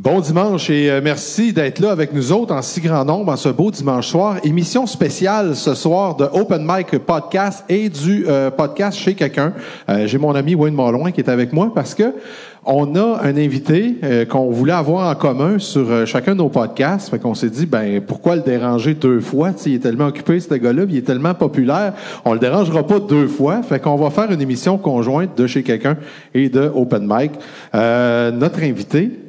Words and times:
Bon 0.00 0.20
dimanche 0.20 0.70
et 0.70 0.92
euh, 0.92 1.00
merci 1.02 1.52
d'être 1.52 1.80
là 1.80 1.90
avec 1.90 2.12
nous 2.12 2.30
autres 2.30 2.54
en 2.54 2.62
si 2.62 2.80
grand 2.80 3.04
nombre 3.04 3.32
en 3.32 3.36
ce 3.36 3.48
beau 3.48 3.72
dimanche 3.72 4.06
soir. 4.06 4.36
Émission 4.44 4.86
spéciale 4.86 5.56
ce 5.56 5.74
soir 5.74 6.14
de 6.14 6.22
Open 6.22 6.64
Mic 6.64 6.96
Podcast 6.98 7.64
et 7.68 7.88
du 7.88 8.24
euh, 8.28 8.48
podcast 8.52 8.96
chez 8.96 9.14
quelqu'un. 9.14 9.54
Euh, 9.88 10.06
J'ai 10.06 10.18
mon 10.18 10.36
ami 10.36 10.54
Wayne 10.54 10.76
Marloin 10.76 11.10
qui 11.10 11.20
est 11.20 11.28
avec 11.28 11.52
moi 11.52 11.72
parce 11.74 11.96
que 11.96 12.14
on 12.64 12.94
a 12.94 13.22
un 13.24 13.36
invité 13.36 13.96
qu'on 14.28 14.50
voulait 14.50 14.74
avoir 14.74 15.10
en 15.10 15.14
commun 15.14 15.58
sur 15.58 16.06
chacun 16.06 16.32
de 16.32 16.38
nos 16.38 16.50
podcasts. 16.50 17.08
Fait 17.08 17.18
qu'on 17.18 17.34
s'est 17.34 17.48
dit, 17.48 17.64
ben 17.64 18.02
pourquoi 18.02 18.36
le 18.36 18.42
déranger 18.42 18.92
deux 18.92 19.20
fois? 19.20 19.52
T'sais, 19.52 19.70
il 19.70 19.76
est 19.76 19.78
tellement 19.78 20.08
occupé, 20.08 20.38
ce 20.38 20.52
gars-là, 20.52 20.82
il 20.86 20.96
est 20.98 21.06
tellement 21.06 21.32
populaire. 21.32 21.94
On 22.26 22.34
le 22.34 22.38
dérangera 22.38 22.86
pas 22.86 22.98
deux 23.00 23.26
fois. 23.26 23.62
Fait 23.62 23.80
qu'on 23.80 23.96
va 23.96 24.10
faire 24.10 24.30
une 24.30 24.42
émission 24.42 24.76
conjointe 24.76 25.38
de 25.38 25.46
chez 25.46 25.62
quelqu'un 25.62 25.96
et 26.34 26.50
de 26.50 26.70
Open 26.74 27.08
Mic. 27.08 27.32
Notre 27.72 28.62
invité, 28.62 29.27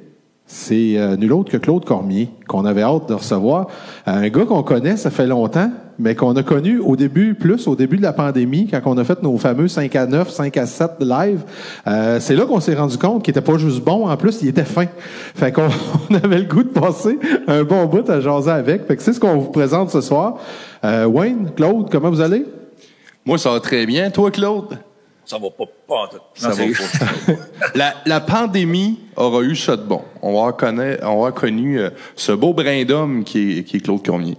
c'est 0.51 0.97
euh, 0.97 1.15
nul 1.15 1.31
autre 1.31 1.51
que 1.51 1.57
Claude 1.57 1.85
Cormier, 1.85 2.27
qu'on 2.47 2.65
avait 2.65 2.81
hâte 2.81 3.07
de 3.07 3.13
recevoir. 3.13 3.67
Un 4.07 4.27
gars 4.29 4.45
qu'on 4.45 4.63
connaît, 4.63 4.97
ça 4.97 5.11
fait 5.11 5.27
longtemps, 5.27 5.69
mais 5.99 6.15
qu'on 6.15 6.35
a 6.35 6.41
connu 6.41 6.79
au 6.79 6.95
début, 6.95 7.35
plus 7.35 7.67
au 7.67 7.75
début 7.75 7.97
de 7.97 8.01
la 8.01 8.13
pandémie, 8.13 8.67
quand 8.67 8.81
on 8.85 8.97
a 8.97 9.03
fait 9.03 9.21
nos 9.21 9.37
fameux 9.37 9.67
5 9.67 9.95
à 9.95 10.07
9, 10.07 10.27
5 10.27 10.57
à 10.57 10.65
7 10.65 10.91
live. 11.01 11.43
Euh, 11.85 12.17
c'est 12.19 12.35
là 12.35 12.47
qu'on 12.47 12.59
s'est 12.59 12.73
rendu 12.73 12.97
compte 12.97 13.21
qu'il 13.21 13.31
était 13.31 13.41
pas 13.41 13.59
juste 13.59 13.83
bon, 13.83 14.09
en 14.09 14.17
plus, 14.17 14.41
il 14.41 14.47
était 14.47 14.63
fin. 14.63 14.87
Fait 15.35 15.51
qu'on 15.51 15.69
on 16.09 16.15
avait 16.15 16.39
le 16.39 16.45
goût 16.45 16.63
de 16.63 16.69
passer 16.69 17.19
un 17.47 17.63
bon 17.63 17.85
bout 17.85 18.09
à 18.09 18.19
jaser 18.19 18.49
avec. 18.49 18.87
Fait 18.87 18.95
que 18.95 19.03
c'est 19.03 19.13
ce 19.13 19.19
qu'on 19.19 19.37
vous 19.37 19.51
présente 19.51 19.91
ce 19.91 20.01
soir. 20.01 20.39
Euh, 20.83 21.05
Wayne, 21.05 21.51
Claude, 21.55 21.91
comment 21.91 22.09
vous 22.09 22.21
allez? 22.21 22.43
Moi, 23.23 23.37
ça 23.37 23.51
va 23.51 23.59
très 23.59 23.85
bien. 23.85 24.09
Toi, 24.09 24.31
Claude? 24.31 24.79
Ça 25.29 25.37
va 25.37 25.51
pas, 25.51 25.65
pas 25.87 25.95
en 25.95 26.07
tout. 26.07 26.17
Ça 26.33 26.49
va 26.49 26.55
pas. 26.55 27.33
la, 27.75 27.93
la 28.07 28.19
pandémie 28.19 28.97
aura 29.15 29.43
eu 29.43 29.55
ça 29.55 29.77
de 29.77 29.83
bon. 29.83 30.01
On 30.23 30.43
va 30.43 30.53
connaître, 30.53 31.05
on 31.07 31.21
va 31.21 31.31
connu 31.31 31.79
euh, 31.79 31.91
ce 32.15 32.31
beau 32.31 32.51
brin 32.51 32.83
d'homme 32.83 33.23
qui 33.23 33.59
est, 33.59 33.63
qui 33.63 33.77
est 33.77 33.79
Claude 33.79 34.03
Cormier. 34.03 34.37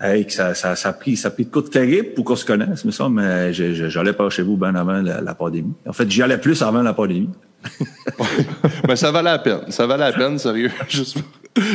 Hey, 0.00 0.24
que 0.24 0.32
ça, 0.32 0.54
ça, 0.54 0.76
ça 0.76 0.90
a 0.90 0.92
pris, 0.92 1.16
ça 1.16 1.28
a 1.28 1.30
pris 1.32 1.46
de 1.46 1.50
coups 1.50 1.68
terribles 1.68 2.14
pour 2.14 2.24
qu'on 2.24 2.36
se 2.36 2.44
connaisse, 2.44 2.84
mais 2.84 2.92
ça, 2.92 3.08
mais 3.08 3.52
j'allais 3.52 4.12
pas 4.12 4.30
chez 4.30 4.42
vous 4.42 4.56
bien 4.56 4.76
avant 4.76 5.02
la, 5.02 5.20
la 5.20 5.34
pandémie. 5.34 5.74
En 5.84 5.92
fait, 5.92 6.08
j'y 6.08 6.22
allais 6.22 6.38
plus 6.38 6.62
avant 6.62 6.82
la 6.82 6.94
pandémie. 6.94 7.30
Mais 8.88 8.96
ça 8.96 9.10
valait 9.10 9.30
la 9.30 9.38
peine. 9.38 9.60
Ça 9.70 9.86
valait 9.86 10.04
la 10.04 10.12
peine, 10.12 10.38
sérieux. 10.38 10.70
Juste 10.88 11.14
pour, 11.14 11.24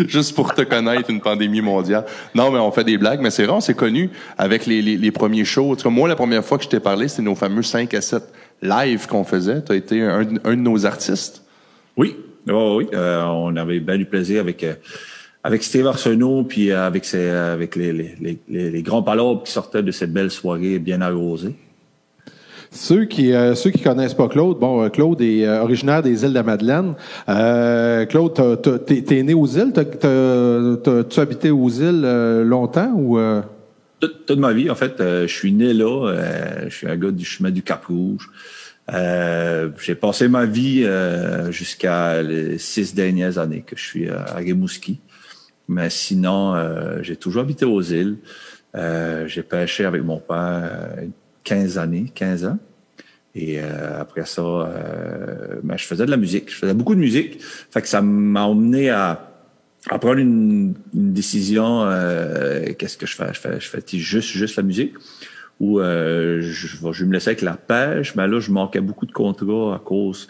juste 0.07 0.35
pour 0.35 0.53
te 0.53 0.61
connaître, 0.61 1.09
une 1.09 1.21
pandémie 1.21 1.61
mondiale. 1.61 2.05
Non, 2.35 2.51
mais 2.51 2.59
on 2.59 2.71
fait 2.71 2.83
des 2.83 2.97
blagues, 2.97 3.21
mais 3.21 3.29
c'est 3.29 3.45
vrai, 3.45 3.53
on 3.53 3.61
s'est 3.61 3.73
connus 3.73 4.09
avec 4.37 4.65
les, 4.65 4.81
les, 4.81 4.97
les 4.97 5.11
premiers 5.11 5.45
shows. 5.45 5.71
En 5.71 5.75
tout 5.75 5.83
cas, 5.83 5.89
moi, 5.89 6.07
la 6.07 6.15
première 6.15 6.43
fois 6.43 6.57
que 6.57 6.65
je 6.65 6.69
t'ai 6.69 6.79
parlé, 6.79 7.07
c'était 7.07 7.23
nos 7.23 7.35
fameux 7.35 7.63
5 7.63 7.93
à 7.93 8.01
7 8.01 8.23
live 8.61 9.07
qu'on 9.07 9.23
faisait. 9.23 9.63
Tu 9.63 9.71
as 9.71 9.75
été 9.75 10.01
un, 10.01 10.27
un 10.43 10.51
de 10.51 10.61
nos 10.61 10.85
artistes? 10.85 11.43
Oui, 11.95 12.15
oui, 12.47 12.53
oui. 12.53 12.87
Euh, 12.93 13.23
on 13.23 13.55
avait 13.55 13.79
bien 13.79 13.97
du 13.97 14.05
plaisir 14.05 14.41
avec 14.41 14.63
euh, 14.63 14.75
avec 15.43 15.63
Steve 15.63 15.87
Arsenault, 15.87 16.43
puis 16.43 16.71
euh, 16.71 16.85
avec 16.85 17.05
ses, 17.05 17.29
avec 17.29 17.75
les, 17.75 17.93
les, 17.93 18.15
les, 18.19 18.39
les, 18.49 18.69
les 18.69 18.81
grands 18.81 19.03
palabres 19.03 19.43
qui 19.43 19.51
sortaient 19.51 19.83
de 19.83 19.91
cette 19.91 20.11
belle 20.11 20.31
soirée 20.31 20.79
bien 20.79 21.01
arrosée. 21.01 21.55
Ceux 22.71 23.05
qui 23.05 23.33
euh, 23.33 23.55
ceux 23.55 23.71
qui 23.71 23.81
connaissent 23.81 24.13
pas 24.13 24.27
Claude, 24.27 24.59
bon, 24.59 24.83
euh, 24.83 24.89
Claude 24.89 25.21
est 25.21 25.45
euh, 25.45 25.61
originaire 25.61 26.03
des 26.03 26.23
îles 26.23 26.29
de 26.29 26.35
la 26.35 26.43
Madeleine. 26.43 26.93
Euh, 27.27 28.05
Claude, 28.05 28.33
t'es 28.85 29.23
né 29.23 29.33
aux 29.33 29.47
îles, 29.47 29.73
tu 29.73 31.19
habité 31.19 31.49
aux 31.49 31.69
îles 31.69 32.01
longtemps 32.43 32.93
ou 32.95 33.19
toute, 33.99 34.25
toute 34.25 34.39
ma 34.39 34.53
vie, 34.53 34.69
en 34.69 34.75
fait, 34.75 34.95
je 34.99 35.27
suis 35.27 35.51
né 35.51 35.73
là. 35.73 36.13
je 36.67 36.73
suis 36.73 36.87
un 36.87 36.95
gars 36.95 37.11
du 37.11 37.25
chemin 37.25 37.51
du 37.51 37.63
Cap 37.63 37.85
Rouge. 37.85 38.29
J'ai 38.87 39.95
passé 39.95 40.27
ma 40.27 40.45
vie 40.45 40.87
jusqu'à 41.49 42.21
les 42.21 42.59
six 42.59 42.93
dernières 42.93 43.39
années 43.39 43.63
que 43.65 43.75
je 43.75 43.83
suis 43.83 44.09
à 44.09 44.35
Rimouski. 44.35 44.99
Mais 45.67 45.89
sinon, 45.89 46.53
j'ai 47.02 47.15
toujours 47.15 47.41
habité 47.41 47.65
aux 47.65 47.81
îles. 47.81 48.17
Euh, 48.75 49.27
j'ai 49.27 49.41
pêché 49.41 49.85
avec 49.85 50.03
mon 50.03 50.19
père 50.19 50.37
euh, 50.37 51.08
15 51.49 51.80
années, 51.80 52.11
15 52.14 52.45
ans. 52.45 52.60
Et 53.33 53.60
euh, 53.60 53.99
après 53.99 54.26
ça, 54.26 54.42
euh, 54.42 55.55
ben, 55.64 55.77
je 55.77 55.86
faisais 55.86 56.05
de 56.05 56.11
la 56.11 56.17
musique. 56.17 56.52
Je 56.52 56.55
faisais 56.55 56.76
beaucoup 56.76 56.93
de 56.93 56.99
musique. 56.99 57.39
Fait 57.42 57.82
que 57.82 57.87
ça 57.87 58.04
m'a 58.04 58.43
emmené 58.43 58.92
à 58.92 59.26
prendre 59.88 60.17
une, 60.17 60.76
décision, 60.93 61.83
euh, 61.86 62.73
qu'est-ce 62.77 62.98
que 62.98 63.08
je 63.08 63.15
fais? 63.15 63.33
Je 63.33 63.67
fais, 63.67 63.82
juste, 63.98 64.30
juste 64.30 64.58
la 64.58 64.64
musique 64.64 64.93
ou 65.59 65.80
je, 65.80 67.05
me 67.05 67.11
laisser 67.11 67.32
avec 67.32 67.42
la 67.42 67.58
pêche, 67.58 68.15
mais 68.15 68.27
là, 68.27 68.39
je 68.39 68.49
manquais 68.52 68.80
beaucoup 68.80 69.05
de 69.05 69.11
contrats 69.11 69.76
à 69.76 69.80
cause 69.80 70.30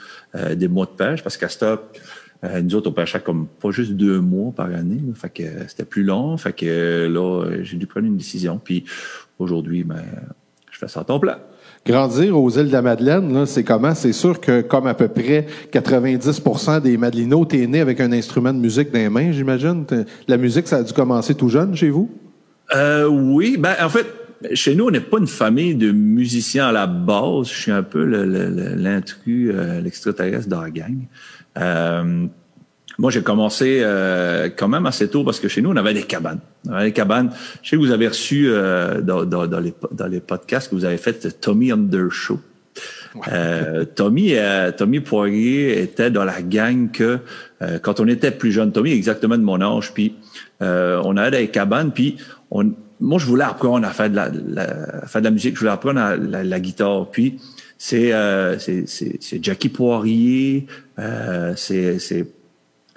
des 0.56 0.68
mois 0.68 0.88
de 0.88 0.92
pêche, 0.92 1.22
parce 1.22 1.38
qu'à 1.38 1.50
stop, 1.50 2.00
euh, 2.44 2.62
nous 2.62 2.76
autres, 2.76 2.90
on 2.90 2.94
pêchait 2.94 3.20
comme 3.20 3.48
pas 3.48 3.72
juste 3.72 3.92
deux 3.92 4.22
mois 4.22 4.52
par 4.54 4.68
année, 4.68 5.02
fait 5.14 5.30
que 5.30 5.44
c'était 5.68 5.86
plus 5.86 6.04
long, 6.04 6.38
fait 6.38 6.54
que 6.54 7.08
là, 7.08 7.62
j'ai 7.62 7.78
dû 7.78 7.86
prendre 7.86 8.08
une 8.08 8.18
décision, 8.18 8.60
puis 8.64 8.86
aujourd'hui, 9.40 9.84
ben, 9.84 10.04
je 10.80 10.86
fais 10.86 10.92
ça 10.92 11.02
à 11.02 11.04
temps 11.04 11.20
plein. 11.20 11.38
Grandir 11.86 12.38
aux 12.38 12.50
îles 12.52 12.68
de 12.68 12.72
la 12.72 12.82
Madeleine, 12.82 13.34
là, 13.34 13.46
c'est 13.46 13.64
comment? 13.64 13.94
C'est 13.96 14.14
sûr 14.14 14.40
que, 14.40 14.62
comme 14.62 14.88
à 14.88 14.94
peu 14.94 15.08
près 15.10 15.46
90% 15.74 16.82
des 16.82 16.96
Madelinots, 16.98 17.46
t'es 17.46 17.68
né 17.68 17.80
avec 17.82 18.00
un 18.00 18.12
instrument 18.12 18.54
de 18.54 18.60
musique 18.60 18.92
dans 18.92 19.00
les 19.00 19.10
mains, 19.10 19.32
j'imagine. 19.32 19.86
La 20.28 20.38
musique, 20.38 20.68
ça 20.68 20.78
a 20.78 20.84
dû 20.84 20.94
commencer 20.94 21.36
tout 21.36 21.50
jeune 21.50 21.76
chez 21.76 21.90
vous? 21.90 22.10
Euh, 22.76 23.08
oui, 23.08 23.58
ben 23.58 23.74
en 23.82 23.90
fait, 23.90 24.06
chez 24.54 24.76
nous, 24.76 24.88
on 24.88 24.92
n'est 24.92 25.00
pas 25.02 25.18
une 25.18 25.28
famille 25.28 25.76
de 25.76 25.92
musiciens 25.92 26.68
à 26.68 26.72
la 26.72 26.88
base. 26.88 27.48
Je 27.50 27.56
suis 27.58 27.72
un 27.72 27.84
peu 27.84 28.06
le- 28.06 28.26
le- 28.26 28.50
le- 28.50 28.76
l'intrus, 28.76 29.52
euh, 29.54 29.82
l'extraterrestre 29.82 30.48
dans 30.48 30.62
la 30.62 30.70
gang. 30.70 30.96
Euh, 31.58 32.26
moi, 33.00 33.10
j'ai 33.12 33.24
commencé 33.24 33.80
euh, 33.82 34.50
quand 34.56 34.68
même 34.68 34.86
assez 34.86 35.08
tôt 35.10 35.24
parce 35.24 35.40
que 35.40 35.48
chez 35.48 35.62
nous, 35.62 35.72
on 35.72 35.76
avait 35.78 35.94
des 35.96 36.04
cabanes. 36.04 36.40
On 36.68 36.74
avait 36.74 36.88
des 36.88 36.92
cabanes. 36.94 37.32
Je 37.64 37.70
sais 37.70 37.76
que 37.78 37.82
vous 37.82 37.92
avez 37.92 38.08
reçu 38.10 38.48
euh, 38.50 39.02
dans, 39.02 39.24
dans- 39.26 39.48
dans 39.48 39.60
les, 39.60 39.74
dans 39.92 40.08
les 40.08 40.20
podcasts 40.20 40.70
que 40.70 40.76
vous 40.76 40.86
avez 40.86 40.98
fait 40.98 41.40
Tommy 41.40 41.72
Under 41.72 42.12
Show. 42.12 42.40
Euh, 43.32 43.86
Tommy, 43.86 44.36
euh, 44.36 44.72
Tommy 44.72 45.00
Poirier 45.00 45.82
était 45.82 46.12
dans 46.12 46.24
la 46.26 46.42
gang 46.42 46.92
que 46.92 47.20
euh, 47.62 47.80
quand 47.80 48.00
on 48.00 48.08
était 48.08 48.32
plus 48.32 48.52
jeune, 48.52 48.72
Tommy 48.72 48.92
exactement 48.92 49.38
de 49.38 49.44
mon 49.44 49.60
âge, 49.62 49.94
puis 49.94 50.16
euh, 50.62 51.02
on 51.04 51.18
allait 51.18 51.32
dans 51.32 51.38
les 51.40 51.48
cabanes, 51.50 51.92
puis 51.92 52.18
on, 52.52 52.72
moi 53.00 53.18
je 53.20 53.26
voulais 53.26 53.44
apprendre 53.46 53.88
à 53.88 53.92
faire 53.92 54.10
de 54.12 54.16
la, 54.16 54.30
la- 54.30 55.08
faire 55.08 55.22
de 55.22 55.26
la 55.28 55.32
musique, 55.32 55.56
je 55.56 55.60
voulais 55.62 55.72
apprendre 55.72 56.00
à 56.00 56.16
la, 56.16 56.44
la 56.44 56.60
guitare, 56.60 57.08
puis 57.10 57.40
c'est 57.78 58.14
euh, 58.14 58.60
c'est 58.60 58.88
c'est 58.88 59.18
c'est 59.22 59.44
Jackie 59.44 59.70
Poirier, 59.70 60.68
euh, 61.00 61.54
c'est 61.56 61.98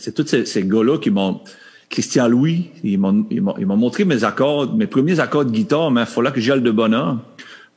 c'est 0.02 0.12
tous 0.14 0.26
ces, 0.26 0.44
ces 0.46 0.62
gars-là 0.64 0.98
qui 0.98 1.10
m'ont 1.10 1.40
Christian 1.88 2.26
Louis, 2.28 2.70
ils 2.82 2.98
m'ont 2.98 3.76
montré 3.76 4.04
mes 4.04 4.24
accords, 4.24 4.74
mes 4.74 4.86
premiers 4.86 5.20
accords 5.20 5.44
de 5.44 5.50
guitare, 5.50 5.90
mais 5.90 6.00
il 6.02 6.06
fallait 6.06 6.32
que 6.32 6.40
j'aille 6.40 6.62
de 6.62 6.70
bonheur. 6.70 7.18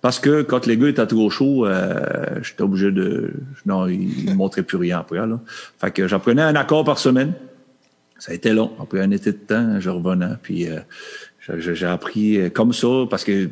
Parce 0.02 0.20
que 0.20 0.42
quand 0.44 0.66
les 0.68 0.78
gars 0.78 0.88
étaient 0.90 1.06
trop 1.08 1.30
chauds, 1.30 1.66
euh, 1.66 2.00
j'étais 2.44 2.62
obligé 2.62 2.92
de. 2.92 3.32
Non, 3.66 3.88
ils 3.88 4.26
ne 4.30 4.34
montraient 4.36 4.64
plus 4.64 4.78
rien 4.78 5.00
après. 5.00 5.18
Là. 5.26 5.40
Fait 5.80 5.92
que 5.92 6.08
j'apprenais 6.08 6.44
un 6.44 6.56
accord 6.56 6.84
par 6.86 6.98
semaine. 7.00 7.34
Ça 8.20 8.32
a 8.32 8.36
été 8.36 8.54
long. 8.54 8.72
Après 8.80 9.02
un 9.02 9.12
été 9.12 9.32
de 9.34 9.38
temps, 9.38 9.80
je 9.80 9.90
revenais. 9.90 10.36
Puis 10.42 10.68
euh, 10.70 10.80
j'ai 11.58 11.86
appris 11.88 12.38
euh, 12.40 12.50
comme 12.50 12.72
ça 12.72 12.88
parce 13.10 13.24
que 13.26 13.50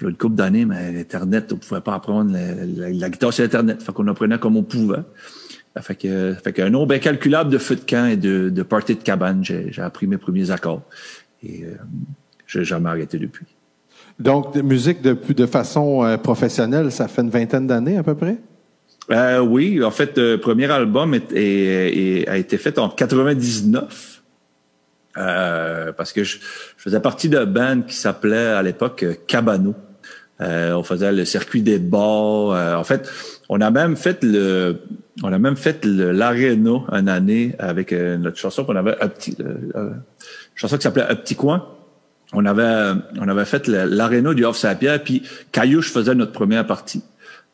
une 0.00 0.14
couple 0.16 0.34
d'années, 0.36 0.64
mais 0.64 0.92
l'Internet, 0.92 1.52
on 1.52 1.56
pouvait 1.56 1.80
pas 1.80 1.94
apprendre 1.94 2.32
la, 2.32 2.54
la- 2.64 2.90
la 2.90 3.10
guitare 3.10 3.32
sur 3.32 3.44
Internet. 3.44 3.82
Fait 3.82 3.92
qu'on 3.92 4.06
apprenait 4.08 4.38
comme 4.38 4.56
on 4.56 4.62
pouvait. 4.64 5.02
Fait 5.80 5.94
que, 5.94 6.34
fait 6.34 6.52
qu'un 6.52 6.68
nombre 6.70 6.94
incalculable 6.94 7.50
de 7.50 7.58
feux 7.58 7.76
de 7.76 7.80
camp 7.80 8.06
et 8.06 8.16
de, 8.16 8.50
de 8.50 8.62
parties 8.62 8.94
de 8.94 9.02
cabane, 9.02 9.42
j'ai, 9.42 9.72
j'ai 9.72 9.80
appris 9.82 10.06
mes 10.06 10.18
premiers 10.18 10.50
accords. 10.50 10.82
Et 11.42 11.64
euh, 11.64 11.74
j'ai 12.46 12.62
jamais 12.64 12.90
arrêté 12.90 13.18
depuis. 13.18 13.46
Donc, 14.18 14.54
de 14.54 14.60
musique 14.60 15.00
de, 15.00 15.16
de 15.32 15.46
façon 15.46 16.04
euh, 16.04 16.18
professionnelle, 16.18 16.92
ça 16.92 17.08
fait 17.08 17.22
une 17.22 17.30
vingtaine 17.30 17.66
d'années 17.66 17.96
à 17.96 18.02
peu 18.02 18.14
près? 18.14 18.36
Euh, 19.10 19.40
oui, 19.40 19.82
en 19.82 19.90
fait, 19.90 20.16
le 20.18 20.36
premier 20.36 20.70
album 20.70 21.14
est- 21.14 21.32
est- 21.32 22.20
est- 22.20 22.28
a 22.28 22.36
été 22.36 22.58
fait 22.58 22.78
en 22.78 22.88
99. 22.88 24.22
Euh, 25.18 25.92
parce 25.92 26.12
que 26.12 26.24
je, 26.24 26.36
je 26.38 26.82
faisais 26.82 27.00
partie 27.00 27.28
d'un 27.28 27.44
band 27.44 27.82
qui 27.82 27.94
s'appelait 27.96 28.46
à 28.46 28.62
l'époque 28.62 29.04
Cabano. 29.26 29.74
Euh, 30.40 30.72
on 30.74 30.82
faisait 30.82 31.12
le 31.12 31.24
circuit 31.24 31.62
des 31.62 31.78
bars. 31.78 32.50
Euh, 32.52 32.76
en 32.76 32.84
fait, 32.84 33.10
on 33.52 33.60
a 33.60 33.70
même 33.70 33.96
fait 33.96 34.24
le, 34.24 34.80
on 35.22 35.30
a 35.30 35.38
même 35.38 35.56
fait 35.56 35.84
une 35.84 37.08
année 37.08 37.54
avec 37.58 37.92
euh, 37.92 38.16
notre 38.16 38.38
chanson 38.38 38.64
qu'on 38.64 38.76
avait 38.76 38.96
un 39.02 39.08
euh, 39.08 39.54
euh, 39.74 39.90
chanson 40.54 40.78
qui 40.78 40.84
s'appelait 40.84 41.06
Un 41.06 41.16
petit 41.16 41.36
coin. 41.36 41.68
On 42.32 42.46
avait, 42.46 42.98
on 43.20 43.28
avait 43.28 43.44
fait 43.44 43.68
l'aréna 43.68 44.32
du 44.32 44.46
Havre 44.46 44.56
Saint-Pierre, 44.56 45.04
puis 45.04 45.22
Caillouche 45.52 45.92
faisait 45.92 46.14
notre 46.14 46.32
première 46.32 46.66
partie. 46.66 47.04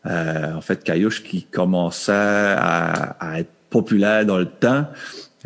En 0.04 0.60
fait, 0.60 0.84
Caillouche 0.84 1.24
qui 1.24 1.42
commençait 1.42 2.12
à 2.12 3.40
être 3.40 3.50
populaire 3.68 4.24
dans 4.24 4.38
le 4.38 4.46
temps. 4.46 4.86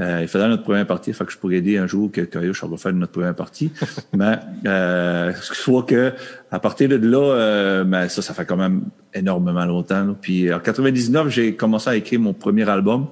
Euh, 0.00 0.20
il 0.22 0.28
faisait 0.28 0.48
notre 0.48 0.62
première 0.62 0.86
partie, 0.86 1.12
fait 1.12 1.24
que 1.24 1.32
je 1.32 1.36
pourrais 1.36 1.60
dire 1.60 1.82
un 1.82 1.86
jour 1.86 2.10
que 2.10 2.22
Caillouche 2.22 2.64
va 2.64 2.76
faire 2.78 2.92
notre 2.94 3.12
première 3.12 3.34
partie. 3.34 3.70
Mais 4.14 4.38
euh, 4.66 5.32
soit 5.40 5.82
que 5.82 6.12
à 6.50 6.58
partir 6.58 6.88
de 6.88 6.96
là, 6.96 7.18
euh, 7.18 7.84
mais 7.84 8.08
ça, 8.08 8.20
ça 8.20 8.34
fait 8.34 8.44
quand 8.44 8.56
même 8.56 8.84
énormément 9.14 9.64
longtemps. 9.64 10.04
là. 10.04 10.14
Puis 10.20 10.52
en 10.52 10.60
99, 10.60 11.28
j'ai 11.28 11.54
commencé 11.54 11.90
à 11.90 11.96
écrire 11.96 12.20
mon 12.20 12.32
premier 12.32 12.68
album. 12.68 13.06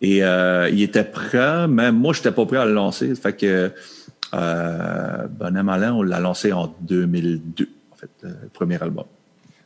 Et 0.00 0.22
euh, 0.22 0.68
il 0.70 0.82
était 0.82 1.04
prêt, 1.04 1.66
mais 1.68 1.90
moi, 1.90 2.12
j'étais 2.12 2.30
pas 2.30 2.46
prêt 2.46 2.58
à 2.58 2.64
le 2.64 2.72
lancer. 2.72 3.12
Fait 3.16 3.32
que 3.32 3.72
euh, 4.34 5.26
Bonhomme 5.28 5.68
on 5.68 6.02
l'a 6.02 6.20
lancé 6.20 6.52
en 6.52 6.74
2002, 6.80 7.68
en 7.92 7.96
fait, 7.96 8.10
le 8.22 8.48
premier 8.52 8.80
album. 8.80 9.04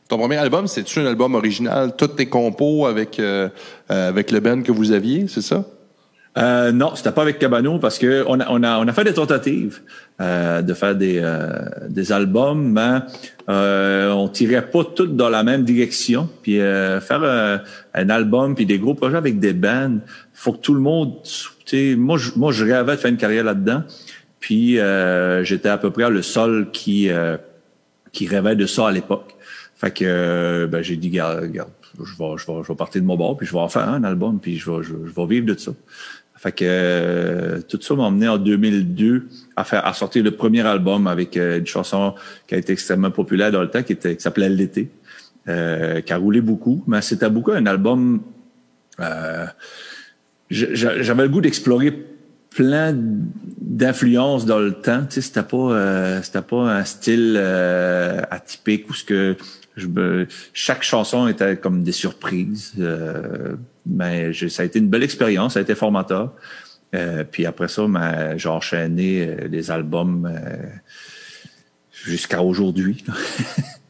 Ton 0.07 0.17
premier 0.17 0.37
album, 0.37 0.67
c'est-tu 0.67 0.99
un 0.99 1.05
album 1.05 1.35
original? 1.35 1.95
Tous 1.95 2.07
tes 2.07 2.27
compos 2.27 2.85
avec, 2.85 3.19
euh, 3.19 3.49
euh, 3.89 4.09
avec 4.09 4.31
le 4.31 4.39
band 4.39 4.61
que 4.61 4.71
vous 4.71 4.91
aviez, 4.91 5.27
c'est 5.27 5.41
ça? 5.41 5.65
Euh, 6.35 6.71
non, 6.71 6.95
c'était 6.95 7.11
pas 7.11 7.21
avec 7.21 7.37
Cabano 7.37 7.77
parce 7.77 7.99
que 7.99 8.23
on 8.27 8.39
a, 8.39 8.47
on 8.49 8.63
a, 8.63 8.79
on 8.79 8.87
a 8.87 8.93
fait 8.93 9.03
des 9.03 9.13
tentatives 9.13 9.81
euh, 10.19 10.63
de 10.63 10.73
faire 10.73 10.95
des, 10.95 11.19
euh, 11.21 11.51
des 11.89 12.11
albums, 12.11 12.71
mais 12.71 12.99
euh, 13.49 14.11
on 14.11 14.27
tirait 14.29 14.67
pas 14.69 14.83
toutes 14.83 15.15
dans 15.15 15.29
la 15.29 15.43
même 15.43 15.63
direction. 15.63 16.27
Puis 16.41 16.59
euh, 16.59 16.99
faire 17.01 17.61
un 17.93 18.09
album 18.09 18.55
puis 18.55 18.65
des 18.65 18.79
gros 18.79 18.95
projets 18.95 19.17
avec 19.17 19.39
des 19.39 19.53
bands, 19.53 19.99
faut 20.33 20.53
que 20.53 20.57
tout 20.61 20.73
le 20.73 20.81
monde. 20.81 21.13
Moi, 21.71 22.17
je, 22.17 22.31
moi, 22.35 22.51
je 22.51 22.65
rêvais 22.65 22.95
de 22.95 22.97
faire 22.97 23.11
une 23.11 23.17
carrière 23.17 23.43
là-dedans. 23.43 23.83
Puis 24.39 24.79
j'étais 25.43 25.69
à 25.69 25.77
peu 25.77 25.91
près 25.91 26.09
le 26.09 26.21
seul 26.21 26.69
qui 26.71 27.09
qui 28.11 28.27
rêvait 28.27 28.55
de 28.55 28.65
ça 28.65 28.87
à 28.87 28.91
l'époque. 28.91 29.35
Fait 29.75 29.91
que 29.91 30.67
ben, 30.69 30.81
j'ai 30.81 30.95
dit, 30.97 31.11
je 31.13 31.21
vais, 31.21 32.37
je, 32.37 32.45
vais, 32.47 32.63
je 32.63 32.67
vais 32.67 32.75
partir 32.75 33.01
de 33.01 33.07
mon 33.07 33.15
bord, 33.17 33.37
puis 33.37 33.45
je 33.45 33.53
vais 33.53 33.59
en 33.59 33.69
faire 33.69 33.87
un 33.89 34.03
album, 34.03 34.39
puis 34.39 34.57
je 34.57 34.69
vais, 34.69 34.83
je 34.83 34.93
vais 34.93 35.25
vivre 35.25 35.45
de 35.45 35.57
ça. 35.57 35.71
Fait 36.43 36.51
que 36.51 36.65
euh, 36.67 37.61
tout 37.69 37.79
ça 37.81 37.95
m'a 37.95 38.03
emmené 38.03 38.27
en 38.27 38.37
2002 38.37 39.29
à 39.55 39.63
faire 39.63 39.87
à 39.87 39.93
sortir 39.93 40.25
le 40.25 40.31
premier 40.31 40.59
album 40.59 41.07
avec 41.07 41.37
euh, 41.37 41.59
une 41.59 41.65
chanson 41.65 42.15
qui 42.47 42.55
a 42.55 42.57
été 42.57 42.73
extrêmement 42.73 43.11
populaire 43.11 43.49
dans 43.49 43.61
le 43.61 43.69
temps, 43.69 43.81
qui, 43.81 43.93
était, 43.93 44.17
qui 44.17 44.21
s'appelait 44.21 44.49
L'été, 44.49 44.91
euh, 45.47 46.01
qui 46.01 46.11
a 46.11 46.17
roulé 46.17 46.41
beaucoup. 46.41 46.83
Mais 46.85 47.01
c'était 47.01 47.29
beaucoup 47.29 47.51
un 47.51 47.65
album. 47.65 48.23
j'avais 50.49 51.23
le 51.23 51.29
goût 51.29 51.39
d'explorer 51.39 51.91
plein 52.49 52.93
d'influences 52.93 54.45
dans 54.45 54.59
le 54.59 54.73
temps. 54.73 55.05
Tu 55.05 55.15
sais, 55.15 55.21
c'était 55.21 55.43
pas 55.43 56.21
c'était 56.23 56.41
pas 56.41 56.75
un 56.75 56.83
style 56.83 57.37
atypique 58.29 58.89
ou 58.89 58.93
ce 58.93 59.05
que 59.05 59.37
je 59.75 60.25
chaque 60.53 60.83
chanson 60.83 61.27
était 61.27 61.57
comme 61.57 61.83
des 61.83 61.91
surprises. 61.91 62.73
Euh, 62.79 63.55
mais 63.85 64.31
ça 64.33 64.63
a 64.63 64.65
été 64.65 64.79
une 64.79 64.89
belle 64.89 65.03
expérience, 65.03 65.53
ça 65.53 65.59
a 65.59 65.61
été 65.61 65.75
formateur. 65.75 66.33
Euh, 66.93 67.23
puis 67.29 67.45
après 67.45 67.67
ça, 67.67 67.85
ben, 67.87 68.37
j'ai 68.37 68.49
enchaîné 68.49 69.27
euh, 69.27 69.47
les 69.47 69.71
albums 69.71 70.29
euh, 70.31 70.67
jusqu'à 71.91 72.41
aujourd'hui. 72.41 73.03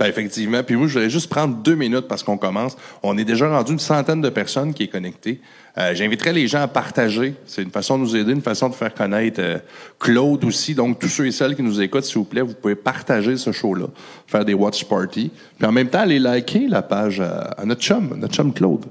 ben 0.00 0.06
effectivement. 0.06 0.62
Puis 0.62 0.76
moi, 0.76 0.86
je 0.86 0.94
voudrais 0.94 1.10
juste 1.10 1.28
prendre 1.28 1.56
deux 1.56 1.74
minutes 1.74 2.08
parce 2.08 2.22
qu'on 2.22 2.38
commence. 2.38 2.74
On 3.02 3.18
est 3.18 3.24
déjà 3.24 3.50
rendu 3.50 3.72
une 3.72 3.78
centaine 3.78 4.22
de 4.22 4.30
personnes 4.30 4.72
qui 4.72 4.84
est 4.84 4.88
connectées. 4.88 5.42
Euh, 5.76 5.94
J'inviterais 5.94 6.32
les 6.32 6.48
gens 6.48 6.62
à 6.62 6.68
partager. 6.68 7.34
C'est 7.44 7.62
une 7.62 7.70
façon 7.70 7.98
de 7.98 8.04
nous 8.04 8.16
aider, 8.16 8.32
une 8.32 8.40
façon 8.40 8.70
de 8.70 8.74
faire 8.74 8.94
connaître 8.94 9.42
euh, 9.42 9.58
Claude 9.98 10.42
aussi. 10.44 10.74
Donc, 10.74 10.98
tous 10.98 11.08
ceux 11.08 11.26
et 11.26 11.32
celles 11.32 11.54
qui 11.54 11.62
nous 11.62 11.82
écoutent, 11.82 12.04
s'il 12.04 12.16
vous 12.16 12.24
plaît, 12.24 12.40
vous 12.40 12.54
pouvez 12.54 12.76
partager 12.76 13.36
ce 13.36 13.52
show-là, 13.52 13.88
faire 14.26 14.46
des 14.46 14.54
watch 14.54 14.84
parties. 14.84 15.30
Puis 15.58 15.68
en 15.68 15.72
même 15.72 15.88
temps, 15.88 16.00
aller 16.00 16.18
liker 16.18 16.66
la 16.66 16.80
page 16.80 17.20
à, 17.20 17.62
notre 17.66 17.82
chum, 17.82 18.16
notre 18.16 18.34
chum 18.34 18.54
Claude. 18.54 18.86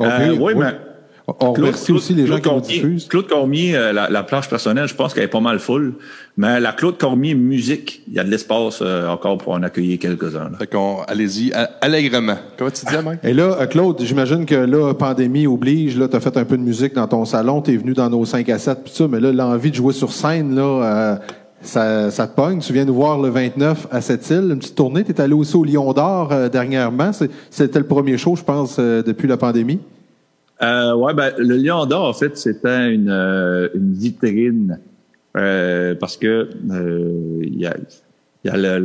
Euh, 0.00 0.36
oui, 0.38 0.52
mais 0.54 0.74
on 1.26 1.52
remercie 1.52 1.90
aussi 1.90 2.14
les 2.14 2.26
gens 2.26 2.38
qui 2.38 2.48
nous 2.48 2.60
diffusent. 2.60 3.08
Claude 3.08 3.26
Cormier, 3.26 3.74
euh, 3.74 3.92
la, 3.92 4.08
la, 4.08 4.22
plage 4.22 4.48
personnelle, 4.48 4.86
je 4.86 4.94
pense 4.94 5.12
qu'elle 5.12 5.24
est 5.24 5.28
pas 5.28 5.40
mal 5.40 5.58
full. 5.58 5.94
Mais 6.36 6.60
la 6.60 6.72
Claude 6.72 6.98
Cormier 6.98 7.34
musique, 7.34 8.02
il 8.06 8.14
y 8.14 8.18
a 8.20 8.24
de 8.24 8.30
l'espace 8.30 8.78
euh, 8.80 9.08
encore 9.08 9.38
pour 9.38 9.54
en 9.54 9.62
accueillir 9.62 9.98
quelques-uns. 9.98 10.50
Fait 10.56 10.68
qu'on, 10.68 11.02
allez-y, 11.08 11.52
allègrement. 11.80 12.36
Comment 12.56 12.70
tu 12.70 12.84
disais, 12.84 13.02
Mike? 13.02 13.20
Et 13.24 13.34
là, 13.34 13.56
euh, 13.60 13.66
Claude, 13.66 14.00
j'imagine 14.02 14.46
que 14.46 14.54
là, 14.54 14.94
pandémie 14.94 15.48
oblige, 15.48 15.98
là, 15.98 16.06
t'as 16.06 16.20
fait 16.20 16.36
un 16.36 16.44
peu 16.44 16.56
de 16.56 16.62
musique 16.62 16.94
dans 16.94 17.08
ton 17.08 17.24
salon, 17.24 17.60
t'es 17.60 17.76
venu 17.76 17.92
dans 17.92 18.08
nos 18.08 18.24
5 18.24 18.48
à 18.48 18.58
7 18.58 18.84
pis 18.84 18.92
ça, 18.94 19.08
mais 19.08 19.18
là, 19.18 19.32
l'envie 19.32 19.70
de 19.70 19.76
jouer 19.76 19.94
sur 19.94 20.12
scène, 20.12 20.54
là, 20.54 21.18
ça, 21.60 22.12
ça, 22.12 22.28
te 22.28 22.36
pogne. 22.36 22.60
Tu 22.60 22.72
viens 22.72 22.84
nous 22.84 22.94
voir 22.94 23.18
le 23.20 23.30
29 23.30 23.88
à 23.90 24.00
cette 24.00 24.30
île, 24.30 24.50
une 24.52 24.58
petite 24.58 24.76
tournée. 24.76 25.02
T'es 25.02 25.20
allé 25.20 25.32
aussi 25.32 25.56
au 25.56 25.64
Lion 25.64 25.92
d'Or 25.92 26.32
dernièrement. 26.52 27.10
C'était 27.50 27.80
le 27.80 27.86
premier 27.86 28.16
show, 28.16 28.36
je 28.36 28.44
pense, 28.44 28.78
depuis 28.78 29.26
la 29.26 29.36
pandémie. 29.36 29.80
Euh, 30.62 30.94
ouais, 30.94 31.14
ben, 31.14 31.34
le 31.38 31.56
Lion 31.56 31.84
d'Or, 31.86 32.08
en 32.08 32.12
fait, 32.12 32.36
c'était 32.36 32.92
une, 32.92 33.10
euh, 33.10 33.68
une 33.74 33.92
vitrine 33.92 34.80
euh, 35.36 35.94
parce 35.94 36.16
que 36.16 36.48
euh, 36.70 37.40
il 37.42 37.60
y 37.60 37.66
a, 37.66 37.76
y 38.44 38.48
a 38.48 38.56
le, 38.56 38.78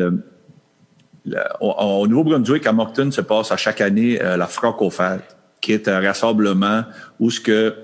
le, 1.25 1.39
au, 1.61 2.07
Nouveau-Brunswick, 2.07 2.67
à 2.67 2.73
Moncton, 2.73 3.09
se 3.11 3.21
passe 3.21 3.51
à 3.51 3.57
chaque 3.57 3.79
année 3.79 4.17
la 4.17 4.47
Francofête, 4.47 5.37
qui 5.61 5.71
est 5.71 5.87
un 5.87 6.01
rassemblement 6.01 6.83
où 7.19 7.29
ce 7.29 7.39
que 7.39 7.75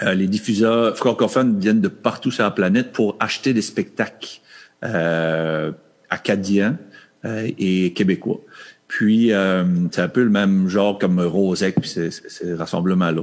les 0.00 0.28
diffuseurs 0.28 0.96
francophones 0.96 1.58
viennent 1.58 1.80
de 1.80 1.88
partout 1.88 2.30
sur 2.30 2.44
la 2.44 2.52
planète 2.52 2.92
pour 2.92 3.16
acheter 3.18 3.52
des 3.52 3.62
spectacles 3.62 4.40
acadiens 6.08 6.78
et 7.24 7.92
québécois. 7.94 8.40
Puis, 8.88 9.32
euh, 9.32 9.64
c'est 9.92 10.00
un 10.00 10.08
peu 10.08 10.24
le 10.24 10.30
même 10.30 10.66
genre 10.68 10.98
comme 10.98 11.20
Rosec, 11.20 11.76
puis 11.80 11.90
ces, 11.90 12.10
ces 12.10 12.54
rassemblements-là. 12.54 13.22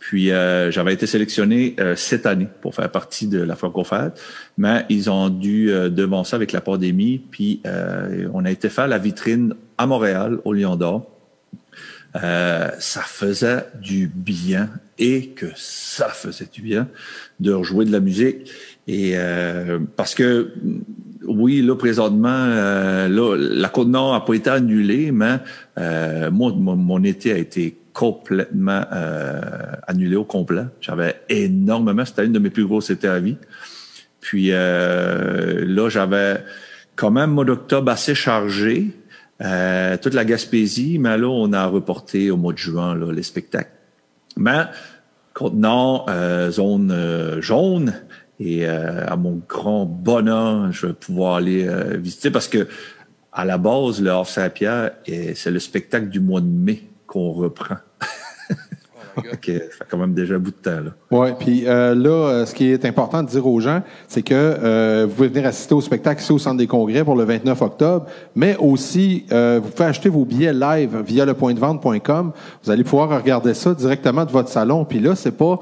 Puis, 0.00 0.30
euh, 0.30 0.70
j'avais 0.70 0.92
été 0.92 1.06
sélectionné 1.06 1.76
euh, 1.78 1.96
cette 1.96 2.26
année 2.26 2.48
pour 2.60 2.74
faire 2.74 2.90
partie 2.90 3.28
de 3.28 3.40
la 3.40 3.56
Francofête, 3.56 4.20
mais 4.58 4.84
ils 4.88 5.08
ont 5.08 5.30
dû 5.30 5.68
devancer 5.68 6.34
avec 6.34 6.52
la 6.52 6.60
pandémie. 6.60 7.18
Puis, 7.30 7.62
on 8.34 8.44
a 8.44 8.50
été 8.50 8.68
faire 8.68 8.88
la 8.88 8.98
vitrine 8.98 9.54
à 9.78 9.86
Montréal, 9.86 10.40
au 10.44 10.52
Lion 10.52 10.76
d'Or. 10.76 11.08
ça 12.14 13.02
faisait 13.02 13.64
du 13.80 14.10
bien 14.12 14.70
et 14.98 15.28
que 15.28 15.46
ça 15.54 16.08
faisait 16.08 16.48
du 16.52 16.62
bien 16.62 16.88
de 17.38 17.52
rejouer 17.52 17.84
de 17.84 17.92
la 17.92 18.00
musique. 18.00 18.50
Et 18.88 19.16
parce 19.96 20.14
que 20.14 20.52
oui, 21.26 21.62
là, 21.62 21.74
présentement, 21.76 22.28
euh, 22.28 23.08
là, 23.08 23.36
la 23.36 23.68
Côte-Nord 23.68 24.12
n'a 24.12 24.20
pas 24.20 24.34
été 24.34 24.50
annulée, 24.50 25.12
mais 25.12 25.38
euh, 25.78 26.30
moi, 26.30 26.52
mon, 26.56 27.02
été 27.02 27.32
a 27.32 27.36
été 27.36 27.78
complètement 27.92 28.82
euh, 28.92 29.40
annulé 29.86 30.16
au 30.16 30.24
complet. 30.24 30.64
J'avais 30.80 31.20
énormément, 31.28 32.04
c'était 32.04 32.26
une 32.26 32.32
de 32.32 32.38
mes 32.38 32.50
plus 32.50 32.66
grosses 32.66 32.90
étés 32.90 33.08
à 33.08 33.18
vie. 33.18 33.36
Puis 34.20 34.48
là, 34.48 35.88
j'avais 35.88 36.42
quand 36.96 37.12
même 37.12 37.30
mois 37.30 37.44
d'octobre 37.44 37.92
assez 37.92 38.14
chargé, 38.14 38.90
toute 39.38 40.14
la 40.14 40.24
Gaspésie, 40.24 40.98
mais 40.98 41.16
là, 41.16 41.28
on 41.28 41.52
a 41.52 41.66
reporté 41.66 42.32
au 42.32 42.36
mois 42.36 42.52
de 42.52 42.58
juin 42.58 42.98
les 43.12 43.22
spectacles. 43.22 43.70
Mais 44.36 44.64
Côte-Nord, 45.32 46.10
zone 46.50 47.36
jaune, 47.40 47.94
et 48.38 48.66
euh, 48.66 49.06
à 49.06 49.16
mon 49.16 49.40
grand 49.48 49.86
bonheur, 49.86 50.70
je 50.72 50.88
vais 50.88 50.92
pouvoir 50.92 51.36
aller 51.36 51.66
euh, 51.66 51.96
visiter 51.96 52.30
parce 52.30 52.48
que 52.48 52.68
à 53.32 53.44
la 53.44 53.58
base, 53.58 54.00
le 54.00 54.10
Havre 54.10 54.26
Saint-Pierre, 54.26 54.92
c'est 55.06 55.50
le 55.50 55.58
spectacle 55.58 56.08
du 56.08 56.20
mois 56.20 56.40
de 56.40 56.46
mai 56.46 56.82
qu'on 57.06 57.32
reprend. 57.32 57.76
OK, 59.32 59.46
ça 59.46 59.50
fait 59.50 59.84
quand 59.90 59.98
même 59.98 60.12
déjà 60.12 60.38
bout 60.38 60.50
de 60.50 60.56
temps. 60.56 60.84
Là. 60.84 60.90
Oui, 61.10 61.28
puis 61.38 61.64
euh, 61.66 61.94
là, 61.94 62.10
euh, 62.10 62.46
ce 62.46 62.54
qui 62.54 62.70
est 62.70 62.84
important 62.84 63.22
de 63.22 63.28
dire 63.28 63.46
aux 63.46 63.60
gens, 63.60 63.80
c'est 64.08 64.22
que 64.22 64.34
euh, 64.34 65.06
vous 65.08 65.14
pouvez 65.14 65.28
venir 65.28 65.46
assister 65.46 65.74
au 65.74 65.80
spectacle 65.80 66.20
ici 66.20 66.32
au 66.32 66.38
Centre 66.38 66.58
des 66.58 66.66
Congrès 66.66 67.02
pour 67.02 67.16
le 67.16 67.24
29 67.24 67.62
octobre, 67.62 68.06
mais 68.34 68.56
aussi, 68.58 69.24
euh, 69.32 69.60
vous 69.62 69.70
pouvez 69.70 69.88
acheter 69.88 70.08
vos 70.10 70.24
billets 70.24 70.52
live 70.52 71.02
via 71.06 71.24
le 71.24 71.34
point 71.34 71.54
de 71.54 71.60
vente.com. 71.60 72.32
Vous 72.62 72.70
allez 72.70 72.84
pouvoir 72.84 73.08
regarder 73.08 73.54
ça 73.54 73.72
directement 73.72 74.24
de 74.24 74.30
votre 74.30 74.50
salon. 74.50 74.84
Puis 74.84 75.00
là, 75.00 75.14
c'est 75.14 75.36
pas 75.36 75.58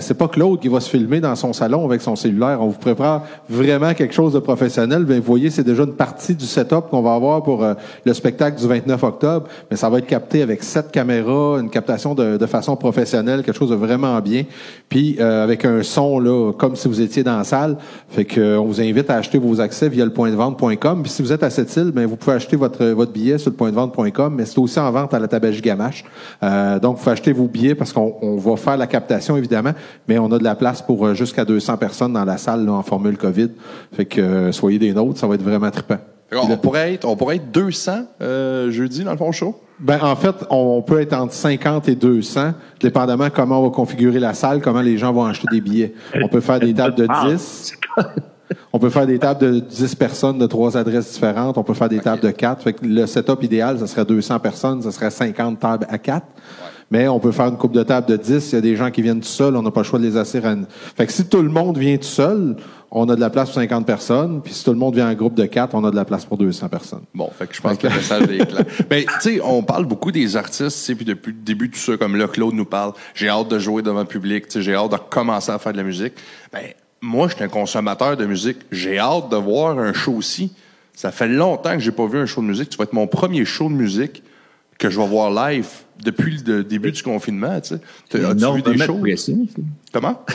c'est 0.00 0.16
pas 0.16 0.28
Claude 0.28 0.60
qui 0.60 0.68
va 0.68 0.80
se 0.80 0.88
filmer 0.88 1.20
dans 1.20 1.34
son 1.34 1.52
salon 1.52 1.84
avec 1.84 2.00
son 2.00 2.16
cellulaire. 2.16 2.58
On 2.60 2.68
vous 2.68 2.78
prépare 2.78 3.24
vraiment 3.48 3.92
quelque 3.94 4.14
chose 4.14 4.32
de 4.32 4.38
professionnel. 4.38 5.04
Bien, 5.04 5.16
vous 5.18 5.24
voyez, 5.24 5.50
c'est 5.50 5.64
déjà 5.64 5.82
une 5.82 5.94
partie 5.94 6.34
du 6.34 6.46
setup 6.46 6.88
qu'on 6.90 7.02
va 7.02 7.14
avoir 7.14 7.42
pour 7.42 7.64
le 8.04 8.14
spectacle 8.14 8.58
du 8.58 8.66
29 8.66 9.02
octobre, 9.02 9.48
mais 9.70 9.76
ça 9.76 9.88
va 9.88 9.98
être 9.98 10.06
capté 10.06 10.42
avec 10.42 10.62
sept 10.62 10.90
caméras, 10.90 11.58
une 11.60 11.70
captation 11.70 12.14
de, 12.14 12.36
de 12.36 12.46
façon 12.46 12.76
professionnelle 12.76 12.93
professionnel, 12.94 13.42
quelque 13.42 13.58
chose 13.58 13.70
de 13.70 13.74
vraiment 13.74 14.20
bien. 14.20 14.44
Puis 14.88 15.16
euh, 15.18 15.42
avec 15.42 15.64
un 15.64 15.82
son 15.82 16.20
là, 16.20 16.52
comme 16.52 16.76
si 16.76 16.86
vous 16.86 17.00
étiez 17.00 17.24
dans 17.24 17.38
la 17.38 17.44
salle. 17.44 17.76
Fait 18.08 18.24
que 18.24 18.40
euh, 18.40 18.60
on 18.60 18.66
vous 18.66 18.80
invite 18.80 19.10
à 19.10 19.16
acheter 19.16 19.38
vos 19.38 19.60
accès 19.60 19.88
via 19.88 20.04
le 20.04 20.12
point 20.12 20.30
de 20.30 20.36
vente.com. 20.36 21.02
Puis 21.02 21.10
si 21.10 21.22
vous 21.22 21.32
êtes 21.32 21.42
à 21.42 21.50
cette 21.50 21.74
île, 21.76 21.90
ben 21.92 22.06
vous 22.06 22.16
pouvez 22.16 22.36
acheter 22.36 22.56
votre 22.56 22.84
votre 22.86 23.12
billet 23.12 23.38
sur 23.38 23.50
le 23.50 23.56
point 23.56 23.70
de 23.70 23.74
vente.com, 23.74 24.34
mais 24.36 24.44
c'est 24.44 24.58
aussi 24.58 24.78
en 24.78 24.90
vente 24.92 25.12
à 25.12 25.18
la 25.18 25.26
Tabagie 25.26 25.60
Gamache. 25.60 26.04
Euh, 26.42 26.78
donc 26.78 26.96
vous 26.96 27.02
pouvez 27.02 27.12
acheter 27.12 27.32
vos 27.32 27.48
billets 27.48 27.74
parce 27.74 27.92
qu'on 27.92 28.14
on 28.22 28.36
va 28.36 28.56
faire 28.56 28.76
la 28.76 28.86
captation 28.86 29.36
évidemment, 29.36 29.72
mais 30.06 30.18
on 30.18 30.30
a 30.30 30.38
de 30.38 30.44
la 30.44 30.54
place 30.54 30.80
pour 30.80 31.14
jusqu'à 31.14 31.44
200 31.44 31.76
personnes 31.78 32.12
dans 32.12 32.24
la 32.24 32.36
salle 32.36 32.68
en 32.68 32.82
formule 32.82 33.16
Covid. 33.16 33.50
Fait 33.92 34.04
que 34.04 34.52
soyez 34.52 34.78
des 34.78 34.92
nôtres, 34.92 35.18
ça 35.18 35.26
va 35.26 35.34
être 35.34 35.42
vraiment 35.42 35.70
trippant. 35.70 35.98
On 36.42 36.56
pourrait 36.56 36.94
être, 36.94 37.04
on 37.06 37.16
pourrait 37.16 37.36
être 37.36 37.50
200 37.50 37.92
euh, 38.20 38.70
jeudi 38.70 39.04
dans 39.04 39.12
le 39.12 39.16
fond 39.16 39.32
show? 39.32 39.60
Ben 39.80 39.98
en 40.02 40.14
fait, 40.14 40.34
on 40.50 40.82
peut 40.82 41.00
être 41.00 41.14
entre 41.14 41.32
50 41.32 41.88
et 41.88 41.96
200, 41.96 42.52
dépendamment 42.80 43.28
comment 43.30 43.60
on 43.60 43.64
va 43.64 43.70
configurer 43.70 44.20
la 44.20 44.32
salle, 44.32 44.60
comment 44.60 44.80
les 44.80 44.98
gens 44.98 45.12
vont 45.12 45.24
acheter 45.24 45.48
des 45.50 45.60
billets. 45.60 45.94
On 46.22 46.28
peut 46.28 46.40
faire 46.40 46.60
des 46.60 46.72
tables 46.72 46.94
de 46.94 47.08
10. 47.26 47.74
On 48.72 48.78
peut 48.78 48.90
faire 48.90 49.06
des 49.06 49.18
tables 49.18 49.40
de 49.40 49.60
10 49.60 49.94
personnes 49.94 50.38
de 50.38 50.46
trois 50.46 50.76
adresses 50.76 51.12
différentes. 51.12 51.56
On 51.58 51.62
peut 51.62 51.74
faire 51.74 51.88
des 51.88 52.00
tables 52.00 52.20
de 52.20 52.30
4. 52.30 52.62
Fait 52.62 52.72
que 52.72 52.84
le 52.84 53.06
setup 53.06 53.42
idéal, 53.42 53.78
ce 53.78 53.86
serait 53.86 54.04
200 54.04 54.38
personnes, 54.40 54.82
ce 54.82 54.90
serait 54.90 55.10
50 55.10 55.58
tables 55.60 55.86
à 55.88 55.98
4. 55.98 56.26
Mais 56.90 57.08
on 57.08 57.18
peut 57.18 57.32
faire 57.32 57.46
une 57.46 57.56
coupe 57.56 57.72
de 57.72 57.82
table 57.82 58.06
de 58.06 58.16
10. 58.16 58.52
Il 58.52 58.54
y 58.54 58.58
a 58.58 58.60
des 58.60 58.76
gens 58.76 58.90
qui 58.90 59.02
viennent 59.02 59.20
tout 59.20 59.26
seuls, 59.26 59.56
on 59.56 59.62
n'a 59.62 59.70
pas 59.70 59.80
le 59.80 59.86
choix 59.86 59.98
de 59.98 60.04
les 60.04 60.16
assurer. 60.16 60.48
À... 60.48 60.56
Fait 60.96 61.06
que 61.06 61.12
si 61.12 61.26
tout 61.26 61.42
le 61.42 61.48
monde 61.48 61.78
vient 61.78 61.96
tout 61.96 62.04
seul, 62.04 62.56
on 62.90 63.08
a 63.08 63.16
de 63.16 63.20
la 63.20 63.30
place 63.30 63.48
pour 63.48 63.56
50 63.56 63.86
personnes. 63.86 64.40
Puis 64.42 64.54
si 64.54 64.64
tout 64.64 64.72
le 64.72 64.78
monde 64.78 64.94
vient 64.94 65.10
en 65.10 65.14
groupe 65.14 65.34
de 65.34 65.46
4, 65.46 65.74
on 65.74 65.84
a 65.84 65.90
de 65.90 65.96
la 65.96 66.04
place 66.04 66.24
pour 66.24 66.38
200 66.38 66.68
personnes. 66.68 67.02
Bon, 67.14 67.30
fait 67.36 67.46
que 67.46 67.54
je 67.54 67.60
pense 67.60 67.76
que 67.76 67.88
le 67.88 67.94
message 67.94 68.22
est 68.22 68.46
clair. 68.46 68.64
Mais 68.90 69.04
tu 69.04 69.20
sais, 69.20 69.40
on 69.42 69.62
parle 69.62 69.86
beaucoup 69.86 70.12
des 70.12 70.36
artistes, 70.36 70.94
puis 70.94 71.04
depuis 71.04 71.32
le 71.32 71.38
début 71.38 71.70
tout 71.70 71.78
ça, 71.78 71.96
comme 71.96 72.16
là, 72.16 72.28
Claude 72.28 72.54
nous 72.54 72.64
parle, 72.64 72.92
j'ai 73.14 73.28
hâte 73.28 73.48
de 73.48 73.58
jouer 73.58 73.82
devant 73.82 74.00
le 74.00 74.06
public, 74.06 74.44
j'ai 74.54 74.74
hâte 74.74 74.92
de 74.92 74.96
commencer 74.96 75.50
à 75.50 75.58
faire 75.58 75.72
de 75.72 75.78
la 75.78 75.82
musique. 75.82 76.14
Ben, 76.52 76.62
moi, 77.04 77.28
je 77.28 77.34
suis 77.34 77.44
un 77.44 77.48
consommateur 77.48 78.16
de 78.16 78.24
musique. 78.24 78.58
J'ai 78.72 78.98
hâte 78.98 79.28
de 79.28 79.36
voir 79.36 79.78
un 79.78 79.92
show 79.92 80.12
aussi. 80.12 80.52
Ça 80.94 81.10
fait 81.10 81.28
longtemps 81.28 81.74
que 81.74 81.80
j'ai 81.80 81.90
pas 81.90 82.06
vu 82.06 82.18
un 82.18 82.26
show 82.26 82.40
de 82.40 82.46
musique. 82.46 82.70
Tu 82.70 82.78
vas 82.78 82.84
être 82.84 82.92
mon 82.92 83.06
premier 83.06 83.44
show 83.44 83.68
de 83.68 83.74
musique 83.74 84.22
que 84.78 84.90
je 84.90 84.98
vais 84.98 85.06
voir 85.06 85.30
live 85.48 85.68
depuis 86.02 86.42
le 86.44 86.64
début 86.64 86.92
du 86.92 87.02
confinement. 87.02 87.60
Tu 87.60 87.76
sais. 88.10 88.24
As-tu 88.24 88.54
vu 88.54 88.62
des 88.62 88.78
shows? 88.78 88.98
Pression, 88.98 89.46
Comment? 89.92 90.20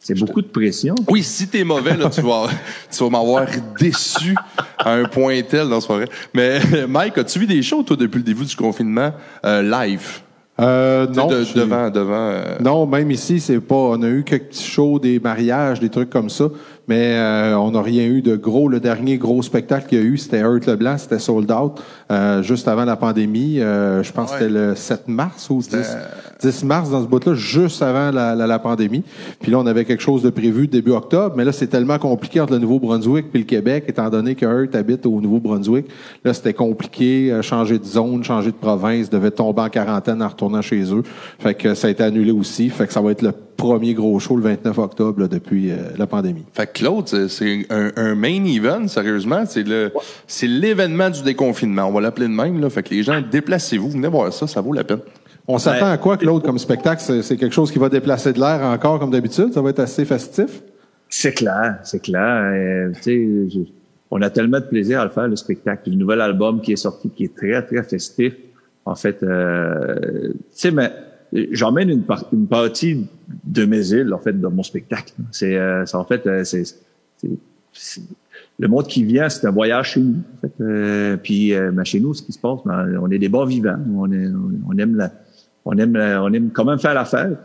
C'est 0.00 0.14
beaucoup 0.14 0.40
de 0.40 0.46
pression. 0.46 0.94
Oui, 1.08 1.22
si 1.22 1.48
t'es 1.48 1.64
mauvais, 1.64 1.96
là, 1.96 2.08
tu 2.08 2.20
vas, 2.20 2.46
tu 2.90 3.02
vas 3.02 3.10
m'avoir 3.10 3.46
déçu 3.78 4.34
à 4.78 4.92
un 4.92 5.04
point 5.04 5.42
tel 5.42 5.68
dans 5.68 5.80
ce 5.80 5.86
soirée. 5.86 6.08
Mais 6.32 6.60
Mike, 6.88 7.18
as-tu 7.18 7.40
vu 7.40 7.46
des 7.46 7.62
shows, 7.62 7.82
toi, 7.82 7.96
depuis 7.96 8.18
le 8.18 8.24
début 8.24 8.44
du 8.44 8.54
confinement, 8.54 9.12
euh, 9.44 9.62
live? 9.62 10.20
Euh, 10.60 11.06
non. 11.08 11.26
devant, 11.26 11.90
devant. 11.90 12.30
Euh, 12.30 12.58
non, 12.60 12.86
même 12.86 13.10
ici, 13.10 13.38
c'est 13.38 13.60
pas. 13.60 13.74
On 13.74 14.02
a 14.02 14.08
eu 14.08 14.24
quelques 14.24 14.46
petits 14.46 14.68
shows, 14.68 14.98
des 14.98 15.20
mariages, 15.20 15.78
des 15.78 15.88
trucs 15.88 16.10
comme 16.10 16.30
ça, 16.30 16.48
mais 16.88 17.14
euh, 17.14 17.56
on 17.58 17.72
n'a 17.72 17.82
rien 17.82 18.04
eu 18.04 18.22
de 18.22 18.34
gros. 18.34 18.68
Le 18.68 18.80
dernier 18.80 19.18
gros 19.18 19.42
spectacle 19.42 19.88
qu'il 19.88 19.98
y 19.98 20.00
a 20.00 20.04
eu, 20.04 20.16
c'était 20.16 20.40
Earth 20.40 20.66
Leblanc, 20.66 20.98
c'était 20.98 21.18
sold 21.18 21.50
out, 21.52 21.80
euh, 22.10 22.42
juste 22.42 22.66
avant 22.66 22.84
la 22.84 22.96
pandémie. 22.96 23.56
je 23.56 24.12
pense 24.12 24.32
que 24.32 24.38
c'était 24.38 24.50
le 24.50 24.74
7 24.74 25.08
mars 25.08 25.50
ou 25.50 25.58
10, 25.58 25.96
10 26.40 26.64
mars 26.64 26.90
dans 26.90 27.02
ce 27.02 27.06
bout-là, 27.06 27.34
juste 27.34 27.82
avant 27.82 28.10
la, 28.10 28.34
la, 28.34 28.46
la, 28.46 28.58
pandémie. 28.58 29.02
Puis 29.40 29.50
là, 29.50 29.58
on 29.58 29.66
avait 29.66 29.84
quelque 29.84 30.02
chose 30.02 30.22
de 30.22 30.30
prévu 30.30 30.68
début 30.68 30.92
octobre, 30.92 31.34
mais 31.36 31.44
là, 31.44 31.52
c'est 31.52 31.66
tellement 31.66 31.98
compliqué 31.98 32.40
entre 32.40 32.52
le 32.52 32.58
Nouveau-Brunswick 32.58 33.30
puis 33.30 33.40
le 33.40 33.46
Québec, 33.46 33.84
étant 33.88 34.08
donné 34.10 34.34
que 34.34 34.46
Earth 34.46 34.74
habite 34.74 35.06
au 35.06 35.20
Nouveau-Brunswick. 35.20 35.86
Là, 36.24 36.34
c'était 36.34 36.54
compliqué, 36.54 37.38
changer 37.42 37.78
de 37.78 37.84
zone, 37.84 38.22
changer 38.24 38.50
de 38.50 38.56
province, 38.56 39.10
devait 39.10 39.30
tomber 39.30 39.62
en 39.62 39.68
quarantaine 39.68 40.22
en 40.22 40.28
retournant 40.28 40.62
chez 40.62 40.92
eux. 40.92 41.02
Fait 41.38 41.54
que 41.54 41.74
ça 41.74 41.88
a 41.88 41.90
été 41.90 42.02
annulé 42.02 42.32
aussi. 42.32 42.68
Fait 42.70 42.86
que 42.86 42.92
ça 42.92 43.00
va 43.00 43.10
être 43.12 43.22
le 43.22 43.32
premier 43.58 43.92
gros 43.92 44.18
show 44.20 44.36
le 44.36 44.42
29 44.42 44.78
octobre 44.78 45.26
depuis 45.26 45.70
euh, 45.70 45.76
la 45.98 46.06
pandémie. 46.06 46.44
Fait 46.52 46.66
que 46.66 46.78
Claude, 46.78 47.08
c'est 47.28 47.66
un, 47.68 48.14
main 48.14 48.44
event, 48.44 48.86
sérieusement. 48.86 49.42
C'est 49.46 49.64
le 49.64 49.92
c'est 50.26 50.46
l'événement 50.46 51.10
du 51.10 51.22
déconfinement. 51.22 51.86
On 51.86 51.92
va 51.92 52.00
l'appeler 52.00 52.28
de 52.28 52.32
même. 52.32 52.60
Là. 52.60 52.70
Fait 52.70 52.82
que 52.82 52.94
les 52.94 53.02
gens, 53.02 53.20
déplacez-vous, 53.20 53.90
venez 53.90 54.08
voir 54.08 54.32
ça, 54.32 54.46
ça 54.46 54.60
vaut 54.60 54.72
la 54.72 54.84
peine. 54.84 55.00
On 55.48 55.58
s'attend 55.58 55.90
à 55.90 55.96
quoi, 55.96 56.16
Claude, 56.16 56.42
comme 56.42 56.58
spectacle? 56.58 57.02
C'est 57.22 57.36
quelque 57.36 57.54
chose 57.54 57.72
qui 57.72 57.78
va 57.78 57.88
déplacer 57.88 58.32
de 58.32 58.38
l'air 58.38 58.62
encore 58.62 58.98
comme 58.98 59.10
d'habitude? 59.10 59.52
Ça 59.52 59.62
va 59.62 59.70
être 59.70 59.80
assez 59.80 60.04
festif? 60.04 60.62
C'est 61.08 61.32
clair, 61.32 61.78
c'est 61.84 62.02
clair. 62.02 62.52
Euh, 62.54 62.92
on 64.10 64.20
a 64.20 64.28
tellement 64.28 64.60
de 64.60 64.66
plaisir 64.66 65.00
à 65.00 65.04
le 65.04 65.10
faire, 65.10 65.26
le 65.26 65.36
spectacle. 65.36 65.88
Le 65.88 65.96
nouvel 65.96 66.20
album 66.20 66.60
qui 66.60 66.72
est 66.72 66.76
sorti, 66.76 67.08
qui 67.08 67.24
est 67.24 67.34
très, 67.34 67.64
très 67.64 67.82
festif. 67.82 68.34
En 68.84 68.94
fait, 68.94 69.22
euh, 69.22 70.32
tu 70.32 70.36
sais, 70.50 70.70
mais 70.70 70.92
j'emmène 71.32 71.90
une, 71.90 72.04
une, 72.32 72.46
partie 72.46 73.06
de 73.44 73.64
mes 73.64 73.92
îles, 73.92 74.12
en 74.12 74.18
fait, 74.18 74.38
dans 74.38 74.50
mon 74.50 74.62
spectacle. 74.62 75.12
C'est, 75.30 75.56
euh, 75.56 75.84
en 75.92 76.04
fait, 76.04 76.26
euh, 76.26 76.44
c'est, 76.44 76.64
le 78.58 78.68
monde 78.68 78.86
qui 78.86 79.04
vient, 79.04 79.28
c'est 79.28 79.46
un 79.46 79.50
voyage 79.50 79.92
chez 79.92 80.00
nous. 80.00 80.16
En 80.36 80.40
fait. 80.40 80.52
Euh, 80.60 81.16
puis, 81.16 81.52
ben, 81.54 81.84
chez 81.84 82.00
nous, 82.00 82.14
ce 82.14 82.22
qui 82.22 82.32
se 82.32 82.38
passe, 82.38 82.60
ben, 82.64 82.98
on 83.00 83.10
est 83.10 83.18
des 83.18 83.28
bons 83.28 83.44
vivants. 83.44 83.78
On, 83.96 84.10
est, 84.10 84.26
on 84.68 84.76
aime 84.78 84.96
la, 84.96 85.12
on 85.64 85.76
aime, 85.76 85.96
on 85.96 86.32
aime 86.32 86.50
quand 86.50 86.64
même 86.64 86.78
faire 86.78 86.94
la 86.94 87.04
fête. 87.04 87.38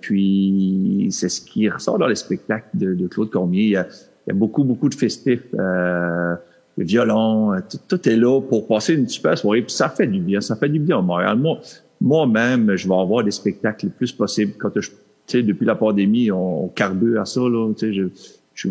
puis, 0.00 1.08
c'est 1.10 1.28
ce 1.28 1.40
qui 1.40 1.68
ressort 1.68 1.98
dans 1.98 2.06
les 2.06 2.14
spectacles 2.14 2.68
de, 2.74 2.94
de 2.94 3.06
Claude 3.06 3.30
Cormier. 3.30 3.62
Il 3.62 3.70
y, 3.70 3.76
a, 3.76 3.86
beaucoup, 4.34 4.64
beaucoup 4.64 4.88
de 4.88 4.94
festifs. 4.94 5.46
Euh, 5.58 6.34
le 6.76 6.84
violon, 6.84 7.52
tout, 7.88 8.08
est 8.08 8.16
là 8.16 8.40
pour 8.40 8.66
passer 8.66 8.94
une 8.94 9.08
super 9.08 9.36
soirée. 9.36 9.62
Puis 9.62 9.72
ça 9.72 9.88
fait 9.88 10.06
du 10.06 10.20
bien, 10.20 10.40
ça 10.40 10.56
fait 10.56 10.68
du 10.68 10.78
bien 10.78 10.98
à 10.98 11.02
Montréal. 11.02 11.38
Moi, 11.38 11.60
moi-même, 12.00 12.76
je 12.76 12.88
vais 12.88 12.94
avoir 12.94 13.24
des 13.24 13.30
spectacles 13.30 13.86
le 13.86 13.92
plus 13.92 14.12
possible. 14.12 14.54
Quand 14.58 14.70
je, 14.78 14.90
depuis 15.38 15.66
la 15.66 15.74
pandémie, 15.74 16.30
on, 16.30 16.64
on 16.64 16.68
carbure 16.68 17.20
à 17.20 17.24
ça, 17.24 17.40
là. 17.40 17.72
Je, 17.80 18.08
je, 18.54 18.68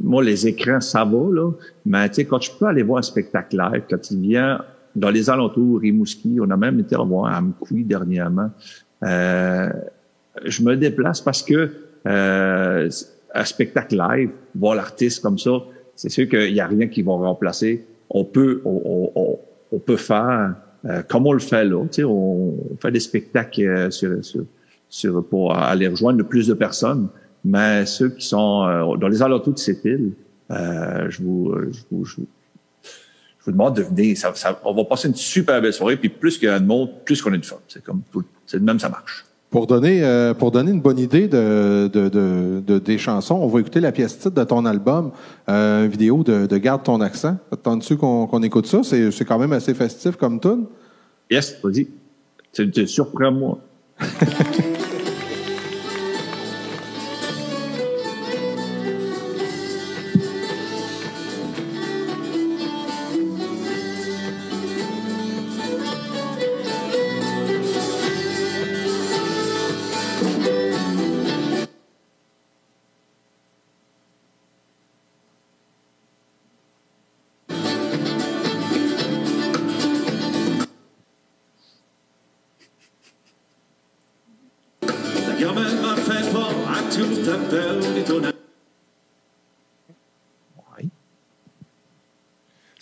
moi, 0.00 0.22
les 0.22 0.46
écrans, 0.46 0.80
ça 0.80 1.04
va, 1.04 1.32
là. 1.32 1.50
Mais, 1.86 2.08
quand 2.24 2.40
je 2.40 2.50
peux 2.58 2.66
aller 2.66 2.82
voir 2.82 2.98
un 2.98 3.02
spectacle 3.02 3.56
live, 3.56 3.82
quand 3.88 4.10
il 4.10 4.20
vient 4.20 4.60
dans 4.96 5.10
les 5.10 5.30
alentours, 5.30 5.80
Rimouski, 5.80 6.38
on 6.40 6.50
a 6.50 6.56
même 6.56 6.80
été 6.80 6.94
à 6.94 6.98
voir 6.98 7.34
Amkoui 7.36 7.84
dernièrement. 7.84 8.50
Euh, 9.02 9.68
je 10.44 10.62
me 10.62 10.76
déplace 10.76 11.20
parce 11.20 11.42
que 11.42 11.70
euh, 12.06 12.90
un 13.34 13.44
spectacle 13.44 13.96
live, 13.96 14.30
voir 14.54 14.74
l'artiste 14.74 15.22
comme 15.22 15.38
ça, 15.38 15.52
c'est 15.94 16.08
sûr 16.08 16.28
qu'il 16.28 16.52
n'y 16.52 16.60
a 16.60 16.66
rien 16.66 16.88
qui 16.88 17.02
va 17.02 17.12
remplacer. 17.12 17.86
On 18.08 18.24
peut, 18.24 18.62
on, 18.64 19.12
on, 19.14 19.38
on 19.72 19.78
peut 19.78 19.96
faire 19.96 20.54
euh, 20.86 21.02
comme 21.08 21.26
on 21.26 21.32
le 21.32 21.40
fait 21.40 21.64
là. 21.64 21.82
Tu 21.84 21.96
sais, 21.96 22.04
on, 22.04 22.56
fait 22.80 22.90
des 22.90 23.00
spectacles 23.00 23.62
euh, 23.62 23.90
sur, 23.90 24.18
sur, 24.88 25.24
pour 25.26 25.54
aller 25.54 25.86
rejoindre 25.86 26.18
le 26.18 26.24
plus 26.24 26.46
de 26.46 26.54
personnes. 26.54 27.08
Mais 27.44 27.86
ceux 27.86 28.10
qui 28.10 28.26
sont 28.26 28.64
euh, 28.66 28.96
dans 28.96 29.08
les 29.08 29.22
alentours 29.22 29.54
de 29.54 29.58
cette 29.58 29.84
île, 29.84 30.12
je 30.50 31.22
vous, 31.22 31.54
je, 31.70 31.80
vous, 31.90 32.04
je, 32.04 32.16
vous, 32.16 32.26
demande 33.50 33.76
de 33.76 33.82
venir. 33.82 34.16
Ça, 34.16 34.32
ça, 34.34 34.60
on 34.64 34.74
va 34.74 34.84
passer 34.84 35.08
une 35.08 35.14
super 35.14 35.60
belle 35.60 35.72
soirée. 35.72 35.96
Puis 35.96 36.08
plus 36.08 36.38
qu'il 36.38 36.48
y 36.48 36.50
a 36.50 36.58
de 36.58 36.66
monde, 36.66 36.90
plus 37.04 37.22
qu'on 37.22 37.32
a 37.32 37.38
de 37.38 37.44
fun. 37.44 37.56
C'est 37.68 37.82
comme 37.82 38.02
c'est 38.46 38.58
de 38.58 38.64
même 38.64 38.78
ça 38.78 38.88
marche. 38.88 39.24
Pour 39.50 39.66
donner, 39.66 40.04
euh, 40.04 40.32
pour 40.32 40.52
donner 40.52 40.70
une 40.70 40.80
bonne 40.80 40.98
idée 40.98 41.26
de, 41.26 41.90
de, 41.92 42.08
de, 42.08 42.78
des 42.78 42.98
chansons, 42.98 43.34
on 43.34 43.48
va 43.48 43.58
écouter 43.58 43.80
la 43.80 43.90
pièce 43.90 44.16
titre 44.16 44.30
de 44.30 44.44
ton 44.44 44.64
album, 44.64 45.10
euh, 45.48 45.86
une 45.86 45.90
vidéo 45.90 46.22
de, 46.22 46.46
de 46.46 46.56
Garde 46.56 46.84
ton 46.84 47.00
accent. 47.00 47.36
Attends-tu 47.50 47.96
qu'on 47.96 48.28
qu'on 48.28 48.42
écoute 48.44 48.66
ça? 48.66 48.82
C'est, 48.84 49.10
c'est 49.10 49.24
quand 49.24 49.38
même 49.38 49.52
assez 49.52 49.74
festif 49.74 50.14
comme 50.16 50.38
tune. 50.38 50.66
Yes, 51.30 51.56
vas-y. 51.62 51.88
Tu 52.52 52.86
surprends-moi. 52.86 53.58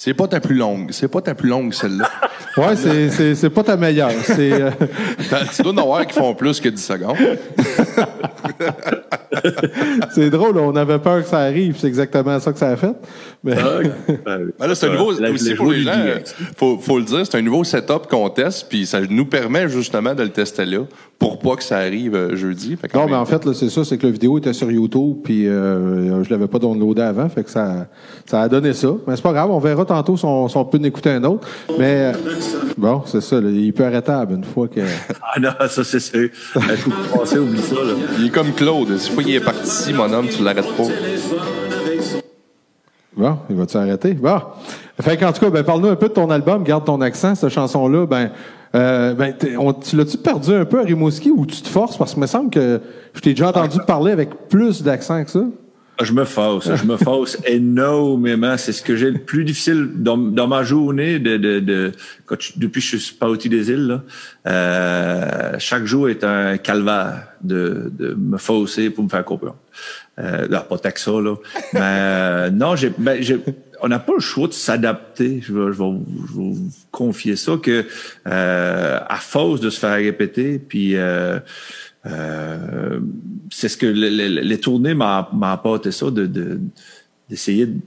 C'est 0.08 0.14
pas 0.14 0.26
ta 0.26 0.40
plus 0.40 0.54
longue. 0.54 0.90
C'est 0.90 1.08
pas 1.08 1.20
ta 1.20 1.34
plus 1.34 1.50
longue, 1.50 1.74
celle-là. 1.74 2.08
ouais, 2.56 2.76
c'est, 2.76 3.10
c'est, 3.10 3.34
c'est 3.34 3.50
pas 3.50 3.62
ta 3.62 3.76
meilleure. 3.76 4.10
C'est, 4.24 4.54
euh, 4.54 4.70
tu 5.54 5.62
dois 5.62 5.74
en 5.74 5.76
avoir 5.76 6.06
qui 6.06 6.14
font 6.14 6.34
plus 6.34 6.60
que 6.60 6.70
10 6.70 6.82
secondes. 6.82 7.18
c'est 10.10 10.30
drôle, 10.30 10.58
on 10.58 10.74
avait 10.76 10.98
peur 10.98 11.22
que 11.22 11.28
ça 11.28 11.40
arrive. 11.40 11.76
C'est 11.78 11.86
exactement 11.86 12.38
ça 12.40 12.52
que 12.52 12.58
ça 12.58 12.68
a 12.68 12.76
fait. 12.76 12.94
Mais... 13.42 13.54
Ah, 13.58 13.80
ben 14.26 14.66
là, 14.66 14.74
c'est 14.74 14.86
un 14.86 14.92
nouveau, 14.92 15.12
aussi 15.12 15.54
pour 15.54 15.70
les 15.70 15.82
gens, 15.82 15.92
faut, 16.56 16.78
faut 16.78 16.98
le 16.98 17.04
dire, 17.04 17.20
c'est 17.24 17.38
un 17.38 17.42
nouveau 17.42 17.64
setup 17.64 18.06
qu'on 18.08 18.28
teste, 18.30 18.66
puis 18.68 18.86
ça 18.86 19.00
nous 19.00 19.26
permet 19.26 19.68
justement 19.68 20.14
de 20.14 20.22
le 20.22 20.30
tester 20.30 20.66
là 20.66 20.80
pour 21.18 21.40
pas 21.40 21.56
que 21.56 21.64
ça 21.64 21.78
arrive 21.78 22.14
euh, 22.14 22.36
jeudi. 22.36 22.76
non, 22.94 23.06
mais 23.06 23.16
en 23.16 23.24
fait, 23.24 23.44
là, 23.44 23.52
c'est 23.52 23.70
ça, 23.70 23.84
c'est 23.84 23.98
que 23.98 24.06
la 24.06 24.12
vidéo 24.12 24.38
était 24.38 24.52
sur 24.52 24.70
YouTube, 24.70 25.16
puis 25.24 25.48
euh, 25.48 26.22
je 26.22 26.30
l'avais 26.30 26.46
pas 26.46 26.60
downloadé 26.60 27.02
avant, 27.02 27.28
fait 27.28 27.42
que 27.42 27.50
ça, 27.50 27.88
ça 28.24 28.42
a 28.42 28.48
donné 28.48 28.72
ça. 28.72 28.88
Mais 29.06 29.16
c'est 29.16 29.22
pas 29.22 29.32
grave, 29.32 29.50
on 29.50 29.58
verra 29.58 29.84
tantôt 29.84 30.16
si 30.16 30.24
on, 30.24 30.64
peut 30.64 30.78
en 30.78 30.84
écouter 30.84 31.10
un 31.10 31.24
autre. 31.24 31.48
Mais 31.76 32.12
euh, 32.14 32.32
bon, 32.76 33.02
c'est 33.06 33.20
ça, 33.20 33.38
il 33.38 33.72
peut 33.72 33.84
arrêtable 33.84 34.34
une 34.34 34.44
fois 34.44 34.68
que. 34.68 34.80
ah 35.22 35.40
non, 35.40 35.50
ça 35.68 35.82
c'est 35.82 36.00
sûr. 36.00 36.28
Il 36.54 36.60
faut 36.76 37.18
passer, 37.18 37.38
oublie 37.38 37.62
ça. 37.62 37.74
Là. 37.74 37.94
Il 38.18 38.26
est 38.26 38.30
comme 38.30 38.52
Claude. 38.52 38.96
Qu'il 39.28 39.36
est 39.36 39.44
parti, 39.44 39.92
mon 39.92 40.10
homme, 40.10 40.26
tu 40.26 40.42
l'arrêtes 40.42 40.74
pas. 40.74 40.84
Bon, 43.14 43.38
il 43.50 43.56
va-tu 43.56 43.76
arrêter? 43.76 44.14
Bon. 44.14 44.40
Fait 45.00 45.18
qu'en 45.18 45.32
tout 45.32 45.40
cas, 45.40 45.50
ben, 45.50 45.62
parle-nous 45.62 45.88
un 45.88 45.96
peu 45.96 46.08
de 46.08 46.14
ton 46.14 46.30
album, 46.30 46.64
Garde 46.64 46.86
ton 46.86 47.00
accent, 47.02 47.34
cette 47.34 47.50
chanson-là. 47.50 48.06
Ben, 48.06 48.30
euh, 48.74 49.12
ben, 49.12 49.34
tu 49.36 49.96
l'as-tu 49.96 50.16
perdu 50.16 50.54
un 50.54 50.64
peu 50.64 50.80
à 50.80 50.82
Rimouski 50.82 51.30
ou 51.30 51.44
tu 51.44 51.60
te 51.60 51.68
forces? 51.68 51.98
Parce 51.98 52.14
que 52.14 52.20
me 52.20 52.26
semble 52.26 52.48
que 52.48 52.80
je 53.12 53.20
t'ai 53.20 53.30
déjà 53.30 53.48
entendu 53.48 53.78
parler 53.86 54.12
avec 54.12 54.48
plus 54.48 54.82
d'accent 54.82 55.22
que 55.24 55.30
ça. 55.30 55.44
Je 56.00 56.12
me 56.12 56.24
fausse, 56.24 56.70
je 56.74 56.84
me 56.84 56.96
fausse 57.04 57.38
énormément. 57.44 58.56
C'est 58.56 58.72
ce 58.72 58.82
que 58.82 58.96
j'ai 58.96 59.10
le 59.10 59.18
plus 59.18 59.44
difficile 59.44 59.88
dans, 59.94 60.16
dans 60.16 60.46
ma 60.46 60.62
journée 60.62 61.18
de, 61.18 61.36
de, 61.36 61.58
de 61.58 61.92
quand 62.26 62.36
depuis 62.56 62.80
que 62.80 62.86
je 62.86 62.96
suis 62.96 63.14
pas 63.14 63.28
au 63.28 63.36
des 63.36 63.70
îles. 63.70 63.86
Là, 63.86 64.02
euh, 64.46 65.56
chaque 65.58 65.86
jour 65.86 66.08
est 66.08 66.22
un 66.22 66.56
calvaire 66.58 67.28
de, 67.42 67.90
de 67.98 68.14
me 68.14 68.38
fausser 68.38 68.90
pour 68.90 69.04
me 69.04 69.08
faire 69.08 69.24
comprendre. 69.24 69.56
Euh, 70.18 70.48
là, 70.48 70.60
pas 70.60 70.78
tant 70.78 70.90
que 70.90 71.00
ça, 71.00 71.12
là. 71.12 71.36
Mais 71.72 71.80
euh, 71.82 72.50
non, 72.50 72.76
j'ai, 72.76 72.92
ben, 72.96 73.22
j'ai, 73.22 73.38
on 73.80 73.88
n'a 73.88 73.98
pas 73.98 74.14
le 74.14 74.20
choix 74.20 74.48
de 74.48 74.52
s'adapter. 74.52 75.40
Je 75.42 75.52
vais, 75.52 75.72
je, 75.72 75.78
vais, 75.78 75.98
vous 76.32 76.70
confier 76.90 77.36
ça 77.36 77.52
que 77.62 77.84
euh, 78.26 79.00
à 79.08 79.16
force 79.16 79.60
de 79.60 79.70
se 79.70 79.78
faire 79.78 79.96
répéter, 79.96 80.58
puis 80.58 80.96
euh, 82.06 83.00
c'est 83.50 83.68
ce 83.68 83.76
que 83.76 83.86
les, 83.86 84.28
les 84.28 84.60
tournées 84.60 84.94
m'ont 84.94 85.24
apporté 85.42 85.90
ça, 85.90 86.10
de, 86.10 86.60
d'essayer 87.28 87.66
de 87.66 87.80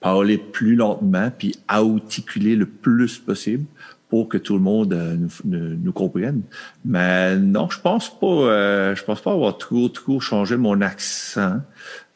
parler 0.00 0.38
plus 0.38 0.76
lentement, 0.76 1.30
puis 1.36 1.54
articuler 1.68 2.56
le 2.56 2.66
plus 2.66 3.18
possible 3.18 3.64
pour 4.10 4.28
que 4.28 4.36
tout 4.36 4.54
le 4.54 4.60
monde 4.60 4.92
euh, 4.92 5.16
nous, 5.16 5.76
nous, 5.76 5.92
comprenne. 5.92 6.42
Mais 6.84 7.36
non, 7.36 7.70
je 7.70 7.80
pense 7.80 8.10
pas. 8.18 8.26
Euh, 8.26 8.94
je 8.96 9.04
pense 9.04 9.20
pas 9.20 9.32
avoir 9.32 9.56
trop 9.56 9.88
trop 9.88 10.18
changé 10.18 10.56
mon 10.56 10.80
accent. 10.80 11.60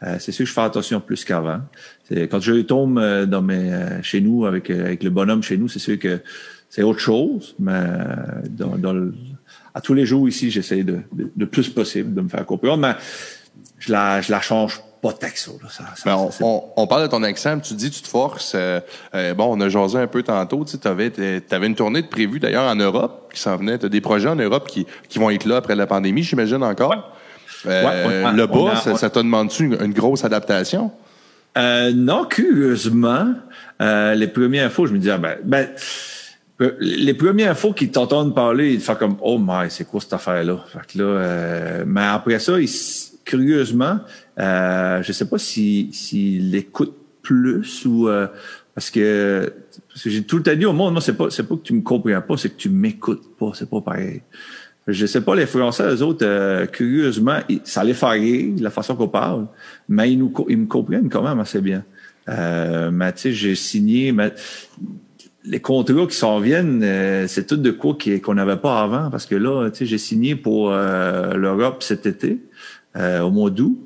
Euh, 0.03 0.17
c'est 0.19 0.33
sûr 0.33 0.45
que 0.45 0.49
je 0.49 0.55
fais 0.55 0.61
attention 0.61 1.01
plus 1.01 1.25
qu'avant. 1.25 1.61
Quand 2.11 2.41
je 2.41 2.61
tombe 2.63 3.01
dans 3.27 3.41
mes 3.41 4.01
chez 4.03 4.21
nous 4.21 4.45
avec 4.45 4.69
avec 4.69 5.03
le 5.03 5.11
bonhomme 5.11 5.43
chez 5.43 5.57
nous, 5.57 5.69
c'est 5.69 5.79
sûr 5.79 5.99
que 5.99 6.21
c'est 6.69 6.83
autre 6.83 6.99
chose. 6.99 7.55
Mais 7.59 7.81
dans, 8.51 8.77
dans 8.77 9.11
à 9.75 9.81
tous 9.81 9.95
les 9.95 10.07
jours 10.07 10.29
ici, 10.29 10.51
j'essaie 10.51 10.85
de, 10.85 11.01
de, 11.13 11.45
plus 11.45 11.69
possible 11.69 12.15
de 12.15 12.21
me 12.21 12.29
faire 12.29 12.47
comprendre. 12.47 12.79
Mais 12.79 12.95
je 13.79 13.93
la 13.93 14.21
je 14.21 14.31
la 14.31 14.41
change 14.41 14.81
pas 15.03 15.13
texto. 15.13 15.59
Là, 15.63 15.69
ça, 15.69 15.85
ben, 16.07 16.17
on, 16.41 16.63
on, 16.77 16.87
parle 16.87 17.03
de 17.03 17.09
ton 17.09 17.23
accent, 17.25 17.59
tu 17.59 17.75
dis 17.75 17.91
tu 17.91 18.01
te 18.01 18.09
forces. 18.09 18.53
Euh, 18.55 18.81
euh, 19.15 19.35
bon, 19.35 19.55
on 19.55 19.61
a 19.61 19.69
jasé 19.69 19.99
un 19.99 20.07
peu 20.07 20.23
tantôt. 20.23 20.65
Tu 20.65 20.77
avais, 20.89 21.13
avais 21.51 21.67
une 21.67 21.75
tournée 21.75 22.03
de 22.03 22.07
prévue 22.07 22.39
d'ailleurs 22.39 22.71
en 22.71 22.77
Europe 22.77 23.31
qui 23.35 23.41
s'en 23.41 23.57
venait. 23.57 23.79
Tu 23.79 23.87
as 23.87 23.89
des 23.91 24.01
projets 24.01 24.29
en 24.29 24.37
Europe 24.37 24.69
qui, 24.69 24.87
qui 25.09 25.19
vont 25.19 25.29
être 25.29 25.45
là 25.45 25.57
après 25.57 25.75
la 25.75 25.87
pandémie, 25.87 26.23
j'imagine 26.23 26.63
encore. 26.63 27.17
Euh, 27.67 28.31
le 28.33 28.47
bas, 28.47 28.77
ça, 28.77 29.11
te 29.11 29.19
demande-tu 29.19 29.65
une, 29.65 29.93
grosse 29.93 30.25
adaptation? 30.25 30.91
non, 31.57 32.25
curieusement, 32.25 33.35
les 33.81 34.29
premières 34.29 34.73
fois, 34.73 34.87
je 34.87 34.93
me 34.93 34.99
disais, 34.99 35.13
ah, 35.13 35.19
ben, 35.19 35.37
ben 35.45 35.69
les 36.59 37.15
premières 37.15 37.59
fois 37.59 37.73
qu'ils 37.73 37.91
t'entendent 37.91 38.35
parler, 38.35 38.75
ils 38.75 38.79
te 38.79 38.85
font 38.85 38.95
comme 38.95 39.17
Oh 39.23 39.39
my, 39.41 39.71
c'est 39.71 39.85
quoi 39.85 40.01
cette 40.01 40.13
affaire-là? 40.13 40.65
Fait 40.69 40.93
que 40.93 40.99
là, 41.03 41.85
mais 41.85 42.03
après 42.03 42.39
ça, 42.39 42.61
ils, 42.61 42.69
curieusement, 43.25 44.01
euh, 44.39 45.03
je 45.03 45.13
sais 45.13 45.29
pas 45.29 45.39
s'il 45.39 45.93
si, 45.95 46.39
l'écoute 46.39 46.95
plus 47.23 47.85
ou 47.87 48.09
euh, 48.09 48.27
parce 48.75 48.91
que 48.91 49.53
parce 49.89 50.03
que 50.03 50.11
j'ai 50.11 50.23
tout 50.23 50.37
le 50.37 50.43
temps 50.43 50.55
dit 50.55 50.67
au 50.67 50.73
monde, 50.73 50.93
moi 50.93 51.01
c'est 51.01 51.15
pas 51.15 51.31
c'est 51.31 51.45
pas 51.45 51.57
que 51.57 51.63
tu 51.63 51.73
me 51.73 51.83
comprends 51.83 52.21
pas, 52.21 52.37
c'est 52.37 52.51
que 52.51 52.57
tu 52.57 52.69
m'écoutes 52.69 53.37
pas, 53.39 53.53
c'est 53.55 53.69
pas 53.69 53.81
pareil. 53.81 54.23
Je 54.87 55.07
sais 55.07 55.23
pas 55.23 55.35
les 55.35 55.47
Français, 55.47 55.85
eux 55.85 56.03
autres, 56.03 56.27
euh, 56.27 56.67
curieusement, 56.67 57.39
ça 57.65 57.83
les 57.83 57.95
fait 57.95 58.07
rire 58.07 58.55
la 58.61 58.69
façon 58.69 58.95
qu'on 58.95 59.09
parle, 59.09 59.47
mais 59.89 60.13
ils 60.13 60.19
nous 60.19 60.33
ils 60.49 60.59
me 60.59 60.67
comprennent 60.67 61.09
quand 61.09 61.23
même 61.23 61.41
assez 61.41 61.63
bien. 61.63 61.85
Euh, 62.29 62.91
mais 62.91 63.13
tu 63.13 63.21
sais, 63.21 63.33
j'ai 63.33 63.55
signé, 63.55 64.13
mais 64.13 64.35
les 65.45 65.61
contrats 65.61 66.07
qui 66.07 66.17
s'en 66.17 66.41
viennent, 66.41 66.83
euh, 66.83 67.27
c'est 67.29 67.47
tout 67.47 67.57
de 67.57 67.71
quoi 67.71 67.97
qu'on 68.23 68.35
n'avait 68.35 68.57
pas 68.57 68.81
avant, 68.81 69.11
parce 69.11 69.27
que 69.27 69.35
là, 69.35 69.71
tu 69.71 69.79
sais, 69.79 69.87
j'ai 69.87 69.99
signé 69.99 70.37
pour 70.37 70.71
l'Europe 70.71 71.83
cet 71.83 72.07
été. 72.07 72.41
Euh, 72.97 73.23
au 73.23 73.31
mois 73.33 73.51
d'août. 73.51 73.77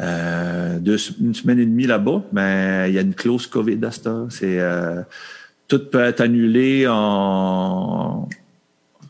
Euh, 0.00 0.80
deux, 0.80 0.96
une 1.20 1.34
semaine 1.34 1.60
et 1.60 1.66
demie 1.66 1.86
là-bas, 1.86 2.24
mais 2.32 2.86
il 2.88 2.94
y 2.94 2.98
a 2.98 3.00
une 3.00 3.14
clause 3.14 3.46
COVID 3.46 3.78
à 3.84 3.92
ce 3.92 4.26
C'est 4.28 4.58
euh, 4.58 5.02
tout 5.68 5.88
peut 5.88 6.02
être 6.02 6.20
annulé 6.20 6.86
en 6.88 8.28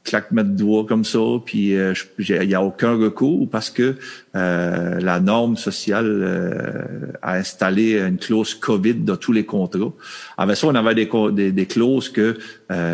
claquement 0.06 0.44
de 0.44 0.56
doigts 0.56 0.86
comme 0.86 1.04
ça, 1.04 1.18
puis 1.44 1.76
euh, 1.76 1.92
il 2.18 2.48
n'y 2.48 2.54
a 2.54 2.62
aucun 2.62 2.96
recours 2.96 3.50
parce 3.50 3.70
que 3.70 3.96
euh, 4.36 5.00
la 5.00 5.20
norme 5.20 5.56
sociale 5.56 6.06
euh, 6.06 7.12
a 7.22 7.34
installé 7.34 7.98
une 7.98 8.16
clause 8.16 8.54
COVID 8.54 8.94
dans 8.94 9.16
tous 9.16 9.32
les 9.32 9.44
contrats. 9.44 9.92
Avec 10.38 10.56
ça, 10.56 10.68
on 10.68 10.74
avait 10.74 10.94
des, 10.94 11.10
des, 11.32 11.52
des 11.52 11.66
clauses 11.66 12.08
que, 12.08 12.38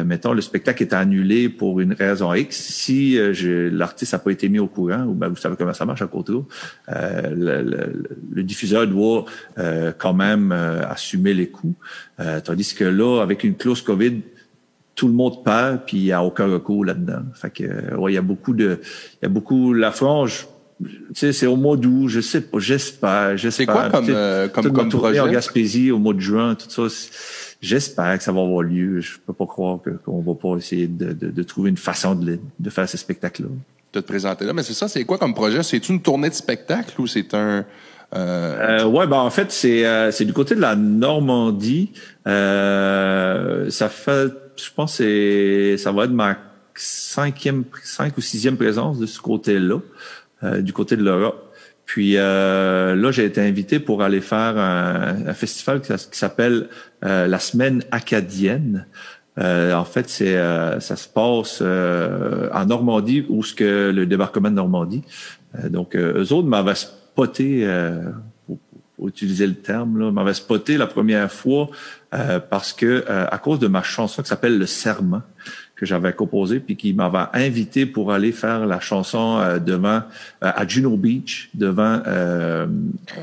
mettons, 0.05 0.33
le 0.33 0.41
spectacle 0.41 0.83
est 0.83 0.95
annulé 0.95 1.49
pour 1.49 1.81
une 1.81 1.93
raison 1.93 2.33
X. 2.33 2.57
Si 2.57 3.19
l'artiste 3.71 4.13
n'a 4.15 4.19
pas 4.19 4.31
été 4.31 4.49
mis 4.49 4.59
au 4.59 4.69
courant, 4.69 5.05
ou 5.05 5.13
ben, 5.13 5.29
vous 5.29 5.37
savez 5.37 5.57
comment 5.57 5.75
ça 5.75 5.85
marche 5.85 6.03
à 6.03 6.07
contrat, 6.07 6.43
le, 6.89 7.63
le, 7.63 8.05
le, 8.33 8.43
diffuseur 8.43 8.87
doit 8.87 9.27
quand 9.99 10.15
même 10.15 10.53
assumer 10.53 11.35
les 11.35 11.49
coûts. 11.49 11.75
tandis 12.45 12.75
que 12.75 12.85
là, 12.85 13.21
avec 13.21 13.45
une 13.45 13.57
clause 13.57 13.83
COVID, 13.83 14.23
tout 15.03 15.09
le 15.09 15.15
monde 15.15 15.43
perd, 15.43 15.81
puis 15.85 15.97
il 15.97 16.05
n'y 16.05 16.13
a 16.13 16.23
aucun 16.23 16.47
recours 16.47 16.85
là-dedans. 16.85 17.23
Fait 17.35 17.51
que, 17.51 17.97
ouais, 17.97 18.13
il 18.13 18.15
y 18.15 18.19
a 18.19 18.23
beaucoup 18.23 18.55
de, 18.55 18.79
il 19.21 19.25
y 19.25 19.27
a 19.27 19.29
beaucoup, 19.29 19.73
la 19.73 19.91
frange, 19.91 20.47
tu 20.81 20.89
sais, 21.15 21.33
c'est 21.33 21.49
au 21.49 21.57
mois 21.57 21.77
d'août, 21.77 22.07
je 22.07 22.21
sais 22.21 22.41
pas, 22.41 22.61
j'espère, 22.61 23.37
j'espère. 23.37 23.53
C'est 23.53 23.67
quoi 23.67 23.91
comme, 23.91 24.07
euh, 24.11 24.47
comme, 24.47 24.73
comme 24.73 24.89
projet? 24.91 25.19
en 25.19 25.27
Gaspésie 25.27 25.91
au 25.91 25.99
mois 25.99 26.15
de 26.15 26.21
juin, 26.21 26.55
tout 26.55 26.71
ça. 26.71 26.83
J'espère 27.61 28.17
que 28.17 28.23
ça 28.23 28.31
va 28.31 28.43
avoir 28.43 28.63
lieu. 28.63 29.01
Je 29.01 29.19
peux 29.27 29.33
pas 29.33 29.47
croire 29.47 29.81
qu'on 30.05 30.21
va 30.21 30.35
pas 30.35 30.57
essayer 30.57 30.87
de, 30.87 31.13
de, 31.13 31.31
de, 31.33 31.43
trouver 31.43 31.71
une 31.71 31.77
façon 31.77 32.15
de, 32.15 32.39
de 32.61 32.71
faire 32.71 32.89
ce 32.89 32.97
spectacle-là. 32.97 33.49
De 33.93 34.01
te 34.01 34.07
présenter 34.07 34.45
là. 34.45 34.53
Mais 34.53 34.63
c'est 34.63 34.73
ça, 34.73 34.87
c'est 34.87 35.05
quoi 35.05 35.19
comme 35.19 35.35
projet? 35.35 35.65
C'est 35.65 35.89
une 35.89 36.01
tournée 36.01 36.29
de 36.31 36.35
spectacle 36.35 37.01
ou 37.01 37.09
c'est 37.09 37.35
un, 37.35 37.65
euh... 38.15 38.81
Euh, 38.83 38.85
ouais, 38.85 39.07
ben 39.07 39.17
en 39.17 39.31
fait 39.31 39.51
c'est 39.51 39.87
euh, 39.87 40.11
c'est 40.11 40.25
du 40.25 40.33
côté 40.33 40.55
de 40.55 40.61
la 40.61 40.77
Normandie. 40.77 41.93
Euh, 42.27 43.71
ça 43.71 43.89
fait 43.89 44.33
je 44.57 44.71
pense 44.75 44.99
que 44.99 45.77
ça 45.79 45.93
va 45.93 46.05
être 46.05 46.11
ma 46.11 46.37
cinquième, 46.75 47.65
cinq 47.83 48.17
ou 48.17 48.21
sixième 48.21 48.57
présence 48.57 48.99
de 48.99 49.07
ce 49.07 49.21
côté-là, 49.21 49.79
euh, 50.45 50.61
du 50.61 50.73
côté 50.73 50.97
de 50.97 51.03
l'Europe. 51.03 51.53
Puis 51.85 52.17
euh, 52.17 52.95
là, 52.95 53.11
j'ai 53.11 53.25
été 53.25 53.41
invité 53.41 53.79
pour 53.79 54.03
aller 54.03 54.21
faire 54.21 54.57
un, 54.57 55.35
festival 55.35 55.81
qui, 55.81 55.93
s'appelle 56.17 56.69
euh, 57.05 57.27
la 57.27 57.39
Semaine 57.39 57.83
acadienne. 57.91 58.87
en 59.37 59.85
fait, 59.85 60.09
c'est 60.09 60.35
ça 60.81 60.97
se 60.97 61.09
passe 61.09 61.61
en 61.61 62.67
Normandie, 62.67 63.27
où 63.29 63.43
ce 63.43 63.55
que 63.55 63.91
le 63.91 64.07
débarquement 64.07 64.51
de 64.51 64.55
Normandie. 64.55 65.03
donc, 65.69 65.97
eux 65.97 66.33
autres 66.33 66.49
m'avaient 66.49 66.75
spoté 67.13 67.67
utiliser 69.07 69.47
le 69.47 69.55
terme, 69.55 69.99
là, 69.99 70.11
m'avait 70.11 70.35
spoté 70.35 70.77
la 70.77 70.87
première 70.87 71.31
fois 71.31 71.69
euh, 72.15 72.41
parce 72.41 72.73
que 72.73 73.05
euh, 73.09 73.27
à 73.31 73.39
cause 73.39 73.59
de 73.59 73.67
ma 73.67 73.83
chanson 73.83 74.23
qui 74.23 74.29
s'appelle 74.29 74.59
Le 74.59 74.67
Serment 74.67 75.23
que 75.75 75.87
j'avais 75.87 76.13
composé 76.13 76.61
puis 76.61 76.77
qui 76.77 76.93
m'avait 76.93 77.27
invité 77.33 77.87
pour 77.87 78.13
aller 78.13 78.31
faire 78.31 78.67
la 78.67 78.79
chanson 78.79 79.39
euh, 79.39 79.59
devant 79.59 80.03
à 80.41 80.67
Juno 80.67 80.97
Beach 80.97 81.51
devant 81.55 82.03
le 82.07 82.69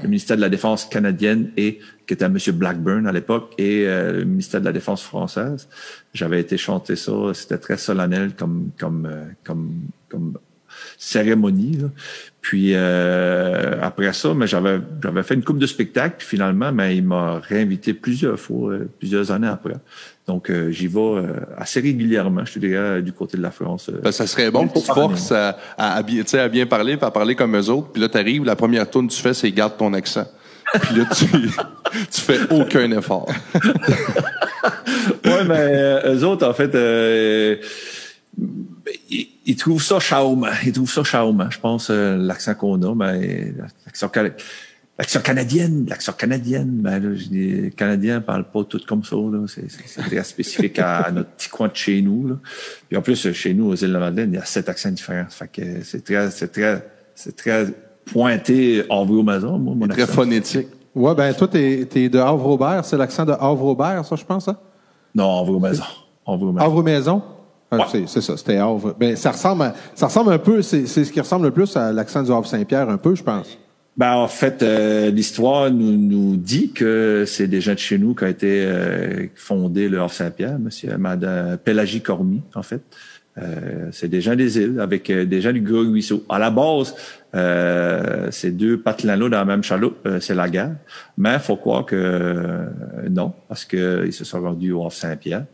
ministère 0.03 0.35
de 0.35 0.41
la 0.41 0.49
Défense 0.49 0.85
canadienne 0.85 1.51
et 1.55 1.79
qui 2.05 2.13
était 2.13 2.27
Monsieur 2.27 2.51
Blackburn 2.51 3.07
à 3.07 3.11
l'époque 3.11 3.53
et 3.57 3.85
le 3.85 4.23
ministère 4.23 4.59
de 4.59 4.65
la 4.65 4.71
Défense 4.71 5.03
française. 5.03 5.69
J'avais 6.13 6.41
été 6.41 6.57
chanter 6.57 6.95
ça, 6.95 7.13
c'était 7.33 7.59
très 7.59 7.77
solennel 7.77 8.33
comme 8.35 8.71
comme 8.77 9.07
comme 9.39 9.89
cérémonie. 10.99 11.77
Là. 11.77 11.87
Puis 12.41 12.71
euh, 12.73 13.75
après 13.81 14.13
ça, 14.13 14.33
mais 14.33 14.47
j'avais 14.47 14.79
j'avais 15.01 15.23
fait 15.23 15.33
une 15.33 15.43
coupe 15.43 15.57
de 15.57 15.65
spectacle 15.65 16.25
finalement, 16.25 16.71
mais 16.71 16.95
il 16.97 17.03
m'a 17.03 17.39
réinvité 17.39 17.93
plusieurs 17.93 18.39
fois, 18.39 18.73
euh, 18.73 18.89
plusieurs 18.99 19.31
années 19.31 19.47
après. 19.47 19.75
Donc 20.27 20.49
euh, 20.49 20.69
j'y 20.71 20.87
vais 20.87 21.23
assez 21.57 21.79
régulièrement, 21.79 22.45
je 22.45 22.53
te 22.53 22.59
dirais, 22.59 23.01
du 23.01 23.13
côté 23.13 23.37
de 23.37 23.41
la 23.41 23.51
France. 23.51 23.89
Ben, 24.03 24.11
ça 24.11 24.27
serait 24.27 24.51
bon 24.51 24.67
que 24.67 24.77
tu 24.77 24.85
forces 24.85 25.31
à, 25.31 25.57
à, 25.77 26.03
bien, 26.03 26.23
à 26.33 26.47
bien 26.49 26.65
parler, 26.65 26.97
à 27.01 27.11
parler 27.11 27.35
comme 27.35 27.55
eux 27.55 27.69
autres. 27.69 27.91
Puis 27.93 28.01
là, 28.01 28.09
tu 28.09 28.17
arrives, 28.17 28.43
la 28.43 28.55
première 28.55 28.89
tourne 28.89 29.07
que 29.07 29.13
tu 29.13 29.21
fais, 29.21 29.33
c'est 29.33 29.51
garde 29.51 29.77
ton 29.77 29.93
accent. 29.93 30.25
Puis 30.81 30.97
là, 30.97 31.05
tu, 31.15 31.25
tu 32.11 32.21
fais 32.21 32.39
aucun 32.51 32.91
effort. 32.91 33.27
ouais, 35.25 35.43
mais 35.47 36.13
eux 36.13 36.23
autres, 36.25 36.47
en 36.47 36.53
fait, 36.53 36.71
ils, 39.45 39.55
trouvent 39.55 39.83
ça 39.83 39.99
charmant. 39.99 40.47
Ils 40.65 40.71
trouvent 40.71 40.91
ça 40.91 41.03
charmant. 41.03 41.49
Je 41.49 41.59
pense 41.59 41.89
euh, 41.89 42.17
l'accent 42.17 42.55
qu'on 42.55 42.81
a, 42.81 42.95
mais 42.95 43.53
l'accent 43.85 44.09
l'accent 44.99 45.21
canadienne, 45.21 45.85
l'accent 45.87 46.11
canadienne, 46.11 46.81
ben 46.81 46.99
là, 46.99 47.17
les 47.31 47.71
Canadiens 47.71 48.19
parlent 48.19 48.51
pas 48.51 48.65
tout 48.65 48.81
comme 48.85 49.03
ça. 49.03 49.15
Là. 49.15 49.45
C'est, 49.47 50.01
très 50.01 50.23
spécifique 50.25 50.77
à, 50.79 51.09
notre 51.11 51.29
petit 51.29 51.47
coin 51.47 51.69
de 51.69 51.75
chez 51.75 52.01
nous. 52.01 52.27
Là. 52.27 52.35
Puis 52.89 52.97
en 52.97 53.01
plus, 53.01 53.31
chez 53.31 53.53
nous, 53.53 53.69
aux 53.69 53.75
îles 53.75 53.87
de 53.87 53.93
la 53.93 53.99
Madeleine, 53.99 54.33
il 54.33 54.35
y 54.35 54.39
a 54.39 54.45
sept 54.45 54.67
accents 54.67 54.91
différents. 54.91 55.29
Fait 55.29 55.47
que 55.47 55.83
c'est 55.83 56.03
très, 56.03 56.29
c'est 56.31 56.49
très, 56.49 56.85
c'est 57.15 57.35
très 57.35 57.67
pointé 58.05 58.83
Havre-Maison, 58.89 59.57
moi, 59.57 59.75
mon 59.75 59.87
Très 59.87 60.05
phonétique. 60.05 60.67
Ouais, 60.93 61.15
ben 61.15 61.33
toi, 61.33 61.47
t'es, 61.47 61.87
es 61.95 62.09
de 62.09 62.19
Havre-Aubert. 62.19 62.83
C'est 62.83 62.97
l'accent 62.97 63.23
de 63.23 63.31
Havre-Aubert, 63.31 64.03
ça, 64.03 64.15
je 64.17 64.25
pense, 64.25 64.49
hein? 64.49 64.57
Non, 65.15 65.39
Havre-Maison. 65.39 65.83
Havre-Maison. 66.27 66.65
Havre-Maison? 66.65 67.23
Ah, 67.71 67.87
c'est 67.87 68.21
ça, 68.21 68.35
c'était 68.35 68.57
Havre. 68.57 68.95
Ben, 68.99 69.15
ça 69.15 69.31
ressemble, 69.31 69.73
ça 69.93 70.07
ressemble 70.07 70.33
un 70.33 70.39
peu, 70.39 70.61
c'est 70.61 70.87
ce 70.87 71.11
qui 71.11 71.19
ressemble 71.19 71.45
le 71.45 71.51
plus 71.51 71.75
à 71.77 71.91
l'accent 71.91 72.23
du 72.23 72.31
Havre 72.31 72.47
Saint-Pierre, 72.47 72.89
un 72.89 72.97
peu, 72.97 73.13
je 73.15 73.23
pense. 73.23 73.57
Ben, 73.95 74.15
en 74.15 74.27
fait, 74.27 74.63
euh, 74.63 75.11
l'histoire 75.11 75.69
nous, 75.69 75.91
nous 75.97 76.37
dit 76.37 76.71
que 76.71 77.25
c'est 77.27 77.47
des 77.47 77.59
gens 77.59 77.73
de 77.73 77.79
chez 77.79 77.97
nous 77.97 78.15
qui 78.15 78.23
ont 78.23 78.27
été 78.27 78.63
euh, 78.65 79.27
fondé 79.35 79.89
le 79.89 79.99
Havre-Saint-Pierre, 79.99 80.57
monsieur 80.57 80.97
Madame 80.97 81.57
Pélagie 81.57 82.01
Cormier, 82.01 82.41
en 82.55 82.63
fait. 82.63 82.81
Euh, 83.41 83.89
c'est 83.91 84.07
des 84.07 84.21
gens 84.21 84.35
des 84.35 84.57
îles 84.57 84.79
avec 84.79 85.09
euh, 85.09 85.25
des 85.25 85.41
gens 85.41 85.51
du 85.51 85.61
Gros 85.61 85.81
Ruisseau. 85.81 86.25
À 86.29 86.39
la 86.39 86.49
base, 86.49 86.95
euh, 87.35 88.29
ces 88.31 88.51
deux 88.51 88.79
patelins-là 88.79 89.29
dans 89.29 89.37
la 89.37 89.45
même 89.45 89.63
chaloupe, 89.63 90.07
c'est 90.19 90.35
la 90.35 90.49
guerre. 90.49 90.75
Mais 91.17 91.33
il 91.33 91.39
faut 91.39 91.55
croire 91.55 91.85
que 91.85 92.65
non, 93.09 93.33
parce 93.47 93.65
qu'ils 93.65 94.13
se 94.13 94.25
sont 94.25 94.41
rendus 94.41 94.71
au 94.71 94.85
Havre-Saint-Pierre. 94.85 95.45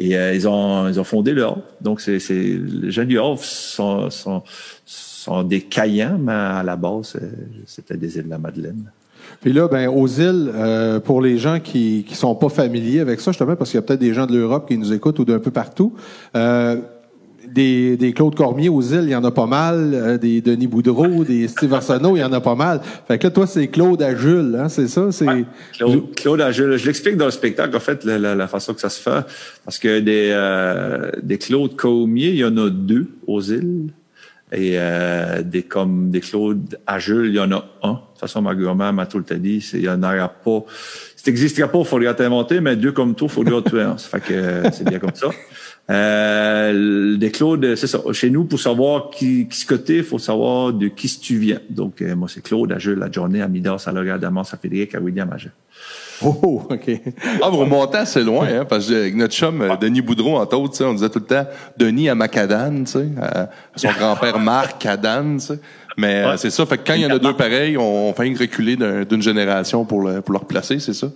Et 0.00 0.14
ils, 0.14 0.48
ont, 0.48 0.88
ils 0.88 0.98
ont 0.98 1.04
fondé 1.04 1.32
le 1.32 1.44
Havre. 1.44 1.62
Donc, 1.80 2.00
c'est, 2.00 2.18
les 2.30 2.90
gens 2.90 3.04
du 3.04 3.18
Havre 3.18 3.38
sont, 3.38 4.08
sont, 4.08 4.42
sont 4.86 5.42
des 5.42 5.60
Caïens, 5.60 6.16
mais 6.18 6.32
à 6.32 6.62
la 6.62 6.74
base, 6.74 7.18
c'était 7.66 7.98
des 7.98 8.16
îles 8.16 8.24
de 8.24 8.30
la 8.30 8.38
Madeleine. 8.38 8.90
Puis 9.40 9.52
là, 9.52 9.68
ben, 9.68 9.88
aux 9.88 10.06
îles, 10.06 10.50
euh, 10.54 11.00
pour 11.00 11.22
les 11.22 11.38
gens 11.38 11.60
qui 11.60 12.04
qui 12.06 12.14
sont 12.14 12.34
pas 12.34 12.48
familiers 12.48 13.00
avec 13.00 13.20
ça, 13.20 13.30
justement, 13.30 13.56
parce 13.56 13.70
qu'il 13.70 13.78
y 13.78 13.82
a 13.82 13.82
peut-être 13.82 14.00
des 14.00 14.12
gens 14.12 14.26
de 14.26 14.36
l'Europe 14.36 14.68
qui 14.68 14.76
nous 14.76 14.92
écoutent 14.92 15.18
ou 15.18 15.24
d'un 15.24 15.38
peu 15.38 15.50
partout, 15.50 15.94
euh, 16.34 16.76
des, 17.52 17.96
des 17.96 18.12
Claude 18.12 18.34
Cormier 18.34 18.68
aux 18.68 18.82
îles, 18.82 19.04
il 19.04 19.10
y 19.10 19.14
en 19.14 19.24
a 19.24 19.30
pas 19.30 19.46
mal, 19.46 19.92
euh, 19.94 20.18
des 20.18 20.40
Denis 20.40 20.66
Boudreau, 20.66 21.24
des 21.24 21.48
Steve 21.48 21.72
Arsenault, 21.74 22.16
il 22.16 22.20
y 22.20 22.24
en 22.24 22.32
a 22.32 22.40
pas 22.40 22.54
mal. 22.54 22.80
Fait 23.08 23.18
que 23.18 23.26
là, 23.26 23.30
toi, 23.30 23.46
c'est 23.46 23.68
Claude 23.68 24.02
à 24.02 24.14
Jules, 24.14 24.56
hein, 24.58 24.68
c'est 24.68 24.88
ça? 24.88 25.10
C'est 25.10 25.26
Claude, 25.72 26.14
Claude 26.14 26.40
à 26.40 26.52
Jules. 26.52 26.76
Je 26.76 26.86
l'explique 26.86 27.16
dans 27.16 27.26
le 27.26 27.30
spectacle, 27.30 27.76
en 27.76 27.80
fait, 27.80 28.04
la, 28.04 28.18
la, 28.18 28.48
façon 28.48 28.74
que 28.74 28.80
ça 28.80 28.88
se 28.88 29.00
fait. 29.00 29.24
Parce 29.64 29.78
que 29.78 30.00
des, 30.00 30.30
euh, 30.32 31.10
des 31.22 31.38
Claude 31.38 31.76
Cormier, 31.76 32.28
il 32.28 32.36
y 32.36 32.44
en 32.44 32.56
a 32.56 32.70
deux 32.70 33.08
aux 33.26 33.40
îles. 33.40 33.90
Et 34.52 34.72
euh, 34.74 35.42
des 35.42 35.62
comme 35.62 36.10
des 36.10 36.20
Claude 36.20 36.76
à 36.84 36.98
Jules, 36.98 37.28
il 37.28 37.34
y 37.36 37.40
en 37.40 37.52
a 37.52 37.64
un. 37.84 37.92
De 37.92 37.98
toute 37.98 38.18
façon, 38.18 38.42
ma 38.42 38.54
grand-mère 38.54 38.92
m'a 38.92 39.06
tout 39.06 39.18
le 39.18 39.24
temps 39.24 39.36
dit, 39.36 39.64
il 39.74 39.82
y 39.82 39.88
en 39.88 40.02
aura 40.02 40.28
pas. 40.28 40.64
Si 41.14 41.30
n'existerait 41.30 41.70
pas, 41.70 41.78
il 41.78 41.84
faudrait 41.84 42.14
t'inventer, 42.16 42.60
mais 42.60 42.74
deux 42.74 42.90
comme 42.90 43.14
toi, 43.14 43.28
il 43.30 43.32
faudrait 43.32 43.62
tuer 43.62 43.82
un. 43.82 43.96
Ça 43.96 44.08
fait 44.08 44.20
que 44.20 44.62
c'est 44.72 44.88
bien 44.88 44.98
comme 44.98 45.14
ça. 45.14 45.28
Euh, 45.90 47.16
des 47.16 47.30
Claude, 47.30 47.74
c'est 47.74 47.86
ça. 47.86 48.00
Chez 48.12 48.30
nous, 48.30 48.44
pour 48.44 48.60
savoir 48.60 49.10
qui, 49.10 49.48
qui 49.48 49.58
se 49.58 49.92
il 49.92 50.04
faut 50.04 50.18
savoir 50.18 50.72
de 50.72 50.88
qui 50.88 51.08
tu 51.18 51.36
viens. 51.38 51.60
Donc, 51.68 52.00
euh, 52.00 52.14
moi, 52.14 52.28
c'est 52.28 52.42
Claude, 52.42 52.70
à 52.72 52.78
Jules, 52.78 52.98
la 52.98 53.10
journée, 53.10 53.42
à 53.42 53.48
Midas, 53.48 53.84
à 53.86 53.92
Laurent, 53.92 54.22
à 54.22 54.30
Mans, 54.30 54.42
à 54.42 54.56
Fédéric, 54.56 54.94
à 54.94 55.00
William, 55.00 55.30
à 55.32 55.36
Oh, 56.22 56.36
oh, 56.42 56.62
OK. 56.70 57.00
Ah, 57.42 57.48
vous 57.48 57.58
remontez 57.58 57.96
assez 57.96 58.22
loin, 58.22 58.46
hein, 58.46 58.64
parce 58.68 58.88
que 58.88 58.94
avec 58.94 59.16
notre 59.16 59.34
chum, 59.34 59.62
euh, 59.62 59.76
Denis 59.76 60.02
Boudreau, 60.02 60.36
entre 60.36 60.58
autres, 60.58 60.84
on 60.84 60.92
disait 60.92 61.08
tout 61.08 61.20
le 61.20 61.24
temps 61.24 61.46
Denis 61.78 62.10
à 62.10 62.14
Macadam, 62.14 62.84
tu 62.84 62.92
sais, 62.92 63.08
à 63.20 63.48
son 63.74 63.88
grand-père 63.98 64.38
Marc 64.38 64.78
Cadane, 64.78 65.38
tu 65.38 65.46
sais. 65.46 65.60
Mais 65.96 66.22
euh, 66.22 66.36
c'est 66.36 66.50
ça, 66.50 66.66
fait 66.66 66.78
que 66.78 66.86
quand 66.86 66.94
il 66.94 67.02
y 67.02 67.06
en 67.06 67.10
a 67.10 67.18
deux 67.18 67.34
pareils, 67.34 67.76
on, 67.76 68.12
fait 68.12 68.32
reculer 68.38 68.76
d'une 68.76 69.22
génération 69.22 69.84
pour, 69.84 70.02
le, 70.02 70.20
pour 70.20 70.32
le 70.32 70.38
replacer, 70.38 70.78
c'est 70.78 70.94
ça? 70.94 71.08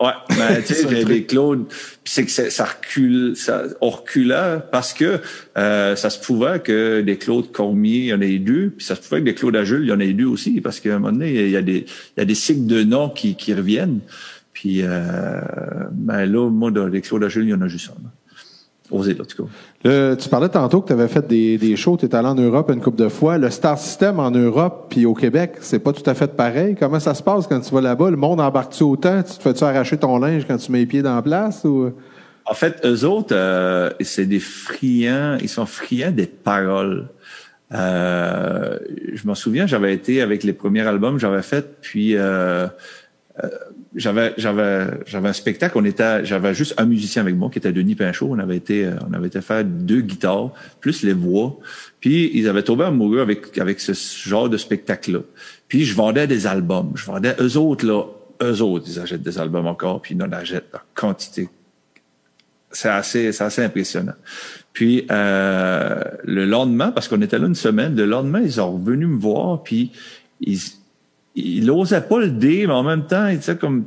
Ouais, 0.00 0.12
mais 0.30 0.62
tu 0.66 0.74
sais, 0.74 1.04
les 1.04 1.24
Claude, 1.24 1.66
c'est 2.04 2.24
que 2.24 2.30
ça 2.30 2.64
recule, 2.64 3.36
ça 3.36 3.64
on 3.82 3.90
reculait 3.90 4.58
parce 4.72 4.94
que 4.94 5.20
euh, 5.58 5.94
ça 5.94 6.08
se 6.08 6.18
pouvait 6.18 6.60
que 6.60 7.02
des 7.02 7.18
Claude 7.18 7.52
Cormier, 7.52 7.98
il 7.98 8.06
y 8.06 8.14
en 8.14 8.20
ait 8.22 8.38
deux, 8.38 8.70
puis 8.70 8.86
ça 8.86 8.96
se 8.96 9.02
pouvait 9.02 9.20
que 9.20 9.26
des 9.26 9.34
Claude 9.34 9.56
Ajules, 9.56 9.82
il 9.82 9.88
y 9.88 9.92
en 9.92 10.00
ait 10.00 10.14
deux 10.14 10.24
aussi, 10.24 10.62
parce 10.62 10.80
qu'à 10.80 10.96
un 10.96 10.98
moment 10.98 11.12
donné, 11.12 11.44
il 11.44 11.50
y 11.50 11.56
a 11.56 11.62
des, 11.62 11.84
il 12.16 12.18
y 12.18 12.20
a 12.20 12.24
des 12.24 12.34
cycles 12.34 12.66
de 12.66 12.82
noms 12.82 13.10
qui, 13.10 13.34
qui 13.34 13.52
reviennent. 13.52 14.00
Puis, 14.54 14.80
euh, 14.82 15.40
ben 15.92 16.24
là, 16.26 16.50
moi, 16.50 16.70
les 16.90 17.00
Claude 17.02 17.24
Ajules, 17.24 17.44
il 17.44 17.50
y 17.50 17.54
en 17.54 17.60
a 17.60 17.68
juste 17.68 17.90
un 17.90 18.10
tu 18.90 20.28
parlais 20.28 20.48
tantôt 20.48 20.80
que 20.80 20.88
tu 20.88 20.92
avais 20.92 21.08
fait 21.08 21.26
des, 21.26 21.58
des 21.58 21.76
shows, 21.76 21.96
tu 21.96 22.06
es 22.06 22.14
allé 22.14 22.28
en 22.28 22.34
Europe 22.34 22.70
une 22.70 22.80
couple 22.80 22.98
de 22.98 23.08
fois. 23.08 23.38
Le 23.38 23.50
Star 23.50 23.78
System 23.78 24.18
en 24.18 24.30
Europe 24.30 24.86
puis 24.90 25.06
au 25.06 25.14
Québec, 25.14 25.56
c'est 25.60 25.78
pas 25.78 25.92
tout 25.92 26.08
à 26.08 26.14
fait 26.14 26.36
pareil. 26.36 26.76
Comment 26.78 27.00
ça 27.00 27.14
se 27.14 27.22
passe 27.22 27.46
quand 27.46 27.60
tu 27.60 27.74
vas 27.74 27.80
là-bas? 27.80 28.10
Le 28.10 28.16
monde 28.16 28.40
embarque-tu 28.40 28.82
autant? 28.82 29.22
Tu 29.22 29.36
te 29.36 29.42
fais-tu 29.42 29.64
arracher 29.64 29.96
ton 29.96 30.18
linge 30.18 30.44
quand 30.46 30.56
tu 30.56 30.72
mets 30.72 30.78
les 30.78 30.86
pieds 30.86 31.02
dans 31.02 31.14
la 31.14 31.22
place? 31.22 31.64
Ou... 31.64 31.92
En 32.44 32.54
fait, 32.54 32.84
eux 32.84 33.04
autres, 33.04 33.34
euh, 33.34 33.90
c'est 34.00 34.26
des 34.26 34.40
friands, 34.40 35.38
ils 35.40 35.48
sont 35.48 35.66
friands 35.66 36.10
des 36.10 36.26
paroles. 36.26 37.08
Euh, 37.72 38.76
je 39.12 39.26
m'en 39.26 39.36
souviens, 39.36 39.66
j'avais 39.66 39.94
été 39.94 40.20
avec 40.20 40.42
les 40.42 40.52
premiers 40.52 40.86
albums 40.86 41.14
que 41.14 41.20
j'avais 41.20 41.42
fait, 41.42 41.80
puis 41.80 42.16
euh, 42.16 42.66
euh 43.42 43.48
j'avais 43.94 44.34
j'avais 44.36 44.86
j'avais 45.06 45.28
un 45.28 45.32
spectacle. 45.32 45.76
On 45.76 45.84
était 45.84 46.24
j'avais 46.24 46.54
juste 46.54 46.74
un 46.78 46.86
musicien 46.86 47.22
avec 47.22 47.34
moi 47.34 47.50
qui 47.50 47.58
était 47.58 47.72
Denis 47.72 47.96
Pinchot. 47.96 48.28
On 48.30 48.38
avait 48.38 48.56
été 48.56 48.88
on 49.08 49.12
avait 49.12 49.26
été 49.26 49.40
faire 49.40 49.64
deux 49.64 50.00
guitares 50.00 50.52
plus 50.80 51.02
les 51.02 51.12
voix. 51.12 51.58
Puis 51.98 52.30
ils 52.34 52.48
avaient 52.48 52.62
tombé 52.62 52.84
amoureux 52.84 53.20
avec 53.20 53.58
avec 53.58 53.80
ce 53.80 53.92
genre 54.28 54.48
de 54.48 54.56
spectacle 54.56 55.12
là 55.12 55.18
puis 55.68 55.84
je 55.84 55.94
vendais 55.94 56.26
des 56.26 56.46
albums. 56.46 56.92
Je 56.94 57.04
vendais 57.04 57.34
eux 57.40 57.56
autres 57.56 57.86
là 57.86 58.04
eux 58.42 58.62
autres. 58.62 58.86
Ils 58.88 59.00
achètent 59.00 59.22
des 59.22 59.38
albums 59.38 59.66
encore 59.66 60.02
puis 60.02 60.14
ils 60.14 60.22
en 60.22 60.30
achètent 60.32 60.74
en 60.74 60.80
quantité. 60.94 61.48
C'est 62.70 62.88
assez 62.88 63.32
c'est 63.32 63.44
assez 63.44 63.64
impressionnant. 63.64 64.14
Puis 64.72 65.04
euh, 65.10 66.00
le 66.22 66.44
lendemain 66.44 66.92
parce 66.92 67.08
qu'on 67.08 67.20
était 67.22 67.38
là 67.38 67.48
une 67.48 67.56
semaine 67.56 67.96
le 67.96 68.06
lendemain 68.06 68.40
ils 68.40 68.52
sont 68.52 68.72
revenus 68.72 69.08
me 69.08 69.18
voir 69.18 69.64
puis 69.64 69.90
ils 70.40 70.60
il 71.40 71.66
n'osait 71.66 72.00
pas 72.00 72.18
le 72.18 72.30
dire, 72.30 72.68
mais 72.68 72.74
en 72.74 72.82
même 72.82 73.06
temps, 73.06 73.28
il 73.28 73.38
disait 73.38 73.56
comme, 73.56 73.86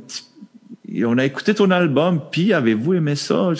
on 1.04 1.18
a 1.18 1.24
écouté 1.24 1.54
ton 1.54 1.70
album, 1.70 2.20
puis 2.30 2.52
avez-vous 2.52 2.94
aimé 2.94 3.16
ça? 3.16 3.50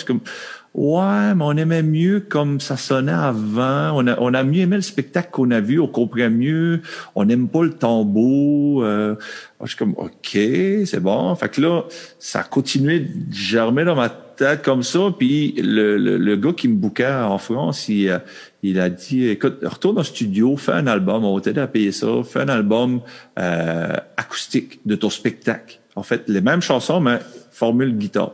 Ouais, 0.75 1.33
mais 1.33 1.43
on 1.43 1.55
aimait 1.57 1.83
mieux 1.83 2.19
comme 2.19 2.59
ça 2.59 2.77
sonnait 2.77 3.11
avant. 3.11 3.91
On 3.95 4.07
a, 4.07 4.19
on 4.19 4.33
a 4.33 4.43
mieux 4.43 4.61
aimé 4.61 4.75
le 4.75 4.81
spectacle 4.81 5.29
qu'on 5.31 5.51
a 5.51 5.61
vu, 5.61 5.79
on 5.79 5.87
comprend 5.87 6.29
mieux. 6.29 6.81
On 7.15 7.25
n'aime 7.25 7.47
pas 7.47 7.63
le 7.63 7.71
tambour. 7.71 8.83
Euh, 8.83 9.15
je 9.61 9.69
suis 9.69 9.77
comme, 9.77 9.95
ok, 9.97 10.37
c'est 10.85 10.99
bon. 10.99 11.33
Fait 11.35 11.49
que 11.49 11.61
là, 11.61 11.83
ça 12.19 12.41
a 12.41 12.43
continué 12.43 12.99
de 12.99 13.33
germer 13.33 13.85
dans 13.85 13.95
ma 13.95 14.09
tête 14.09 14.61
comme 14.61 14.83
ça. 14.83 14.99
Puis 15.17 15.55
le, 15.57 15.97
le, 15.97 16.17
le 16.17 16.35
gars 16.35 16.53
qui 16.53 16.67
me 16.67 16.75
bouquait 16.75 17.07
en 17.07 17.37
France, 17.37 17.87
il, 17.87 18.09
euh, 18.09 18.19
il 18.61 18.79
a 18.79 18.89
dit, 18.89 19.27
écoute, 19.29 19.59
retourne 19.63 19.97
au 19.97 20.03
studio, 20.03 20.57
fais 20.57 20.73
un 20.73 20.87
album, 20.87 21.23
on 21.23 21.35
va 21.35 21.41
t'aider 21.41 21.61
à 21.61 21.67
payer 21.67 21.93
ça, 21.93 22.07
fais 22.23 22.41
un 22.41 22.49
album 22.49 23.01
euh, 23.39 23.93
acoustique 24.17 24.81
de 24.85 24.95
ton 24.95 25.09
spectacle. 25.09 25.79
En 25.95 26.03
fait, 26.03 26.23
les 26.27 26.41
mêmes 26.41 26.61
chansons, 26.61 26.99
mais 26.99 27.19
formule 27.51 27.95
guitare. 27.97 28.33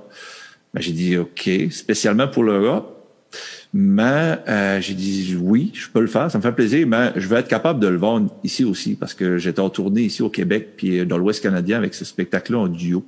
Ben, 0.73 0.81
j'ai 0.81 0.91
dit, 0.93 1.17
OK, 1.17 1.49
spécialement 1.69 2.27
pour 2.27 2.43
l'Europe. 2.43 2.97
Mais 3.73 4.37
euh, 4.49 4.81
j'ai 4.81 4.93
dit 4.93 5.37
oui, 5.41 5.71
je 5.73 5.87
peux 5.89 6.01
le 6.01 6.07
faire, 6.07 6.29
ça 6.29 6.37
me 6.37 6.43
fait 6.43 6.51
plaisir, 6.51 6.85
mais 6.85 7.13
je 7.15 7.25
veux 7.27 7.37
être 7.37 7.47
capable 7.47 7.79
de 7.79 7.87
le 7.87 7.95
vendre 7.95 8.29
ici 8.43 8.65
aussi 8.65 8.95
parce 8.95 9.13
que 9.13 9.37
j'étais 9.37 9.61
en 9.61 9.69
tournée 9.69 10.01
ici 10.01 10.21
au 10.21 10.29
Québec 10.29 10.71
puis 10.75 11.05
dans 11.05 11.17
l'Ouest 11.17 11.41
canadien 11.41 11.77
avec 11.77 11.93
ce 11.93 12.03
spectacle-là 12.03 12.59
en 12.59 12.67
duo. 12.67 13.05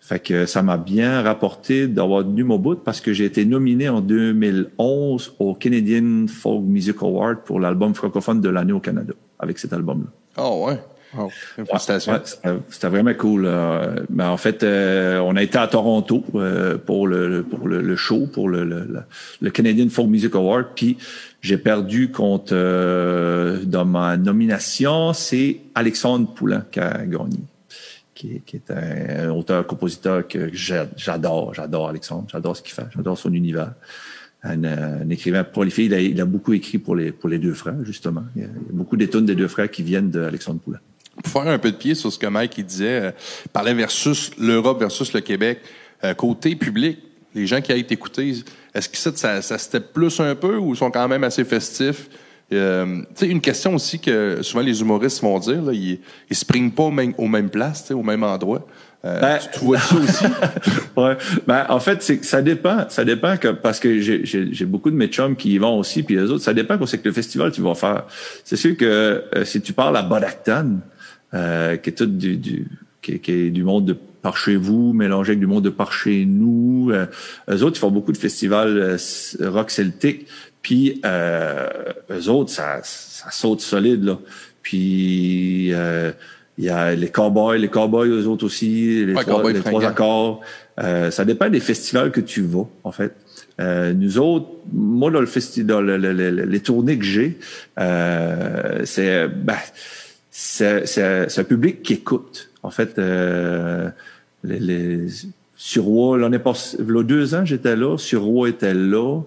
Fait 0.00 0.18
que 0.18 0.44
ça 0.44 0.62
m'a 0.62 0.76
bien 0.76 1.22
rapporté 1.22 1.86
d'avoir 1.86 2.24
tenu 2.24 2.42
mon 2.44 2.58
bout 2.58 2.74
parce 2.74 3.00
que 3.00 3.12
j'ai 3.12 3.24
été 3.24 3.44
nominé 3.44 3.88
en 3.88 4.00
2011 4.00 5.36
au 5.38 5.54
Canadian 5.54 6.26
Folk 6.26 6.64
Music 6.64 6.96
Award 7.00 7.44
pour 7.44 7.60
l'album 7.60 7.94
francophone 7.94 8.40
de 8.40 8.48
l'année 8.48 8.72
au 8.72 8.80
Canada 8.80 9.14
avec 9.38 9.58
cet 9.58 9.72
album-là. 9.72 10.08
Oh 10.36 10.66
ouais. 10.66 10.80
Oh, 11.18 11.28
félicitations. 11.56 12.20
c'était 12.68 12.88
vraiment 12.88 13.14
cool. 13.14 13.50
mais 14.10 14.24
en 14.24 14.36
fait, 14.36 14.62
euh, 14.62 15.18
on 15.18 15.36
a 15.36 15.42
été 15.42 15.58
à 15.58 15.66
Toronto 15.66 16.24
euh, 16.34 16.78
pour 16.78 17.08
le 17.08 17.42
pour 17.42 17.66
le, 17.66 17.96
show, 17.96 18.26
pour 18.26 18.48
le, 18.48 18.64
le, 18.64 19.50
Canadian 19.50 19.88
Folk 19.88 20.08
Music 20.08 20.34
Award. 20.34 20.68
Puis 20.74 20.98
j'ai 21.40 21.58
perdu 21.58 22.10
contre 22.10 22.52
euh, 22.52 23.64
dans 23.64 23.84
ma 23.84 24.16
nomination, 24.16 25.12
c'est 25.12 25.58
Alexandre 25.74 26.32
Poulain 26.32 26.64
qui 26.70 26.80
a 26.80 27.04
gagné 27.06 27.38
qui, 28.14 28.42
est 28.52 28.70
un, 28.70 29.30
auteur-compositeur 29.30 30.28
que 30.28 30.50
j'adore. 30.52 31.54
J'adore 31.54 31.88
Alexandre. 31.88 32.26
J'adore 32.30 32.54
ce 32.54 32.62
qu'il 32.62 32.74
fait. 32.74 32.84
J'adore 32.94 33.16
son 33.16 33.32
univers. 33.32 33.72
Un, 34.42 35.08
écrivain 35.08 35.42
prolifique. 35.42 35.86
Il 35.86 35.94
a, 35.94 36.00
il 36.00 36.20
a, 36.20 36.26
beaucoup 36.26 36.52
écrit 36.52 36.76
pour 36.76 36.96
les, 36.96 37.12
pour 37.12 37.30
les 37.30 37.38
deux 37.38 37.54
frères, 37.54 37.82
justement. 37.82 38.24
Il 38.36 38.42
y 38.42 38.44
a, 38.44 38.48
beaucoup 38.72 38.98
d'étonnes 38.98 39.24
des 39.24 39.34
deux 39.34 39.48
frères 39.48 39.70
qui 39.70 39.82
viennent 39.82 40.10
d'Alexandre 40.10 40.60
Poulain. 40.60 40.80
Pour 41.22 41.42
faire 41.42 41.52
un 41.52 41.58
peu 41.58 41.70
de 41.70 41.76
pied 41.76 41.94
sur 41.94 42.12
ce 42.12 42.18
que 42.18 42.26
Mike 42.26 42.58
il 42.58 42.64
disait, 42.64 43.00
euh, 43.00 43.10
parlait 43.52 43.74
versus 43.74 44.30
l'Europe 44.38 44.80
versus 44.80 45.12
le 45.12 45.20
Québec, 45.20 45.60
euh, 46.04 46.14
côté 46.14 46.56
public, 46.56 46.98
les 47.34 47.46
gens 47.46 47.60
qui 47.60 47.72
été 47.72 47.94
écoutés, 47.94 48.34
est-ce 48.74 48.88
que 48.88 48.96
ça, 48.96 49.12
ça, 49.14 49.42
ça 49.42 49.58
step 49.58 49.92
plus 49.92 50.20
un 50.20 50.34
peu 50.34 50.56
ou 50.56 50.74
sont 50.74 50.90
quand 50.90 51.06
même 51.08 51.24
assez 51.24 51.44
festifs? 51.44 52.08
Euh, 52.52 53.02
une 53.22 53.40
question 53.40 53.74
aussi 53.74 54.00
que 54.00 54.42
souvent 54.42 54.62
les 54.62 54.80
humoristes 54.80 55.22
vont 55.22 55.38
dire, 55.38 55.62
là, 55.62 55.72
ils, 55.72 56.00
ils 56.28 56.36
springent 56.36 56.72
pas 56.72 56.84
au 56.84 56.90
même, 56.90 57.14
aux 57.16 57.28
mêmes 57.28 57.50
places, 57.50 57.90
au 57.92 58.02
même 58.02 58.24
endroit. 58.24 58.66
Euh, 59.04 59.20
ben, 59.20 59.38
tu, 59.52 59.60
vois 59.60 59.78
ça 59.78 59.96
aussi? 59.96 60.24
ouais. 60.96 61.16
Ben, 61.46 61.64
en 61.68 61.80
fait, 61.80 62.02
c'est, 62.02 62.22
ça 62.24 62.42
dépend. 62.42 62.86
Ça 62.88 63.04
dépend 63.04 63.36
que, 63.36 63.48
parce 63.48 63.80
que 63.80 64.00
j'ai, 64.00 64.24
j'ai, 64.24 64.64
beaucoup 64.66 64.90
de 64.90 64.96
mes 64.96 65.06
chums 65.06 65.36
qui 65.36 65.52
y 65.52 65.58
vont 65.58 65.78
aussi, 65.78 66.02
puis 66.02 66.16
les 66.16 66.30
autres, 66.30 66.44
ça 66.44 66.52
dépend 66.52 66.76
qu'on 66.76 66.86
sait 66.86 66.98
que 66.98 67.08
le 67.08 67.14
festival 67.14 67.52
tu 67.52 67.62
vas 67.62 67.74
faire. 67.74 68.04
C'est 68.44 68.56
sûr 68.56 68.76
que 68.76 68.84
euh, 69.34 69.44
si 69.44 69.62
tu 69.62 69.72
parles 69.72 69.96
à 69.96 70.02
Bodacton, 70.02 70.80
euh, 71.34 71.76
qui 71.76 71.90
est 71.90 71.94
tout 71.94 72.06
du, 72.06 72.36
du 72.36 72.66
qui, 73.02 73.18
qui, 73.20 73.32
est 73.32 73.50
du 73.50 73.64
monde 73.64 73.84
de 73.86 73.96
par 74.22 74.36
chez 74.36 74.56
vous, 74.56 74.92
mélangé 74.92 75.30
avec 75.30 75.40
du 75.40 75.46
monde 75.46 75.64
de 75.64 75.70
par 75.70 75.92
chez 75.92 76.26
nous. 76.26 76.90
Euh, 76.92 77.06
eux 77.50 77.62
autres, 77.62 77.76
ils 77.76 77.80
font 77.80 77.90
beaucoup 77.90 78.12
de 78.12 78.18
festivals 78.18 78.76
euh, 78.78 79.50
rock 79.50 79.70
celtique. 79.70 80.26
Puis 80.62 81.00
euh, 81.04 81.68
eux 82.10 82.28
autres, 82.28 82.50
ça, 82.50 82.80
ça 82.82 83.30
saute 83.30 83.60
solide 83.60 84.04
là. 84.04 84.18
Puis 84.62 85.72
euh, 85.72 86.12
il 86.58 86.64
y 86.64 86.68
a 86.68 86.94
les 86.94 87.08
cowboys, 87.08 87.58
les 87.58 87.68
cowboys 87.68 88.10
eux 88.10 88.26
autres 88.26 88.44
aussi, 88.44 89.06
les, 89.06 89.14
trois, 89.14 89.50
les 89.50 89.60
trois, 89.60 89.84
accords. 89.86 90.42
Euh, 90.78 91.10
ça 91.10 91.24
dépend 91.24 91.48
des 91.48 91.60
festivals 91.60 92.10
que 92.10 92.20
tu 92.20 92.42
vas, 92.42 92.66
en 92.84 92.92
fait. 92.92 93.14
Euh, 93.60 93.94
nous 93.94 94.18
autres, 94.18 94.48
moi 94.72 95.10
dans 95.10 95.20
le 95.20 95.26
festival, 95.26 95.90
les 95.96 96.60
tournées 96.60 96.98
que 96.98 97.04
j'ai, 97.04 97.38
euh, 97.78 98.82
c'est 98.84 99.28
ben, 99.28 99.56
c'est 100.42 101.38
un 101.38 101.44
public 101.44 101.82
qui 101.82 101.94
écoute. 101.94 102.50
En 102.62 102.70
fait, 102.70 102.98
euh, 102.98 103.90
les, 104.44 104.58
les 104.58 105.06
sur 105.56 105.84
Roy, 105.84 106.16
l'année 106.16 106.38
passée, 106.38 106.78
il 106.78 106.94
y 106.94 106.98
a 106.98 107.02
deux 107.02 107.34
ans, 107.34 107.44
j'étais 107.44 107.76
là. 107.76 107.98
Sur 107.98 108.22
Roy 108.22 108.48
était 108.48 108.72
là. 108.72 109.20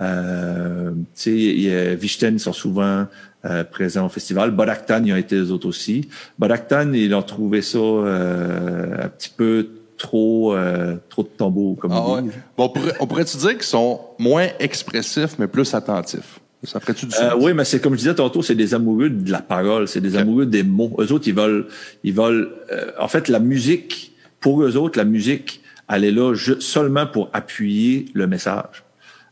Euh, 0.00 0.90
tu 1.14 1.64
sais, 1.64 1.94
Vichten 1.94 2.38
sont 2.38 2.54
souvent 2.54 3.06
euh, 3.44 3.64
présents 3.64 4.06
au 4.06 4.08
festival. 4.08 4.50
Bodaktan, 4.52 5.04
y 5.04 5.12
a 5.12 5.18
été 5.18 5.36
les 5.36 5.50
autres 5.50 5.68
aussi. 5.68 6.08
Bodaktan, 6.38 6.94
ils 6.94 7.14
ont 7.14 7.22
trouvé 7.22 7.60
ça 7.60 7.78
euh, 7.78 9.04
un 9.04 9.08
petit 9.08 9.28
peu 9.28 9.68
trop 9.98 10.54
euh, 10.54 10.96
trop 11.10 11.22
de 11.22 11.28
tambours, 11.28 11.76
comme 11.76 11.92
ah, 11.92 12.02
on 12.06 12.22
Bon, 12.56 12.72
on 13.00 13.06
pourrait-tu 13.06 13.36
dire 13.36 13.52
qu'ils 13.52 13.62
sont 13.62 14.00
moins 14.18 14.48
expressifs, 14.58 15.38
mais 15.38 15.46
plus 15.46 15.74
attentifs? 15.74 16.40
Ça 16.64 16.80
ferait-tu 16.80 17.06
du 17.06 17.14
euh, 17.20 17.34
oui, 17.38 17.52
mais 17.54 17.64
c'est 17.64 17.80
comme 17.80 17.94
je 17.94 17.98
disais 17.98 18.14
tantôt, 18.14 18.42
c'est 18.42 18.54
des 18.54 18.74
amoureux 18.74 19.10
de 19.10 19.30
la 19.30 19.40
parole, 19.40 19.88
c'est 19.88 20.00
des 20.00 20.16
amoureux 20.16 20.46
des 20.46 20.62
mots. 20.62 20.94
Eux 20.98 21.12
autres, 21.12 21.28
ils 21.28 21.34
veulent, 21.34 21.66
ils 22.02 22.14
veulent. 22.14 22.50
Euh, 22.72 22.90
en 22.98 23.08
fait, 23.08 23.28
la 23.28 23.40
musique, 23.40 24.14
pour 24.40 24.62
eux 24.62 24.76
autres, 24.76 24.98
la 24.98 25.04
musique, 25.04 25.60
elle 25.88 26.04
est 26.04 26.10
là 26.10 26.34
seulement 26.60 27.06
pour 27.06 27.30
appuyer 27.32 28.06
le 28.14 28.26
message. 28.26 28.84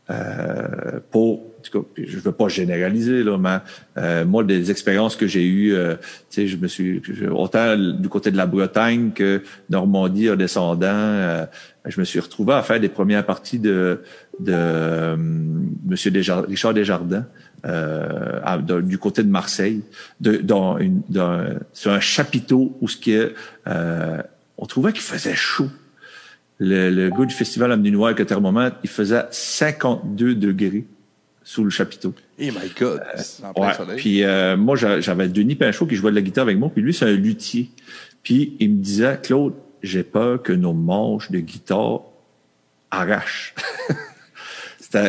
Euh, 0.09 0.99
pour 1.11 1.53
je 1.95 2.17
veux 2.17 2.31
pas 2.31 2.47
généraliser 2.47 3.23
là, 3.23 3.37
mais 3.37 3.57
euh, 3.97 4.25
moi 4.25 4.43
des 4.43 4.71
expériences 4.71 5.15
que 5.15 5.27
j'ai 5.27 5.45
eues, 5.45 5.73
euh, 5.73 5.95
tu 6.29 6.41
sais, 6.41 6.47
je 6.47 6.57
me 6.57 6.67
suis 6.67 7.01
autant 7.31 7.77
du 7.77 8.09
côté 8.09 8.31
de 8.31 8.37
la 8.37 8.45
Bretagne 8.45 9.11
que 9.13 9.41
Normandie 9.69 10.29
en 10.29 10.35
descendant, 10.35 10.87
euh, 10.87 11.45
je 11.85 11.99
me 11.99 12.05
suis 12.05 12.19
retrouvé 12.19 12.53
à 12.53 12.63
faire 12.63 12.79
des 12.79 12.89
premières 12.89 13.25
parties 13.25 13.59
de 13.59 14.01
de 14.39 15.15
Monsieur 15.85 16.11
Desjardins, 16.11 16.47
Richard 16.47 16.73
Desjardins. 16.73 17.25
du 18.83 18.97
côté 18.97 19.23
de 19.23 19.29
Marseille, 19.29 19.81
de, 20.21 20.37
dans 20.37 20.77
une, 20.77 21.01
dans, 21.09 21.45
sur 21.73 21.91
un 21.91 21.99
chapiteau 21.99 22.77
où 22.81 22.87
ce 22.87 22.97
qui 22.97 23.11
est, 23.11 23.33
on 23.65 24.65
trouvait 24.65 24.91
qu'il 24.91 25.01
faisait 25.01 25.35
chaud 25.35 25.69
le, 26.59 26.89
le 26.89 27.09
gars 27.09 27.25
du 27.25 27.33
festival 27.33 27.71
Amninois 27.71 28.09
avec 28.09 28.19
le 28.19 28.25
thermomètre, 28.25 28.77
il 28.83 28.89
faisait 28.89 29.25
52 29.31 30.35
degrés 30.35 30.85
sous 31.43 31.63
le 31.63 31.69
chapiteau. 31.69 32.13
Oh 32.39 32.43
my 32.43 32.71
God! 32.79 33.01
Euh, 33.57 33.95
puis 33.97 34.23
euh, 34.23 34.55
moi, 34.55 34.75
j'avais 34.75 35.27
Denis 35.27 35.55
Pinchot 35.55 35.85
qui 35.85 35.95
jouait 35.95 36.11
de 36.11 36.15
la 36.15 36.21
guitare 36.21 36.43
avec 36.43 36.57
moi, 36.57 36.69
puis 36.73 36.81
lui, 36.81 36.93
c'est 36.93 37.05
un 37.05 37.11
luthier. 37.11 37.69
Puis 38.23 38.55
il 38.59 38.75
me 38.75 38.81
disait, 38.81 39.19
Claude, 39.21 39.53
j'ai 39.81 40.03
peur 40.03 40.41
que 40.41 40.53
nos 40.53 40.73
manches 40.73 41.31
de 41.31 41.39
guitare 41.39 42.01
arrachent. 42.91 43.53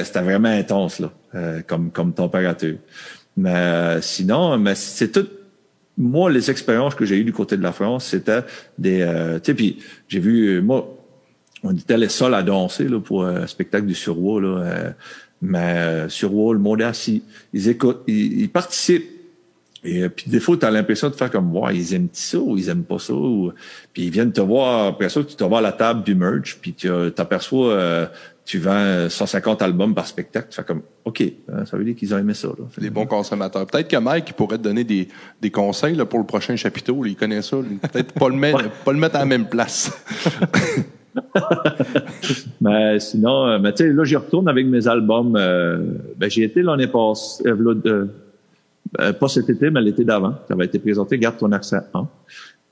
c'était 0.04 0.22
vraiment 0.22 0.48
intense, 0.48 0.98
là, 0.98 1.12
euh, 1.34 1.62
comme, 1.66 1.90
comme 1.90 2.12
température. 2.12 2.76
Mais 3.36 4.00
sinon, 4.00 4.58
mais 4.58 4.74
c'est 4.74 5.12
tout 5.12 5.28
moi, 5.96 6.28
les 6.28 6.50
expériences 6.50 6.96
que 6.96 7.04
j'ai 7.04 7.16
eues 7.18 7.24
du 7.24 7.32
côté 7.32 7.56
de 7.56 7.62
la 7.62 7.70
France, 7.70 8.06
c'était 8.06 8.40
des... 8.76 9.06
tu 9.36 9.46
sais, 9.46 9.54
puis 9.54 9.78
j'ai 10.08 10.18
vu... 10.18 10.60
Moi, 10.60 10.92
on 11.64 11.74
était 11.74 11.96
les 11.96 12.10
seuls 12.10 12.34
à 12.34 12.42
danser 12.42 12.88
là, 12.88 13.00
pour 13.00 13.24
un 13.24 13.46
spectacle 13.46 13.86
du 13.86 13.94
Surwa. 13.94 14.40
Là, 14.40 14.58
euh, 14.58 14.90
mais 15.40 15.58
euh, 15.58 16.08
Surwa, 16.08 16.52
le 16.52 16.58
monde 16.60 16.82
assis, 16.82 17.22
ils 17.52 17.68
écoutent, 17.68 18.02
ils, 18.06 18.48
participent. 18.50 19.10
Et 19.82 20.02
euh, 20.02 20.08
puis 20.08 20.26
des 20.30 20.40
fois, 20.40 20.56
tu 20.56 20.66
as 20.66 20.70
l'impression 20.70 21.08
de 21.08 21.14
faire 21.14 21.30
comme 21.30 21.46
moi, 21.46 21.72
ils 21.72 21.94
aiment 21.94 22.08
ça 22.12 22.38
ou 22.38 22.56
ils 22.56 22.68
aiment 22.68 22.84
pas 22.84 22.98
ça. 22.98 23.14
puis 23.92 24.04
ils 24.04 24.10
viennent 24.10 24.32
te 24.32 24.42
voir, 24.42 24.88
après 24.88 25.08
ça, 25.08 25.24
tu 25.24 25.34
te 25.34 25.44
vois 25.44 25.58
à 25.58 25.62
la 25.62 25.72
table 25.72 26.04
du 26.04 26.14
merch, 26.14 26.58
puis 26.60 26.74
tu 26.74 26.88
t'aperçois, 27.14 27.72
euh, 27.72 28.06
tu 28.44 28.58
vends 28.58 29.08
150 29.08 29.62
albums 29.62 29.94
par 29.94 30.06
spectacle, 30.06 30.48
tu 30.50 30.56
fais 30.56 30.64
comme, 30.64 30.82
OK, 31.04 31.22
hein, 31.22 31.64
ça 31.64 31.76
veut 31.76 31.84
dire 31.84 31.96
qu'ils 31.96 32.14
ont 32.14 32.18
aimé 32.18 32.34
ça. 32.34 32.48
Là. 32.48 32.64
Des 32.78 32.90
bons 32.90 33.06
consommateurs. 33.06 33.66
Peut-être 33.66 33.88
que 33.88 33.96
Mike 33.96 34.34
pourrait 34.34 34.58
te 34.58 34.62
donner 34.62 34.84
des, 34.84 35.08
des 35.40 35.50
conseils 35.50 35.94
là, 35.94 36.04
pour 36.04 36.18
le 36.18 36.26
prochain 36.26 36.54
chapiteau. 36.54 37.04
il 37.06 37.16
connaît 37.16 37.42
ça. 37.42 37.56
Peut-être 37.92 38.12
pas, 38.12 38.28
le 38.28 38.36
mettre, 38.36 38.70
pas 38.84 38.92
le 38.92 38.98
mettre 38.98 39.16
à 39.16 39.20
la 39.20 39.24
même 39.24 39.48
place. 39.48 39.90
mais 42.60 42.98
sinon, 43.00 43.46
euh, 43.46 43.58
mais 43.58 43.72
tu 43.72 43.84
sais, 43.84 43.92
là, 43.92 44.04
j'y 44.04 44.16
retourne 44.16 44.48
avec 44.48 44.66
mes 44.66 44.86
albums. 44.88 45.36
Euh, 45.36 45.78
ben, 46.16 46.30
j'ai 46.30 46.42
été 46.42 46.62
l'année 46.62 46.88
passée, 46.88 47.44
euh, 47.46 48.06
pas 49.12 49.28
cet 49.28 49.48
été, 49.48 49.70
mais 49.70 49.80
l'été 49.80 50.04
d'avant. 50.04 50.34
Ça 50.48 50.54
avait 50.54 50.66
été 50.66 50.78
présenté 50.78 51.18
Garde 51.18 51.38
ton 51.38 51.52
accent 51.52 51.80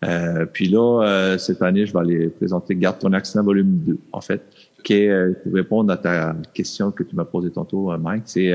1. 0.02 0.46
puis 0.52 0.68
là, 0.68 1.36
cette 1.38 1.62
année, 1.62 1.86
je 1.86 1.92
vais 1.92 2.00
aller 2.00 2.28
présenter 2.28 2.74
Garde 2.74 2.98
ton 2.98 3.12
accent 3.12 3.42
volume 3.42 3.78
2, 3.86 3.98
en 4.12 4.20
fait, 4.20 4.42
qui 4.82 4.94
est, 4.94 5.42
pour 5.42 5.52
répondre 5.54 5.92
à 5.92 5.96
ta 5.96 6.36
question 6.52 6.90
que 6.90 7.02
tu 7.02 7.16
m'as 7.16 7.24
posée 7.24 7.50
tantôt, 7.50 7.96
Mike, 7.98 8.24
c'est 8.26 8.52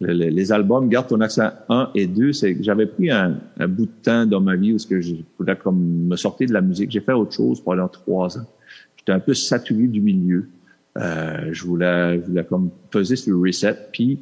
les, 0.00 0.52
albums 0.52 0.88
Garde 0.88 1.08
ton 1.08 1.20
accent 1.20 1.50
1 1.68 1.90
et 1.94 2.06
2, 2.06 2.32
c'est 2.32 2.56
j'avais 2.62 2.86
pris 2.86 3.10
un, 3.10 3.38
bout 3.68 3.86
de 3.86 4.02
temps 4.02 4.26
dans 4.26 4.40
ma 4.40 4.56
vie 4.56 4.74
où 4.74 4.78
je 4.78 5.14
voulais 5.38 5.56
comme 5.56 6.08
me 6.08 6.16
sortir 6.16 6.48
de 6.48 6.52
la 6.52 6.60
musique. 6.60 6.90
J'ai 6.90 7.00
fait 7.00 7.12
autre 7.12 7.32
chose 7.32 7.60
pendant 7.60 7.88
trois 7.88 8.38
ans 8.38 8.46
j'étais 9.06 9.16
un 9.16 9.20
peu 9.20 9.34
saturé 9.34 9.86
du 9.86 10.00
milieu. 10.00 10.48
Euh, 10.98 11.48
je 11.52 11.64
voulais, 11.64 12.20
je 12.20 12.26
voulais 12.26 12.44
comme 12.44 12.70
peser 12.90 13.16
sur 13.16 13.36
le 13.36 13.40
reset. 13.40 13.76
Puis, 13.92 14.20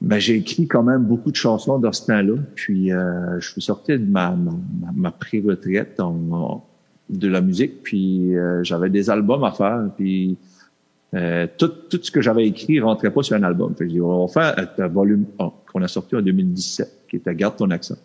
ben, 0.00 0.18
j'ai 0.18 0.36
écrit 0.36 0.68
quand 0.68 0.82
même 0.82 1.04
beaucoup 1.04 1.30
de 1.30 1.36
chansons 1.36 1.78
dans 1.78 1.92
ce 1.92 2.06
temps-là. 2.06 2.34
Puis, 2.54 2.92
euh, 2.92 3.40
je 3.40 3.50
suis 3.50 3.62
sorti 3.62 3.92
de 3.92 4.04
ma, 4.04 4.30
ma, 4.30 4.52
ma 4.94 5.10
pré-retraite 5.10 5.98
de 7.10 7.28
la 7.28 7.40
musique. 7.40 7.82
Puis, 7.82 8.36
euh, 8.36 8.62
j'avais 8.64 8.90
des 8.90 9.10
albums 9.10 9.44
à 9.44 9.52
faire. 9.52 9.88
Puis, 9.96 10.36
euh, 11.14 11.46
tout, 11.58 11.68
tout 11.68 12.00
ce 12.02 12.10
que 12.10 12.20
j'avais 12.20 12.46
écrit 12.46 12.80
rentrait 12.80 13.10
pas 13.10 13.22
sur 13.22 13.36
un 13.36 13.42
album. 13.42 13.74
Fait 13.76 13.86
que 13.86 14.00
on 14.00 14.26
va 14.26 14.32
faire 14.32 14.68
un, 14.78 14.88
volume 14.88 15.26
1 15.38 15.52
qu'on 15.72 15.82
a 15.82 15.88
sorti 15.88 16.16
en 16.16 16.22
2017, 16.22 17.06
qui 17.08 17.16
était 17.16 17.34
Garde 17.34 17.56
ton 17.56 17.70
accent. 17.70 17.96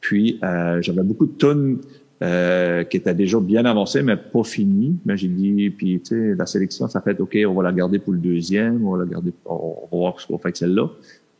Puis, 0.00 0.38
euh, 0.42 0.80
j'avais 0.80 1.02
beaucoup 1.02 1.26
de 1.26 1.36
tunes 1.36 1.78
euh, 2.22 2.82
qui 2.82 2.96
était 2.96 3.14
déjà 3.14 3.38
bien 3.38 3.64
avancé, 3.64 4.02
mais 4.02 4.16
pas 4.16 4.42
fini. 4.42 4.96
Mais 5.04 5.16
j'ai 5.16 5.28
dit, 5.28 5.70
puis 5.70 6.00
tu 6.00 6.06
sais, 6.06 6.34
la 6.34 6.46
sélection, 6.46 6.88
ça 6.88 7.00
fait 7.00 7.20
OK, 7.20 7.38
on 7.46 7.54
va 7.54 7.62
la 7.62 7.72
garder 7.72 7.98
pour 7.98 8.12
le 8.12 8.18
deuxième, 8.18 8.84
on 8.84 8.96
va 8.96 9.04
la 9.04 9.10
garder, 9.10 9.32
on 9.44 9.88
va 9.90 9.96
voir 9.96 10.20
ce 10.20 10.26
qu'on 10.26 10.38
fait 10.38 10.48
avec 10.48 10.56
celle-là. 10.56 10.88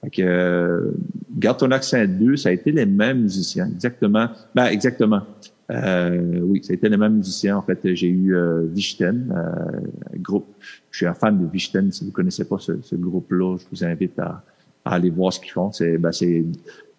Fait 0.03 0.11
que 0.11 0.23
euh, 0.23 0.93
Garde 1.37 1.59
ton 1.59 1.71
accent 1.73 2.05
2, 2.07 2.37
ça 2.37 2.51
a 2.51 2.53
été 2.53 2.71
les 2.71 2.87
mêmes 2.87 3.23
musiciens, 3.23 3.67
exactement. 3.67 4.29
Ben 4.55 4.67
exactement. 4.67 5.23
Euh, 5.71 6.41
oui, 6.43 6.63
été 6.69 6.89
les 6.89 6.97
mêmes 6.97 7.17
musiciens. 7.17 7.59
En 7.59 7.63
fait, 7.63 7.81
j'ai 7.95 8.09
eu 8.09 8.35
euh, 8.35 8.67
Vichten, 8.67 9.35
euh, 9.37 9.81
groupe. 10.17 10.47
Je 10.91 10.99
suis 10.99 11.07
un 11.07 11.15
fan 11.15 11.39
de 11.39 11.51
Vichten. 11.51 11.93
Si 11.93 12.05
vous 12.05 12.13
connaissez 12.13 12.47
pas 12.47 12.59
ce, 12.59 12.81
ce 12.81 12.97
groupe-là, 12.97 13.57
je 13.59 13.65
vous 13.71 13.85
invite 13.85 14.19
à, 14.19 14.43
à, 14.85 14.95
aller 14.95 15.11
voir 15.11 15.33
ce 15.33 15.41
qu'ils 15.41 15.53
font. 15.53 15.71
C'est 15.71 15.99
ben, 15.99 16.11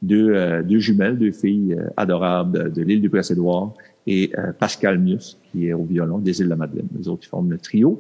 deux, 0.01 0.33
euh, 0.33 0.63
deux 0.63 0.79
jumelles, 0.79 1.17
deux 1.17 1.31
filles 1.31 1.75
euh, 1.77 1.89
adorables 1.97 2.71
de, 2.71 2.81
l'île 2.81 3.01
du 3.01 3.09
Prince-Édouard 3.09 3.73
et 4.07 4.31
euh, 4.37 4.51
Pascal 4.57 4.99
Mius, 4.99 5.37
qui 5.51 5.67
est 5.67 5.73
au 5.73 5.83
violon 5.83 6.19
des 6.19 6.39
îles 6.39 6.45
de 6.45 6.51
la 6.51 6.55
Madeleine. 6.55 6.87
Les 6.97 7.07
autres, 7.07 7.23
ils 7.25 7.29
forment 7.29 7.51
le 7.51 7.57
trio. 7.57 7.99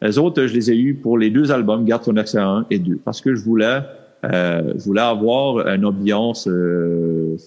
Les 0.00 0.18
autres, 0.18 0.46
je 0.46 0.54
les 0.54 0.70
ai 0.70 0.78
eus 0.78 0.94
pour 0.94 1.18
les 1.18 1.30
deux 1.30 1.50
albums, 1.52 1.84
Garde 1.84 2.04
ton 2.04 2.16
accès 2.16 2.38
1 2.38 2.66
et 2.70 2.78
2, 2.78 3.00
parce 3.04 3.20
que 3.20 3.34
je 3.34 3.44
voulais, 3.44 3.80
je 4.22 4.82
voulais 4.82 5.02
avoir 5.02 5.66
une 5.68 5.84
ambiance 5.84 6.48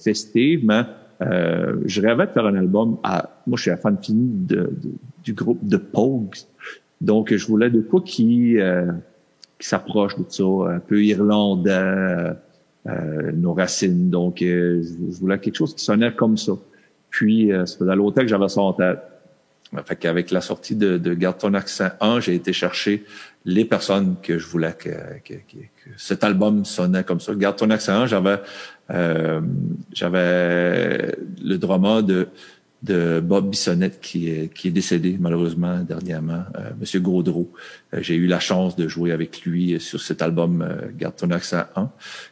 festive, 0.03 0.63
mais 0.63 0.83
je 1.85 2.01
rêvais 2.01 2.27
de 2.27 2.31
faire 2.31 2.45
un 2.45 2.55
album 2.55 2.97
à... 3.03 3.29
Moi, 3.47 3.57
je 3.57 3.63
suis 3.63 3.71
un 3.71 3.77
fan 3.77 3.97
fini 4.01 4.29
de, 4.29 4.71
du 5.23 5.33
groupe 5.33 5.65
de 5.65 5.77
Pogues. 5.77 6.35
Donc, 7.01 7.33
je 7.33 7.47
voulais 7.47 7.69
de 7.69 7.81
quoi 7.81 8.01
qui, 8.01 8.57
qui 9.59 9.67
s'approche 9.67 10.17
de 10.17 10.25
ça, 10.27 10.43
un 10.43 10.79
peu 10.79 11.03
irlandais, 11.03 12.35
euh, 12.85 13.31
nos 13.31 13.53
racines. 13.53 14.09
Donc, 14.09 14.41
euh, 14.41 14.83
je 14.83 15.17
voulais 15.17 15.39
quelque 15.39 15.55
chose 15.55 15.73
qui 15.73 15.85
sonnait 15.85 16.13
comme 16.13 16.35
ça. 16.35 16.51
Puis, 17.09 17.49
euh, 17.53 17.65
ça 17.65 17.77
faisait 17.77 17.95
longtemps 17.95 18.21
que 18.21 18.27
j'avais 18.27 18.49
ça 18.49 18.59
en 18.59 18.73
tête. 18.73 18.99
Fait 19.85 19.95
qu'avec 19.95 20.31
la 20.31 20.41
sortie 20.41 20.75
de, 20.75 20.97
de 20.97 21.13
Garde 21.13 21.37
ton 21.37 21.53
accent 21.53 21.87
1, 22.01 22.19
j'ai 22.19 22.35
été 22.35 22.51
chercher 22.51 23.05
les 23.45 23.63
personnes 23.63 24.17
que 24.21 24.37
je 24.37 24.45
voulais 24.45 24.73
que, 24.73 24.89
que, 25.23 25.35
que, 25.35 25.59
cet 25.95 26.25
album 26.25 26.65
sonnait 26.65 27.05
comme 27.05 27.21
ça. 27.21 27.33
Garde 27.35 27.55
ton 27.55 27.69
accent 27.69 27.93
1, 27.93 28.07
j'avais 28.07 28.39
euh, 28.91 29.41
j'avais 29.93 31.15
le 31.41 31.57
drama 31.57 32.01
de 32.01 32.27
de 32.83 33.21
Bob 33.21 33.49
Bissonnette 33.49 34.01
qui 34.01 34.29
est, 34.29 34.53
qui 34.53 34.67
est 34.67 34.71
décédé 34.71 35.17
malheureusement 35.17 35.79
dernièrement, 35.79 36.43
euh, 36.57 36.71
Monsieur 36.79 36.99
Gaudreau. 36.99 37.49
Euh, 37.93 37.99
j'ai 38.01 38.15
eu 38.15 38.27
la 38.27 38.41
chance 38.41 38.75
de 38.75 38.89
jouer 38.89 39.13
avec 39.13 39.41
lui 39.43 39.79
sur 39.79 40.01
cet 40.01 40.21
album 40.21 40.61
euh, 40.61 40.87
Garde 40.97 41.15
ton 41.15 41.31
accent 41.31 41.63
1. 41.77 41.89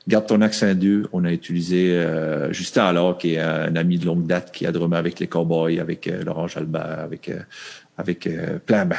Garde 0.10 0.28
ton 0.28 0.42
accent 0.42 0.76
2, 0.76 1.08
on 1.14 1.24
a 1.24 1.32
utilisé 1.32 1.94
euh, 1.94 2.52
Justin 2.52 2.84
alors 2.84 3.18
qui 3.18 3.36
est 3.36 3.40
un 3.40 3.78
ami 3.78 3.98
de 3.98 4.06
longue 4.06 4.28
date 4.28 4.52
qui 4.52 4.66
a 4.66 4.74
drumé 4.74 4.98
avec 4.98 5.20
les 5.22 5.28
Cowboys, 5.28 5.80
avec 5.80 6.12
Laurent 6.26 6.48
Jalbert, 6.48 7.00
avec 7.00 7.32
avec 7.98 8.28
plein 8.66 8.86
ben, 8.86 8.98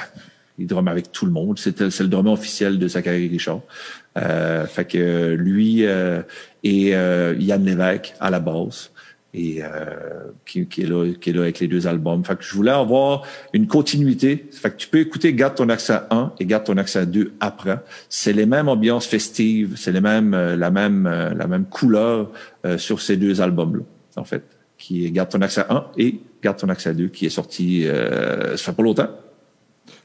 il 0.58 0.66
drumme 0.66 0.88
avec 0.88 1.12
tout 1.12 1.26
le 1.26 1.32
monde. 1.32 1.58
C'est 1.58 1.78
le 1.80 2.08
drummer 2.08 2.32
officiel 2.32 2.78
de 2.78 2.88
Zachary 2.88 3.28
Richard. 3.28 3.60
fait 4.14 4.84
que 4.86 5.34
lui 5.34 5.84
et 6.64 6.90
Yann 6.90 7.64
Lévesque 7.64 8.14
à 8.20 8.30
la 8.30 8.40
base. 8.40 8.90
et 9.34 9.62
euh, 9.62 10.30
qui, 10.44 10.66
qui, 10.66 10.82
est 10.82 10.86
là, 10.86 11.10
qui 11.18 11.30
est 11.30 11.32
là 11.32 11.42
avec 11.42 11.60
les 11.60 11.68
deux 11.68 11.86
albums. 11.86 12.24
Fait 12.24 12.36
que 12.36 12.44
je 12.44 12.54
voulais 12.54 12.70
avoir 12.70 13.22
une 13.52 13.66
continuité. 13.66 14.46
Fait 14.50 14.70
que 14.70 14.76
tu 14.76 14.88
peux 14.88 14.98
écouter 14.98 15.32
Garde 15.32 15.54
ton 15.54 15.68
accent 15.68 16.00
1 16.10 16.32
et 16.38 16.46
Garde 16.46 16.64
ton 16.64 16.76
accent 16.76 17.04
2 17.04 17.32
après. 17.40 17.78
C'est 18.08 18.32
les 18.32 18.46
mêmes 18.46 18.68
ambiances 18.68 19.06
festives, 19.06 19.74
c'est 19.76 19.92
les 19.92 20.00
mêmes, 20.00 20.34
euh, 20.34 20.56
la 20.56 20.70
même, 20.70 21.06
euh, 21.06 21.34
la 21.34 21.46
même 21.46 21.64
couleur 21.64 22.30
euh, 22.66 22.76
sur 22.76 23.00
ces 23.00 23.16
deux 23.16 23.40
albums-là, 23.40 23.82
en 24.16 24.24
fait, 24.24 24.42
qui 24.76 25.06
est 25.06 25.10
Garde 25.10 25.30
ton 25.30 25.40
accent 25.40 25.64
1 25.68 25.86
et 25.96 26.20
Garde 26.42 26.58
ton 26.58 26.68
accent 26.68 26.92
2, 26.92 27.08
qui 27.08 27.26
est 27.26 27.30
sorti, 27.30 27.86
ça 27.86 28.56
fait 28.56 28.72
pas 28.72 28.82
longtemps. 28.82 29.08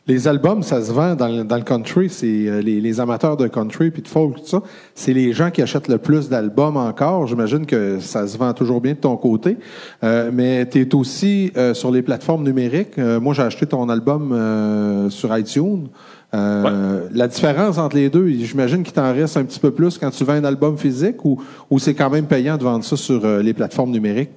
Les 0.08 0.26
albums, 0.26 0.63
ça 0.63 0.82
se 0.82 0.91
vend 0.93 1.15
dans, 1.15 1.43
dans 1.43 1.58
le 1.58 1.63
country. 1.63 2.10
C'est 2.10 2.48
euh, 2.48 2.62
les, 2.62 2.80
les, 2.80 3.00
amateurs 3.02 3.36
de 3.36 3.48
country 3.48 3.91
puis 3.91 4.02
de 4.02 4.08
folk, 4.08 4.38
tout 4.38 4.46
ça. 4.46 4.62
C'est 4.96 5.12
les 5.12 5.34
gens 5.34 5.52
qui 5.52 5.62
achètent 5.62 5.89
le 5.89 5.98
plus 5.98 6.30
d'albums 6.30 6.78
encore. 6.78 7.28
J'imagine 7.28 7.65
que 7.65 8.00
ça 8.00 8.26
se 8.26 8.38
vend 8.38 8.54
toujours 8.54 8.80
bien 8.80 8.93
de 8.93 9.00
ton 9.00 9.17
côté. 9.17 9.58
Euh, 10.06 10.32
mais 10.34 10.65
tu 10.70 10.80
es 10.80 10.96
aussi 10.96 11.52
euh, 11.58 11.74
sur 11.74 11.91
les 11.91 12.02
plateformes 12.02 12.43
numériques. 12.43 12.98
Euh, 12.98 13.20
moi, 13.20 13.34
j'ai 13.34 13.41
acheté 13.41 13.65
ton 13.65 13.89
album 13.89 14.32
euh, 14.32 15.10
sur 15.10 15.38
iTunes. 15.38 15.88
Ouais. 16.34 16.72
La 17.13 17.28
différence 17.28 17.78
entre 17.78 17.96
les 17.96 18.10
deux, 18.10 18.28
j'imagine 18.28 18.84
qu'il 18.84 18.93
t'en 18.93 19.13
reste 19.13 19.38
un 19.38 19.43
petit 19.43 19.60
peu 19.60 19.72
plus 19.72 19.98
quand 19.98 20.12
tu 20.12 20.24
vends 20.24 20.34
un 20.34 20.43
album 20.43 20.78
physique 20.78 21.26
ou, 21.26 21.41
ou 21.70 21.80
c'est 21.80 21.96
quand 21.96 22.10
même 22.10 22.28
payant 22.28 22.58
de 22.58 22.63
vendre 22.63 22.84
ça 22.84 22.96
sur 22.96 23.26
les 23.39 23.54
plateformes 23.54 23.91
numériques? 23.91 24.32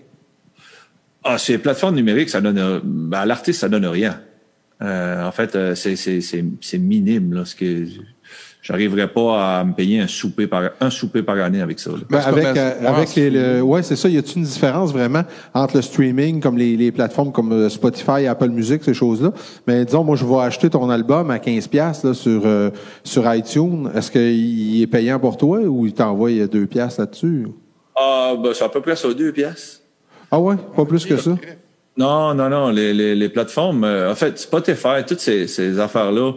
Ah, 1.22 1.37
sur 1.37 1.52
les 1.52 1.59
plateformes 1.59 1.96
numériques, 1.96 2.30
ça 2.30 2.40
donne, 2.40 2.80
ben, 2.83 3.18
à 3.18 3.26
l'artiste, 3.26 3.61
ça 3.61 3.68
donne 3.68 3.87
rien. 3.87 4.18
Euh, 4.83 5.27
en 5.27 5.33
fait, 5.33 5.55
euh, 5.57 5.75
c'est 5.75 6.79
minime. 6.79 7.35
Là, 7.35 7.45
ce 7.45 7.55
que 7.55 7.87
j'arriverais 8.62 9.09
pas 9.09 9.61
à 9.61 9.64
me 9.64 9.73
payer 9.73 10.01
un 10.01 10.07
souper 10.07 10.47
par 10.47 10.71
un 10.81 10.90
souper 10.90 11.23
par 11.23 11.37
année 11.38 11.61
avec 11.61 11.79
ça. 11.79 11.90
Ben 12.09 12.19
avec 12.19 12.57
euh, 12.57 12.87
avec 12.87 13.14
les, 13.14 13.31
le, 13.31 13.62
ouais 13.62 13.83
c'est 13.83 13.97
ça. 13.97 14.09
Y 14.09 14.19
a-t-il 14.19 14.38
une 14.38 14.45
différence 14.45 14.93
vraiment 14.93 15.23
entre 15.55 15.77
le 15.77 15.83
streaming 15.83 16.40
comme 16.40 16.59
les, 16.59 16.77
les 16.77 16.93
plateformes 16.93 17.33
comme 17.33 17.53
euh, 17.53 17.69
Spotify, 17.69 18.27
Apple 18.27 18.49
Music, 18.49 18.85
ces 18.85 18.95
choses-là? 18.95 19.33
Mais 19.66 19.85
disons, 19.85 20.05
moi 20.05 20.16
je 20.16 20.25
vais 20.25 20.40
acheter 20.40 20.69
ton 20.71 20.88
album 20.90 21.31
à 21.31 21.38
15 21.38 21.69
pièces 21.69 22.05
là 22.05 22.14
sur 22.14 22.43
euh, 22.45 22.71
sur 23.03 23.33
iTunes. 23.35 23.90
Est-ce 23.95 24.11
qu'il 24.11 24.83
est 24.83 24.87
payant 24.87 25.19
pour 25.19 25.37
toi 25.37 25.61
ou 25.61 25.87
il 25.87 25.95
t'envoie 25.95 26.31
deux 26.47 26.66
pièces 26.66 26.99
là-dessus? 26.99 27.49
Ah 27.97 28.35
ben 28.43 28.53
c'est 28.55 28.64
à 28.64 28.69
peu 28.69 28.81
près 28.81 28.97
ça, 28.97 29.12
deux 29.12 29.33
pièces. 29.33 29.83
Ah 30.31 30.38
ouais, 30.38 30.55
pas 30.77 30.85
plus 30.85 31.05
que 31.05 31.16
ça? 31.16 31.33
Non, 31.96 32.35
non, 32.35 32.48
non. 32.48 32.70
Les, 32.70 32.94
les, 33.14 33.29
plateformes, 33.29 33.85
euh, 33.85 34.11
en 34.11 34.14
fait, 34.14 34.38
Spotify, 34.38 35.05
toutes 35.07 35.20
ces, 35.20 35.46
ces 35.46 35.79
affaires-là, 35.79 36.33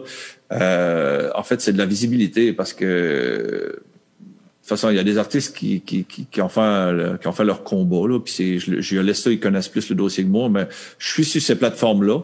euh, 0.51 1.29
en 1.35 1.43
fait, 1.43 1.61
c'est 1.61 1.73
de 1.73 1.77
la 1.77 1.85
visibilité 1.85 2.53
parce 2.53 2.73
que 2.73 2.85
de 2.85 4.69
toute 4.69 4.69
façon, 4.69 4.89
il 4.89 4.95
y 4.95 4.99
a 4.99 5.03
des 5.03 5.17
artistes 5.17 5.55
qui, 5.55 5.81
qui, 5.81 6.05
qui, 6.05 6.41
ont 6.41 6.49
fait 6.49 7.19
qui 7.21 7.27
ont 7.27 7.33
fait 7.33 7.43
leur 7.43 7.63
combat 7.63 8.07
là. 8.07 8.19
Puis 8.19 8.59
je, 8.59 8.79
je 8.79 8.99
laisse 8.99 9.21
ça, 9.21 9.29
ils 9.29 9.39
connaissent 9.39 9.67
plus 9.67 9.89
le 9.89 9.95
dossier 9.95 10.23
que 10.23 10.29
moi, 10.29 10.49
mais 10.49 10.67
je 10.97 11.11
suis 11.11 11.25
sur 11.25 11.41
ces 11.41 11.55
plateformes-là. 11.55 12.21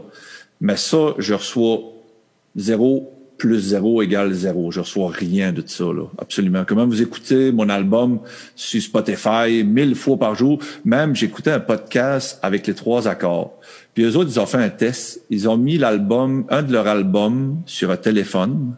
Mais 0.62 0.78
ça, 0.78 1.16
je 1.18 1.34
reçois 1.34 1.82
zéro 2.56 3.19
plus 3.40 3.60
zéro 3.60 4.04
égale 4.04 4.34
zéro. 4.34 4.70
Je 4.70 4.82
reçois 4.82 5.10
rien 5.10 5.52
de 5.52 5.64
ça, 5.66 5.86
là. 5.86 6.04
Absolument. 6.20 6.64
Comment 6.68 6.86
vous 6.86 7.02
écoutez 7.02 7.52
mon 7.52 7.70
album 7.70 8.20
sur 8.56 8.80
Spotify 8.80 9.64
mille 9.66 9.96
fois 9.96 10.18
par 10.18 10.36
jour? 10.36 10.60
Même, 10.86 11.16
j'écoutais 11.16 11.52
un 11.52 11.60
podcast 11.60 12.38
avec 12.44 12.68
les 12.68 12.76
trois 12.76 13.08
accords. 13.08 13.60
Puis 13.96 14.04
eux 14.04 14.16
autres, 14.16 14.30
ils 14.32 14.40
ont 14.40 14.46
fait 14.46 14.58
un 14.58 14.70
test. 14.70 15.22
Ils 15.32 15.50
ont 15.50 15.58
mis 15.58 15.78
l'album, 15.80 16.46
un 16.50 16.62
de 16.62 16.72
leurs 16.72 16.88
albums 16.88 17.62
sur 17.66 17.90
un 17.90 17.98
téléphone 17.98 18.76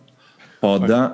pendant 0.62 1.12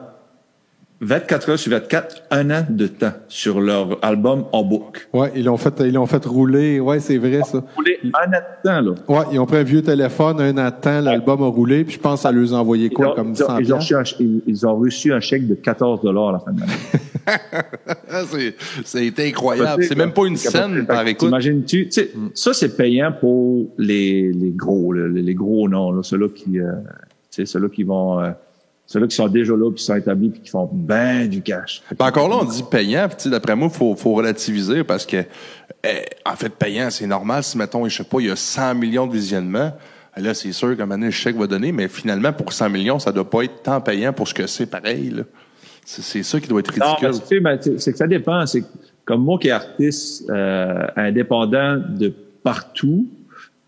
24 0.99 1.49
heures 1.49 1.59
sur 1.59 1.71
24, 1.71 2.23
un 2.31 2.49
an 2.49 2.65
de 2.67 2.87
temps 2.87 3.13
sur 3.27 3.61
leur 3.61 4.03
album 4.03 4.45
en 4.51 4.63
boucle. 4.63 5.07
Ouais, 5.13 5.31
ils 5.35 5.45
l'ont 5.45 5.57
fait, 5.57 5.73
ils 5.81 5.93
l'ont 5.93 6.07
fait 6.07 6.25
rouler. 6.25 6.79
Ouais, 6.79 6.99
c'est 6.99 7.17
vrai, 7.17 7.41
ça. 7.43 7.63
Rouler 7.75 7.99
un 8.03 8.33
an 8.33 8.39
de 8.39 8.67
temps, 8.67 8.81
là. 8.81 8.91
Ouais, 9.07 9.25
ils 9.31 9.39
ont 9.39 9.45
pris 9.45 9.57
un 9.57 9.63
vieux 9.63 9.83
téléphone, 9.83 10.41
un 10.41 10.57
an 10.57 10.69
de 10.69 10.81
temps, 10.81 11.01
l'album 11.01 11.43
a 11.43 11.47
roulé, 11.47 11.83
puis 11.83 11.95
je 11.95 11.99
pense 11.99 12.25
à 12.25 12.31
leur 12.31 12.53
envoyer 12.53 12.89
quoi, 12.89 13.07
ils 13.07 13.09
ont, 13.09 13.15
comme 13.15 13.33
ils 13.33 13.43
ont, 13.43 13.47
100 13.47 13.57
ils, 13.59 13.73
ont 13.73 13.77
reçu 13.77 13.95
un, 13.95 14.03
ils 14.47 14.67
ont 14.67 14.75
reçu 14.75 15.13
un 15.13 15.19
chèque 15.19 15.47
de 15.47 15.55
14 15.55 16.01
dollars 16.01 16.29
à 16.29 16.31
la 16.31 16.39
fin 16.39 16.51
de 16.51 16.61
l'année. 16.61 16.73
c'est 18.85 19.19
incroyable. 19.19 19.83
C'est 19.83 19.97
même 19.97 20.13
pas 20.13 20.25
une 20.25 20.37
scène 20.37 20.85
par 20.85 21.05
écoute. 21.05 21.27
T'imagines-tu, 21.27 21.85
tu 21.85 21.91
sais, 21.91 22.11
mm. 22.15 22.29
ça, 22.33 22.53
c'est 22.53 22.75
payant 22.75 23.11
pour 23.11 23.67
les, 23.77 24.31
les 24.31 24.51
gros, 24.51 24.93
les, 24.93 25.21
les 25.21 25.35
gros 25.35 25.67
noms, 25.69 25.91
là, 25.91 26.01
ceux-là 26.01 26.29
qui, 26.33 26.59
euh, 26.59 26.71
tu 27.31 27.45
sais, 27.45 27.45
ceux-là 27.45 27.69
qui 27.69 27.83
vont, 27.83 28.19
euh, 28.19 28.31
ceux-là 28.87 29.07
qui 29.07 29.15
sont 29.15 29.27
déjà 29.27 29.53
là, 29.53 29.69
puis 29.69 29.79
qui 29.79 29.83
sont 29.83 29.95
établis, 29.95 30.29
puis 30.29 30.41
qui 30.41 30.49
font 30.49 30.69
ben 30.71 31.27
du 31.27 31.41
cash. 31.41 31.83
Ben 31.99 32.07
encore 32.07 32.29
là, 32.29 32.37
on 32.41 32.45
dit 32.45 32.63
payant, 32.63 33.07
puis 33.09 33.29
d'après 33.29 33.55
moi, 33.55 33.69
faut, 33.69 33.95
faut 33.95 34.13
relativiser 34.13 34.85
parce 34.85 35.05
que, 35.05 35.17
eh, 35.83 36.05
en 36.25 36.35
fait, 36.35 36.49
payant, 36.49 36.89
c'est 36.89 37.05
normal. 37.05 37.43
Si, 37.43 37.57
mettons, 37.57 37.87
je 37.87 37.97
sais 37.97 38.03
pas, 38.05 38.19
il 38.19 38.27
y 38.27 38.31
a 38.31 38.37
100 38.37 38.75
millions 38.75 39.05
de 39.05 39.11
visionnements, 39.11 39.73
là, 40.15 40.33
c'est 40.33 40.53
sûr 40.53 40.75
qu'à 40.75 40.83
un 40.83 40.85
moment 40.85 40.95
donné, 40.95 41.07
le 41.07 41.11
chèque 41.11 41.35
va 41.35 41.47
donner, 41.47 41.73
mais 41.73 41.89
finalement, 41.89 42.31
pour 42.31 42.53
100 42.53 42.69
millions, 42.69 42.97
ça 42.97 43.11
doit 43.11 43.29
pas 43.29 43.43
être 43.43 43.61
tant 43.61 43.81
payant 43.81 44.13
pour 44.13 44.27
ce 44.27 44.33
que 44.33 44.47
c'est 44.47 44.65
pareil, 44.65 45.09
là. 45.09 45.23
C'est 45.85 46.23
ça 46.23 46.39
qui 46.41 46.49
doit 46.49 46.59
être 46.59 46.73
ridicule. 46.73 47.39
Ben, 47.41 47.57
c'est 47.61 47.93
que 47.93 47.97
ça 47.97 48.07
dépend. 48.07 48.45
C'est 48.45 48.61
comme 49.05 49.23
moi 49.23 49.39
qui 49.39 49.47
est 49.47 49.51
artiste 49.51 50.29
euh, 50.29 50.85
indépendant 50.97 51.77
de 51.77 52.13
partout, 52.43 53.07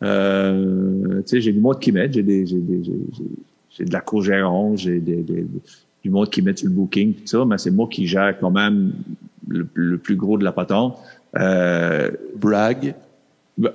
euh, 0.04 1.22
tu 1.22 1.28
sais, 1.28 1.42
j'ai 1.42 1.54
du 1.54 1.62
monde 1.62 1.80
qui 1.80 1.94
m'aide, 1.94 2.14
j'ai 2.14 2.24
des, 2.24 2.46
j'ai 2.46 2.60
des, 2.60 2.82
j'ai 3.80 3.86
de 3.86 3.94
la 3.94 4.02
co-gérance, 4.02 4.82
j'ai 4.82 5.00
des, 5.00 5.24
des, 5.24 5.48
du 6.04 6.10
monde 6.10 6.30
qui 6.30 6.42
met 6.42 6.56
sur 6.56 6.68
le 6.68 6.74
booking, 6.74 7.14
tout 7.14 7.28
ça, 7.28 7.46
mais 7.46 7.58
c'est 7.58 7.72
moi 7.72 7.88
qui 7.90 8.06
gère 8.08 8.38
quand 8.40 8.52
même 8.52 8.94
le, 9.48 9.68
le 9.74 9.98
plus 9.98 10.16
gros 10.16 10.38
de 10.38 10.44
la 10.44 10.52
patente. 10.52 10.98
Euh, 11.38 12.12
Brag. 12.36 12.94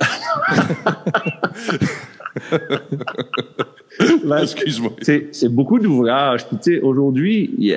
Excuse-moi. 4.42 4.92
C'est 5.00 5.48
beaucoup 5.48 5.78
d'ouvrages. 5.78 6.48
tu 6.48 6.56
sais, 6.60 6.80
aujourd'hui, 6.80 7.72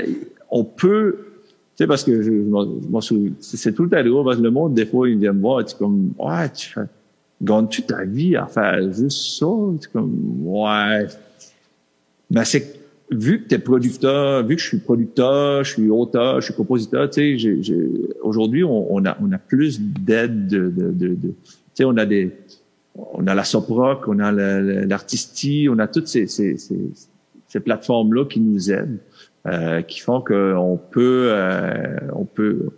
on 0.50 0.64
peut, 0.64 1.18
tu 1.76 1.84
sais, 1.84 1.88
parce 1.88 2.04
que 2.04 2.22
je, 2.22 2.32
je 2.32 3.30
c'est 3.40 3.74
tout 3.74 3.88
temps 3.88 4.04
drôle, 4.04 4.26
parce 4.26 4.38
que 4.38 4.42
le 4.42 4.52
monde, 4.52 4.74
des 4.74 4.86
fois, 4.86 5.10
il 5.10 5.18
vient 5.18 5.34
me 5.34 5.42
voir, 5.42 5.66
tu 5.66 5.76
comme, 5.76 6.14
ouais, 6.18 6.50
tu 6.52 6.70
fais, 6.70 6.86
gagnes-tu 7.42 7.84
ta 7.84 8.04
vie 8.06 8.36
à 8.36 8.48
faire 8.48 8.82
juste 8.92 9.38
ça? 9.38 9.46
Tu 9.82 9.90
comme, 9.90 10.42
ouais, 10.44 11.08
ben 12.30 12.44
c'est 12.44 12.78
vu 13.12 13.44
que 13.44 13.50
tu 13.50 13.56
es 13.56 13.60
producteur, 13.60 14.46
vu 14.46 14.56
que 14.56 14.62
je 14.62 14.68
suis 14.68 14.80
producteur, 14.80 15.64
je 15.64 15.74
suis 15.74 15.90
auteur, 15.90 16.42
je 16.42 16.46
suis 16.46 16.54
compositeur, 16.54 17.10
tu 17.10 17.40
sais, 17.40 17.74
aujourd'hui 18.22 18.64
on, 18.64 18.94
on, 18.94 19.06
a 19.06 19.18
on 19.22 19.32
a 19.32 19.38
plus 19.38 19.80
d'aide 19.80 20.48
de, 20.48 20.70
de, 20.70 20.92
de, 20.92 21.08
de 21.10 21.28
tu 21.28 21.34
sais, 21.74 21.86
on 21.86 21.98
a 21.98 22.06
des 22.06 22.32
on 22.96 23.28
a 23.28 23.36
la 23.36 23.44
Soproc, 23.44 24.08
on 24.08 24.20
a 24.20 24.32
l'artistie, 24.32 25.68
on 25.72 25.78
a 25.78 25.88
toutes 25.88 26.08
ces, 26.08 26.26
ces, 26.28 26.58
ces, 26.58 26.80
ces 27.48 27.60
plateformes 27.60 28.14
là 28.14 28.26
qui 28.26 28.40
nous 28.40 28.72
aident, 28.72 28.98
euh, 29.46 29.82
qui 29.82 30.00
font 30.00 30.20
qu'on 30.20 30.80
peut 30.92 31.30
euh, 31.32 31.98
on 32.14 32.26
peut 32.26 32.70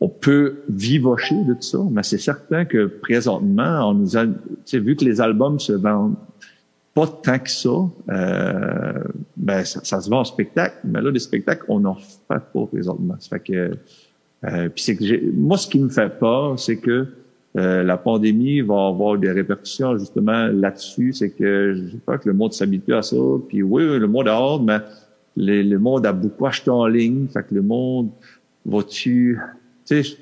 on 0.00 0.08
peut 0.08 0.58
vivocher 0.68 1.42
de 1.44 1.54
tout 1.54 1.62
ça, 1.62 1.78
mais 1.90 2.04
c'est 2.04 2.18
certain 2.18 2.64
que 2.64 2.86
présentement, 2.86 3.90
on 3.90 3.94
nous 3.94 4.16
a, 4.16 4.26
tu 4.26 4.32
sais, 4.64 4.78
vu 4.78 4.94
que 4.94 5.04
les 5.04 5.20
albums 5.20 5.58
se 5.58 5.72
vendent 5.72 6.14
pas 6.98 7.06
tant 7.06 7.38
que 7.38 7.50
ça. 7.50 7.70
Euh, 8.10 9.04
ben, 9.36 9.64
ça, 9.64 9.80
ça, 9.84 10.00
se 10.00 10.10
vend 10.10 10.20
en 10.20 10.24
spectacle, 10.24 10.78
mais 10.82 11.00
là, 11.00 11.12
les 11.12 11.20
spectacles, 11.20 11.64
on 11.68 11.78
n'en 11.78 11.94
fait 11.94 12.42
pas 12.52 12.66
présentement. 12.66 13.14
Ça 13.20 13.36
fait 13.36 13.52
que, 13.52 13.70
euh, 14.44 14.68
c'est 14.74 14.96
que 14.96 15.30
moi, 15.32 15.56
ce 15.56 15.68
qui 15.68 15.78
me 15.78 15.88
fait 15.88 16.18
peur, 16.18 16.58
c'est 16.58 16.78
que 16.78 17.06
euh, 17.56 17.84
la 17.84 17.96
pandémie 17.98 18.62
va 18.62 18.88
avoir 18.88 19.16
des 19.16 19.30
répercussions 19.30 19.96
justement 19.96 20.48
là-dessus. 20.48 21.12
C'est 21.12 21.30
que 21.30 21.74
je 21.74 21.96
pas 21.98 22.18
que 22.18 22.28
le 22.28 22.34
monde 22.34 22.52
s'habitue 22.52 22.94
à 22.94 23.02
ça. 23.02 23.16
Puis 23.48 23.62
oui, 23.62 23.82
le 23.96 24.08
monde 24.08 24.26
a 24.26 24.58
mais 24.60 24.80
le 25.36 25.76
monde 25.78 26.04
a 26.04 26.12
beaucoup 26.12 26.46
acheté 26.46 26.70
en 26.70 26.86
ligne. 26.88 27.28
Fait 27.28 27.44
que 27.44 27.54
le 27.54 27.62
monde 27.62 28.10
va-tu... 28.66 29.38
Tu 29.86 30.02
sais, 30.02 30.18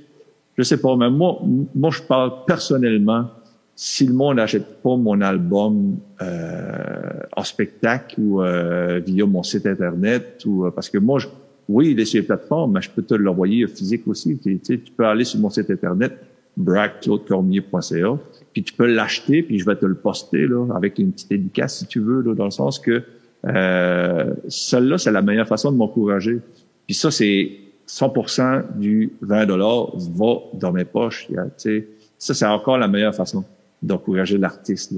je 0.59 0.63
sais 0.63 0.79
pas, 0.79 0.95
mais 0.95 1.09
moi, 1.09 1.41
moi, 1.75 1.91
je 1.91 2.03
parle 2.03 2.45
personnellement 2.47 3.31
si 3.79 4.07
le 4.07 4.15
monde 4.15 4.37
n'achète 4.37 4.83
pas 4.83 4.97
mon 4.97 5.21
album 5.21 5.99
euh, 6.23 7.21
en 7.37 7.45
spectacle 7.45 8.19
ou 8.19 8.43
euh, 8.43 9.01
via 9.05 9.27
mon 9.27 9.43
site 9.43 9.67
internet 9.67 10.43
ou 10.47 10.65
euh, 10.65 10.71
parce 10.71 10.89
que 10.89 10.97
moi 10.97 11.19
je, 11.19 11.29
oui 11.69 11.91
il 11.91 12.01
est 12.01 12.07
sur 12.07 12.23
les 12.23 12.27
plateformes 12.27 12.73
mais 12.73 12.81
je 12.81 12.91
peux 12.91 13.03
te 13.03 13.13
l'envoyer 13.13 13.67
physique 13.69 14.09
aussi. 14.09 14.39
Tu, 14.39 14.59
sais, 14.63 14.79
tu 14.79 14.93
peux 14.93 15.05
aller 15.05 15.25
sur 15.25 15.41
mon 15.41 15.51
site 15.51 15.71
internet 15.71 16.19
bracklaudcormier.ca 16.57 18.19
puis 18.55 18.63
tu 18.63 18.73
peux 18.73 18.87
l'acheter 18.87 19.43
puis 19.43 19.59
je 19.59 19.67
vais 19.67 19.77
te 19.77 19.85
le 19.85 19.95
poster 19.95 20.47
là 20.47 20.67
avec 20.75 20.99
une 20.99 21.13
petite 21.13 21.29
dédicace 21.29 21.81
si 21.81 21.87
tu 21.87 22.01
veux 22.01 22.23
là, 22.23 22.35
dans 22.35 22.47
le 22.47 22.51
sens 22.51 22.79
que 22.79 23.03
euh, 23.45 24.33
celle-là 24.49 24.97
c'est 24.97 25.13
la 25.13 25.21
meilleure 25.21 25.47
façon 25.47 25.71
de 25.71 25.77
m'encourager. 25.77 26.39
Puis 26.87 26.95
ça 26.95 27.11
c'est 27.11 27.51
100% 27.87 28.79
du 28.79 29.13
20 29.21 29.45
dollars 29.45 29.95
va 29.99 30.37
dans 30.55 30.73
mes 30.73 30.87
poches. 30.87 31.29
Tu 31.29 31.37
sais 31.59 31.89
ça 32.17 32.33
c'est 32.33 32.47
encore 32.47 32.79
la 32.79 32.89
meilleure 32.89 33.15
façon 33.15 33.45
d'encourager 33.87 34.39
l'artiste. 34.39 34.95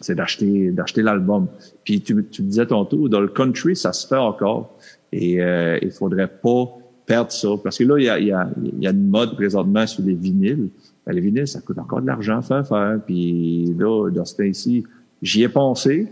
C'est 0.00 0.14
d'acheter 0.14 0.70
d'acheter 0.70 1.02
l'album. 1.02 1.46
Puis 1.84 2.00
tu, 2.00 2.24
tu 2.30 2.42
disais 2.42 2.66
tantôt, 2.66 3.08
dans 3.08 3.20
le 3.20 3.28
country, 3.28 3.76
ça 3.76 3.92
se 3.92 4.06
fait 4.06 4.16
encore. 4.16 4.76
Et 5.12 5.40
euh, 5.40 5.78
il 5.82 5.90
faudrait 5.90 6.28
pas 6.28 6.76
perdre 7.06 7.30
ça. 7.30 7.48
Parce 7.62 7.78
que 7.78 7.84
là, 7.84 7.98
il 7.98 8.04
y 8.04 8.08
a, 8.08 8.18
y, 8.18 8.32
a, 8.32 8.48
y 8.80 8.86
a 8.86 8.90
une 8.90 9.08
mode 9.08 9.36
présentement 9.36 9.86
sur 9.86 10.02
les 10.02 10.14
vinyles. 10.14 10.68
ben, 11.06 11.12
les 11.14 11.20
vinyles, 11.20 11.46
ça 11.46 11.60
coûte 11.60 11.78
encore 11.78 12.02
de 12.02 12.06
l'argent 12.06 12.38
à 12.38 12.64
faire. 12.64 12.98
Puis 13.06 13.72
là, 13.78 14.10
dans 14.10 14.24
ce 14.24 14.36
temps-ci, 14.36 14.84
j'y 15.22 15.42
ai 15.42 15.48
pensé, 15.48 16.08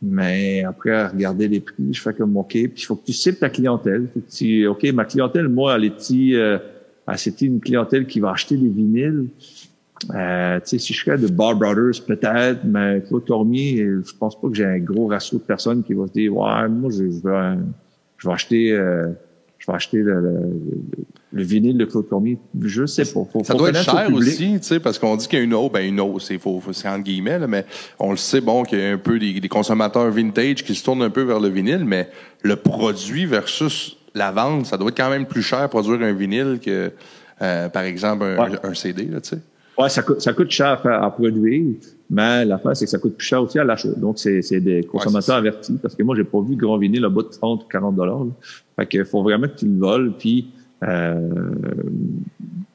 mais 0.00 0.62
après, 0.64 0.92
à 0.92 1.08
regarder 1.08 1.48
les 1.48 1.60
prix, 1.60 1.92
je 1.92 2.00
fais 2.00 2.14
comme 2.14 2.36
OK, 2.36 2.50
puis 2.52 2.72
il 2.76 2.84
faut 2.84 2.96
que 2.96 3.06
tu 3.06 3.12
cibles 3.12 3.38
ta 3.38 3.50
clientèle. 3.50 4.08
Faut 4.14 4.20
que 4.20 4.30
tu, 4.30 4.66
OK, 4.66 4.84
ma 4.94 5.04
clientèle, 5.04 5.48
moi, 5.48 5.74
elle 5.76 5.84
était, 5.84 6.34
euh, 6.34 6.58
une 7.40 7.60
clientèle 7.60 8.06
qui 8.06 8.20
va 8.20 8.30
acheter 8.30 8.56
des 8.56 8.68
vinyles. 8.68 9.26
Euh, 10.14 10.60
si 10.64 10.78
je 10.78 11.04
serais 11.04 11.18
de 11.18 11.26
Bar 11.26 11.56
Brothers, 11.56 12.04
peut-être, 12.06 12.60
mais 12.64 13.02
Claude 13.06 13.26
Cormier, 13.26 13.78
je 13.78 14.12
pense 14.18 14.40
pas 14.40 14.48
que 14.48 14.54
j'ai 14.54 14.64
un 14.64 14.78
gros 14.78 15.06
ratio 15.06 15.38
de 15.38 15.42
personnes 15.42 15.82
qui 15.82 15.94
vont 15.94 16.06
se 16.06 16.12
dire 16.12 16.36
Ouais, 16.36 16.68
moi, 16.68 16.90
je, 16.90 17.04
vais, 17.04 17.58
je 18.16 18.28
vais 18.28 18.34
acheter 18.34 18.72
euh, 18.72 19.08
je 19.58 19.66
vais 19.66 19.74
acheter 19.74 19.98
le, 19.98 20.22
le, 21.32 21.42
vinyle 21.42 21.76
de 21.76 21.84
Claude 21.84 22.08
Cormier. 22.08 22.38
Je 22.60 22.86
sais 22.86 23.04
pas. 23.04 23.20
Faut, 23.32 23.42
ça 23.42 23.54
doit 23.54 23.70
être 23.70 23.82
cher 23.82 24.08
aussi, 24.12 24.58
tu 24.60 24.62
sais, 24.62 24.80
parce 24.80 24.98
qu'on 24.98 25.16
dit 25.16 25.26
qu'il 25.26 25.38
y 25.38 25.42
a 25.42 25.44
une 25.44 25.54
eau, 25.54 25.68
ben 25.68 25.80
une 25.80 26.00
eau, 26.00 26.18
c'est 26.20 26.38
faut, 26.38 26.62
c'est 26.72 26.88
entre 26.88 27.02
guillemets, 27.02 27.44
mais 27.48 27.66
on 27.98 28.12
le 28.12 28.16
sait, 28.16 28.40
bon, 28.40 28.62
qu'il 28.62 28.78
y 28.78 28.84
a 28.84 28.92
un 28.92 28.98
peu 28.98 29.18
des, 29.18 29.40
des, 29.40 29.48
consommateurs 29.48 30.10
vintage 30.10 30.62
qui 30.62 30.76
se 30.76 30.84
tournent 30.84 31.02
un 31.02 31.10
peu 31.10 31.22
vers 31.22 31.40
le 31.40 31.48
vinyle, 31.48 31.84
mais 31.84 32.08
le 32.42 32.54
produit 32.54 33.26
versus 33.26 33.96
la 34.14 34.30
vente, 34.30 34.66
ça 34.66 34.78
doit 34.78 34.88
être 34.88 34.96
quand 34.96 35.10
même 35.10 35.26
plus 35.26 35.42
cher 35.42 35.68
produire 35.68 36.00
un 36.02 36.12
vinyle 36.12 36.60
que, 36.64 36.92
euh, 37.42 37.68
par 37.68 37.82
exemple, 37.82 38.24
un, 38.24 38.68
un 38.70 38.74
CD, 38.74 39.06
là, 39.06 39.20
tu 39.20 39.30
sais. 39.30 39.38
Ouais, 39.78 39.88
ça 39.88 40.02
coûte, 40.02 40.20
ça 40.20 40.32
coûte 40.32 40.50
cher 40.50 40.84
à, 40.84 41.08
produire, 41.12 41.76
mais 42.10 42.44
l'affaire, 42.44 42.76
c'est 42.76 42.86
que 42.86 42.90
ça 42.90 42.98
coûte 42.98 43.16
plus 43.16 43.26
cher 43.26 43.40
aussi 43.40 43.60
à 43.60 43.64
l'achat. 43.64 43.90
Donc, 43.96 44.18
c'est, 44.18 44.42
c'est 44.42 44.60
des 44.60 44.82
consommateurs 44.82 45.36
avertis. 45.36 45.78
Parce 45.80 45.94
que 45.94 46.02
moi, 46.02 46.16
j'ai 46.16 46.24
pas 46.24 46.40
vu 46.40 46.56
grand 46.56 46.78
vinyle 46.78 47.04
à 47.04 47.08
bas 47.08 47.22
de 47.22 47.28
30 47.28 47.62
ou 47.62 47.68
40 47.68 47.94
dollars. 47.94 48.26
Fait 48.74 48.86
qu'il 48.86 49.04
faut 49.04 49.22
vraiment 49.22 49.46
que 49.46 49.56
tu 49.56 49.66
le 49.66 49.78
voles. 49.78 50.14
Puis, 50.18 50.48
euh, 50.82 51.28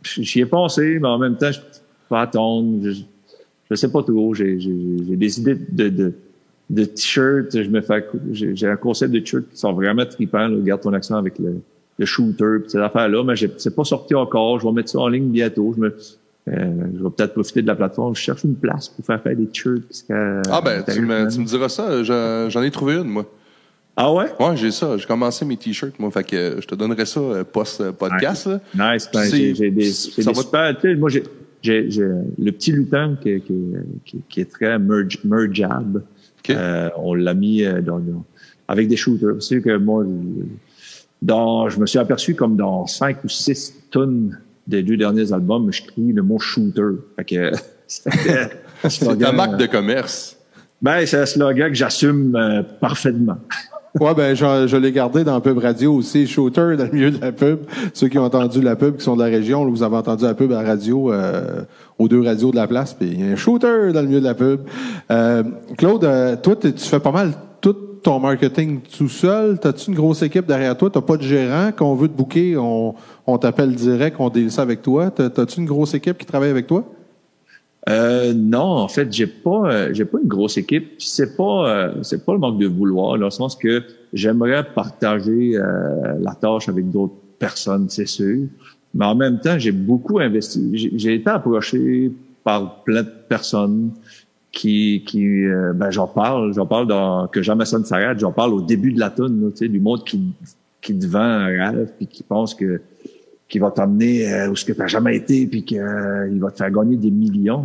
j'y 0.02 0.40
ai 0.40 0.46
pensé, 0.46 0.98
mais 1.02 1.10
en 1.10 1.18
même 1.18 1.36
temps, 1.36 1.52
je 1.52 1.60
peux 2.08 2.16
attendre. 2.16 2.90
Je, 2.90 3.02
je 3.70 3.76
sais 3.76 3.92
pas 3.92 4.02
trop. 4.02 4.34
J'ai, 4.34 4.62
j'ai, 4.62 4.78
j'ai 5.06 5.16
des 5.18 5.40
idées 5.42 5.56
de, 5.56 5.90
de, 5.90 6.14
de 6.70 6.86
t-shirts. 6.86 7.52
Je 7.52 7.70
me 7.70 7.82
fais, 7.82 8.08
j'ai, 8.32 8.68
un 8.68 8.78
concept 8.78 9.12
de 9.12 9.20
t-shirts 9.20 9.50
qui 9.50 9.58
sont 9.58 9.74
vraiment 9.74 10.06
tripants. 10.06 10.48
Là. 10.48 10.58
Garde 10.62 10.80
ton 10.80 10.94
accent 10.94 11.18
avec 11.18 11.38
le, 11.38 11.60
le 11.98 12.06
shooter, 12.06 12.60
ces 12.68 12.78
affaires-là, 12.78 13.26
mais 13.26 13.36
c'est 13.58 13.76
pas 13.76 13.84
sorti 13.84 14.16
encore. 14.16 14.62
Je 14.62 14.66
vais 14.66 14.72
mettre 14.72 14.90
ça 14.90 15.00
en 15.00 15.10
ligne 15.10 15.30
bientôt. 15.30 15.74
Je 15.76 15.82
me, 15.82 15.96
euh, 16.48 16.52
je 16.98 17.04
vais 17.04 17.10
peut-être 17.10 17.34
profiter 17.34 17.62
de 17.62 17.68
la 17.68 17.76
plateforme. 17.76 18.16
Je 18.16 18.22
cherche 18.22 18.44
une 18.44 18.56
place 18.56 18.90
pour 18.90 19.06
faire 19.06 19.22
faire 19.22 19.36
des 19.36 19.48
shirts. 19.52 20.06
ah 20.10 20.62
ben, 20.62 20.84
tu 20.84 21.02
me, 21.02 21.32
tu 21.32 21.40
me, 21.40 21.46
diras 21.46 21.70
ça. 21.70 22.04
J'en 22.04 22.62
ai 22.62 22.72
trouvé 22.72 22.96
une, 22.96 23.08
moi. 23.08 23.26
Ah 23.96 24.12
ouais? 24.12 24.26
Ouais, 24.40 24.58
j'ai 24.58 24.72
ça. 24.72 24.98
J'ai 24.98 25.06
commencé 25.06 25.46
mes 25.46 25.56
t-shirts, 25.56 26.00
moi. 26.00 26.10
Fait 26.10 26.24
que 26.24 26.58
je 26.60 26.66
te 26.66 26.76
donnerai 26.76 27.06
ça 27.06 27.20
euh, 27.20 27.44
post-podcast. 27.44 28.50
Nice. 28.74 29.10
Ben, 29.14 29.24
j'ai 29.30 29.72
des, 29.72 29.92
ça 29.92 30.34
super. 30.34 30.76
Tu 30.76 30.82
sais, 30.82 30.96
moi, 30.96 31.10
j'ai 31.10 31.24
le 31.64 32.52
petit 32.52 32.72
lutin 32.72 33.18
qui, 33.22 33.42
qui, 33.42 34.22
qui, 34.28 34.42
est 34.42 34.52
très 34.52 34.80
merge, 34.80 35.20
mergeable. 35.24 36.04
Euh, 36.50 36.90
on 36.98 37.14
l'a 37.14 37.34
mis 37.34 37.64
euh, 37.64 37.82
dans, 37.82 38.02
avec 38.68 38.88
des 38.88 38.98
shooters. 38.98 39.42
C'est 39.42 39.62
que 39.62 39.78
moi, 39.78 40.04
dans, 41.22 41.70
je 41.70 41.80
me 41.80 41.86
suis 41.86 42.00
aperçu 42.00 42.36
comme 42.36 42.58
dans 42.58 42.88
cinq 42.88 43.24
ou 43.24 43.30
six 43.30 43.76
tonnes 43.92 44.40
des 44.68 44.84
deux 44.84 44.98
derniers 44.98 45.34
albums, 45.34 45.72
je 45.72 45.84
crie 45.84 46.14
le 46.14 46.22
mot 46.22 46.40
shooter. 46.40 46.98
Fait 47.16 47.26
que, 47.26 47.52
c'est 47.88 49.18
ta 49.18 49.32
marque 49.32 49.58
de 49.58 49.66
commerce. 49.66 50.38
Ben, 50.82 51.06
c'est 51.06 51.18
un 51.18 51.26
slogan 51.26 51.70
que 51.70 51.76
j'assume 51.76 52.36
euh, 52.36 52.62
parfaitement. 52.80 53.38
ouais, 54.00 54.14
ben, 54.16 54.36
je, 54.36 54.68
je 54.68 54.78
l'ai 54.78 54.92
gardé 54.92 55.24
dans 55.24 55.40
pub 55.40 55.58
radio 55.58 55.94
aussi. 55.94 56.28
Shooter 56.28 56.76
dans 56.78 56.86
le 56.86 56.92
milieu 56.92 57.12
de 57.12 57.22
la 57.22 57.32
pub. 57.32 57.60
Ceux 57.94 58.08
qui 58.08 58.18
ont 58.18 58.24
entendu 58.24 58.62
la 58.62 58.76
pub, 58.76 58.98
qui 58.98 59.04
sont 59.04 59.16
de 59.16 59.24
la 59.24 59.30
région, 59.30 59.70
vous 59.70 59.84
avez 59.84 59.96
entendu 59.96 60.24
la 60.24 60.34
pub 60.34 60.52
à 60.52 60.62
la 60.62 60.70
radio, 60.70 61.12
euh, 61.12 61.62
aux 62.00 62.08
deux 62.08 62.22
radios 62.22 62.52
de 62.52 62.56
la 62.56 62.68
place, 62.68 62.94
puis 62.94 63.08
il 63.08 63.22
y 63.22 63.30
a 63.30 63.32
un 63.32 63.36
shooter 63.36 63.92
dans 63.94 64.02
le 64.02 64.08
milieu 64.08 64.20
de 64.20 64.26
la 64.26 64.34
pub. 64.34 64.62
Euh, 65.12 65.44
Claude, 65.78 66.04
euh, 66.04 66.36
toi, 66.36 66.56
tu 66.56 66.72
fais 66.78 67.00
pas 67.00 67.12
mal 67.12 67.34
tout 67.62 67.76
ton 68.04 68.20
marketing 68.20 68.82
tout 68.82 69.10
seul? 69.10 69.60
T'as-tu 69.60 69.90
une 69.90 69.96
grosse 69.96 70.22
équipe 70.22 70.46
derrière 70.46 70.78
toi? 70.78 70.90
T'as 70.90 71.02
pas 71.02 71.18
de 71.18 71.24
gérant? 71.24 71.72
Quand 71.76 71.92
on 71.92 71.96
veut 71.96 72.08
te 72.08 72.16
booker, 72.16 72.58
on, 72.58 72.94
on 73.26 73.38
t'appelle 73.38 73.74
direct, 73.74 74.18
on 74.20 74.30
délit 74.30 74.52
ça 74.52 74.62
avec 74.62 74.82
toi. 74.82 75.10
T'as-tu 75.10 75.60
une 75.60 75.66
grosse 75.66 75.94
équipe 75.94 76.18
qui 76.18 76.26
travaille 76.26 76.52
avec 76.52 76.68
toi? 76.68 76.86
Euh, 77.90 78.34
non, 78.34 78.60
en 78.60 78.88
fait, 78.88 79.12
j'ai 79.12 79.28
pas, 79.28 79.64
euh, 79.66 79.90
j'ai 79.94 80.06
pas 80.06 80.18
une 80.22 80.28
grosse 80.28 80.58
équipe. 80.58 80.94
C'est 81.00 81.36
pas, 81.36 81.70
euh, 81.70 81.94
c'est 82.02 82.26
pas 82.26 82.34
le 82.34 82.40
manque 82.40 82.60
de 82.60 82.68
vouloir, 82.68 83.18
dans 83.18 83.26
le 83.26 83.32
sens 83.32 83.56
que 83.56 83.84
j'aimerais 84.14 84.64
partager 84.64 85.58
euh, 85.58 86.14
la 86.22 86.34
tâche 86.34 86.70
avec 86.70 86.90
d'autres 86.92 87.16
personnes, 87.40 87.88
c'est 87.90 88.06
sûr. 88.06 88.48
Mais 88.94 89.06
en 89.06 89.16
même 89.16 89.40
temps, 89.40 89.58
j'ai 89.58 89.72
beaucoup 89.72 90.20
investi. 90.20 90.70
J'ai 90.96 91.16
été 91.16 91.30
approché 91.30 92.12
par 92.44 92.84
plein 92.84 93.04
de 93.04 93.12
personnes 93.28 93.92
qui, 94.54 95.04
qui 95.06 95.44
ben 95.74 95.90
j'en 95.90 96.08
parle, 96.08 96.54
j'en 96.54 96.66
parle 96.66 96.88
dans 96.88 97.28
que 97.28 97.42
Jean-Masson 97.42 97.84
s'arrête, 97.84 98.20
j'en 98.20 98.32
parle 98.32 98.54
au 98.54 98.62
début 98.62 98.94
de 98.94 99.00
la 99.00 99.10
tune, 99.10 99.52
tu 99.52 99.58
sais, 99.58 99.68
du 99.68 99.82
monde 99.82 100.06
qui 100.06 100.22
qui 100.84 101.00
te 101.00 101.16
un 101.16 101.46
rêve 101.46 101.92
puis 101.98 102.08
qui 102.08 102.24
pense 102.24 102.54
que 102.54 102.82
qui 103.48 103.60
va 103.60 103.72
t'amener 103.72 104.32
euh, 104.32 104.50
où 104.50 104.56
ce 104.56 104.66
que 104.66 104.74
tu 104.74 104.80
n'as 104.80 104.88
jamais 104.88 105.16
été, 105.16 105.46
puis 105.46 105.64
qu'il 105.64 105.80
euh, 105.80 106.28
va 106.40 106.50
te 106.52 106.58
faire 106.58 106.72
gagner 106.72 106.98
des 106.98 107.12
millions. 107.12 107.64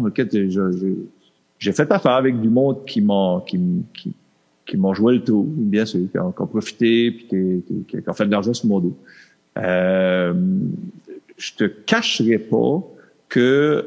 j'ai 1.59 1.73
fait 1.73 1.91
affaire 1.91 2.13
avec 2.13 2.41
du 2.41 2.49
monde 2.49 2.85
qui 2.87 3.01
m'ont 3.01 3.41
qui, 3.41 3.59
qui, 3.95 4.13
qui 4.67 4.77
m'ont 4.77 4.93
joué 4.93 5.15
le 5.15 5.25
tour, 5.25 5.45
bien 5.47 5.87
sûr, 5.87 6.01
qui 6.11 6.19
ont, 6.19 6.31
profité, 6.47 7.11
puis 7.11 7.27
qui, 7.27 7.85
qui, 7.87 8.03
qui, 8.03 8.11
ont 8.11 8.13
fait 8.13 8.27
de 8.27 8.31
l'argent 8.31 8.53
sur 8.53 8.69
mon 8.69 8.81
dos. 8.81 8.97
Euh, 9.57 10.35
je 11.39 11.55
te 11.55 11.65
cacherai 11.65 12.39
pas 12.39 12.83
que 13.29 13.87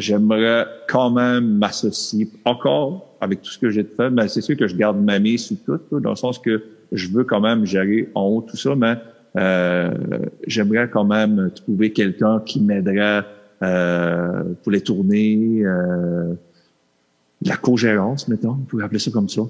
j'aimerais 0.00 0.66
quand 0.88 1.10
même 1.10 1.58
m'associer 1.58 2.28
encore 2.44 3.16
avec 3.20 3.42
tout 3.42 3.50
ce 3.50 3.58
que 3.58 3.70
j'ai 3.70 3.84
fait, 3.84 4.10
mais 4.10 4.28
c'est 4.28 4.40
sûr 4.40 4.56
que 4.56 4.66
je 4.66 4.76
garde 4.76 5.02
ma 5.02 5.18
mise 5.18 5.46
sur 5.46 5.56
tout, 5.66 6.00
dans 6.00 6.10
le 6.10 6.16
sens 6.16 6.38
que 6.38 6.62
je 6.92 7.08
veux 7.08 7.24
quand 7.24 7.40
même 7.40 7.64
gérer 7.64 8.08
en 8.14 8.22
haut 8.22 8.46
tout 8.48 8.56
ça, 8.56 8.74
mais 8.74 8.94
euh, 9.36 9.90
j'aimerais 10.46 10.88
quand 10.88 11.04
même 11.04 11.50
trouver 11.54 11.92
quelqu'un 11.92 12.40
qui 12.44 12.60
m'aiderait 12.60 13.24
euh, 13.62 14.42
pour 14.62 14.72
les 14.72 14.82
tournées, 14.82 15.62
euh, 15.64 16.34
la 17.42 17.56
co-gérance, 17.56 18.28
mettons, 18.28 18.50
on 18.50 18.64
pourrait 18.64 18.84
appeler 18.84 18.98
ça 18.98 19.10
comme 19.10 19.28
ça. 19.28 19.42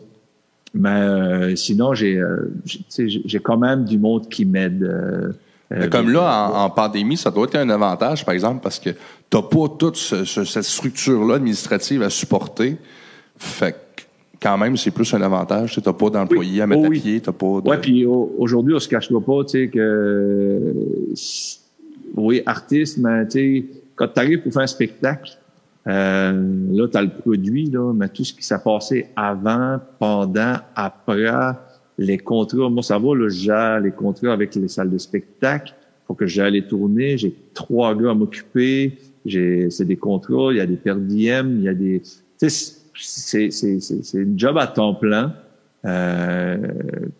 Mais 0.75 0.91
euh, 0.91 1.57
sinon, 1.57 1.95
j'ai 1.95 2.21
j'ai 2.65 3.39
quand 3.41 3.57
même 3.57 3.85
du 3.85 3.99
monde 3.99 4.29
qui 4.29 4.45
m'aide. 4.45 5.35
Comme 5.91 6.11
là, 6.11 6.51
en, 6.55 6.71
pandémie, 6.71 7.17
ça 7.17 7.31
doit 7.31 7.47
être 7.47 7.57
un 7.57 7.71
avantage, 7.71 8.25
par 8.25 8.35
exemple, 8.35 8.61
parce 8.63 8.79
que 8.79 8.91
t'as 9.29 9.43
pas 9.43 9.69
toute 9.79 9.97
cette 9.97 10.63
structure-là 10.63 11.37
administrative 11.37 12.03
à 12.03 12.11
supporter. 12.11 12.77
Fait 13.37 13.75
quand 14.41 14.59
même, 14.59 14.77
c'est 14.77 14.91
plus 14.91 15.13
un 15.15 15.23
avantage. 15.23 15.73
Tu 15.73 15.81
n'as 15.85 15.93
pas 15.93 16.11
d'employé 16.11 16.63
à 16.63 16.67
mettre 16.67 16.83
oh, 16.83 16.87
à 16.87 16.91
pied, 16.91 17.21
t'as 17.21 17.33
pas 17.33 17.61
de... 17.61 17.69
Oui, 17.69 17.77
puis 17.81 18.07
aujourd'hui, 18.07 18.75
on 18.75 18.79
se 18.79 18.89
cachera 18.89 19.21
pas, 19.21 19.45
tu 19.45 19.51
sais, 19.51 19.69
que... 19.69 20.73
Oui, 22.15 22.43
artiste, 22.47 22.99
mais 22.99 23.27
tu 23.27 23.31
sais, 23.31 23.65
quand 23.95 24.09
tu 24.09 24.21
arrives 24.21 24.43
pour 24.43 24.53
faire 24.53 24.63
un 24.63 24.69
spectacle, 24.69 25.37
euh, 25.87 26.33
là, 26.73 26.89
tu 26.89 26.97
as 26.97 27.03
le 27.03 27.11
produit, 27.11 27.71
là, 27.71 27.93
mais 27.93 28.09
tout 28.09 28.25
ce 28.25 28.33
qui 28.33 28.43
s'est 28.43 28.59
passé 28.63 29.09
avant, 29.17 29.79
pendant, 29.99 30.57
après, 30.75 31.31
les 31.99 32.19
contrats, 32.19 32.69
moi, 32.69 32.83
ça 32.83 32.99
va, 32.99 33.15
là, 33.15 33.29
j'ai 33.29 33.79
les 33.83 33.93
contrats 33.93 34.33
avec 34.33 34.55
les 34.55 34.69
salles 34.69 34.91
de 34.91 34.99
spectacle. 34.99 35.75
faut 36.07 36.15
que 36.15 36.27
j'aille 36.27 36.67
tourner. 36.67 37.17
J'ai 37.17 37.35
trois 37.55 37.95
gars 37.95 38.11
à 38.11 38.15
m'occuper. 38.15 38.99
J'ai, 39.25 39.71
c'est 39.71 39.85
des 39.85 39.97
contrats, 39.97 40.53
il 40.53 40.59
y 40.59 40.61
a 40.61 40.67
des 40.67 40.77
per 40.77 40.95
il 41.09 41.63
y 41.63 41.69
a 41.69 41.75
des 41.75 42.03
c'est, 42.39 43.51
c'est, 43.51 43.81
c'est, 43.81 44.19
une 44.19 44.39
job 44.39 44.57
à 44.59 44.67
temps 44.67 44.95
plein. 44.95 45.35
Euh, 45.85 46.57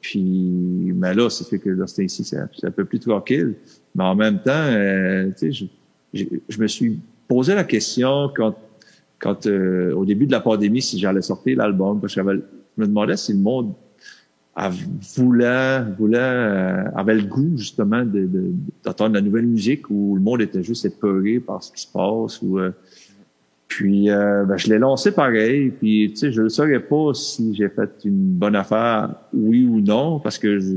puis, 0.01 0.93
mais 0.95 1.15
là, 1.15 1.29
c'est 1.31 1.49
fait 1.49 1.59
que 1.59 1.87
c'était 1.87 2.05
ici, 2.05 2.25
c'est, 2.25 2.39
un 2.39 2.71
peu 2.71 2.85
plus 2.85 2.99
tranquille. 2.99 3.55
Mais 3.95 4.05
en 4.05 4.15
même 4.15 4.41
temps, 4.43 4.53
euh, 4.53 5.31
je, 5.41 5.65
je, 6.13 6.61
me 6.61 6.67
suis 6.67 6.99
posé 7.29 7.55
la 7.55 7.65
question 7.65 8.31
quand, 8.35 8.57
quand 9.19 9.47
euh, 9.47 9.95
au 9.95 10.05
début 10.05 10.27
de 10.27 10.33
la 10.33 10.41
pandémie, 10.41 10.83
si 10.83 10.99
j'allais 10.99 11.23
sortir 11.23 11.59
l'album, 11.59 12.01
parce 12.01 12.15
que 12.15 12.21
je 12.21 12.27
me 12.77 12.87
demandais 12.87 13.17
si 13.17 13.33
le 13.33 13.39
monde 13.39 13.75
voulait, 15.17 15.83
voulait 15.99 16.19
euh, 16.19 16.85
avait 16.95 17.15
le 17.15 17.27
goût 17.27 17.57
justement 17.57 18.05
de, 18.05 18.29
d'entendre 18.85 19.15
la 19.15 19.21
nouvelle 19.21 19.47
musique 19.47 19.91
ou 19.91 20.17
le 20.17 20.23
monde 20.23 20.41
était 20.41 20.63
juste 20.63 20.87
épeuré 20.87 21.41
par 21.41 21.63
ce 21.63 21.73
qui 21.73 21.83
se 21.83 21.93
passe 21.93 22.41
ou 22.41 22.59
euh, 22.59 22.71
puis 23.69 24.11
euh, 24.11 24.45
ben, 24.45 24.57
je 24.57 24.69
l'ai 24.69 24.79
lancé 24.79 25.13
pareil. 25.13 25.71
Puis 25.71 26.11
tu 26.11 26.17
sais, 26.17 26.33
je 26.33 26.43
ne 26.43 26.49
saurais 26.49 26.81
pas 26.81 27.13
si 27.15 27.55
j'ai 27.55 27.69
fait 27.69 27.91
une 28.05 28.35
bonne 28.35 28.57
affaire, 28.57 29.15
oui 29.35 29.65
ou 29.65 29.81
non, 29.81 30.21
parce 30.21 30.39
que 30.39 30.59
je, 30.59 30.77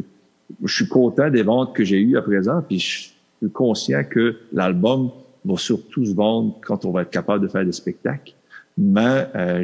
suis 0.66 0.88
content 0.88 1.30
des 1.30 1.44
ventes 1.44 1.76
que 1.76 1.84
j'ai 1.84 2.00
eues 2.00 2.18
à 2.18 2.22
présent. 2.22 2.62
Puis 2.68 2.80
je 2.80 3.00
suis 3.00 3.52
conscient 3.54 4.04
que 4.04 4.36
l'album 4.52 5.12
va 5.46 5.56
surtout 5.58 6.06
se 6.06 6.14
vendre 6.14 6.58
quand 6.66 6.86
on 6.86 6.92
va 6.92 7.04
être 7.04 7.12
capable 7.12 7.44
de 7.44 7.48
faire 7.48 7.64
des 7.64 7.72
spectacles. 7.72 8.34
Mais 8.78 9.28
euh, 9.36 9.64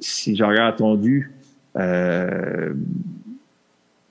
si 0.00 0.36
j'aurais 0.36 0.60
attendu, 0.60 1.32
euh, 1.76 2.72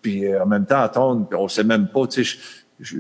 puis 0.02 0.36
en 0.36 0.46
même 0.46 0.66
temps 0.66 0.82
attendre, 0.82 1.28
on 1.38 1.48
sait 1.48 1.64
même 1.64 1.88
pas, 1.88 2.08
tu 2.08 2.24
sais, 2.24 2.38
je, 2.80 2.98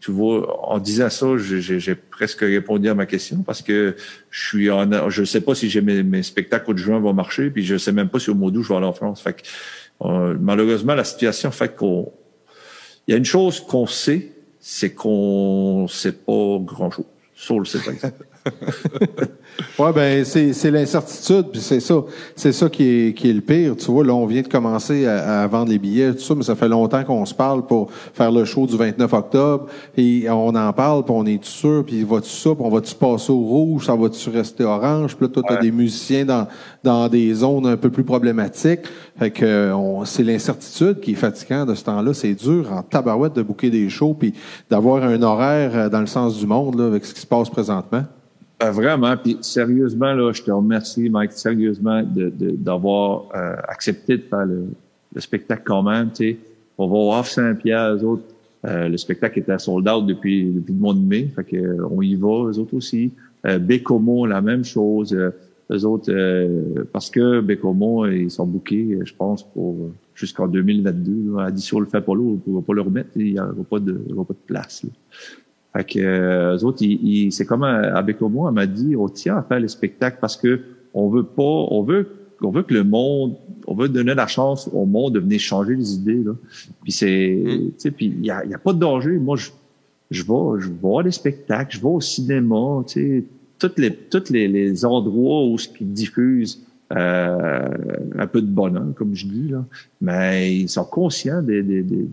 tu 0.00 0.12
vois, 0.12 0.68
en 0.70 0.78
disant 0.78 1.10
ça, 1.10 1.26
j'ai 1.36 1.94
presque 1.94 2.40
répondu 2.40 2.88
à 2.88 2.94
ma 2.94 3.06
question 3.06 3.42
parce 3.42 3.62
que 3.62 3.96
je 4.30 4.46
suis 4.46 4.70
en, 4.70 5.10
je 5.10 5.24
sais 5.24 5.40
pas 5.40 5.54
si 5.54 5.68
j'ai 5.68 5.80
mes, 5.80 6.02
mes, 6.02 6.22
spectacles 6.22 6.74
de 6.74 6.78
juin 6.78 7.00
vont 7.00 7.12
marcher, 7.12 7.50
puis 7.50 7.64
je 7.64 7.76
sais 7.76 7.92
même 7.92 8.08
pas 8.08 8.20
si 8.20 8.30
au 8.30 8.34
mois 8.34 8.50
d'août 8.50 8.62
je 8.62 8.68
vais 8.68 8.76
aller 8.76 8.86
en 8.86 8.92
France. 8.92 9.20
Fait 9.20 9.32
que, 9.32 9.42
euh, 10.02 10.36
malheureusement, 10.40 10.94
la 10.94 11.04
situation 11.04 11.50
fait 11.50 11.74
qu'on, 11.74 12.12
il 13.08 13.12
y 13.12 13.14
a 13.14 13.16
une 13.16 13.24
chose 13.24 13.60
qu'on 13.60 13.86
sait, 13.86 14.32
c'est 14.60 14.92
qu'on 14.92 15.86
sait 15.88 16.12
pas 16.12 16.58
grand 16.60 16.90
chose. 16.90 17.06
Ça, 17.34 17.54
on 17.54 17.58
le 17.58 17.64
sait 17.64 17.78
ouais, 19.78 19.92
ben 19.92 20.24
c'est, 20.24 20.52
c'est 20.52 20.70
l'incertitude, 20.70 21.46
puis 21.52 21.60
c'est 21.60 21.80
ça, 21.80 22.02
c'est 22.34 22.52
ça 22.52 22.68
qui 22.68 22.84
est, 22.84 23.14
qui 23.14 23.30
est 23.30 23.32
le 23.32 23.40
pire. 23.40 23.76
Tu 23.76 23.90
vois, 23.90 24.04
là, 24.04 24.14
on 24.14 24.26
vient 24.26 24.42
de 24.42 24.48
commencer 24.48 25.06
à, 25.06 25.46
vendre 25.46 25.70
les 25.70 25.78
billets, 25.78 26.12
tout 26.14 26.20
ça, 26.20 26.34
mais 26.34 26.42
ça 26.42 26.54
fait 26.54 26.68
longtemps 26.68 27.04
qu'on 27.04 27.24
se 27.24 27.34
parle 27.34 27.66
pour 27.66 27.90
faire 27.90 28.32
le 28.32 28.44
show 28.44 28.66
du 28.66 28.76
29 28.76 29.12
octobre, 29.12 29.66
et 29.96 30.28
on 30.30 30.54
en 30.54 30.72
parle, 30.72 31.04
puis 31.04 31.14
on 31.16 31.26
est 31.26 31.44
sûr, 31.44 31.84
puis 31.84 32.04
va-tu 32.04 32.30
ça, 32.30 32.50
puis 32.54 32.64
on 32.64 32.70
va-tu 32.70 32.94
passer 32.94 33.32
au 33.32 33.40
rouge, 33.40 33.86
ça 33.86 33.94
va-tu 33.94 34.30
rester 34.30 34.64
orange, 34.64 35.16
puis 35.16 35.26
là, 35.26 35.32
toi, 35.32 35.42
t'as 35.46 35.56
des 35.56 35.72
musiciens 35.72 36.24
dans, 36.24 36.46
dans 36.82 37.08
des 37.08 37.34
zones 37.34 37.66
un 37.66 37.76
peu 37.76 37.90
plus 37.90 38.04
problématiques. 38.04 38.80
Fait 39.18 39.30
que 39.30 39.72
c'est 40.04 40.22
l'incertitude 40.22 41.00
qui 41.00 41.12
est 41.12 41.16
fatigant 41.16 41.64
de 41.64 41.74
ce 41.74 41.84
temps-là. 41.84 42.12
C'est 42.14 42.34
dur 42.34 42.70
en 42.72 42.82
tabarouette 42.82 43.34
de 43.34 43.42
bouquer 43.42 43.70
des 43.70 43.88
shows 43.88 44.14
puis 44.14 44.34
d'avoir 44.70 45.02
un 45.02 45.20
horaire 45.22 45.70
euh, 45.74 45.88
dans 45.88 46.00
le 46.00 46.06
sens 46.06 46.38
du 46.38 46.46
monde 46.46 46.78
là, 46.78 46.86
avec 46.86 47.04
ce 47.04 47.14
qui 47.14 47.20
se 47.20 47.26
passe 47.26 47.48
présentement. 47.50 48.04
Ben, 48.58 48.70
vraiment, 48.70 49.16
puis 49.18 49.36
sérieusement, 49.42 50.14
là, 50.14 50.32
je 50.32 50.42
te 50.42 50.50
remercie, 50.50 51.10
Mike, 51.10 51.32
sérieusement, 51.32 52.02
de, 52.02 52.30
d'avoir 52.30 53.26
euh, 53.34 53.56
accepté 53.68 54.16
de 54.16 54.22
faire 54.22 54.46
le, 54.46 54.68
spectacle 55.18 55.62
quand 55.64 55.82
même. 55.82 56.10
Tu. 56.12 56.38
On 56.78 56.86
va 56.86 56.92
voir 56.92 57.26
Saint-Pierre, 57.26 57.94
eux 57.94 58.04
autres. 58.04 58.24
Euh, 58.64 58.88
le 58.88 58.96
spectacle 58.96 59.38
était 59.38 59.58
sold 59.58 59.88
out 59.88 60.06
depuis, 60.06 60.44
depuis 60.44 60.72
le 60.72 60.78
mois 60.78 60.94
de 60.94 61.00
mai, 61.00 61.28
fait 61.34 61.44
que, 61.44 61.56
euh, 61.56 61.88
on 61.90 62.00
y 62.02 62.14
va, 62.14 62.50
eux 62.50 62.58
autres 62.58 62.74
aussi. 62.74 63.12
Euh, 63.46 63.58
Bécomo, 63.58 64.26
la 64.26 64.40
même 64.40 64.64
chose. 64.64 65.12
Euh, 65.14 65.30
eux 65.70 65.84
autres, 65.84 66.12
parce 66.92 67.10
que 67.10 67.40
Bécomo, 67.40 68.06
ils 68.06 68.30
sont 68.30 68.46
bookés, 68.46 69.00
je 69.02 69.12
pense, 69.12 69.42
pour 69.42 69.90
jusqu'en 70.14 70.46
2022. 70.46 71.38
Addition 71.40 71.80
le 71.80 71.86
fait 71.86 72.00
pas 72.00 72.14
là, 72.14 72.20
on 72.20 72.40
ne 72.46 72.54
va 72.54 72.62
pas 72.62 72.72
le 72.72 72.82
remettre, 72.82 73.10
il 73.16 73.32
n'y 73.32 73.40
aura 73.40 73.52
pas 73.68 73.80
de, 73.80 74.00
il 74.06 74.10
y 74.10 74.14
aura 74.14 74.24
pas 74.24 74.34
de 74.34 74.46
place. 74.46 74.84
Là. 74.84 74.90
Fait 75.76 75.84
que 75.84 75.98
euh, 75.98 76.56
eux 76.56 76.64
autres, 76.64 76.82
ils, 76.82 77.30
c'est 77.32 77.44
comme 77.44 77.62
euh, 77.62 77.94
avec 77.94 78.20
moi, 78.22 78.48
elle 78.48 78.54
m'a 78.54 78.66
dit, 78.66 78.96
on 78.96 79.08
tient 79.08 79.36
à 79.36 79.42
faire 79.42 79.60
les 79.60 79.68
spectacles 79.68 80.16
parce 80.20 80.36
que 80.36 80.60
on 80.94 81.10
veut 81.10 81.24
pas, 81.24 81.42
on 81.42 81.82
veut, 81.82 82.08
on 82.40 82.50
veut 82.50 82.62
que 82.62 82.72
le 82.72 82.82
monde, 82.82 83.36
on 83.66 83.74
veut 83.74 83.90
donner 83.90 84.14
la 84.14 84.26
chance 84.26 84.70
au 84.72 84.86
monde 84.86 85.14
de 85.14 85.20
venir 85.20 85.38
changer 85.38 85.74
les 85.74 85.94
idées 85.94 86.22
là. 86.24 86.32
Puis 86.82 86.92
c'est, 86.92 87.42
mm. 87.44 87.58
tu 87.58 87.72
sais, 87.76 87.90
puis 87.90 88.06
il 88.06 88.24
y 88.24 88.30
a, 88.30 88.44
y 88.46 88.54
a 88.54 88.58
pas 88.58 88.72
de 88.72 88.78
danger. 88.78 89.18
Moi, 89.18 89.36
je, 89.36 89.50
je 90.10 90.22
vais, 90.22 90.60
je 90.60 90.70
vois 90.70 91.02
les 91.02 91.10
spectacles, 91.10 91.76
je 91.76 91.82
vais 91.82 91.88
au 91.88 92.00
cinéma, 92.00 92.82
tu 92.86 92.92
sais, 92.94 93.24
toutes 93.58 93.78
les, 93.78 93.94
toutes 93.94 94.30
les, 94.30 94.48
les 94.48 94.84
endroits 94.86 95.46
où 95.46 95.58
ce 95.58 95.68
qu'ils 95.68 95.92
diffusent. 95.92 96.62
Euh, 96.92 97.68
un 98.16 98.28
peu 98.28 98.40
de 98.40 98.46
bonheur, 98.46 98.94
comme 98.94 99.12
je 99.12 99.26
dis 99.26 99.48
là, 99.48 99.64
mais 100.00 100.56
ils 100.56 100.68
sont 100.68 100.84
conscients 100.84 101.42
de, 101.42 101.60
de, 101.60 101.82
de, 101.82 102.06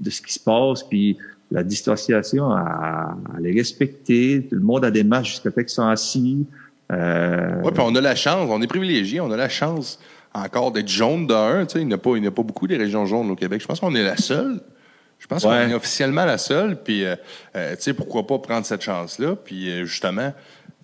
de 0.00 0.10
ce 0.10 0.22
qui 0.22 0.32
se 0.32 0.40
passe, 0.40 0.82
puis 0.82 1.18
la 1.56 1.64
distanciation, 1.64 2.50
à, 2.50 3.16
les 3.40 3.52
respecter. 3.52 4.46
Tout 4.48 4.56
le 4.56 4.60
monde 4.60 4.84
a 4.84 4.90
des 4.90 5.04
masques 5.04 5.30
jusqu'à 5.30 5.50
ce 5.50 5.60
qu'ils 5.60 5.68
sont 5.70 5.88
assis. 5.88 6.46
Euh... 6.92 7.62
Oui, 7.64 7.70
puis 7.72 7.82
on 7.84 7.94
a 7.94 8.00
la 8.00 8.14
chance, 8.14 8.46
on 8.50 8.60
est 8.60 8.66
privilégié, 8.66 9.20
on 9.20 9.30
a 9.32 9.38
la 9.38 9.48
chance 9.48 9.98
encore 10.34 10.70
d'être 10.70 10.88
jaune 10.88 11.26
d'un. 11.26 11.64
Tu 11.64 11.72
sais, 11.72 11.80
il 11.80 11.88
n'y 11.88 11.94
a, 11.94 11.98
pas, 11.98 12.14
a 12.14 12.30
pas 12.30 12.42
beaucoup 12.42 12.66
des 12.66 12.76
régions 12.76 13.06
jaunes 13.06 13.30
au 13.30 13.36
Québec. 13.36 13.62
Je 13.62 13.66
pense 13.66 13.80
qu'on 13.80 13.94
est 13.94 14.04
la 14.04 14.18
seule. 14.18 14.60
Je 15.18 15.26
pense 15.26 15.44
qu'on 15.44 15.52
est 15.52 15.72
officiellement 15.72 16.26
la 16.26 16.36
seule. 16.36 16.76
Puis, 16.82 17.06
euh, 17.06 17.16
euh, 17.56 17.74
tu 17.74 17.82
sais, 17.84 17.94
pourquoi 17.94 18.26
pas 18.26 18.38
prendre 18.38 18.66
cette 18.66 18.82
chance-là? 18.82 19.34
Puis, 19.34 19.86
justement, 19.86 20.34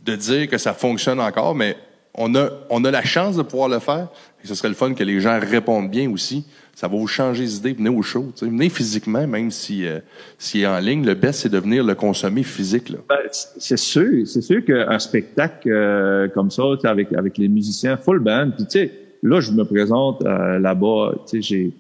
de 0.07 0.17
dire 0.17 0.49
que 0.49 0.57
ça 0.57 0.73
fonctionne 0.73 1.21
encore, 1.21 1.55
mais 1.55 1.77
on 2.15 2.35
a, 2.35 2.49
on 2.71 2.83
a 2.87 2.91
la 2.91 3.05
chance 3.05 3.37
de 3.37 3.43
pouvoir 3.43 3.69
le 3.69 3.79
faire. 3.79 4.09
Et 4.43 4.47
ce 4.47 4.55
serait 4.55 4.71
le 4.71 4.75
fun 4.75 4.95
que 4.95 5.05
les 5.05 5.21
gens 5.21 5.39
répondent 5.39 5.91
bien 5.91 6.11
aussi 6.11 6.47
ça 6.75 6.89
va 6.89 6.97
vous 6.97 7.07
changer 7.07 7.43
les 7.43 7.57
idées. 7.57 7.73
Venez 7.75 7.91
au 7.91 8.03
show. 8.03 8.33
Venez 8.41 8.69
physiquement, 8.69 9.27
même 9.27 9.51
si 9.51 9.87
euh, 9.87 10.01
est 10.55 10.67
en 10.67 10.79
ligne. 10.79 11.05
Le 11.05 11.15
best, 11.15 11.41
c'est 11.41 11.49
de 11.49 11.59
venir 11.59 11.85
le 11.85 11.95
consommer 11.95 12.43
physique. 12.43 12.89
Là. 12.89 12.99
Ben, 13.09 13.19
c'est 13.31 13.79
sûr. 13.79 14.27
C'est 14.27 14.41
sûr 14.41 14.65
qu'un 14.65 14.99
spectacle 14.99 15.71
euh, 15.71 16.29
comme 16.29 16.51
ça, 16.51 16.63
avec, 16.85 17.13
avec 17.13 17.39
les 17.39 17.49
musiciens 17.49 17.97
full 17.97 18.21
band, 18.21 18.51
puis 18.57 18.65
tu 18.65 18.71
sais, 18.71 18.93
là, 19.23 19.41
je 19.41 19.53
me 19.53 19.65
présente 19.65 20.25
euh, 20.25 20.59
là-bas, 20.59 21.15
tu 21.29 21.37
sais, 21.37 21.43
j'ai... 21.43 21.73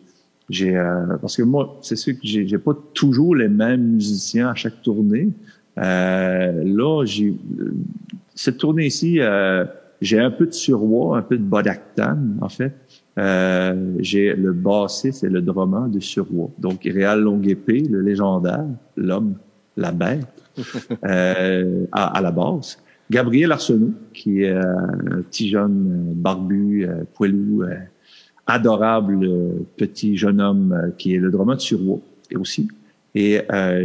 J'ai, 0.51 0.75
parce 1.23 1.37
que 1.37 1.43
moi, 1.45 1.79
c'est 1.81 1.97
sûr 1.97 2.13
que 2.13 2.21
j'ai, 2.25 2.47
j'ai 2.47 2.59
pas 2.59 2.77
toujours 2.93 3.35
les 3.35 3.49
mêmes 3.49 3.93
musiciens 3.93 4.51
à 4.51 4.55
chaque 4.55 4.83
tournée. 4.83 5.31
là, 5.77 7.05
j'ai 7.07 7.33
cette 8.35 8.59
tournée 8.59 8.87
ici, 8.87 9.21
j'ai 10.03 10.19
un 10.19 10.31
peu 10.31 10.45
de 10.45 10.53
Surroi, 10.53 11.17
un 11.17 11.23
peu 11.23 11.39
de 11.39 11.43
Bodactan, 11.43 12.19
en 12.43 12.49
fait. 12.51 12.75
Euh, 13.19 13.95
j'ai 13.99 14.35
le 14.35 14.53
bassiste 14.53 15.25
et 15.25 15.29
le 15.29 15.43
drummer 15.43 15.89
de 15.89 16.01
Surroi. 16.01 16.51
Donc, 16.59 16.85
Réal 16.85 17.21
Longuepée, 17.21 17.81
le 17.81 18.01
légendaire, 18.01 18.65
l'homme, 18.97 19.35
la 19.77 19.93
bête, 19.93 20.27
euh, 21.05 21.87
à, 21.93 22.21
la 22.21 22.31
base. 22.31 22.79
Gabriel 23.11 23.53
Arsenault, 23.53 23.93
qui 24.15 24.43
est 24.43 24.53
un 24.53 25.23
petit 25.31 25.49
jeune 25.49 26.13
barbu, 26.15 26.87
euh, 26.87 27.05
poilou, 27.15 27.63
euh, 27.63 27.75
adorable 28.47 29.29
petit 29.77 30.17
jeune 30.17 30.41
homme 30.41 30.93
qui 30.99 31.15
est 31.15 31.19
le 31.19 31.31
drummer 31.31 31.57
de 31.57 31.61
Surroi 31.61 32.01
et 32.31 32.37
aussi. 32.37 32.69
Et 33.15 33.41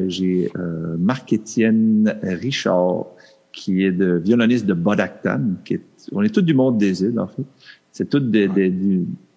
j'ai 0.07 0.49
Marc-Étienne 0.97 2.15
Richard, 2.23 3.05
qui 3.51 3.83
est 3.83 3.91
de 3.91 4.13
violoniste 4.13 4.65
de 4.65 4.73
Bodactan, 4.73 5.41
qui 5.63 5.75
est, 5.75 5.81
on 6.11 6.23
est 6.23 6.33
tous 6.33 6.41
du 6.41 6.55
monde 6.55 6.77
des 6.77 7.03
îles, 7.03 7.19
en 7.19 7.27
fait 7.27 7.43
c'est 7.97 8.07
tous 8.07 8.19
des, 8.19 8.47
des, 8.47 8.71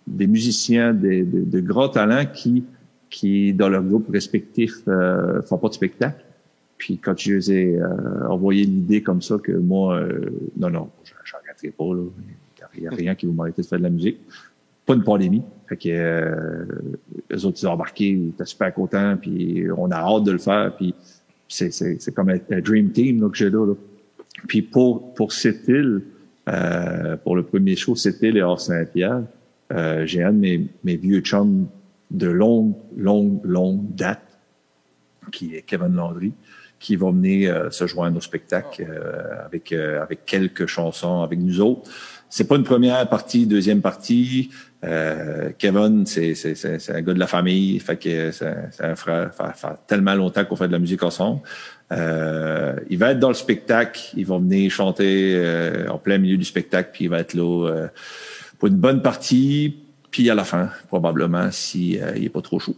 des, 0.06 0.26
musiciens 0.26 0.92
des, 0.92 1.22
de 1.22 1.60
grands 1.60 1.88
talents 1.88 2.26
qui, 2.26 2.62
qui 3.08 3.54
dans 3.54 3.70
leur 3.70 3.82
groupe 3.82 4.10
respectif, 4.10 4.82
euh, 4.86 5.40
font 5.40 5.56
pas 5.56 5.68
de 5.68 5.72
spectacle. 5.72 6.22
Puis 6.76 6.98
quand 6.98 7.18
je 7.18 7.32
les 7.32 7.52
ai 7.52 7.78
euh, 7.78 8.28
envoyé 8.28 8.64
l'idée 8.64 9.02
comme 9.02 9.22
ça 9.22 9.38
que 9.38 9.52
moi, 9.52 9.96
euh, 9.96 10.28
non, 10.58 10.68
non, 10.68 10.90
je 11.24 11.32
n'en 11.34 11.72
pas, 11.72 11.94
là. 11.94 12.02
Il 12.74 12.82
n'y 12.82 12.86
a 12.86 12.90
rien 12.90 13.14
qui 13.14 13.24
vous 13.24 13.32
m'arrêter 13.32 13.62
de 13.62 13.66
faire 13.66 13.78
de 13.78 13.84
la 13.84 13.90
musique. 13.90 14.18
Pas 14.84 14.94
une 14.94 15.04
pandémie. 15.04 15.42
Fait 15.66 15.78
que 15.78 15.88
euh, 15.88 16.64
les 17.30 17.44
autres, 17.46 17.58
ils 17.62 17.66
ont 17.66 17.72
embarqué, 17.72 18.10
ils 18.10 18.28
étaient 18.28 18.44
super 18.44 18.74
contents, 18.74 19.16
puis 19.16 19.64
on 19.74 19.90
a 19.90 19.96
hâte 19.96 20.24
de 20.24 20.32
le 20.32 20.38
faire, 20.38 20.76
puis 20.76 20.94
c'est, 21.48 21.72
c'est, 21.72 21.98
c'est 21.98 22.14
comme 22.14 22.28
un, 22.28 22.60
dream 22.60 22.90
team 22.90 23.22
là, 23.22 23.30
que 23.30 23.38
j'ai 23.38 23.48
là, 23.48 23.66
là. 23.66 23.74
Puis 24.48 24.60
pour, 24.60 25.14
pour 25.14 25.32
cette 25.32 25.66
île, 25.66 26.02
euh, 26.50 27.16
pour 27.16 27.36
le 27.36 27.42
premier 27.42 27.76
show, 27.76 27.94
c'était 27.94 28.30
les 28.30 28.42
Hors-Saint-Pierre. 28.42 29.22
Euh, 29.72 30.04
j'ai 30.06 30.22
un 30.22 30.32
de 30.32 30.38
mes, 30.38 30.66
mes, 30.84 30.96
vieux 30.96 31.20
chums 31.20 31.68
de 32.10 32.28
longue, 32.28 32.74
longue, 32.96 33.40
longue 33.44 33.94
date, 33.94 34.22
qui 35.30 35.54
est 35.54 35.62
Kevin 35.62 35.94
Landry, 35.94 36.32
qui 36.80 36.96
va 36.96 37.10
venir 37.10 37.54
euh, 37.54 37.70
se 37.70 37.86
joindre 37.86 38.16
au 38.16 38.20
spectacle 38.20 38.84
euh, 38.88 39.44
avec 39.44 39.72
avec 39.72 40.24
quelques 40.24 40.66
chansons 40.66 41.22
avec 41.22 41.38
nous 41.38 41.60
autres. 41.60 41.90
C'est 42.28 42.48
pas 42.48 42.56
une 42.56 42.64
première 42.64 43.08
partie, 43.08 43.46
deuxième 43.46 43.80
partie. 43.80 44.50
Kevin, 44.82 46.06
c'est 46.06 46.90
un 46.90 47.02
gars 47.02 47.14
de 47.14 47.18
la 47.18 47.26
famille, 47.26 47.78
fait 47.80 47.96
que 47.96 48.30
c'est 48.30 48.84
un 48.84 48.96
frère. 48.96 49.30
Ça 49.34 49.52
fait 49.52 49.68
tellement 49.86 50.14
longtemps 50.14 50.44
qu'on 50.44 50.56
fait 50.56 50.68
de 50.68 50.72
la 50.72 50.78
musique 50.78 51.02
ensemble. 51.02 51.40
Euh, 51.92 52.76
il 52.88 52.98
va 52.98 53.10
être 53.10 53.18
dans 53.18 53.28
le 53.28 53.34
spectacle, 53.34 54.00
il 54.16 54.24
va 54.24 54.38
venir 54.38 54.70
chanter 54.70 55.34
euh, 55.34 55.88
en 55.88 55.98
plein 55.98 56.18
milieu 56.18 56.36
du 56.36 56.44
spectacle, 56.44 56.90
puis 56.92 57.04
il 57.04 57.10
va 57.10 57.18
être 57.18 57.34
là 57.34 57.68
euh, 57.68 57.88
pour 58.58 58.68
une 58.68 58.76
bonne 58.76 59.02
partie, 59.02 59.76
puis 60.10 60.30
à 60.30 60.34
la 60.34 60.44
fin, 60.44 60.70
probablement, 60.88 61.50
si 61.50 61.98
il 62.16 62.24
est 62.24 62.28
pas 62.28 62.42
trop 62.42 62.58
chaud. 62.60 62.76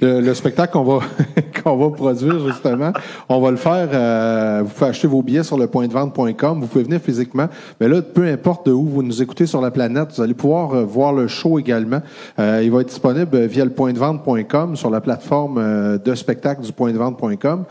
Le, 0.00 0.34
spectacle 0.34 0.74
qu'on 0.74 0.84
va 0.84 1.00
qu'on 1.64 1.76
va 1.76 1.96
produire 1.96 2.38
justement, 2.46 2.92
on 3.30 3.40
va 3.40 3.50
le 3.50 3.56
faire. 3.56 3.88
Euh, 3.92 4.60
vous 4.62 4.68
pouvez 4.68 4.90
acheter 4.90 5.06
vos 5.06 5.22
billets 5.22 5.42
sur 5.42 5.56
le 5.56 5.66
point 5.68 5.86
de 5.86 5.92
vente.com. 5.92 6.60
Vous 6.60 6.66
pouvez 6.66 6.84
venir 6.84 7.00
physiquement, 7.00 7.46
mais 7.80 7.88
là, 7.88 8.02
peu 8.02 8.24
importe 8.26 8.66
de 8.66 8.72
où 8.72 8.84
vous 8.84 9.02
nous 9.02 9.22
écoutez 9.22 9.46
sur 9.46 9.62
la 9.62 9.70
planète, 9.70 10.08
vous 10.14 10.22
allez 10.22 10.34
pouvoir 10.34 10.74
euh, 10.74 10.84
voir 10.84 11.14
le 11.14 11.28
show 11.28 11.58
également. 11.58 12.02
Euh, 12.38 12.60
il 12.62 12.70
va 12.70 12.82
être 12.82 12.88
disponible 12.88 13.38
via 13.46 13.64
le 13.64 13.70
point 13.70 13.92
de 13.94 13.98
vente.com 13.98 14.76
sur 14.76 14.90
la 14.90 15.00
plateforme 15.00 15.98
de 15.98 16.14
spectacle 16.14 16.60
du 16.60 16.72
point 16.72 16.92
de 16.92 16.98
vente.com. 16.98 17.64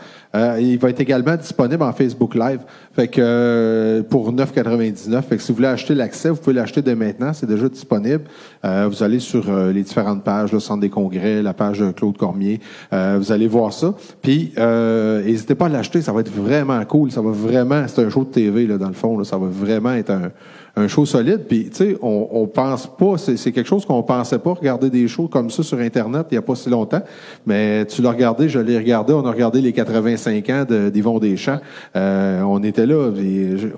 il 0.58 0.78
va 0.78 0.90
être 0.90 1.00
également 1.00 1.36
disponible 1.36 1.82
en 1.82 1.92
Facebook 1.92 2.34
Live. 2.34 2.60
Fait 2.96 3.08
que 3.08 4.04
pour 4.08 4.32
9,99. 4.32 5.22
Fait 5.22 5.36
que 5.36 5.42
si 5.42 5.52
vous 5.52 5.56
voulez 5.56 5.68
acheter 5.68 5.94
l'accès, 5.94 6.30
vous 6.30 6.36
pouvez 6.36 6.54
l'acheter 6.54 6.82
dès 6.82 6.94
maintenant. 6.94 7.32
C'est 7.32 7.46
déjà 7.46 7.68
disponible. 7.68 8.24
vous 8.64 9.02
allez 9.02 9.20
sur 9.20 9.54
les 9.72 9.82
différentes 9.82 10.24
pages, 10.24 10.52
le 10.52 10.60
centre 10.60 10.80
des 10.80 10.90
congrès, 10.90 11.42
la 11.42 11.54
page 11.54 11.80
de 11.80 11.90
Claude 11.92 12.16
Cormier. 12.16 12.60
Euh, 12.92 13.16
vous 13.18 13.32
allez 13.32 13.48
voir 13.48 13.72
ça. 13.72 13.94
Puis, 14.22 14.52
euh, 14.58 15.22
n'hésitez 15.22 15.54
pas 15.54 15.66
à 15.66 15.68
l'acheter. 15.68 16.02
Ça 16.02 16.12
va 16.12 16.20
être 16.20 16.32
vraiment 16.32 16.82
cool. 16.84 17.10
Ça 17.10 17.20
va 17.20 17.30
vraiment... 17.30 17.86
C'est 17.88 18.04
un 18.04 18.10
show 18.10 18.24
de 18.24 18.30
TV, 18.30 18.66
là, 18.66 18.78
dans 18.78 18.88
le 18.88 18.94
fond. 18.94 19.18
Là. 19.18 19.24
Ça 19.24 19.38
va 19.38 19.46
vraiment 19.46 19.92
être 19.92 20.10
un, 20.10 20.30
un 20.76 20.88
show 20.88 21.06
solide. 21.06 21.44
Puis, 21.48 21.70
tu 21.70 21.76
sais, 21.76 21.98
on, 22.02 22.28
on 22.30 22.46
pense 22.46 22.86
pas, 22.86 23.16
c'est, 23.16 23.50
quelque 23.50 23.66
chose 23.66 23.86
qu'on 23.86 24.02
pensait 24.02 24.38
pas 24.38 24.52
regarder 24.52 24.90
des 24.90 25.08
shows 25.08 25.26
comme 25.26 25.50
ça 25.50 25.62
sur 25.62 25.78
Internet 25.78 26.26
il 26.30 26.34
y 26.34 26.38
a 26.38 26.42
pas 26.42 26.54
si 26.54 26.68
longtemps. 26.68 27.00
Mais 27.46 27.86
tu 27.86 28.02
l'as 28.02 28.10
regardé, 28.10 28.48
je 28.48 28.58
l'ai 28.58 28.76
regardé. 28.76 29.14
On 29.14 29.24
a 29.24 29.30
regardé 29.30 29.62
les 29.62 29.72
85 29.72 30.50
ans 30.50 30.64
d'Yvon 30.92 31.18
Deschamps. 31.18 31.60
Euh, 31.96 32.42
on 32.42 32.62
était 32.62 32.84
là, 32.84 33.10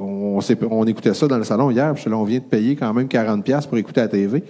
on, 0.00 0.40
s'est- 0.40 0.58
on 0.68 0.84
écoutait 0.86 1.14
ça 1.14 1.28
dans 1.28 1.38
le 1.38 1.44
salon 1.44 1.70
hier. 1.70 1.94
Puis 1.94 2.10
là, 2.10 2.16
on 2.16 2.24
vient 2.24 2.40
de 2.40 2.44
payer 2.44 2.74
quand 2.74 2.92
même 2.92 3.06
40 3.06 3.44
pièces 3.44 3.66
pour 3.66 3.78
écouter 3.78 4.00
la 4.00 4.08
TV. 4.08 4.42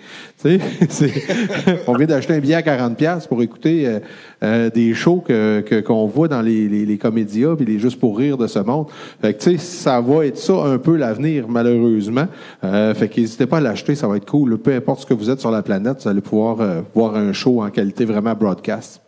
Tu 0.42 0.58
sais, 0.88 1.12
on 1.86 1.94
vient 1.94 2.06
d'acheter 2.06 2.34
un 2.34 2.40
billet 2.40 2.54
à 2.54 2.62
40 2.62 2.96
pièces 2.96 3.26
pour 3.26 3.42
écouter 3.42 3.98
euh, 4.42 4.70
des 4.70 4.94
shows 4.94 5.22
que, 5.26 5.60
que- 5.60 5.80
qu'on 5.80 6.06
voit 6.06 6.28
dans 6.28 6.42
les, 6.42 6.68
les, 6.68 6.86
les 6.86 6.98
comédias 6.98 7.56
puis 7.56 7.64
les 7.66 7.78
juste 7.78 7.98
pour 7.98 8.16
rire 8.18 8.36
de 8.38 8.46
ce 8.46 8.58
monde. 8.60 8.86
Fait 9.20 9.34
que 9.34 9.38
tu 9.42 9.50
sais, 9.52 9.58
ça 9.58 10.00
va 10.00 10.26
être 10.26 10.36
ça 10.38 10.54
un 10.64 10.78
peu 10.78 10.96
l'avenir 10.96 11.48
malheureusement. 11.48 12.26
Euh, 12.64 12.94
fait 12.94 13.08
qu'hésitez 13.08 13.46
pas 13.46 13.56
à 13.58 13.60
l'acheter, 13.60 13.94
ça 13.94 14.06
va 14.08 14.16
être 14.16 14.26
cool. 14.30 14.58
Peu 14.58 14.72
importe 14.74 15.00
ce 15.00 15.06
que 15.06 15.14
vous 15.14 15.28
êtes 15.30 15.40
sur 15.40 15.50
la 15.50 15.62
planète, 15.62 16.02
vous 16.02 16.08
allez 16.08 16.20
pouvoir 16.20 16.60
euh, 16.60 16.82
voir 16.94 17.16
un 17.16 17.32
show 17.32 17.62
en 17.62 17.70
qualité 17.70 18.04
vraiment 18.04 18.34
broadcast. 18.34 19.00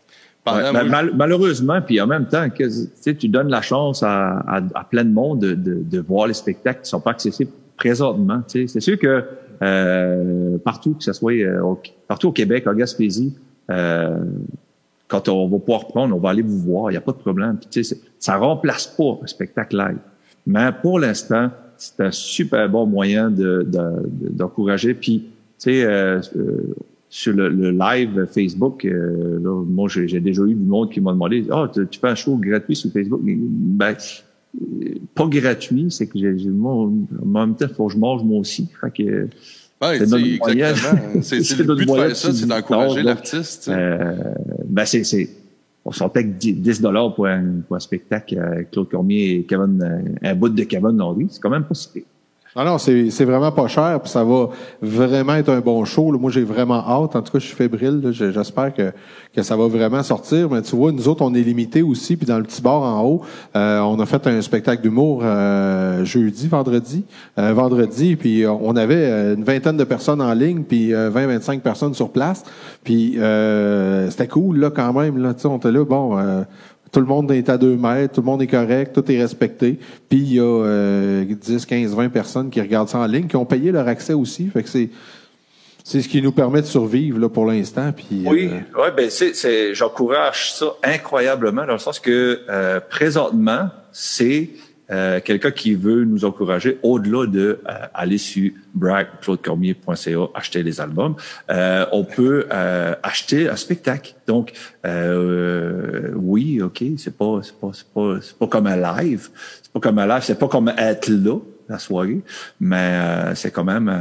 Ouais, 0.47 0.72
mal- 0.89 1.12
malheureusement, 1.14 1.81
puis 1.81 2.01
en 2.01 2.07
même 2.07 2.26
temps, 2.26 2.49
que, 2.49 2.64
tu 2.64 2.89
sais, 2.95 3.14
tu 3.14 3.28
donnes 3.28 3.51
la 3.51 3.61
chance 3.61 4.03
à, 4.03 4.39
à, 4.49 4.61
à 4.74 4.85
plein 4.85 5.05
de 5.05 5.12
monde 5.12 5.39
de, 5.41 5.53
de, 5.55 5.78
de 5.89 6.01
voir 6.01 6.26
les 6.26 6.35
spectacles 6.35 6.81
qui 6.83 6.89
sont 6.89 6.99
pas 7.01 7.11
accessibles 7.11 7.51
présentement. 7.76 8.41
tu 8.49 8.62
sais. 8.62 8.66
C'est 8.66 8.81
sûr 8.81 8.99
que 8.99 9.22
euh, 9.62 10.57
partout, 10.64 10.95
que 10.95 11.05
ce 11.05 11.12
soit 11.12 11.35
euh, 11.35 11.61
au, 11.62 11.78
partout 12.09 12.28
au 12.28 12.33
Québec, 12.33 12.66
en 12.66 12.72
Gaspésie, 12.74 13.35
euh, 13.70 14.16
quand 15.11 15.28
on 15.28 15.48
va 15.48 15.58
pouvoir 15.58 15.86
prendre, 15.88 16.14
on 16.16 16.20
va 16.20 16.30
aller 16.30 16.42
vous 16.42 16.58
voir, 16.58 16.90
il 16.90 16.94
n'y 16.94 16.98
a 16.98 17.00
pas 17.02 17.12
de 17.12 17.18
problème. 17.18 17.56
Puis, 17.61 17.68
tu 17.70 17.82
sais, 17.84 17.94
c'est- 17.94 18.00
ça 18.18 18.36
remplace 18.36 18.86
pas 18.86 19.18
un 19.22 19.26
spectacle 19.26 19.76
live. 19.76 19.98
Mais 20.46 20.70
pour 20.82 20.98
l'instant, 21.00 21.50
c'est 21.76 22.00
un 22.00 22.11
super 22.11 22.68
bon 22.68 22.86
moyen 22.86 23.30
de, 23.30 23.62
de- 23.66 24.08
de- 24.20 24.28
d'encourager. 24.30 24.94
Puis, 24.94 25.20
tu 25.20 25.26
sais, 25.58 25.84
euh, 25.84 26.20
euh, 26.36 26.74
sur 27.08 27.32
le, 27.34 27.48
le 27.48 27.70
live 27.72 28.26
Facebook, 28.32 28.84
euh, 28.84 29.40
là, 29.42 29.64
moi, 29.66 29.88
j'ai, 29.88 30.06
j'ai 30.06 30.20
déjà 30.20 30.42
eu 30.42 30.54
du 30.54 30.64
monde 30.64 30.90
qui 30.92 31.00
m'a 31.00 31.12
demandé, 31.12 31.44
ah, 31.50 31.68
tu, 31.72 31.86
tu 31.88 31.98
fais 31.98 32.08
un 32.08 32.14
show 32.14 32.36
gratuit 32.36 32.76
sur 32.76 32.90
Facebook? 32.92 33.20
Ben, 33.24 33.96
euh, 34.61 34.94
pas 35.14 35.26
gratuit, 35.26 35.86
c'est 35.90 36.06
que 36.06 36.18
j'ai, 36.18 36.38
j'ai 36.38 36.48
moi, 36.50 36.72
en 36.74 37.26
même 37.26 37.56
temps, 37.56 37.66
faut 37.76 37.86
que 37.88 37.94
je 37.94 37.98
mange 37.98 38.22
moi 38.22 38.38
aussi. 38.40 38.68
Fait 38.80 38.90
que, 38.92 39.26
Ouais, 39.82 39.98
c'est 40.06 40.06
exactement. 40.74 41.12
C'est, 41.22 41.42
c'est 41.42 41.54
C'est 41.56 41.62
le 41.66 41.74
but 41.74 41.86
de 41.86 41.90
faire 41.90 42.14
ça, 42.16 42.28
c'est 42.34 42.46
d'encourager 42.46 43.02
l'artiste. 43.02 43.68
euh, 43.70 44.14
ben 44.70 44.84
c'est, 44.84 45.04
c'est, 45.04 45.28
on 45.84 45.92
sortait 45.92 46.24
que 46.24 46.28
10 46.28 46.80
dollars 46.80 47.14
pour 47.14 47.26
un, 47.26 47.60
pour 47.66 47.76
un 47.76 47.80
spectacle 47.80 48.38
avec 48.38 48.70
Claude 48.70 48.88
Cormier 48.88 49.32
et 49.32 49.44
Kevin, 49.44 49.82
euh, 49.82 50.28
un 50.28 50.34
bout 50.34 50.48
de 50.48 50.64
Kevin 50.64 50.96
Landry. 50.96 51.26
C'est 51.30 51.40
quand 51.40 51.50
même 51.50 51.64
pas 51.64 51.74
si 51.74 51.88
pire. 51.88 52.02
Non, 52.57 52.64
non, 52.64 52.78
c'est 52.78 53.24
vraiment 53.24 53.53
pas 53.53 53.68
cher, 53.68 54.01
puis 54.03 54.11
ça 54.11 54.24
va 54.24 54.48
vraiment 54.82 55.34
être 55.34 55.51
un 55.51 55.61
bon 55.61 55.84
show. 55.84 56.11
là. 56.11 56.18
Moi, 56.18 56.32
j'ai 56.32 56.42
vraiment 56.42 56.84
hâte. 56.84 57.14
En 57.14 57.22
tout 57.22 57.30
cas, 57.30 57.38
je 57.38 57.46
suis 57.46 57.55
fébrile. 57.55 58.09
J'espère 58.11 58.74
que, 58.74 58.90
que 59.32 59.42
ça 59.42 59.57
va 59.57 59.68
vraiment 59.68 60.03
sortir. 60.03 60.51
Mais 60.51 60.61
tu 60.62 60.74
vois, 60.74 60.90
nous 60.90 61.07
autres, 61.07 61.22
on 61.22 61.32
est 61.32 61.42
limités 61.42 61.82
aussi. 61.82 62.16
Puis 62.16 62.26
dans 62.26 62.38
le 62.38 62.42
petit 62.42 62.61
bar 62.61 62.82
en 62.82 63.05
haut, 63.05 63.22
euh, 63.55 63.78
on 63.80 64.01
a 64.01 64.07
fait 64.07 64.26
un 64.26 64.42
spectacle 64.42 64.82
d'humour 64.82 65.20
euh, 65.22 66.05
jeudi, 66.05 66.48
vendredi. 66.48 67.05
Euh, 67.38 67.53
vendredi, 67.53 68.16
puis 68.16 68.42
euh, 68.44 68.51
on 68.51 68.74
avait 68.74 69.34
une 69.34 69.44
vingtaine 69.44 69.76
de 69.76 69.84
personnes 69.84 70.20
en 70.20 70.34
ligne, 70.34 70.64
puis 70.64 70.92
euh, 70.92 71.09
20-25 71.11 71.61
personnes 71.61 71.94
sur 71.94 72.11
place. 72.11 72.42
Puis 72.82 73.16
c'était 74.11 74.26
cool, 74.26 74.59
là, 74.59 74.70
quand 74.70 74.92
même. 74.92 75.18
Là, 75.18 75.34
Tu 75.34 75.46
on 75.46 75.59
était 75.59 75.70
là, 75.70 75.84
bon... 75.84 76.18
tout 76.93 77.01
le 77.01 77.07
monde 77.07 77.30
est 77.30 77.49
à 77.49 77.57
deux 77.57 77.76
mètres, 77.76 78.14
tout 78.14 78.20
le 78.20 78.26
monde 78.26 78.43
est 78.43 78.47
correct, 78.47 78.93
tout 78.95 79.11
est 79.11 79.20
respecté. 79.20 79.78
Puis 80.09 80.18
il 80.18 80.34
y 80.34 80.41
a 80.41 80.43
euh, 80.43 81.24
10, 81.24 81.66
15, 81.66 81.95
20 81.95 82.09
personnes 82.09 82.51
qui 82.51 82.61
regardent 82.61 82.88
ça 82.88 82.99
en 82.99 83.07
ligne, 83.07 83.26
qui 83.26 83.36
ont 83.36 83.47
payé 83.47 83.70
leur 83.72 83.86
accès 83.86 84.12
aussi. 84.12 84.49
Fait 84.49 84.62
que 84.62 84.68
c'est 84.68 84.91
c'est 85.82 86.03
ce 86.03 86.09
qui 86.09 86.22
nous 86.22 86.32
permet 86.32 86.61
de 86.61 86.66
survivre 86.66 87.18
là, 87.18 87.28
pour 87.28 87.47
l'instant. 87.47 87.91
Puis, 87.93 88.24
Oui, 88.26 88.51
euh, 88.53 88.80
ouais, 88.80 88.93
ben 88.97 89.11
c'est, 89.11 89.34
c'est, 89.34 89.74
j'encourage 89.74 90.53
ça 90.53 90.74
incroyablement 90.84 91.66
dans 91.66 91.72
le 91.72 91.78
sens 91.78 91.99
que 91.99 92.41
euh, 92.49 92.80
présentement, 92.80 93.70
c'est 93.91 94.51
euh, 94.91 95.20
quelqu'un 95.20 95.51
qui 95.51 95.74
veut 95.74 96.05
nous 96.05 96.24
encourager 96.24 96.78
au-delà 96.82 97.26
de 97.26 97.61
euh, 97.68 97.72
aller 97.95 98.18
sur 98.18 98.51
bragclaudecormier.ca 98.74 100.28
acheter 100.34 100.62
les 100.62 100.80
albums. 100.80 101.14
Euh, 101.51 101.86
on 101.93 102.05
peut 102.05 102.47
euh, 102.53 102.95
acheter 103.03 103.49
un 103.49 103.57
spectacle. 103.57 104.14
Donc 104.26 104.53
euh, 104.86 106.11
oui, 106.14 106.61
ok, 106.62 106.82
c'est 106.97 107.16
pas 107.16 107.41
c'est 107.43 107.55
pas 107.55 107.70
c'est 107.72 107.86
pas 107.93 108.18
c'est 108.20 108.36
pas 108.36 108.47
comme 108.47 108.66
un 108.66 108.76
live, 108.76 109.28
c'est 109.62 109.72
pas 109.72 109.80
comme 109.80 109.99
un 109.99 110.07
live, 110.07 110.22
c'est 110.22 110.38
pas 110.38 110.49
comme 110.49 110.72
être 110.76 111.09
là 111.09 111.38
la 111.68 111.78
soirée, 111.78 112.20
mais 112.59 112.76
euh, 112.76 113.34
c'est 113.36 113.53
quand 113.53 113.62
même 113.62 113.93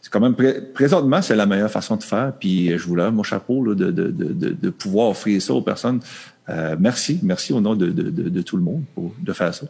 c'est 0.00 0.10
quand 0.10 0.20
même 0.20 0.34
pré- 0.34 0.62
présentement 0.72 1.20
c'est 1.20 1.36
la 1.36 1.44
meilleure 1.44 1.70
façon 1.70 1.96
de 1.96 2.02
faire. 2.02 2.32
Puis 2.38 2.78
je 2.78 2.84
vous 2.86 2.96
lève 2.96 3.12
mon 3.12 3.22
chapeau 3.22 3.62
là, 3.62 3.74
de, 3.74 3.90
de, 3.90 4.10
de, 4.10 4.32
de, 4.50 4.70
pouvoir 4.70 5.10
offrir 5.10 5.40
ça 5.42 5.52
aux 5.52 5.60
personnes. 5.62 6.00
Merci, 6.78 7.20
merci 7.22 7.52
au 7.52 7.60
nom 7.60 7.74
de, 7.74 7.88
de 7.90 8.40
tout 8.42 8.56
le 8.56 8.62
monde 8.62 8.84
pour, 8.94 9.12
de 9.20 9.32
faire 9.34 9.52
ça. 9.52 9.66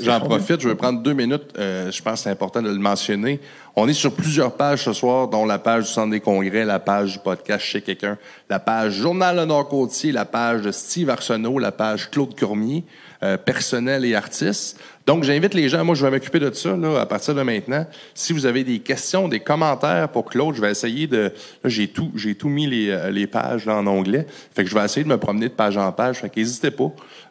J'en- 0.00 0.20
profite, 0.20 0.60
je 0.60 0.68
vais 0.68 0.74
prendre 0.74 1.00
deux 1.00 1.12
minutes. 1.12 1.54
euh, 1.58 1.90
je 1.92 2.02
pense 2.02 2.14
que 2.14 2.18
c'est 2.24 2.30
important 2.30 2.60
de 2.60 2.68
le 2.68 2.78
mentionner. 2.78 3.40
On 3.76 3.86
est 3.86 3.92
sur 3.92 4.12
plusieurs 4.12 4.52
pages 4.56 4.82
ce 4.84 4.92
soir, 4.92 5.28
dont 5.28 5.44
la 5.46 5.58
page 5.60 5.84
du 5.84 5.90
Centre 5.90 6.10
des 6.10 6.18
congrès, 6.20 6.64
la 6.64 6.80
page 6.80 7.12
du 7.12 7.18
podcast 7.20 7.64
chez 7.64 7.80
quelqu'un, 7.80 8.18
la 8.50 8.58
page 8.58 8.94
Journal 8.94 9.36
Le 9.36 9.44
Nord-Côtier, 9.44 10.10
la 10.10 10.24
page 10.24 10.62
de 10.62 10.72
Steve 10.72 11.08
Arsenault, 11.10 11.60
la 11.60 11.70
page 11.70 12.10
Claude 12.10 12.34
Cormier, 12.36 12.82
euh, 13.22 13.36
personnel 13.36 14.04
et 14.04 14.16
artistes. 14.16 14.80
Donc, 15.06 15.22
j'invite 15.24 15.54
les 15.54 15.68
gens, 15.68 15.84
moi, 15.84 15.94
je 15.94 16.04
vais 16.04 16.10
m'occuper 16.10 16.38
de 16.40 16.52
ça 16.52 16.76
là, 16.76 17.00
à 17.00 17.06
partir 17.06 17.34
de 17.34 17.42
maintenant. 17.42 17.86
Si 18.14 18.32
vous 18.32 18.44
avez 18.46 18.64
des 18.64 18.80
questions, 18.80 19.28
des 19.28 19.40
commentaires 19.40 20.08
pour 20.08 20.24
Claude, 20.26 20.54
je 20.56 20.60
vais 20.60 20.70
essayer 20.72 21.06
de... 21.06 21.32
Là, 21.62 21.70
j'ai 21.70 21.88
tout, 21.88 22.10
j'ai 22.16 22.34
tout 22.34 22.48
mis 22.48 22.66
les, 22.66 22.90
euh, 22.90 23.10
les 23.10 23.26
pages 23.28 23.64
là, 23.64 23.76
en 23.76 23.86
onglet. 23.86 24.26
Fait 24.54 24.64
que 24.64 24.70
je 24.70 24.74
vais 24.74 24.84
essayer 24.84 25.04
de 25.04 25.08
me 25.08 25.16
promener 25.16 25.48
de 25.48 25.54
page 25.54 25.76
en 25.76 25.90
page. 25.92 26.16
Fait 26.18 26.28
qu'hésitez 26.28 26.70
pas. 26.72 26.90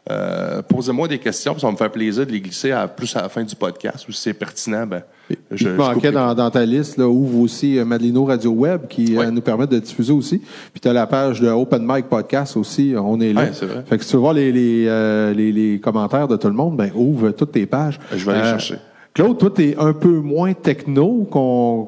Euh, 0.09 0.61
posez-moi 0.61 1.07
des 1.07 1.19
questions, 1.19 1.53
puis 1.53 1.61
ça 1.61 1.67
va 1.67 1.73
me 1.73 1.77
faire 1.77 1.91
plaisir 1.91 2.25
de 2.25 2.31
les 2.31 2.39
glisser 2.39 2.71
à, 2.71 2.87
plus 2.87 3.13
à 3.15 3.23
la 3.23 3.29
fin 3.29 3.43
du 3.43 3.55
podcast. 3.55 4.07
Ou 4.07 4.11
si 4.11 4.21
c'est 4.21 4.33
pertinent, 4.33 4.87
ben, 4.87 5.03
je, 5.51 5.69
couperai. 5.69 6.11
dans, 6.11 6.33
dans 6.33 6.49
ta 6.49 6.65
liste, 6.65 6.97
là, 6.97 7.07
ouvre 7.07 7.39
aussi 7.39 7.77
euh, 7.77 7.83
Madelino 7.83 8.23
Radio 8.23 8.51
Web 8.51 8.87
qui 8.87 9.17
euh, 9.17 9.29
nous 9.31 9.41
permet 9.41 9.67
de 9.67 9.79
diffuser 9.79 10.13
aussi. 10.13 10.39
Puis 10.39 10.79
tu 10.81 10.87
as 10.87 10.93
la 10.93 11.07
page 11.07 11.41
de 11.41 11.49
Open 11.49 11.85
Mic 11.85 12.07
Podcast 12.07 12.55
aussi, 12.55 12.93
on 12.97 13.19
est 13.19 13.33
là. 13.33 13.45
Vrai. 13.45 13.83
Fait 13.85 13.97
que 13.97 14.03
si 14.03 14.09
tu 14.09 14.15
veux 14.15 14.21
voir 14.21 14.33
les, 14.33 14.51
les, 14.51 14.85
euh, 14.87 15.33
les, 15.33 15.51
les 15.51 15.79
commentaires 15.79 16.27
de 16.27 16.37
tout 16.37 16.47
le 16.47 16.53
monde, 16.53 16.77
ben 16.77 16.89
ouvre 16.95 17.31
toutes 17.31 17.51
tes 17.51 17.65
pages. 17.65 17.99
Je 18.15 18.25
vais 18.25 18.33
aller 18.33 18.43
chercher. 18.43 18.75
Claude, 19.17 19.39
toi, 19.39 19.49
t'es 19.49 19.75
un 19.79 19.93
peu 19.93 20.19
moins 20.19 20.53
techno 20.53 21.27
qu'on 21.31 21.87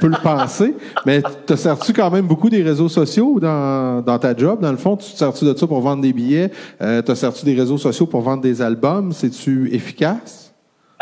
peut 0.00 0.08
le 0.08 0.20
penser, 0.20 0.74
mais 1.06 1.22
te 1.22 1.54
sers-tu 1.54 1.92
quand 1.92 2.10
même 2.10 2.26
beaucoup 2.26 2.50
des 2.50 2.64
réseaux 2.64 2.88
sociaux 2.88 3.38
dans, 3.38 4.02
dans 4.04 4.18
ta 4.18 4.36
job? 4.36 4.60
Dans 4.62 4.72
le 4.72 4.76
fond, 4.76 4.96
tu 4.96 5.12
te 5.12 5.16
sers-tu 5.16 5.44
de 5.44 5.54
ça 5.54 5.68
pour 5.68 5.80
vendre 5.80 6.02
des 6.02 6.12
billets? 6.12 6.50
Euh, 6.80 7.02
te 7.02 7.14
sers-tu 7.14 7.44
des 7.44 7.54
réseaux 7.54 7.78
sociaux 7.78 8.06
pour 8.06 8.20
vendre 8.20 8.42
des 8.42 8.60
albums? 8.62 9.12
C'est-tu 9.12 9.72
efficace? 9.72 10.52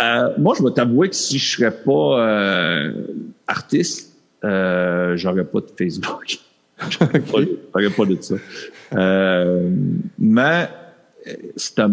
Euh, 0.02 0.34
moi, 0.36 0.54
je 0.58 0.62
vais 0.62 0.70
t'avouer 0.70 1.08
que 1.08 1.16
si 1.16 1.38
je 1.38 1.56
serais 1.56 1.74
pas 1.74 2.20
euh, 2.20 3.06
artiste, 3.46 4.18
euh, 4.44 5.16
j'aurais 5.16 5.44
pas 5.44 5.60
de 5.60 5.70
Facebook. 5.78 6.40
j'aurais 6.90 7.20
pas, 7.20 7.38
j'aurais 7.74 7.90
pas 7.90 8.04
de 8.04 8.18
ça. 8.20 8.34
Euh, 8.92 9.70
mais 10.18 10.68
euh, 11.26 11.88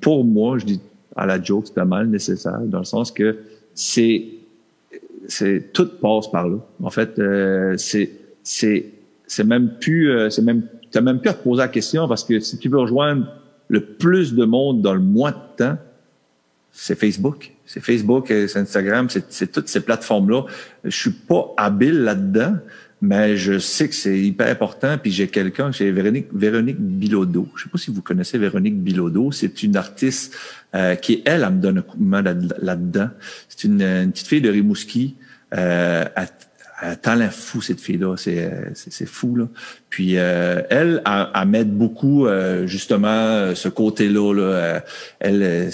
pour 0.00 0.24
moi, 0.24 0.58
je 0.58 0.64
dis 0.64 0.80
à 1.16 1.26
la 1.26 1.42
joke, 1.42 1.66
c'est 1.66 1.78
un 1.78 1.84
mal 1.84 2.08
nécessaire 2.08 2.60
dans 2.60 2.78
le 2.78 2.84
sens 2.84 3.10
que 3.10 3.38
c'est 3.74 4.24
c'est 5.28 5.72
tout 5.72 5.88
passe 6.00 6.30
par 6.30 6.48
là. 6.48 6.58
En 6.82 6.90
fait, 6.90 7.18
euh, 7.18 7.76
c'est 7.76 8.10
c'est 8.42 8.86
c'est 9.26 9.44
même 9.44 9.74
plus 9.80 10.10
euh, 10.10 10.30
c'est 10.30 10.42
même 10.42 10.62
t'as 10.90 11.00
même 11.00 11.20
plus 11.20 11.30
à 11.30 11.34
te 11.34 11.42
poser 11.42 11.62
la 11.62 11.68
question 11.68 12.08
parce 12.08 12.24
que 12.24 12.40
si 12.40 12.58
tu 12.58 12.68
veux 12.68 12.78
rejoindre 12.78 13.26
le 13.68 13.80
plus 13.84 14.34
de 14.34 14.44
monde 14.44 14.82
dans 14.82 14.94
le 14.94 15.00
moins 15.00 15.30
de 15.30 15.56
temps, 15.56 15.78
c'est 16.72 16.98
Facebook. 16.98 17.52
C'est 17.64 17.80
Facebook, 17.80 18.30
euh, 18.30 18.46
c'est 18.48 18.58
Instagram, 18.58 19.08
c'est 19.08 19.32
c'est 19.32 19.50
toutes 19.50 19.68
ces 19.68 19.80
plateformes-là. 19.80 20.44
Je 20.84 20.96
suis 20.96 21.10
pas 21.10 21.54
habile 21.56 22.02
là-dedans, 22.02 22.56
mais 23.02 23.36
je 23.36 23.58
sais 23.58 23.88
que 23.88 23.94
c'est 23.94 24.18
hyper 24.18 24.48
important. 24.48 24.96
Puis 24.96 25.10
j'ai 25.10 25.26
quelqu'un, 25.26 25.72
c'est 25.72 25.90
Véronique, 25.90 26.28
Véronique 26.32 26.78
Bilodeau. 26.78 27.48
Je 27.56 27.64
sais 27.64 27.68
pas 27.68 27.76
si 27.76 27.90
vous 27.90 28.00
connaissez 28.00 28.38
Véronique 28.38 28.80
Bilodeau. 28.80 29.32
C'est 29.32 29.62
une 29.64 29.76
artiste 29.76 30.34
euh, 30.76 30.94
qui, 30.94 31.20
elle, 31.24 31.42
elle 31.46 31.54
me 31.54 31.60
donne 31.60 31.78
un 31.78 31.82
coup 31.82 31.98
de 31.98 32.04
main 32.04 32.22
là- 32.22 32.34
là-dedans. 32.62 33.10
C'est 33.48 33.64
une, 33.64 33.82
une 33.82 34.12
petite 34.12 34.28
fille 34.28 34.40
de 34.40 34.48
Rimouski. 34.48 35.16
Euh, 35.52 36.04
elle, 36.14 36.28
a 36.82 36.90
un 36.90 36.96
talent 36.96 37.30
fou, 37.30 37.60
cette 37.62 37.80
fille-là. 37.80 38.16
C'est, 38.16 38.44
euh, 38.44 38.70
c'est, 38.74 38.92
c'est 38.92 39.06
fou, 39.06 39.36
là. 39.36 39.48
Puis 39.88 40.14
euh, 40.16 40.62
elle, 40.70 41.02
m'aide 41.46 41.70
beaucoup, 41.76 42.26
euh, 42.26 42.66
justement, 42.66 43.08
euh, 43.08 43.54
ce 43.54 43.68
côté-là. 43.68 44.32
Là, 44.34 44.42
Euh, 44.42 44.80
elle, 45.20 45.42
euh, 45.42 45.70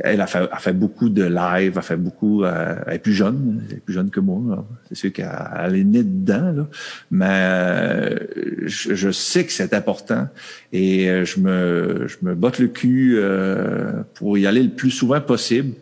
elle 0.00 0.20
a 0.20 0.26
fait, 0.26 0.48
a 0.50 0.58
fait 0.58 0.72
beaucoup 0.72 1.08
de 1.08 1.24
live, 1.24 1.78
a 1.78 1.82
fait 1.82 1.96
beaucoup... 1.96 2.44
euh, 2.44 2.74
elle 2.86 2.94
est 2.94 2.98
plus 2.98 3.12
jeune, 3.12 3.62
elle 3.68 3.76
est 3.76 3.80
plus 3.80 3.94
jeune 3.94 4.10
que 4.10 4.20
moi. 4.20 4.66
C'est 4.88 4.94
sûr 4.96 5.12
qu'elle 5.12 5.30
elle 5.64 5.76
est 5.76 5.84
née 5.84 6.02
dedans, 6.02 6.52
là. 6.52 6.68
Mais 7.10 7.26
euh, 7.28 8.18
je, 8.66 9.10
sais 9.10 9.44
que 9.44 9.52
c'est 9.52 9.74
important 9.74 10.28
et 10.72 11.08
euh, 11.08 11.24
je 11.24 11.40
me, 11.40 12.06
je 12.06 12.16
me 12.22 12.34
botte 12.34 12.58
le 12.58 12.68
cul 12.68 13.16
euh, 13.16 14.02
pour 14.14 14.38
y 14.38 14.46
aller 14.46 14.62
le 14.62 14.70
plus 14.70 14.90
souvent 14.90 15.20
possible. 15.20 15.74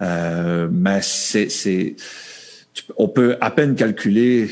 mais 0.00 1.00
c'est, 1.02 1.96
on 2.96 3.08
peut 3.08 3.36
à 3.40 3.50
peine 3.50 3.74
calculer 3.74 4.48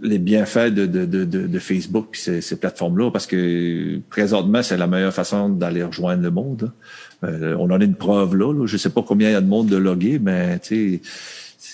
les 0.00 0.18
bienfaits 0.18 0.70
de, 0.70 0.86
de, 0.86 1.04
de, 1.24 1.58
Facebook 1.58 2.18
et 2.26 2.40
ces, 2.40 2.56
plateformes-là 2.56 3.10
parce 3.10 3.26
que 3.26 4.00
présentement, 4.10 4.62
c'est 4.62 4.76
la 4.76 4.88
meilleure 4.88 5.14
façon 5.14 5.48
d'aller 5.48 5.84
rejoindre 5.84 6.22
le 6.22 6.30
monde. 6.30 6.72
Euh, 7.22 7.54
on 7.58 7.70
en 7.70 7.80
a 7.80 7.84
une 7.84 7.94
preuve 7.94 8.34
là, 8.34 8.52
là. 8.52 8.66
Je 8.66 8.76
sais 8.76 8.90
pas 8.90 9.02
combien 9.02 9.28
il 9.28 9.32
y 9.32 9.36
a 9.36 9.40
de 9.40 9.46
monde 9.46 9.68
de 9.68 9.76
loguer, 9.76 10.18
mais 10.18 10.58
tu 10.58 10.96
sais 10.96 11.00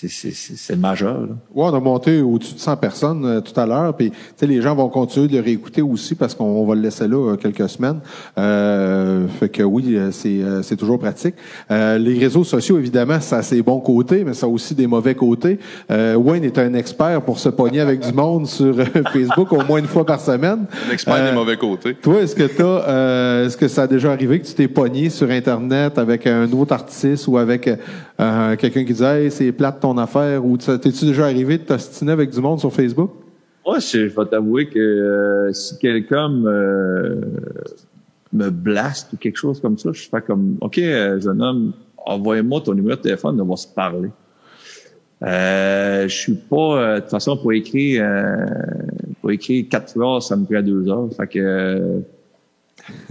c'est 0.07 0.75
majeur. 0.75 1.21
Là. 1.21 1.35
Ouais, 1.53 1.65
on 1.71 1.73
a 1.73 1.79
monté 1.79 2.21
au-dessus 2.21 2.55
de 2.55 2.59
100 2.59 2.77
personnes 2.77 3.25
euh, 3.25 3.41
tout 3.41 3.57
à 3.59 3.65
l'heure. 3.65 3.95
Puis, 3.95 4.11
les 4.41 4.61
gens 4.61 4.75
vont 4.75 4.89
continuer 4.89 5.27
de 5.27 5.37
le 5.37 5.43
réécouter 5.43 5.81
aussi 5.81 6.15
parce 6.15 6.35
qu'on 6.35 6.65
va 6.65 6.75
le 6.75 6.81
laisser 6.81 7.07
là 7.07 7.17
euh, 7.17 7.35
quelques 7.35 7.69
semaines. 7.69 7.99
Euh, 8.37 9.27
fait 9.39 9.49
que 9.49 9.63
oui, 9.63 9.95
euh, 9.95 10.11
c'est 10.11 10.75
toujours 10.75 10.99
pratique. 10.99 11.35
les 11.69 12.19
réseaux 12.19 12.43
sociaux, 12.43 12.77
évidemment, 12.77 13.19
ça 13.19 13.37
a 13.37 13.41
ses 13.41 13.61
bons 13.61 13.79
côtés, 13.79 14.23
mais 14.23 14.33
ça 14.33 14.45
a 14.45 14.49
aussi 14.49 14.75
des 14.75 14.87
mauvais 14.87 15.15
côtés. 15.15 15.59
Wayne 15.89 16.43
est 16.43 16.57
un 16.57 16.73
expert 16.73 17.21
pour 17.21 17.39
se 17.39 17.49
pogner 17.49 17.79
avec 17.79 17.99
du 17.99 18.13
monde 18.13 18.47
sur 18.59 18.75
Facebook 19.13 19.51
au 19.51 19.63
moins 19.63 19.79
une 19.79 19.87
fois 19.87 20.05
par 20.05 20.19
semaine. 20.19 20.65
Un 20.87 20.93
expert 20.93 21.23
des 21.23 21.31
mauvais 21.31 21.57
côtés. 21.57 21.95
Toi, 21.95 22.21
est-ce 22.21 22.35
que 22.35 22.43
t'as, 22.43 23.45
est-ce 23.45 23.57
que 23.57 23.67
ça 23.67 23.83
a 23.83 23.87
déjà 23.87 24.11
arrivé 24.11 24.39
que 24.39 24.45
tu 24.45 24.53
t'es 24.53 24.67
pogné 24.67 25.09
sur 25.09 25.29
Internet 25.29 25.97
avec 25.97 26.27
un 26.27 26.51
autre 26.51 26.73
artiste 26.73 27.27
ou 27.27 27.37
avec 27.37 27.69
quelqu'un 28.57 28.83
qui 28.83 28.93
disait 28.93 29.23
hey, 29.23 29.31
c'est 29.31 29.51
plate 29.51 29.79
ton 29.79 29.97
affaire 29.97 30.45
ou 30.45 30.57
t'es-tu 30.57 31.05
déjà 31.05 31.25
arrivé 31.25 31.57
de 31.57 31.63
t'ostiner 31.63 32.11
avec 32.11 32.29
du 32.29 32.41
monde 32.41 32.59
sur 32.59 32.73
Facebook? 32.73 33.11
Moi, 33.65 33.79
je, 33.79 34.07
vais 34.07 34.25
t'avouer 34.25 34.67
que 34.67 34.79
euh, 34.79 35.53
si 35.53 35.77
quelqu'un 35.77 36.29
me, 36.29 37.21
me 38.33 38.49
blaste 38.49 39.13
ou 39.13 39.17
quelque 39.17 39.37
chose 39.37 39.59
comme 39.59 39.77
ça, 39.77 39.91
je 39.93 40.07
fais 40.09 40.21
comme 40.21 40.57
OK, 40.61 40.77
euh, 40.77 41.19
jeune 41.19 41.41
homme, 41.41 41.73
envoyez-moi 41.97 42.61
ton 42.61 42.73
numéro 42.73 42.95
de 42.95 43.01
téléphone, 43.01 43.39
on 43.39 43.45
va 43.45 43.55
se 43.55 43.67
parler. 43.67 44.09
Euh, 45.21 46.07
je 46.07 46.15
suis 46.15 46.33
pas 46.33 46.55
euh, 46.55 46.95
de 46.95 46.99
toute 47.01 47.09
façon 47.09 47.37
pour 47.37 47.51
écrire 47.51 48.07
pour 49.19 49.31
écrire 49.31 49.65
quatre 49.69 49.91
phrases, 49.91 50.27
ça 50.27 50.35
me 50.35 50.45
prend 50.45 50.61
deux 50.61 50.89
heures. 50.89 51.09
Fait 51.15 51.27
que 51.27 52.01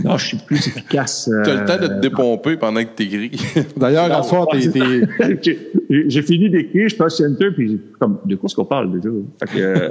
non, 0.05 0.17
je 0.17 0.27
suis 0.27 0.37
plus 0.39 0.67
efficace. 0.67 1.31
tu 1.45 1.51
as 1.51 1.61
le 1.61 1.65
temps 1.67 1.77
de 1.77 1.87
te 1.87 1.93
euh, 1.93 2.01
dépomper 2.01 2.57
pendant 2.57 2.83
que 2.83 2.91
tu 2.97 3.03
écris. 3.05 3.41
D'ailleurs, 3.77 4.13
à 4.13 4.23
soir, 4.23 4.47
t'es... 4.51 4.61
J'ai 6.09 6.23
fini 6.23 6.51
d'écrire, 6.51 6.89
je 6.89 6.97
passe 6.97 7.21
enter, 7.21 7.51
puis 7.51 7.81
comme, 7.99 8.19
de 8.25 8.37
quoi 8.37 8.47
est-ce 8.47 8.55
qu'on 8.55 8.65
parle 8.65 8.93
déjà? 8.93 9.09
Fait 9.41 9.59
que, 9.59 9.63
euh, 9.63 9.91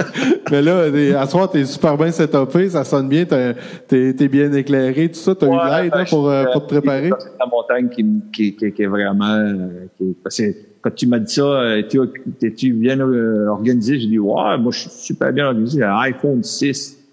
Mais 0.50 0.62
là, 0.62 1.20
à 1.20 1.26
soir, 1.26 1.50
t'es 1.50 1.64
super 1.64 1.96
bien 1.96 2.10
setupé, 2.10 2.68
ça 2.70 2.84
sonne 2.84 3.08
bien, 3.08 3.24
t'es 3.24 3.54
es, 3.88 4.28
bien 4.28 4.52
éclairé, 4.52 5.08
tout 5.08 5.14
ça, 5.14 5.34
t'as 5.34 5.46
eu 5.46 5.50
l'aide 5.50 5.92
hein, 5.94 6.04
pour, 6.08 6.28
euh, 6.28 6.44
pour 6.52 6.66
te 6.66 6.74
préparer? 6.74 7.10
C'est 7.18 7.38
la 7.38 7.46
montagne 7.46 7.88
qui, 7.88 8.04
qui, 8.32 8.56
qui, 8.56 8.72
qui 8.72 8.82
est 8.82 8.86
vraiment... 8.86 9.56
Qui, 9.96 10.16
parce 10.22 10.36
que 10.36 10.44
quand 10.82 10.94
tu 10.94 11.06
m'as 11.06 11.18
dit 11.18 11.34
ça, 11.34 11.78
es-tu 11.78 12.72
bien 12.72 13.00
organisé? 13.00 13.98
J'ai 13.98 14.08
dit, 14.08 14.18
ouais, 14.18 14.58
moi, 14.58 14.70
je 14.72 14.80
suis 14.80 14.90
super 14.90 15.32
bien 15.32 15.46
organisé. 15.46 15.78
J'ai 15.78 15.84
un 15.84 15.98
iPhone 15.98 16.42
6 16.42 17.05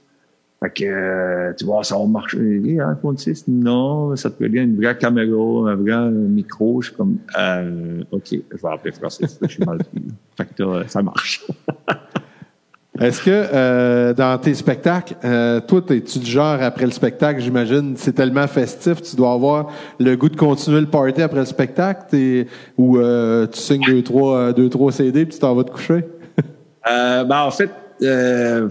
fait 0.64 0.70
que, 0.70 0.86
euh, 0.86 1.53
tu 1.57 1.66
vois, 1.66 1.84
ça 1.84 1.97
va 1.97 2.05
marcher. 2.05 2.38
IPhone 2.38 3.18
6, 3.18 3.45
non, 3.49 4.16
ça 4.16 4.30
te 4.30 4.36
peut 4.38 4.47
bien 4.47 4.64
une 4.64 4.78
vraie 4.78 4.97
caméra, 4.97 5.72
un 5.72 5.76
vrai 5.76 6.09
micro. 6.09 6.82
Je 6.82 6.88
suis 6.88 6.95
comme, 6.95 7.18
euh, 7.38 8.01
OK, 8.11 8.30
je 8.32 8.38
vais 8.61 8.74
appeler 8.74 8.93
Francis, 8.93 9.38
je 9.41 9.47
suis 9.47 9.66
mal 9.66 9.80
pris. 9.80 10.03
Fait 10.38 10.47
que 10.55 10.64
euh, 10.64 10.88
ça 10.88 11.01
marche. 11.01 11.45
Est-ce 13.01 13.22
que 13.24 13.32
euh, 13.32 14.14
dans 14.14 14.38
tes 14.38 14.53
spectacles, 14.53 15.16
euh, 15.26 15.59
toi, 15.59 15.82
es-tu 15.89 16.20
du 16.20 16.32
genre 16.32 16.61
après 16.61 16.86
le 16.86 16.91
spectacle, 16.91 17.41
j'imagine, 17.41 17.95
c'est 17.97 18.14
tellement 18.14 18.47
festif, 18.47 19.01
tu 19.01 19.16
dois 19.18 19.34
avoir 19.34 19.70
le 19.99 20.16
goût 20.16 20.30
de 20.30 20.38
continuer 20.38 20.80
le 20.80 20.88
party 20.88 21.24
après 21.24 21.39
le 21.39 21.45
spectacle, 21.45 22.45
ou 22.78 22.99
euh, 22.99 23.47
tu 23.47 23.59
signes 23.59 23.84
deux 23.86 24.03
trois, 24.03 24.53
deux, 24.53 24.70
trois 24.70 24.91
CD 24.91 25.26
puis 25.26 25.34
tu 25.34 25.39
t'en 25.39 25.55
vas 25.55 25.64
te 25.64 25.72
coucher? 25.72 26.05
euh, 26.89 27.24
ben, 27.26 27.41
en 27.41 27.51
fait, 27.51 27.72
euh, 28.03 28.70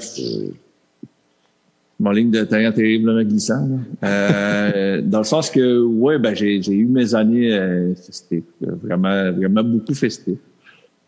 mon 2.03 2.11
ligne 2.11 2.33
de 2.33 2.43
terrain 2.43 2.73
terriblement 2.73 3.23
glissant. 3.23 3.69
Euh, 4.03 5.01
dans 5.05 5.19
le 5.19 5.25
sens 5.25 5.51
que, 5.51 5.81
ouais, 5.81 6.19
ben 6.19 6.35
j'ai, 6.35 6.59
eu 6.69 6.87
mes 6.87 7.15
années 7.15 7.55
euh, 7.55 7.95
festives, 7.95 8.43
vraiment, 8.61 9.31
vraiment 9.33 9.63
beaucoup 9.63 9.95
festives. 9.95 10.37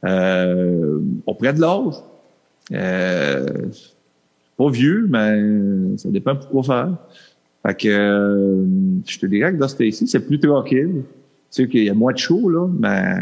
Euh, 0.05 1.01
auprès 1.27 1.53
de 1.53 1.61
l'âge, 1.61 1.95
euh, 2.73 3.47
pas 4.57 4.71
vieux, 4.71 5.09
mais 5.11 5.97
ça 5.97 6.11
dépend 6.11 6.37
pour 6.37 6.49
quoi 6.49 6.63
faire. 6.63 6.97
Fait 7.67 7.75
que, 7.75 7.89
euh, 7.89 8.65
je 9.05 9.19
te 9.19 9.27
dirais 9.27 9.53
que 9.53 9.59
dans 9.59 9.67
ce 9.67 9.83
ici, 9.83 10.07
c'est 10.07 10.25
plus 10.25 10.39
tranquille. 10.39 11.03
Tu 11.51 11.63
sais 11.63 11.69
qu'il 11.69 11.85
y 11.85 11.91
a 11.91 11.95
moins 11.95 12.13
de 12.13 12.19
show, 12.19 12.49
là, 12.49 12.69
mais 12.79 13.17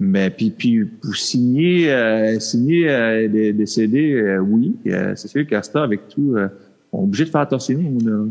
mais 0.00 0.30
puis, 0.30 0.50
puis 0.50 0.84
pour 0.84 1.16
signer, 1.16 1.90
euh, 1.90 2.38
signer 2.38 2.88
euh, 2.88 3.28
des, 3.28 3.66
CD, 3.66 4.12
euh, 4.12 4.38
oui. 4.38 4.76
c'est 4.84 5.28
sûr 5.28 5.44
ce 5.50 5.78
avec 5.78 6.08
tout, 6.08 6.36
on 6.92 7.00
est 7.00 7.04
obligé 7.04 7.24
de 7.24 7.30
faire 7.30 7.40
attention. 7.40 7.80
On 7.80 8.30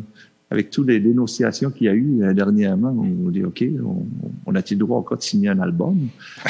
avec 0.50 0.70
toutes 0.70 0.88
les 0.88 1.02
dénonciations 1.02 1.72
qu'il 1.72 1.88
y 1.88 1.90
a 1.90 1.94
eu 1.94 2.34
dernièrement, 2.34 2.96
on 2.98 3.30
dit 3.30 3.44
OK, 3.44 3.66
on, 3.84 4.06
on 4.46 4.56
a-t-il 4.56 4.78
droit 4.78 4.98
encore 4.98 5.18
de 5.18 5.22
signer 5.22 5.50
un 5.50 5.60
album? 5.60 6.08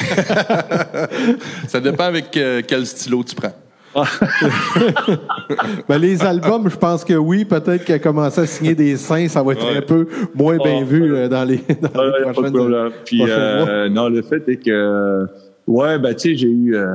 Ça 1.67 1.79
dépend 1.79 2.03
avec 2.03 2.29
quel 2.67 2.85
stylo 2.85 3.23
tu 3.23 3.33
prends. 3.33 3.55
ben, 5.87 5.97
les 5.97 6.23
albums, 6.23 6.69
je 6.69 6.77
pense 6.77 7.03
que 7.03 7.13
oui. 7.13 7.45
Peut-être 7.45 7.83
qu'elle 7.83 7.95
a 7.95 7.99
commencé 7.99 8.41
à 8.41 8.45
signer 8.45 8.75
des 8.75 8.97
seins, 8.97 9.27
ça 9.27 9.41
va 9.41 9.53
être 9.53 9.65
un 9.65 9.81
peu 9.81 10.07
moins 10.35 10.57
bien 10.57 10.83
vu 10.83 11.13
euh, 11.13 11.27
dans 11.27 11.43
les, 11.43 11.57
dans 11.57 12.03
les 12.03 12.31
prochaines, 12.31 12.91
Puis, 13.05 13.21
euh, 13.23 13.89
non, 13.89 14.09
le 14.09 14.21
fait 14.21 14.47
est 14.49 14.57
que, 14.57 15.25
ouais, 15.65 15.99
ben, 15.99 16.13
tu 16.13 16.29
sais, 16.29 16.35
j'ai 16.35 16.49
eu, 16.49 16.75
euh, 16.75 16.85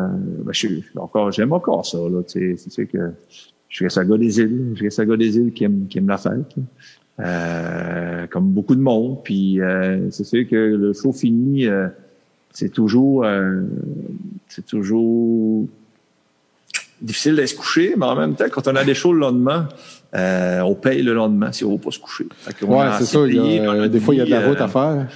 ben, 0.44 0.52
encore, 0.96 1.32
j'aime 1.32 1.52
encore 1.52 1.84
ça, 1.84 1.98
là, 1.98 2.22
tu 2.22 2.56
sais, 2.56 2.70
c'est 2.70 2.86
que 2.86 3.12
je 3.68 3.84
reste 3.84 3.98
à 3.98 4.04
gars 4.04 4.18
des 4.18 4.38
îles, 4.38 4.74
je 4.76 4.84
reste 4.84 5.00
à 5.00 5.06
gars 5.06 5.16
des 5.16 5.36
îles 5.36 5.52
qui 5.52 5.64
aime, 5.64 5.86
qui 5.88 5.98
aime 5.98 6.08
la 6.08 6.18
fête, 6.18 6.54
euh, 7.20 8.26
comme 8.28 8.50
beaucoup 8.50 8.74
de 8.74 8.80
monde. 8.80 9.18
Puis, 9.24 9.60
euh, 9.60 10.10
c'est 10.10 10.24
sûr 10.24 10.46
que 10.48 10.56
le 10.56 10.92
show 10.92 11.12
fini, 11.12 11.66
c'est 12.52 12.70
toujours, 12.70 13.26
c'est 14.48 14.66
toujours 14.66 15.66
difficile 17.02 17.36
de 17.36 17.44
se 17.44 17.54
coucher, 17.54 17.94
mais 17.96 18.06
en 18.06 18.16
même 18.16 18.34
temps, 18.34 18.46
quand 18.50 18.68
on 18.68 18.76
a 18.76 18.84
des 18.84 18.94
shows 18.94 19.12
le 19.12 19.20
lendemain, 19.20 19.68
euh, 20.14 20.60
on 20.60 20.74
paye 20.74 21.02
le 21.02 21.14
lendemain 21.14 21.52
si 21.52 21.64
on 21.64 21.72
ne 21.72 21.76
va 21.76 21.84
pas 21.84 21.90
se 21.90 21.98
coucher. 21.98 22.26
Ouais, 22.62 22.86
c'est 22.98 23.06
ça. 23.06 23.26
des 23.88 24.00
fois, 24.00 24.14
il 24.14 24.18
y 24.18 24.20
a 24.20 24.24
de 24.24 24.30
la 24.30 24.46
route 24.46 24.60
à 24.60 24.68
faire. 24.68 25.08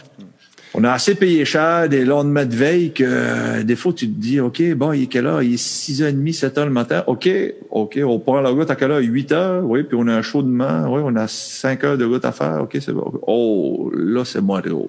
On 0.79 0.85
a 0.85 0.93
assez 0.93 1.15
payé 1.15 1.47
cher 1.47 1.89
des 1.89 2.05
lendemains 2.05 2.45
de 2.45 2.55
veille 2.55 2.93
que 2.93 3.03
euh, 3.07 3.63
des 3.63 3.77
fois, 3.77 3.95
tu 3.95 4.07
te 4.07 4.21
dis, 4.21 4.41
OK, 4.41 4.63
bon, 4.75 4.93
il 4.93 5.05
est 5.05 5.07
quelle 5.07 5.27
heure? 5.27 5.43
Il 5.43 5.55
est 5.55 5.57
6h30, 5.57 6.39
7h 6.39 6.65
le 6.65 6.71
matin. 6.71 7.03
OK, 7.07 7.31
OK, 7.71 7.99
on 8.05 8.19
prend 8.19 8.43
la 8.43 8.51
route 8.51 8.71
à 8.71 8.77
quelle 8.77 8.91
heure? 8.91 9.01
8 9.01 9.33
h 9.33 9.61
Oui, 9.63 9.85
puis 9.85 9.97
on 9.99 10.07
a 10.07 10.13
un 10.13 10.21
show 10.21 10.43
demain. 10.43 10.87
Oui, 10.87 11.01
on 11.03 11.17
a 11.17 11.29
5 11.29 11.83
heures 11.85 11.97
de 11.97 12.05
route 12.05 12.27
à 12.27 12.33
faire. 12.33 12.61
OK, 12.63 12.77
c'est 12.79 12.93
bon. 12.93 13.11
Oh, 13.27 13.91
là, 13.97 14.27
c'est 14.27 14.43
moins 14.43 14.61
drôle. 14.61 14.89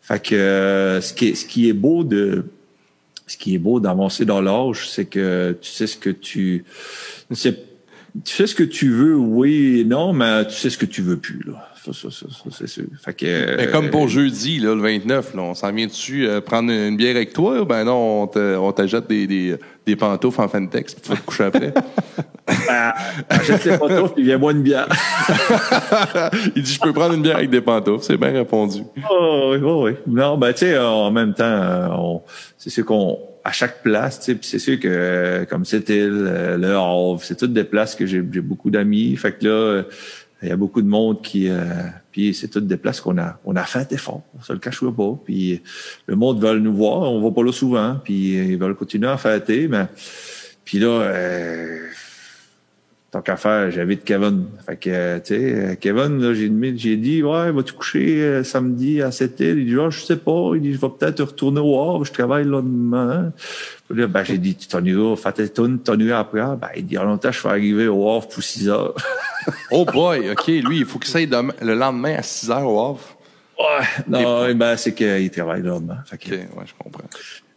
Fait 0.00 0.22
que 0.22 0.34
euh, 0.34 1.00
ce, 1.02 1.12
qui 1.12 1.28
est, 1.28 1.34
ce 1.34 1.44
qui 1.44 1.68
est 1.68 1.74
beau 1.74 2.02
de 2.02 2.44
ce 3.30 3.36
qui 3.36 3.54
est 3.54 3.58
beau 3.58 3.78
d'avancer 3.78 4.24
dans 4.24 4.40
l'âge, 4.40 4.88
c'est 4.88 5.04
que 5.04 5.56
tu 5.60 5.70
sais 5.70 5.86
ce 5.86 5.96
que 5.96 6.10
tu, 6.10 6.64
tu 7.28 7.36
sais, 7.36 7.54
tu 8.24 8.34
sais 8.34 8.48
ce 8.48 8.56
que 8.56 8.64
tu 8.64 8.90
veux, 8.90 9.14
oui 9.14 9.80
et 9.80 9.84
non, 9.84 10.12
mais 10.12 10.44
tu 10.48 10.54
sais 10.54 10.68
ce 10.68 10.76
que 10.76 10.86
tu 10.86 11.00
veux 11.00 11.16
plus, 11.16 11.40
là. 11.46 11.69
Ça, 11.92 12.10
ça, 12.10 12.26
ça, 12.28 12.44
c'est 12.50 12.66
sûr. 12.66 12.84
Fait 13.04 13.14
que, 13.14 13.56
mais 13.56 13.68
comme 13.68 13.90
pour 13.90 14.04
euh, 14.04 14.08
jeudi, 14.08 14.58
là, 14.58 14.74
le 14.74 14.80
29, 14.80 15.34
là, 15.34 15.42
on 15.42 15.54
s'en 15.54 15.72
vient 15.72 15.86
dessus 15.86 16.26
euh, 16.26 16.40
prendre 16.40 16.70
une 16.70 16.96
bière 16.96 17.16
avec 17.16 17.32
toi, 17.32 17.64
ben 17.64 17.84
non, 17.84 18.28
on 18.34 18.72
t'ajoute 18.72 19.08
des, 19.08 19.26
des, 19.26 19.56
des 19.86 19.96
pantoufles 19.96 20.40
en 20.40 20.48
Fentex, 20.48 20.94
puis 20.94 21.02
tu 21.02 21.10
vas 21.10 21.16
te 21.16 21.22
coucher 21.22 21.44
après? 21.44 21.72
ben, 22.46 22.92
achète 23.28 23.64
les 23.64 23.78
pantoufles, 23.78 24.14
puis 24.14 24.24
viens 24.24 24.38
boire 24.38 24.54
une 24.54 24.62
bière. 24.62 24.88
Il 26.56 26.62
dit, 26.62 26.74
je 26.74 26.80
peux 26.80 26.92
prendre 26.92 27.14
une 27.14 27.22
bière 27.22 27.36
avec 27.36 27.50
des 27.50 27.60
pantoufles, 27.60 28.04
c'est 28.04 28.16
bien 28.16 28.32
répondu. 28.32 28.82
Oh, 29.10 29.52
oui, 29.52 29.58
oui, 29.62 29.72
oui. 29.90 29.92
Non, 30.06 30.38
ben, 30.38 30.52
tu 30.52 30.60
sais, 30.60 30.78
en 30.78 31.10
même 31.10 31.34
temps, 31.34 32.22
c'est 32.56 32.70
sûr 32.70 32.84
qu'on, 32.84 33.18
à 33.44 33.52
chaque 33.52 33.82
place, 33.82 34.20
tu 34.20 34.32
sais, 34.32 34.38
c'est 34.42 34.58
sûr 34.58 34.78
que 34.78 35.46
comme 35.48 35.64
c'était 35.64 36.06
le, 36.06 36.56
le 36.56 36.74
Havre, 36.74 37.20
c'est 37.22 37.36
toutes 37.36 37.52
des 37.52 37.64
places 37.64 37.94
que 37.94 38.06
j'ai 38.06 38.20
beaucoup 38.20 38.70
d'amis. 38.70 39.16
Fait 39.16 39.32
que 39.32 39.46
là, 39.46 39.82
il 40.42 40.48
y 40.48 40.52
a 40.52 40.56
beaucoup 40.56 40.80
de 40.80 40.88
monde 40.88 41.22
qui 41.22 41.48
euh, 41.48 41.64
puis 42.12 42.34
c'est 42.34 42.48
toutes 42.48 42.66
des 42.66 42.76
places 42.76 43.00
qu'on 43.00 43.18
a 43.18 43.38
on 43.44 43.56
a 43.56 43.64
fait 43.64 43.92
effort 43.92 44.22
on 44.38 44.42
se 44.42 44.52
le 44.52 44.58
cachera 44.58 44.92
pas. 44.92 45.18
Puis 45.24 45.62
le 46.06 46.16
monde 46.16 46.40
veut 46.40 46.58
nous 46.58 46.74
voir. 46.74 47.12
On 47.12 47.22
va 47.22 47.30
pas 47.30 47.42
là 47.42 47.52
souvent. 47.52 47.98
Puis 48.02 48.34
ils 48.34 48.58
veulent 48.58 48.74
continuer 48.74 49.08
à 49.08 49.16
fêter 49.16 49.68
mais 49.68 49.86
puis 50.64 50.78
là 50.78 50.88
euh, 50.88 51.88
tant 53.10 53.22
qu'à 53.22 53.36
faire, 53.36 53.70
j'invite 53.70 54.04
Kevin. 54.04 54.46
Fait 54.64 54.76
que, 54.76 55.18
tu 55.18 55.34
sais, 55.34 55.78
Kevin, 55.80 56.20
là, 56.20 56.32
j'ai, 56.32 56.50
j'ai 56.76 56.96
dit, 56.96 57.22
ouais, 57.22 57.50
va-tu 57.50 57.72
coucher 57.72 58.22
euh, 58.22 58.44
samedi 58.44 59.02
à 59.02 59.10
7 59.10 59.40
heures? 59.40 59.56
Il 59.56 59.66
dit, 59.66 59.76
oh, 59.76 59.90
je 59.90 60.00
sais 60.00 60.16
pas. 60.16 60.52
Il 60.54 60.60
dit, 60.60 60.72
je 60.74 60.80
vais 60.80 60.88
peut-être 60.88 61.22
retourner 61.22 61.60
au 61.60 61.80
Havre, 61.80 62.04
je 62.04 62.12
travaille 62.12 62.44
là 62.44 62.62
demain. 62.62 63.32
Là, 63.90 64.06
ben, 64.06 64.22
j'ai 64.22 64.38
dit, 64.38 64.54
tu 64.54 64.68
t'en 64.68 64.84
iras, 64.84 65.16
fais 65.16 65.32
tes 65.32 65.48
tonnes, 65.48 65.80
t'en 65.80 65.98
iras 65.98 66.20
après? 66.20 66.40
Ben, 66.40 66.68
il 66.76 66.86
dit, 66.86 66.98
en 66.98 67.04
longtemps, 67.04 67.32
je 67.32 67.42
vais 67.42 67.48
arriver 67.48 67.88
au 67.88 68.08
Havre 68.08 68.28
pour 68.28 68.42
6 68.42 68.68
heures. 68.68 68.94
oh 69.72 69.84
boy, 69.84 70.30
OK, 70.30 70.46
lui, 70.46 70.78
il 70.78 70.84
faut 70.84 71.00
qu'il 71.00 71.10
s'aille 71.10 71.28
le 71.62 71.74
lendemain 71.74 72.14
à 72.16 72.22
6 72.22 72.50
heures 72.50 72.68
au 72.68 72.80
Havre. 72.80 73.00
Ouais, 73.58 73.86
non, 74.08 74.54
ben, 74.54 74.76
c'est 74.76 74.94
qu'il 74.94 75.30
travaille 75.30 75.62
là 75.62 75.78
Fait 76.06 76.16
que, 76.16 76.34
OK, 76.34 76.40
ouais, 76.56 76.64
je 76.64 76.72
comprends. 76.78 77.04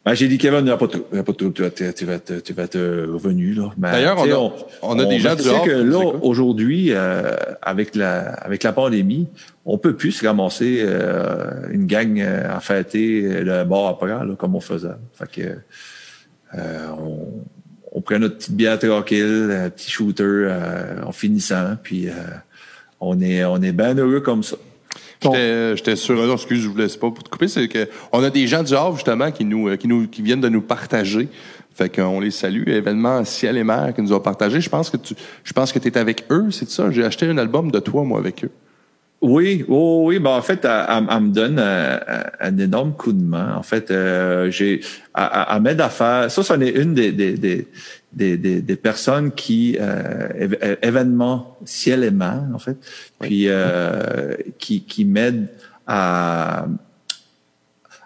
Ben, 0.06 0.14
j'ai 0.16 0.28
dit, 0.28 0.38
Kevin, 0.38 0.60
il 0.60 0.66
n'y 0.66 0.70
a 0.72 0.78
pas 0.78 0.88
de 0.88 0.91
trouble. 0.91 1.24
Pas 1.24 1.32
de 1.32 1.38
trouble. 1.38 1.54
Tu 1.54 1.62
vas, 1.62 1.70
tu 1.70 2.06
vas, 2.06 2.20
tu 2.20 2.54
vas 2.54 2.64
être 2.64 2.80
revenu, 2.80 3.54
là. 3.54 3.72
D'ailleurs, 3.78 4.18
on, 4.20 4.30
a, 4.30 4.95
on, 4.95 4.99
a 4.99 5.06
des 5.06 5.20
gens 5.20 5.36
du 5.36 5.43
que 5.43 5.72
là, 5.72 5.99
aujourd'hui, 6.22 6.88
euh, 6.91 7.36
avec 7.62 7.95
la, 7.95 8.34
avec 8.34 8.64
la 8.64 8.74
pandémie, 8.74 9.28
on 9.66 9.78
peut 9.78 9.95
plus 9.95 10.12
se 10.12 10.28
ramasser 10.28 10.82
euh, 10.82 11.70
une 11.72 11.86
gang 11.86 12.20
à 12.22 12.60
fêter 12.60 13.22
le 13.43 13.64
bar 13.64 13.88
après, 13.88 14.10
là, 14.10 14.36
comme 14.38 14.56
on 14.56 14.60
faisait. 14.60 14.89
Fait 15.14 15.32
que, 15.32 15.58
euh, 16.56 16.88
on, 16.99 17.43
on 17.93 18.01
prend 18.01 18.20
notre 18.20 18.38
petite 18.38 18.56
bière 18.56 18.80
tranquille, 18.80 19.49
un 19.51 19.70
petit 19.70 19.89
shooter 19.89 20.24
euh, 20.24 21.04
en 21.06 21.12
finissant, 21.12 21.78
puis 21.82 22.10
euh, 22.10 22.14
on 22.99 23.22
est, 23.22 23.45
on 23.45 23.62
est 23.62 23.72
bien 23.72 23.93
heureux 23.95 24.20
comme 24.20 24.41
ça. 24.41 24.58
J'étais 25.76 25.95
sûr, 25.95 26.15
non, 26.15 26.34
excuse, 26.34 26.61
je 26.61 26.67
vous 26.67 26.78
laisse 26.78 26.97
pas 26.97 27.09
pour 27.11 27.24
te 27.24 27.30
couper, 27.30 27.47
c'est 27.47 27.67
que 27.67 27.88
on 28.11 28.24
a 28.24 28.30
des 28.30 28.47
gens 28.47 28.63
du 28.63 28.74
Havre, 28.74 28.95
justement, 28.95 29.32
qui 29.32 29.45
nous, 29.45 29.69
euh, 29.69 29.76
qui 29.78 29.88
nous, 29.88 30.07
qui 30.07 30.21
viennent 30.21 30.41
de 30.41 30.49
nous 30.49 30.61
partager. 30.61 31.30
Fait 31.76 31.89
qu'on 31.89 32.19
les 32.19 32.30
salue. 32.30 32.67
Événement 32.67 33.26
Ciel 33.26 33.57
et 33.57 33.63
Mer 33.63 33.93
qui 33.95 34.01
nous 34.03 34.13
ont 34.13 34.19
partagé. 34.19 34.61
Je 34.61 34.69
pense 34.69 34.91
que 34.91 34.97
tu, 34.97 35.15
je 35.43 35.53
pense 35.53 35.71
que 35.71 35.80
tu 35.80 35.88
es 35.88 35.97
avec 35.97 36.26
eux, 36.30 36.51
c'est 36.51 36.69
ça? 36.69 36.91
J'ai 36.91 37.03
acheté 37.03 37.26
un 37.26 37.38
album 37.38 37.71
de 37.71 37.80
toi, 37.80 38.03
moi, 38.03 38.19
avec 38.19 38.43
eux. 38.43 38.51
Oui, 39.24 39.63
oh, 39.69 40.03
oui, 40.07 40.19
ben 40.19 40.32
en 40.32 40.41
fait, 40.41 40.65
elle, 40.65 41.21
me 41.21 41.30
donne 41.30 41.57
un, 41.57 42.57
énorme 42.57 42.91
coup 42.91 43.13
de 43.13 43.24
main. 43.24 43.55
En 43.55 43.63
fait, 43.63 43.89
euh, 43.89 44.51
j'ai, 44.51 44.82
elle, 45.15 45.61
m'aide 45.61 45.80
à 45.80 45.88
faire. 45.88 46.30
Ça, 46.30 46.43
c'en 46.43 46.59
est 46.59 46.71
une 46.71 46.93
des 46.93 47.13
des, 47.13 47.38
des, 47.38 47.65
des, 48.11 48.61
des 48.61 48.76
personnes 48.76 49.32
qui 49.32 49.78
euh, 49.80 50.76
événement 50.82 51.57
ciel 51.63 52.03
et 52.03 52.11
mer, 52.11 52.43
en 52.53 52.59
fait, 52.59 52.76
puis 53.21 53.45
euh, 53.47 54.36
qui 54.59 54.84
qui 54.84 55.05
m'aide 55.05 55.47
à 55.88 56.67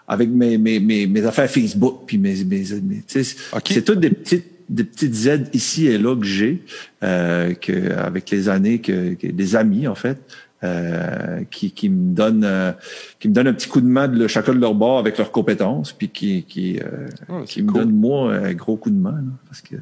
avec 0.06 0.30
mes, 0.30 0.56
mes, 0.56 0.78
mes, 0.78 1.08
mes 1.08 1.26
affaires 1.26 1.50
Facebook 1.50 2.04
puis 2.06 2.16
mes, 2.16 2.44
mes, 2.44 2.64
c'est 3.08 3.84
toutes 3.84 4.00
des 4.00 4.10
petites 4.10 4.58
des 4.68 4.84
petites 4.84 5.26
aides 5.26 5.48
ici 5.52 5.86
et 5.86 5.98
là 5.98 6.14
que 6.14 6.26
j'ai 6.26 6.62
euh, 7.02 7.54
que 7.54 7.92
avec 7.92 8.30
les 8.30 8.48
années 8.48 8.80
que, 8.80 9.14
que 9.14 9.26
des 9.26 9.56
amis 9.56 9.88
en 9.88 9.94
fait 9.94 10.18
euh, 10.64 11.44
qui, 11.52 11.70
qui, 11.70 11.88
me 11.88 12.12
donne 12.14 12.42
euh, 12.44 12.72
qui 13.20 13.28
me 13.28 13.32
donne 13.32 13.46
un 13.46 13.52
petit 13.52 13.68
coup 13.68 13.80
de 13.80 13.86
main 13.86 14.08
de 14.08 14.26
chacun 14.26 14.52
de 14.52 14.58
leur 14.58 14.74
bord 14.74 14.98
avec 14.98 15.16
leurs 15.16 15.30
compétences, 15.30 15.92
puis 15.92 16.08
qui 16.08 16.42
qui, 16.42 16.80
euh, 16.80 17.44
qui 17.44 17.62
me 17.62 17.72
donne 17.72 17.92
moi 17.92 18.34
un 18.34 18.54
gros 18.54 18.76
coup 18.76 18.90
de 18.90 18.98
main 18.98 19.22
parce 19.46 19.60
que 19.60 19.76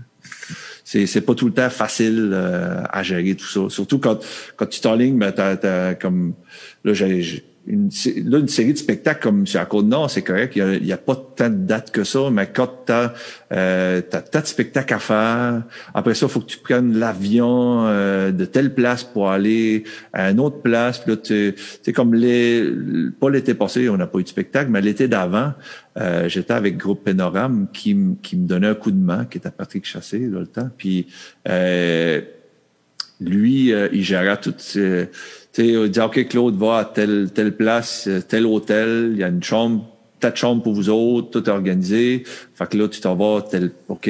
c'est 0.85 1.07
c'est 1.07 1.23
pas 1.23 1.35
tout 1.35 1.47
le 1.47 1.55
temps 1.55 1.71
facile 1.71 2.35
à 2.91 3.03
gérer 3.03 3.35
tout 3.37 3.47
ça. 3.47 3.71
Surtout 3.71 3.99
quand 3.99 4.23
quand 4.57 4.67
tu 4.67 4.81
t'enlignes, 4.83 5.19
ben 5.19 5.33
t'as, 5.33 5.57
t'as 5.57 5.95
comme 5.95 6.35
là 6.85 6.93
j'ai 6.93 7.43
une, 7.67 7.91
là, 8.25 8.39
une 8.39 8.49
série 8.49 8.73
de 8.73 8.79
spectacles 8.79 9.23
comme 9.23 9.47
sur 9.47 9.59
la 9.59 9.67
Côte-Nord, 9.67 10.11
c'est 10.11 10.23
correct. 10.23 10.55
Il 10.57 10.83
n'y 10.83 10.93
a, 10.93 10.95
a, 10.95 10.99
pas 10.99 11.17
tant 11.17 11.51
de 11.51 11.67
dates 11.67 11.91
que 11.91 12.05
ça, 12.05 12.31
mais 12.31 12.49
quand 12.53 12.71
tu 12.87 12.93
as, 12.93 13.13
euh, 13.53 14.01
de 14.01 14.47
spectacles 14.47 14.95
à 14.95 14.99
faire, 14.99 15.63
après 15.95 16.15
ça, 16.15 16.27
il 16.27 16.29
faut 16.29 16.41
que 16.41 16.47
tu 16.47 16.59
prennes 16.59 16.99
l'avion 16.99 17.87
euh, 17.87 18.31
de 18.31 18.45
telle 18.45 18.75
place 18.75 19.05
pour 19.05 19.31
aller 19.31 19.85
à 20.13 20.31
une 20.31 20.41
autre 20.41 20.63
place. 20.63 21.01
Puis 21.01 21.13
là, 21.13 21.17
tu 21.17 21.93
comme 21.93 22.15
les, 22.15 22.71
pas 23.21 23.31
l'été 23.31 23.55
passé, 23.55 23.89
on 23.89 23.97
n'a 23.97 24.07
pas 24.07 24.19
eu 24.19 24.23
de 24.23 24.29
spectacle, 24.29 24.71
mais 24.71 24.81
l'été 24.81 25.09
d'avant, 25.09 25.53
euh, 25.99 26.29
j'étais 26.29 26.53
avec 26.53 26.77
Groupe 26.77 27.05
Pénorame 27.05 27.69
qui, 27.73 27.97
qui 28.23 28.37
me 28.37 28.47
donnait 28.47 28.69
un 28.69 28.75
coup 28.75 28.91
de 28.91 29.03
main, 29.03 29.25
qui 29.25 29.39
était 29.39 29.51
Patrick 29.51 29.87
Chassé, 29.87 30.19
là, 30.19 30.41
le 30.41 30.47
temps. 30.47 30.71
Puis 30.77 31.07
euh, 31.49 32.21
lui, 33.21 33.73
euh, 33.73 33.89
il 33.93 34.05
gérait 34.05 34.39
toutes 34.39 34.79
sais, 35.63 35.77
on 35.77 35.87
dit, 35.87 36.01
OK, 36.01 36.29
Claude 36.29 36.57
va 36.57 36.79
à 36.79 36.85
telle, 36.85 37.31
telle 37.33 37.57
place, 37.57 38.07
euh, 38.09 38.21
tel 38.21 38.47
hôtel, 38.47 39.11
il 39.13 39.19
y 39.19 39.25
a 39.25 39.29
une 39.29 39.43
chambre, 39.43 39.87
de 40.31 40.37
chambre 40.37 40.63
pour 40.63 40.73
vous 40.73 40.89
autres, 40.89 41.31
tout 41.31 41.45
est 41.45 41.53
organisé. 41.53 42.25
Fait 42.55 42.69
que 42.69 42.77
là, 42.77 42.89
tu 42.89 43.01
t'en 43.01 43.15
vas 43.15 43.43
tel, 43.43 43.71
OK. 43.89 44.09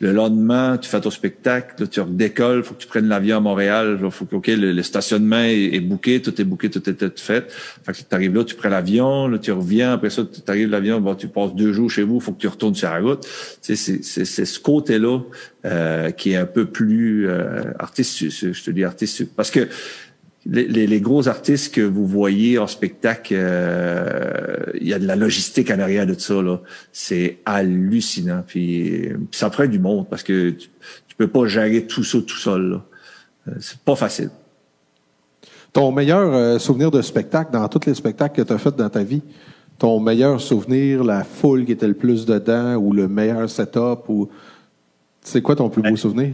Le 0.00 0.12
lendemain, 0.12 0.78
tu 0.78 0.88
fais 0.88 1.00
ton 1.00 1.10
spectacle, 1.10 1.82
là, 1.82 1.86
tu 1.86 2.00
redécolles, 2.00 2.62
faut 2.62 2.74
que 2.74 2.80
tu 2.80 2.86
prennes 2.86 3.08
l'avion 3.08 3.38
à 3.38 3.40
Montréal, 3.40 3.98
faut 4.10 4.24
que, 4.24 4.36
OK, 4.36 4.46
le, 4.48 4.82
stationnement 4.82 5.42
est, 5.42 5.74
est, 5.74 5.80
booké, 5.80 6.22
tout 6.22 6.40
est 6.40 6.44
booké, 6.44 6.70
tout 6.70 6.88
est, 6.88 6.94
tout 6.94 7.12
fait. 7.16 7.50
Fait 7.50 7.92
que 7.92 7.98
tu 7.98 8.28
là, 8.28 8.44
tu 8.44 8.54
prends 8.54 8.68
l'avion, 8.68 9.28
là, 9.28 9.38
tu 9.38 9.52
reviens, 9.52 9.92
après 9.92 10.10
ça, 10.10 10.22
tu 10.24 10.40
arrives 10.50 10.70
l'avion, 10.70 11.00
bon, 11.00 11.14
tu 11.14 11.28
passes 11.28 11.54
deux 11.54 11.72
jours 11.72 11.90
chez 11.90 12.02
vous, 12.02 12.20
faut 12.20 12.32
que 12.32 12.40
tu 12.40 12.48
retournes 12.48 12.74
sur 12.74 12.90
la 12.90 13.00
route. 13.00 13.26
C'est, 13.60 13.76
c'est, 13.76 14.02
c'est 14.02 14.44
ce 14.44 14.60
côté-là 14.60 15.20
euh, 15.64 16.10
qui 16.10 16.32
est 16.32 16.36
un 16.36 16.46
peu 16.46 16.66
plus 16.66 17.28
euh, 17.28 17.64
artiste, 17.78 18.30
je 18.30 18.64
te 18.64 18.70
dis 18.70 18.84
artiste, 18.84 19.26
parce 19.34 19.50
que 19.50 19.68
les, 20.50 20.86
les, 20.86 21.00
gros 21.00 21.28
artistes 21.28 21.72
que 21.72 21.80
vous 21.80 22.06
voyez 22.06 22.58
en 22.58 22.66
spectacle, 22.66 23.34
euh, 23.36 24.64
il 24.80 24.88
y 24.88 24.92
a 24.92 24.98
de 24.98 25.06
la 25.06 25.14
logistique 25.14 25.70
en 25.70 25.78
arrière 25.78 26.06
de 26.06 26.14
ça. 26.14 26.42
là. 26.42 26.60
C'est 26.92 27.38
hallucinant. 27.46 28.42
Puis, 28.44 29.10
ça 29.30 29.48
prend 29.48 29.66
du 29.66 29.78
monde 29.78 30.08
parce 30.10 30.24
que 30.24 30.50
tu, 30.50 30.68
peux 31.16 31.28
pas 31.28 31.46
gérer 31.46 31.86
tout 31.86 32.02
ça 32.02 32.18
tout 32.18 32.36
seul. 32.36 32.70
Là. 32.70 32.84
Euh, 33.48 33.52
c'est 33.60 33.78
pas 33.78 33.94
facile. 33.94 34.30
Ton 35.72 35.92
meilleur 35.92 36.34
euh, 36.34 36.58
souvenir 36.58 36.90
de 36.90 37.02
spectacle 37.02 37.52
dans 37.52 37.68
tous 37.68 37.86
les 37.86 37.94
spectacles 37.94 38.42
que 38.42 38.46
tu 38.46 38.52
as 38.52 38.58
fait 38.58 38.74
dans 38.74 38.88
ta 38.88 39.04
vie, 39.04 39.22
ton 39.78 40.00
meilleur 40.00 40.40
souvenir, 40.40 41.04
la 41.04 41.22
foule 41.22 41.64
qui 41.64 41.72
était 41.72 41.86
le 41.86 41.94
plus 41.94 42.26
dedans 42.26 42.74
ou 42.74 42.92
le 42.92 43.06
meilleur 43.06 43.48
setup 43.48 44.08
ou 44.08 44.28
c'est 45.22 45.42
quoi 45.42 45.54
ton 45.54 45.68
plus 45.68 45.82
beau 45.82 45.94
souvenir? 45.94 46.32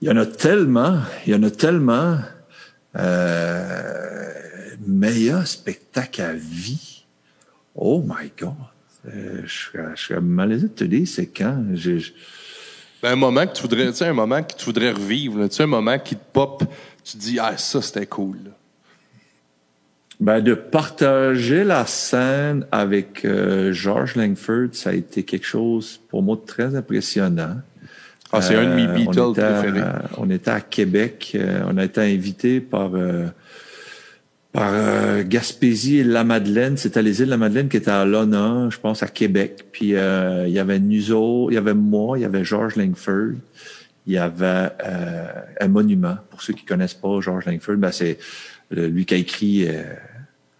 Il 0.00 0.08
y 0.08 0.10
en 0.10 0.16
a 0.16 0.24
tellement, 0.24 0.98
il 1.26 1.32
y 1.32 1.36
en 1.36 1.42
a 1.42 1.50
tellement. 1.50 2.16
Euh, 2.96 4.32
meilleur 4.86 5.46
spectacle 5.46 6.22
à 6.22 6.32
vie. 6.32 7.04
Oh 7.74 8.02
my 8.04 8.30
God. 8.38 8.54
Euh, 9.06 9.42
je, 9.44 9.96
serais 9.96 10.20
malaisé 10.20 10.68
de 10.68 10.72
te 10.72 10.84
dire, 10.84 11.06
c'est 11.06 11.26
quand? 11.26 11.62
Ben, 13.02 13.12
un 13.12 13.16
moment 13.16 13.46
que 13.46 13.52
tu 13.52 13.62
voudrais, 13.62 13.86
tu 13.88 13.94
sais, 13.94 14.06
un 14.06 14.14
moment 14.14 14.42
que 14.42 14.54
tu 14.54 14.64
voudrais 14.64 14.92
revivre, 14.92 15.48
tu 15.48 15.56
sais, 15.56 15.64
un 15.64 15.66
moment 15.66 15.98
qui 15.98 16.16
te 16.16 16.22
pop, 16.32 16.64
tu 17.02 17.12
te 17.12 17.18
dis, 17.18 17.38
ah, 17.38 17.56
ça, 17.58 17.82
c'était 17.82 18.06
cool. 18.06 18.38
Ben, 20.20 20.40
de 20.40 20.54
partager 20.54 21.64
la 21.64 21.84
scène 21.86 22.66
avec 22.72 23.24
euh, 23.24 23.72
George 23.72 24.14
Langford, 24.14 24.68
ça 24.72 24.90
a 24.90 24.92
été 24.94 25.24
quelque 25.24 25.46
chose 25.46 26.00
pour 26.08 26.22
moi 26.22 26.36
de 26.36 26.46
très 26.46 26.76
impressionnant. 26.76 27.56
Ah, 28.34 28.42
c'est 28.42 28.56
un 28.56 28.68
de 28.68 28.74
mes 28.74 28.86
euh, 28.86 28.94
Beatles 28.94 29.32
préférés. 29.32 29.82
on 30.18 30.28
était 30.30 30.50
à 30.50 30.60
Québec. 30.60 31.32
Euh, 31.34 31.62
on 31.68 31.76
a 31.78 31.84
été 31.84 32.00
invité 32.00 32.60
par 32.60 32.90
euh, 32.94 33.26
par 34.52 35.24
Gaspésie 35.24 35.98
et 35.98 36.04
la 36.04 36.22
Madeleine. 36.22 36.76
C'était 36.76 37.02
les 37.02 37.20
îles 37.20 37.26
de 37.26 37.30
la 37.30 37.36
Madeleine 37.36 37.68
qui 37.68 37.76
étaient 37.76 37.90
à 37.90 38.04
l'honneur, 38.04 38.70
je 38.70 38.78
pense, 38.78 39.02
à 39.02 39.08
Québec. 39.08 39.66
Puis 39.72 39.86
il 39.88 40.50
y 40.52 40.58
avait 40.58 40.78
Nuzo, 40.78 41.50
il 41.50 41.54
y 41.54 41.56
avait 41.56 41.74
moi, 41.74 42.18
il 42.18 42.22
y 42.22 42.24
avait 42.24 42.44
George 42.44 42.76
Langford. 42.76 43.34
Il 44.06 44.12
y 44.12 44.18
avait 44.18 44.70
un 45.60 45.66
monument. 45.66 46.16
Pour 46.30 46.40
ceux 46.40 46.52
qui 46.52 46.64
connaissent 46.64 46.94
pas 46.94 47.20
George 47.20 47.46
Langford, 47.46 47.78
ben 47.78 47.90
c'est 47.90 48.16
lui 48.70 49.04
qui 49.04 49.14
a 49.14 49.16
écrit 49.16 49.66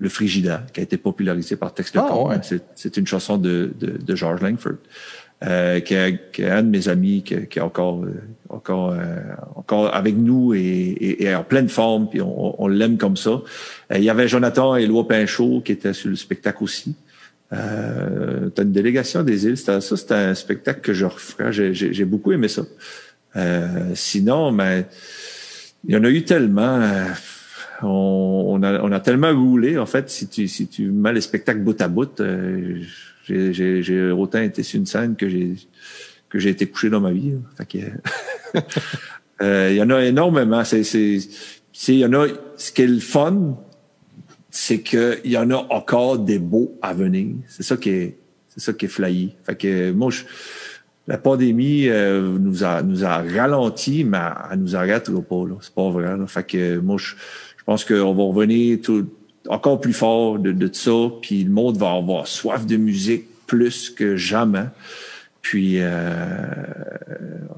le 0.01 0.09
Frigida, 0.09 0.67
qui 0.73 0.81
a 0.81 0.83
été 0.83 0.97
popularisé 0.97 1.55
par 1.55 1.73
Tex 1.73 1.93
ah, 1.95 2.41
C'est 2.75 2.97
une 2.97 3.07
chanson 3.07 3.39
de, 3.39 3.75
de, 3.79 3.97
de 3.97 4.17
George 4.17 4.41
Langford 4.43 4.79
euh, 5.47 5.81
qui, 5.81 5.95
est, 5.95 6.41
un 6.41 6.63
de 6.63 6.69
mes 6.69 6.89
amis 6.89 7.23
qui, 7.23 7.47
qui 7.49 7.59
est 7.59 7.63
encore 7.63 8.03
euh, 8.03 8.15
encore 8.49 8.93
euh, 8.93 9.21
encore 9.57 9.95
avec 9.95 10.17
nous 10.17 10.55
et, 10.55 11.17
et, 11.21 11.35
en 11.35 11.45
pleine 11.45 11.69
forme 11.69 12.09
puis 12.09 12.23
on, 12.23 12.63
on 12.63 12.69
l'aime 12.69 12.97
comme 12.97 13.17
ça. 13.17 13.31
Euh, 13.31 13.97
il 13.97 14.05
y 14.05 14.11
avait 14.11 14.29
Jonathan 14.29 14.77
et 14.77 14.85
Éloi 14.85 15.07
Pinchot 15.07 15.61
qui 15.65 15.73
étaient 15.73 15.93
sur 15.93 16.09
le 16.09 16.17
spectacle 16.17 16.63
aussi. 16.63 16.95
Euh, 17.53 18.49
T'as 18.55 18.63
une 18.63 18.73
délégation 18.73 19.23
des 19.23 19.47
îles, 19.47 19.57
ça 19.57 19.81
c'était 19.81 20.15
un 20.15 20.35
spectacle 20.35 20.81
que 20.81 20.93
je 20.95 21.05
referais. 21.05 21.53
J'ai 21.53 22.05
beaucoup 22.05 22.33
aimé 22.33 22.49
ça. 22.49 22.63
sinon, 23.95 24.51
mais 24.51 24.83
ben, 24.83 24.87
il 25.87 25.95
y 25.95 25.97
en 25.97 26.05
a 26.05 26.09
eu 26.09 26.25
tellement. 26.25 26.81
On, 27.83 28.47
on, 28.57 28.63
a, 28.63 28.81
on 28.81 28.93
a 28.93 29.01
tellement 29.01 29.33
roulé 29.33 29.77
en 29.77 29.87
fait. 29.87 30.09
Si 30.09 30.29
tu 30.29 30.49
si 30.49 30.69
tu 30.69 30.91
mets 30.91 31.13
les 31.13 31.21
spectacles 31.21 31.61
bout 31.61 31.81
à 31.81 31.89
bout. 31.89 32.21
J'ai 33.25 34.11
autant 34.11 34.41
été 34.41 34.63
sur 34.63 34.79
une 34.79 34.87
scène 34.87 35.17
que 35.17 35.29
j'ai 35.29 35.55
que 36.35 36.41
j'ai 36.41 36.51
été 36.51 36.67
couché 36.67 36.91
dans 36.91 37.01
ma 37.01 37.13
vie. 37.13 37.35
Euh, 39.43 39.71
il 39.73 39.77
y 39.77 39.83
en 39.83 39.91
a 39.91 40.01
énormément. 40.05 40.63
C'est, 40.65 40.83
il 41.89 41.95
y 41.99 42.07
en 42.07 42.13
a. 42.13 42.29
Ce 42.57 42.71
qui 42.71 42.83
est 42.83 42.87
le 42.87 43.01
fun, 43.01 43.59
c'est 44.49 44.81
qu'il 44.81 45.19
y 45.25 45.37
en 45.37 45.51
a 45.51 45.57
encore 45.71 46.21
des 46.21 46.39
beaux 46.39 46.79
à 46.81 46.95
venir. 46.95 47.35
C'est 47.49 47.65
ça 47.65 47.77
qui 47.77 47.91
est, 47.91 48.19
c'est 48.47 48.61
ça 48.61 48.73
qui 48.73 48.85
est 48.85 48.89
flyé. 48.89 49.35
Fait 49.43 49.57
que 49.57 49.91
moi, 49.91 50.11
je, 50.13 50.23
la 51.09 51.19
pandémie 51.19 51.89
euh, 51.89 52.39
nous 52.39 52.63
a 52.63 52.81
nous 52.85 53.05
a 53.05 53.23
ralenti, 53.23 54.05
mais 54.05 54.19
elle 54.53 54.61
nous 54.61 54.77
arrête 54.77 55.11
pas. 55.11 55.45
Là. 55.49 55.57
C'est 55.61 55.75
pas 55.75 55.91
vrai. 55.91 56.17
Là. 56.17 56.27
Fait 56.29 56.47
que 56.47 56.79
moi, 56.79 56.97
je, 56.97 57.17
je 57.57 57.65
pense 57.65 57.85
qu'on 57.85 58.15
va 58.15 58.23
revenir 58.23 58.79
tout 58.81 59.09
encore 59.49 59.81
plus 59.81 59.93
fort 59.93 60.39
de, 60.39 60.53
de 60.53 60.73
ça, 60.73 61.11
puis 61.21 61.45
le 61.45 61.51
monde 61.51 61.77
va 61.77 61.93
avoir 61.93 62.27
soif 62.27 62.67
de 62.67 62.77
musique 62.77 63.25
plus 63.47 63.91
que 63.91 64.17
jamais. 64.17 64.67
Puis 65.43 65.77
euh, 65.79 65.97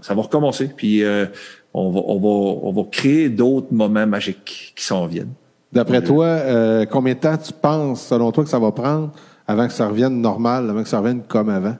ça 0.03 0.14
va 0.14 0.22
recommencer. 0.22 0.70
Puis 0.76 1.05
euh, 1.05 1.26
on, 1.72 1.91
va, 1.91 2.01
on, 2.07 2.18
va, 2.18 2.28
on 2.62 2.72
va 2.72 2.82
créer 2.91 3.28
d'autres 3.28 3.72
moments 3.72 4.07
magiques 4.07 4.72
qui 4.74 4.84
s'en 4.84 5.07
viennent. 5.07 5.32
D'après 5.72 6.03
toi, 6.03 6.26
euh, 6.26 6.87
combien 6.87 7.14
de 7.14 7.18
temps 7.18 7.37
tu 7.37 7.53
penses, 7.53 8.07
selon 8.07 8.32
toi, 8.32 8.45
que 8.45 8.51
ça 8.51 8.59
va 8.59 8.72
prendre 8.72 9.12
avant 9.47 9.66
que 9.66 9.72
ça 9.72 9.89
revienne 9.89 10.20
normal, 10.20 10.68
avant 10.70 10.82
que 10.82 10.89
ça 10.89 10.99
revienne 10.99 11.22
comme 11.22 11.49
avant? 11.49 11.76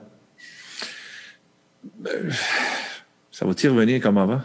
Ça 3.31 3.45
va-t-il 3.45 3.69
revenir 3.71 4.01
comme 4.01 4.17
avant? 4.17 4.41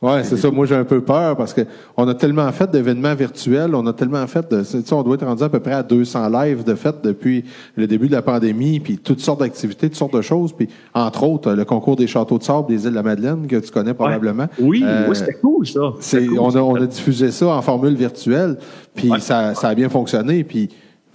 Ouais, 0.00 0.22
c'est 0.22 0.36
ça. 0.36 0.48
Moi, 0.52 0.64
j'ai 0.66 0.76
un 0.76 0.84
peu 0.84 1.00
peur 1.00 1.36
parce 1.36 1.52
que 1.52 1.62
on 1.96 2.06
a 2.06 2.14
tellement 2.14 2.50
fait 2.52 2.70
d'événements 2.70 3.16
virtuels, 3.16 3.74
on 3.74 3.84
a 3.88 3.92
tellement 3.92 4.24
fait 4.28 4.48
de, 4.48 4.60
tu 4.60 4.64
sais, 4.64 4.92
on 4.92 5.02
doit 5.02 5.16
être 5.16 5.26
rendu 5.26 5.42
à 5.42 5.48
peu 5.48 5.58
près 5.58 5.72
à 5.72 5.82
200 5.82 6.28
lives 6.28 6.62
de 6.62 6.74
fait 6.76 6.94
depuis 7.02 7.44
le 7.74 7.88
début 7.88 8.06
de 8.06 8.12
la 8.12 8.22
pandémie, 8.22 8.78
puis 8.78 8.98
toutes 8.98 9.18
sortes 9.18 9.40
d'activités, 9.40 9.88
toutes 9.88 9.98
sortes 9.98 10.14
de 10.14 10.20
choses, 10.22 10.52
puis 10.52 10.68
entre 10.94 11.24
autres 11.24 11.52
le 11.52 11.64
concours 11.64 11.96
des 11.96 12.06
châteaux 12.06 12.38
de 12.38 12.44
sable 12.44 12.68
des 12.68 12.84
îles 12.84 12.90
de 12.90 12.94
la 12.94 13.02
Madeleine 13.02 13.48
que 13.48 13.56
tu 13.56 13.72
connais 13.72 13.92
probablement. 13.92 14.46
Oui, 14.60 14.84
Euh, 14.86 15.06
oui, 15.08 15.16
c'était 15.16 15.34
cool 15.34 15.66
ça. 15.66 15.80
c'est, 15.98 16.26
cool, 16.26 16.38
on, 16.38 16.54
a, 16.54 16.60
on 16.60 16.76
a 16.76 16.86
diffusé 16.86 17.32
ça 17.32 17.48
en 17.48 17.60
formule 17.62 17.94
virtuelle, 17.96 18.56
puis 18.94 19.10
Ouais. 19.10 19.18
ça, 19.18 19.54
ça 19.56 19.68
a 19.68 19.74
bien 19.74 19.88
fonctionné. 19.88 20.44
Puis 20.44 20.68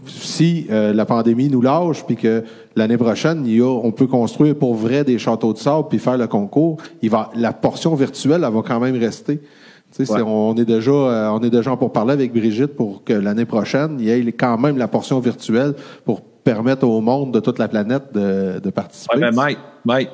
si 0.08 0.68
euh, 0.70 0.94
la 0.94 1.06
pandémie 1.06 1.50
nous 1.50 1.62
lâche, 1.62 2.06
puis 2.06 2.16
que 2.16 2.44
l'année 2.76 2.98
prochaine, 2.98 3.44
il 3.46 3.58
y 3.58 3.62
a, 3.62 3.66
on 3.66 3.92
peut 3.92 4.08
construire 4.08 4.56
pour 4.56 4.76
vrai 4.76 5.04
des 5.04 5.18
châteaux 5.18 5.54
de 5.54 5.58
sable, 5.58 5.88
puis 5.90 6.00
faire 6.00 6.18
le 6.18 6.28
concours, 6.28 6.78
il 7.02 7.10
va, 7.10 7.30
la 7.36 7.54
portion 7.54 7.96
virtuelle, 7.96 8.44
elle 8.46 8.54
va 8.54 8.62
quand 8.62 8.80
même 8.80 8.98
rester. 8.98 9.42
On 10.10 10.56
est 10.58 10.66
déjà, 10.66 10.92
euh, 10.92 11.30
on 11.30 11.40
est 11.42 11.50
déjà 11.50 11.76
pour 11.76 11.92
parler 11.92 12.14
avec 12.14 12.34
Brigitte 12.34 12.76
pour 12.76 13.04
que 13.04 13.14
l'année 13.14 13.46
prochaine, 13.46 13.98
il 14.00 14.06
y 14.06 14.12
ait 14.12 14.32
quand 14.32 14.58
même 14.58 14.78
la 14.78 14.88
portion 14.88 15.20
virtuelle 15.20 15.76
pour 16.04 16.22
permettre 16.22 16.88
au 16.88 17.00
monde 17.00 17.32
de 17.32 17.40
toute 17.40 17.60
la 17.60 17.68
planète 17.68 18.12
de, 18.14 18.60
de 18.60 18.70
participer. 18.70 19.16
Ouais, 19.16 19.22
mais 19.22 19.32
Mike, 19.32 19.60
Mike, 19.86 20.10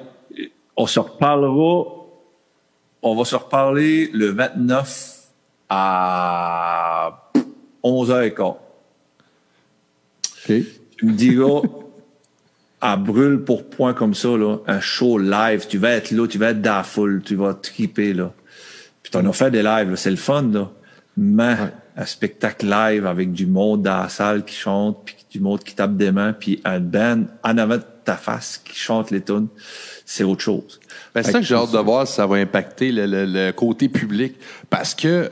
on 0.76 0.86
se 0.86 1.00
reparlera. 1.00 1.96
On 3.02 3.16
va 3.16 3.24
se 3.24 3.36
reparler 3.36 4.10
le 4.14 4.32
29 4.32 5.20
à 5.70 7.32
11h15. 7.84 8.56
OK. 10.50 10.64
Tu 10.98 11.06
me 11.06 11.14
diras, 11.14 11.62
à 12.82 12.96
brûle 12.96 13.40
pour 13.44 13.70
point 13.70 13.94
comme 13.94 14.14
ça, 14.14 14.30
là, 14.30 14.58
un 14.68 14.80
show 14.80 15.18
live, 15.18 15.66
tu 15.68 15.78
vas 15.78 15.92
être 15.92 16.12
là, 16.12 16.28
tu 16.28 16.38
vas 16.38 16.50
être 16.52 16.62
dans 16.62 16.76
la 16.78 16.84
foule, 16.84 17.22
tu 17.26 17.36
vas 17.36 17.54
triper, 17.54 18.14
là. 18.14 18.34
Puis 19.04 19.12
t'en 19.12 19.26
as 19.26 19.34
fait 19.34 19.52
des 19.52 19.64
lives, 19.64 19.96
c'est 19.96 20.12
le 20.12 20.16
fun, 20.18 20.44
là. 20.44 20.70
Mais 21.18 21.56
un 21.98 22.06
spectacle 22.06 22.66
live 22.68 23.06
avec 23.06 23.34
du 23.34 23.46
monde 23.46 23.82
dans 23.84 23.98
la 24.02 24.10
salle 24.10 24.46
qui 24.46 24.56
chante, 24.56 25.00
puis 25.06 25.16
du 25.32 25.40
monde 25.42 25.62
qui 25.64 25.76
tape 25.76 25.96
des 25.98 26.12
mains, 26.12 26.32
puis 26.34 26.62
un 26.64 26.80
band 26.80 27.24
en 27.44 27.58
avant 27.58 27.78
de 27.78 27.84
ta 28.06 28.16
face 28.16 28.62
qui 28.64 28.76
chante 28.78 29.12
les 29.12 29.22
tunes, 29.22 29.48
c'est 30.06 30.24
autre 30.24 30.42
chose. 30.42 30.80
Ben, 31.14 31.22
c'est 31.24 31.32
ça 31.34 31.40
que 31.40 31.46
j'ai 31.46 31.56
hâte 31.56 31.72
de 31.72 31.78
voir 31.80 32.08
si 32.08 32.14
ça 32.16 32.26
va 32.26 32.38
impacter 32.38 32.92
le, 32.92 33.06
le- 33.06 33.26
le 33.26 33.52
côté 33.52 33.90
public. 33.90 34.36
Parce 34.70 34.96
que, 34.96 35.30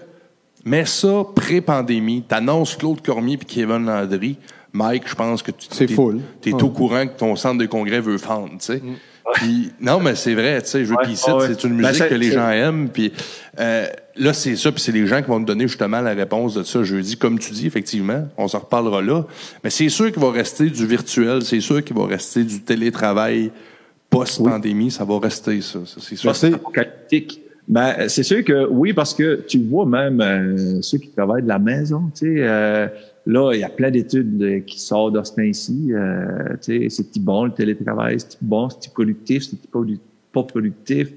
mets 0.65 0.85
ça 0.85 1.23
pré-pandémie, 1.35 2.23
t'annonces 2.27 2.75
Claude 2.75 3.01
Cormier 3.01 3.37
puis 3.37 3.47
Kevin 3.47 3.85
Landry. 3.85 4.37
Mike, 4.73 5.03
je 5.07 5.15
pense 5.15 5.41
que 5.41 5.51
tu 5.51 5.67
C'est 5.71 5.87
full. 5.87 6.21
Ouais. 6.45 6.53
au 6.53 6.69
courant 6.69 7.07
que 7.07 7.17
ton 7.17 7.35
centre 7.35 7.57
de 7.57 7.65
congrès 7.65 7.99
veut 8.01 8.17
fendre, 8.17 8.51
tu 8.51 8.57
sais. 8.65 8.81
Puis, 9.33 9.71
non, 9.81 9.99
mais 9.99 10.15
c'est 10.15 10.33
vrai, 10.35 10.61
tu 10.61 10.69
sais, 10.69 10.85
je 10.85 10.89
veux 10.89 10.95
Ouais, 10.95 11.07
ouais, 11.07 11.47
c'est 11.47 11.63
une 11.65 11.77
Ben, 11.81 11.87
musique 11.89 12.03
c'est- 12.03 12.09
que 12.09 12.15
les 12.15 12.29
c'est- 12.29 12.35
gens 12.35 12.49
aiment. 12.49 12.87
Puis 12.89 13.11
euh, 13.59 13.85
là, 14.15 14.31
c'est 14.31 14.55
ça, 14.55 14.71
puis 14.71 14.81
c'est 14.81 14.93
les 14.93 15.05
gens 15.05 15.21
qui 15.21 15.27
vont 15.27 15.39
nous 15.39 15.45
donner 15.45 15.67
justement 15.67 15.99
la 15.99 16.13
réponse 16.13 16.53
de 16.53 16.63
ça 16.63 16.81
jeudi. 16.83 17.17
Comme 17.17 17.37
tu 17.37 17.51
dis, 17.51 17.67
effectivement, 17.67 18.25
on 18.37 18.47
s'en 18.47 18.59
reparlera 18.59 19.01
là. 19.01 19.25
Mais 19.65 19.69
c'est 19.69 19.89
sûr 19.89 20.11
qu'il 20.13 20.21
va 20.21 20.31
rester 20.31 20.69
du 20.69 20.85
virtuel, 20.87 21.41
c'est 21.41 21.59
sûr 21.59 21.83
qu'il 21.83 21.95
va 21.97 22.05
rester 22.05 22.43
du 22.45 22.61
télétravail 22.61 23.51
post-pandémie, 24.09 24.91
ça 24.91 25.03
va 25.03 25.19
rester 25.19 25.59
ça, 25.61 25.79
ça, 25.85 25.99
c'est 25.99 26.15
sûr. 26.15 26.29
Merci. 26.29 26.45
apocalyptique. 26.47 27.41
Ben, 27.67 28.07
c'est 28.07 28.23
sûr 28.23 28.45
que 28.45 28.65
oui, 28.67 28.93
parce 28.93 29.13
que 29.13 29.43
tu 29.45 29.59
vois 29.59 29.85
même 29.85 30.21
euh, 30.21 30.81
ceux 30.81 30.99
qui 30.99 31.09
travaillent 31.09 31.43
de 31.43 31.49
la 31.49 31.59
maison, 31.59 32.03
tu 32.15 32.37
sais, 32.37 32.47
euh, 32.47 32.87
là, 33.25 33.51
il 33.53 33.59
y 33.59 33.63
a 33.63 33.69
plein 33.69 33.91
d'études 33.91 34.63
qui 34.65 34.79
sortent 34.79 35.15
de 35.15 35.23
ce 35.23 35.33
temps-ci. 35.33 35.89
Euh, 35.91 36.55
tu 36.61 36.89
sais, 36.89 36.89
c'est-tu 36.89 37.19
bon 37.19 37.43
le 37.45 37.51
télétravail, 37.51 38.21
c'est-tu 38.21 38.37
bon, 38.39 38.69
c'est-tu 38.69 38.89
productif, 38.91 39.43
c'est-tu 39.43 39.67
pas, 39.67 40.43
productif. 40.43 41.11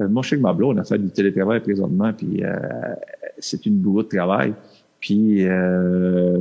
Euh, 0.00 0.08
moi, 0.08 0.22
je 0.22 0.30
sais 0.30 0.36
que 0.36 0.42
ma 0.42 0.52
blonde 0.52 0.78
a 0.78 0.84
fait 0.84 0.98
du 0.98 1.08
télétravail 1.08 1.60
présentement, 1.60 2.12
puis 2.12 2.44
euh, 2.44 2.54
c'est 3.38 3.64
une 3.64 3.78
bourre 3.78 4.04
de 4.04 4.08
travail. 4.08 4.52
Puis 5.00 5.46
euh, 5.46 6.36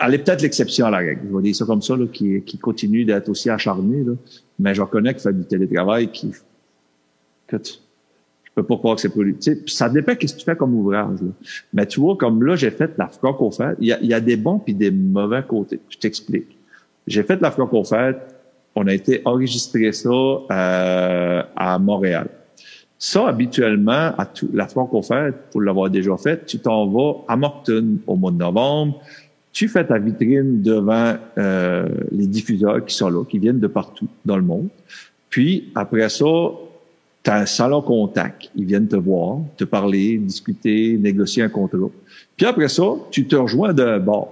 elle 0.00 0.14
est 0.14 0.18
peut-être 0.18 0.40
l'exception 0.40 0.86
à 0.86 0.90
la 0.90 0.98
règle. 0.98 1.22
Je 1.30 1.36
vais 1.36 1.42
dire 1.42 1.56
ça 1.56 1.66
comme 1.66 1.82
ça, 1.82 1.96
là, 1.96 2.06
qui, 2.10 2.40
qui 2.42 2.56
continue 2.56 3.04
d'être 3.04 3.28
aussi 3.28 3.50
acharné. 3.50 4.04
Là. 4.04 4.12
Mais 4.58 4.74
je 4.74 4.80
reconnais 4.80 5.12
qu'il 5.12 5.22
fait 5.22 5.34
du 5.34 5.44
télétravail 5.44 6.08
qui. 6.10 6.32
Que 7.48 7.56
tu, 7.56 7.72
je 8.44 8.50
peux 8.54 8.62
pas 8.62 8.76
croire 8.76 8.96
que 8.96 9.00
c'est. 9.00 9.08
Puis 9.64 9.74
ça 9.74 9.88
dépend 9.88 10.14
qu'est-ce 10.14 10.34
que 10.34 10.38
tu 10.38 10.44
fais 10.44 10.56
comme 10.56 10.74
ouvrage. 10.74 11.20
Là. 11.20 11.28
Mais 11.72 11.86
tu 11.86 12.00
vois, 12.00 12.16
comme 12.16 12.44
là, 12.44 12.56
j'ai 12.56 12.70
fait 12.70 12.92
la 12.98 13.08
franco-fête. 13.08 13.76
Il 13.80 13.88
y 13.88 13.92
a, 13.92 14.00
y 14.00 14.14
a 14.14 14.20
des 14.20 14.36
bons 14.36 14.58
puis 14.58 14.74
des 14.74 14.90
mauvais 14.90 15.42
côtés. 15.42 15.80
Je 15.88 15.98
t'explique. 15.98 16.56
J'ai 17.06 17.22
fait 17.22 17.40
la 17.40 17.50
franco-fête. 17.50 18.18
On 18.74 18.86
a 18.86 18.94
été 18.94 19.22
enregistrer 19.24 19.92
ça 19.92 20.10
euh, 20.10 21.42
à 21.56 21.78
Montréal. 21.78 22.28
Ça, 22.98 23.28
habituellement, 23.28 24.12
à 24.18 24.26
tout, 24.26 24.50
la 24.52 24.66
franco-fête, 24.66 25.34
pour 25.52 25.62
l'avoir 25.62 25.88
déjà 25.88 26.16
fait, 26.16 26.44
tu 26.44 26.58
t'en 26.58 26.86
vas 26.88 27.24
à 27.28 27.36
Moncton 27.36 27.98
au 28.06 28.16
mois 28.16 28.32
de 28.32 28.38
novembre. 28.38 29.00
Tu 29.52 29.68
fais 29.68 29.86
ta 29.86 29.98
vitrine 29.98 30.62
devant 30.62 31.14
euh, 31.38 31.88
les 32.10 32.26
diffuseurs 32.26 32.84
qui 32.84 32.94
sont 32.94 33.08
là, 33.08 33.24
qui 33.24 33.38
viennent 33.38 33.60
de 33.60 33.68
partout 33.68 34.08
dans 34.24 34.36
le 34.36 34.42
monde. 34.42 34.68
Puis, 35.30 35.70
après 35.74 36.08
ça, 36.08 36.26
tu 37.28 37.32
as 37.34 37.40
un 37.40 37.46
salon 37.46 37.82
contact. 37.82 38.48
Ils 38.56 38.64
viennent 38.64 38.88
te 38.88 38.96
voir, 38.96 39.40
te 39.58 39.64
parler, 39.64 40.16
discuter, 40.16 40.96
négocier 40.96 41.42
un 41.42 41.50
contrat. 41.50 41.90
Puis 42.36 42.46
après 42.46 42.68
ça, 42.68 42.84
tu 43.10 43.26
te 43.26 43.36
rejoins 43.36 43.74
d'un 43.74 43.98
bar. 43.98 44.28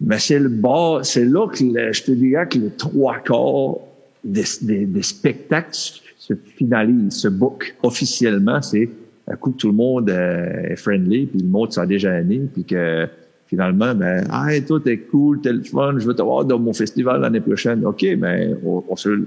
Mais 0.00 0.20
c'est 0.20 0.38
le 0.38 0.48
bar, 0.48 1.04
c'est 1.04 1.24
là 1.24 1.48
que 1.48 1.64
le- 1.64 1.92
je 1.92 2.04
te 2.04 2.12
dirais 2.12 2.46
que 2.46 2.58
les 2.58 2.70
trois 2.70 3.18
quarts 3.18 3.78
des, 4.22 4.44
des, 4.62 4.86
des 4.86 5.02
spectacles 5.02 5.76
se 6.18 6.34
finalisent, 6.34 7.14
se 7.14 7.28
book 7.28 7.74
officiellement. 7.82 8.62
C'est 8.62 8.88
un 9.26 9.34
coup 9.34 9.50
que 9.50 9.56
tout 9.58 9.68
le 9.68 9.74
monde 9.74 10.08
est 10.08 10.76
friendly, 10.76 11.26
puis 11.26 11.40
le 11.40 11.48
monde 11.48 11.72
s'est 11.72 11.86
déjà 11.86 12.12
puis 12.54 12.62
que 12.62 13.08
finalement, 13.46 13.94
ben, 13.94 14.24
hey, 14.32 14.64
toi, 14.64 14.80
t'es 14.82 14.98
cool, 14.98 15.40
t'es 15.40 15.52
le 15.52 15.62
fun, 15.62 15.94
je 15.98 16.06
veux 16.06 16.14
te 16.14 16.22
voir 16.22 16.44
dans 16.44 16.58
mon 16.58 16.72
festival 16.72 17.20
l'année 17.20 17.40
prochaine. 17.40 17.84
OK, 17.86 18.04
ben, 18.16 18.56
on, 18.64 18.96
se, 18.96 19.20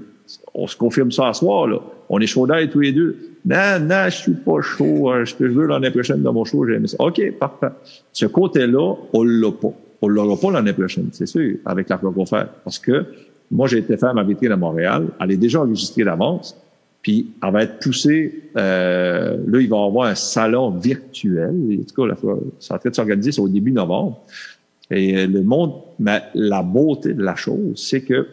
on 0.54 0.66
se 0.66 0.76
confirme 0.76 1.10
ça 1.10 1.28
à 1.28 1.32
soir, 1.32 1.66
là. 1.66 1.78
On 2.08 2.18
est 2.20 2.26
chaud 2.26 2.46
d'ail 2.46 2.68
tous 2.68 2.80
les 2.80 2.92
deux. 2.92 3.16
Non, 3.44 3.78
non, 3.80 4.04
je 4.06 4.16
suis 4.16 4.34
pas 4.34 4.60
chaud. 4.60 5.10
hein, 5.10 5.24
je 5.24 5.44
veux 5.44 5.66
l'année 5.66 5.90
prochaine 5.90 6.22
dans 6.22 6.32
mon 6.32 6.44
show, 6.44 6.66
j'ai 6.66 6.74
aimé 6.74 6.88
ça. 6.88 6.96
OK, 7.00 7.20
parfait. 7.38 7.70
Ce 8.12 8.26
côté-là, 8.26 8.94
on 9.12 9.22
l'a 9.22 9.52
pas. 9.52 9.72
On 10.02 10.08
l'aura 10.08 10.36
pas 10.36 10.50
l'année 10.50 10.72
prochaine, 10.72 11.08
c'est 11.12 11.26
sûr, 11.26 11.58
avec 11.66 11.88
la 11.88 11.98
faire 11.98 12.48
Parce 12.64 12.78
que 12.78 13.04
moi, 13.50 13.66
j'ai 13.66 13.78
été 13.78 13.96
faire 13.96 14.14
ma 14.14 14.22
vitrine 14.22 14.52
à 14.52 14.56
Montréal. 14.56 15.08
Elle 15.20 15.32
est 15.32 15.36
déjà 15.36 15.60
enregistrée 15.60 16.04
d'avance. 16.04 16.56
Puis, 17.02 17.32
elle 17.42 17.52
va 17.52 17.62
être 17.62 17.78
poussée. 17.78 18.50
Euh, 18.56 19.38
là, 19.46 19.60
il 19.60 19.68
va 19.68 19.76
y 19.76 19.86
avoir 19.86 20.08
un 20.08 20.14
salon 20.14 20.70
virtuel. 20.70 21.78
En 21.80 21.84
tout 21.84 22.06
cas, 22.06 22.14
c'est 22.58 22.74
en 22.74 22.78
train 22.78 22.90
de 22.90 22.94
s'organiser, 22.94 23.32
c'est 23.32 23.40
au 23.40 23.48
début 23.48 23.72
novembre. 23.72 24.20
Et 24.90 25.16
euh, 25.16 25.26
le 25.26 25.42
monde, 25.42 25.74
mais 25.98 26.22
la 26.34 26.62
beauté 26.62 27.14
de 27.14 27.22
la 27.22 27.36
chose, 27.36 27.80
c'est 27.82 28.02
que 28.02 28.26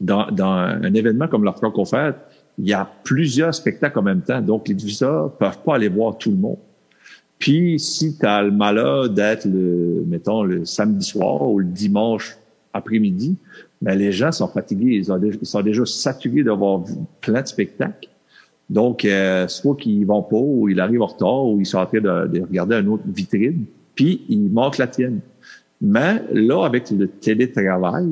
dans, 0.00 0.30
dans 0.30 0.52
un 0.52 0.94
événement 0.94 1.26
comme 1.26 1.44
la 1.44 1.52
Franco-Fête, 1.52 2.16
il 2.58 2.68
y 2.68 2.72
a 2.72 2.88
plusieurs 3.04 3.54
spectacles 3.54 3.98
en 3.98 4.02
même 4.02 4.22
temps. 4.22 4.40
Donc, 4.40 4.68
les 4.68 4.74
diffuseurs 4.74 5.32
peuvent 5.32 5.58
pas 5.64 5.76
aller 5.76 5.88
voir 5.88 6.18
tout 6.18 6.30
le 6.30 6.36
monde. 6.36 6.58
Puis, 7.38 7.78
si 7.78 8.16
tu 8.16 8.26
as 8.26 8.42
le 8.42 8.50
malheur 8.50 9.10
d'être, 9.10 9.44
le, 9.44 10.04
mettons, 10.06 10.42
le 10.42 10.64
samedi 10.64 11.06
soir 11.06 11.42
ou 11.42 11.60
le 11.60 11.66
dimanche 11.66 12.36
après-midi, 12.72 13.36
ben, 13.80 13.96
les 13.96 14.12
gens 14.12 14.32
sont 14.32 14.48
fatigués. 14.48 14.96
Ils, 14.96 15.46
sont 15.46 15.62
déjà 15.62 15.86
saturés 15.86 16.42
d'avoir 16.42 16.84
vu 16.84 16.94
plein 17.20 17.42
de 17.42 17.46
spectacles. 17.46 18.08
Donc, 18.68 19.04
euh, 19.04 19.48
soit 19.48 19.76
qu'ils 19.76 20.04
vont 20.06 20.22
pas, 20.22 20.36
ou 20.36 20.68
ils 20.68 20.78
arrivent 20.78 21.02
en 21.02 21.06
retard, 21.06 21.46
ou 21.46 21.60
ils 21.60 21.66
sont 21.66 21.78
en 21.78 21.86
train 21.86 22.00
de, 22.00 22.26
de 22.26 22.42
regarder 22.42 22.76
une 22.76 22.88
autre 22.88 23.04
vitrine, 23.06 23.64
puis 23.94 24.22
ils 24.28 24.50
manquent 24.50 24.78
la 24.78 24.86
tienne. 24.86 25.20
Mais 25.80 26.22
là, 26.32 26.64
avec 26.64 26.90
le 26.90 27.08
télétravail, 27.08 28.08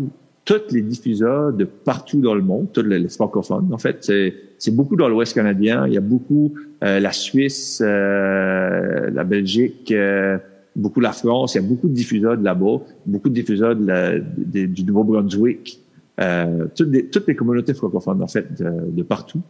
tous 0.46 0.72
les 0.72 0.80
diffuseurs 0.80 1.52
de 1.52 1.64
partout 1.64 2.20
dans 2.20 2.34
le 2.34 2.40
monde, 2.40 2.68
tous 2.72 2.82
les, 2.82 3.09
francophones, 3.09 3.68
en 3.72 3.78
fait, 3.78 3.98
c'est, 4.00 4.34
c'est 4.59 4.74
beaucoup 4.74 4.96
dans 4.96 5.09
l'Ouest 5.09 5.34
canadien. 5.34 5.86
Il 5.88 5.92
y 5.92 5.96
a 5.96 6.00
beaucoup 6.00 6.54
euh, 6.84 7.00
la 7.00 7.12
Suisse, 7.12 7.82
euh, 7.84 9.11
la 9.11 9.24
Belgique, 9.24 9.90
euh, 9.90 10.38
beaucoup 10.76 11.00
la 11.00 11.12
France. 11.12 11.54
Il 11.54 11.62
y 11.62 11.64
a 11.64 11.68
beaucoup 11.68 11.88
de 11.88 11.94
diffuseurs 11.94 12.36
de 12.38 12.44
là-bas, 12.44 12.78
beaucoup 13.06 13.28
de 13.28 13.34
diffuseurs 13.34 13.74
de 13.74 13.86
la, 13.86 14.18
du 14.18 14.84
Nouveau-Brunswick. 14.84 15.80
Euh, 16.20 16.66
toutes, 16.74 16.90
les, 16.90 17.06
toutes 17.06 17.26
les 17.26 17.34
communautés 17.34 17.74
francophones, 17.74 18.22
en 18.22 18.28
fait, 18.28 18.46
de, 18.62 18.90
de 18.90 19.02
partout. 19.02 19.42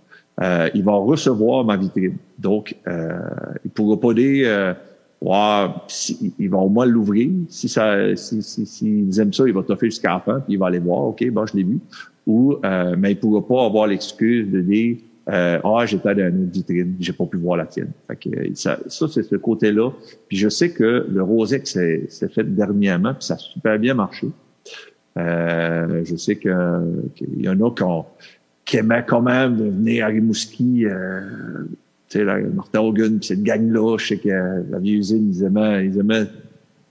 Euh, 0.42 0.68
ils 0.74 0.84
vont 0.84 1.04
recevoir 1.04 1.64
ma 1.64 1.76
vitrine. 1.76 2.16
Donc, 2.38 2.76
euh, 2.88 3.18
ils 3.64 3.70
pourront 3.70 3.98
pas 3.98 4.14
dire... 4.14 4.46
Euh, 4.48 4.74
Ouais, 5.22 5.66
si, 5.88 6.34
ils 6.38 6.50
vont 6.50 6.64
au 6.64 6.68
moins 6.68 6.84
l'ouvrir. 6.84 7.30
Si 7.48 7.70
ça, 7.70 8.14
si, 8.16 8.42
si, 8.42 8.66
s'ils 8.66 9.18
aiment 9.18 9.32
ça, 9.32 9.44
ils 9.46 9.54
vont 9.54 9.62
t'offrir 9.62 9.90
jusqu'à 9.90 10.10
la 10.10 10.20
fin, 10.20 10.40
puis 10.40 10.52
ils 10.52 10.56
vont 10.58 10.66
aller 10.66 10.78
voir. 10.78 11.04
Ok, 11.06 11.26
bon, 11.30 11.46
je 11.46 11.56
l'ai 11.56 11.62
vu. 11.62 11.78
Ou, 12.26 12.56
euh, 12.62 12.94
mais 12.98 13.12
ils 13.12 13.18
pourront 13.18 13.40
pas 13.40 13.64
avoir 13.64 13.86
l'excuse 13.86 14.50
de 14.50 14.60
dire, 14.60 14.98
Euh, 15.28 15.58
ah, 15.64 15.84
j'étais 15.86 16.14
dans 16.14 16.28
une 16.28 16.48
vitrine, 16.48 16.94
j'ai 17.00 17.12
pas 17.12 17.26
pu 17.26 17.36
voir 17.36 17.56
la 17.56 17.66
tienne. 17.66 17.90
Fait 18.06 18.16
que, 18.16 18.54
ça, 18.54 18.78
ça 18.86 19.08
c'est 19.08 19.24
ce 19.24 19.36
côté-là. 19.36 19.90
Puis 20.28 20.36
je 20.36 20.48
sais 20.48 20.70
que 20.70 21.06
le 21.10 21.22
Rosex 21.22 21.72
s'est 21.72 22.28
fait 22.28 22.44
dernièrement, 22.44 23.14
puis 23.14 23.24
ça 23.24 23.34
a 23.34 23.38
super 23.38 23.78
bien 23.78 23.94
marché. 23.94 24.28
Euh, 25.18 26.04
je 26.04 26.14
sais 26.16 26.36
qu'il 26.36 26.52
y 27.38 27.48
en 27.48 27.60
a 27.60 27.70
qui, 27.70 27.84
qui 28.64 28.76
aimaient 28.76 29.04
quand 29.06 29.22
même 29.22 29.56
venir 29.56 30.04
à 30.04 30.08
Rimouski. 30.08 30.86
Euh, 30.86 31.20
tu 32.08 32.18
sais, 32.18 32.24
Martin 32.24 32.80
Hogan, 32.80 33.18
puis 33.18 33.26
cette 33.26 33.42
gang-là, 33.42 33.96
je 33.98 34.06
sais 34.06 34.18
que 34.18 34.28
la 34.28 34.78
vieille 34.78 34.98
usine, 34.98 35.32
ils 35.34 35.42
aimaient, 35.42 35.86
ils 35.86 35.98
aimaient, 35.98 36.26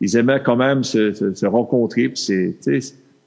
ils 0.01 0.17
aimaient 0.17 0.41
quand 0.43 0.57
même 0.57 0.83
se, 0.83 1.13
se, 1.13 1.45
rencontrer. 1.45 2.09
Puis 2.09 2.53
c'est, 2.61 2.79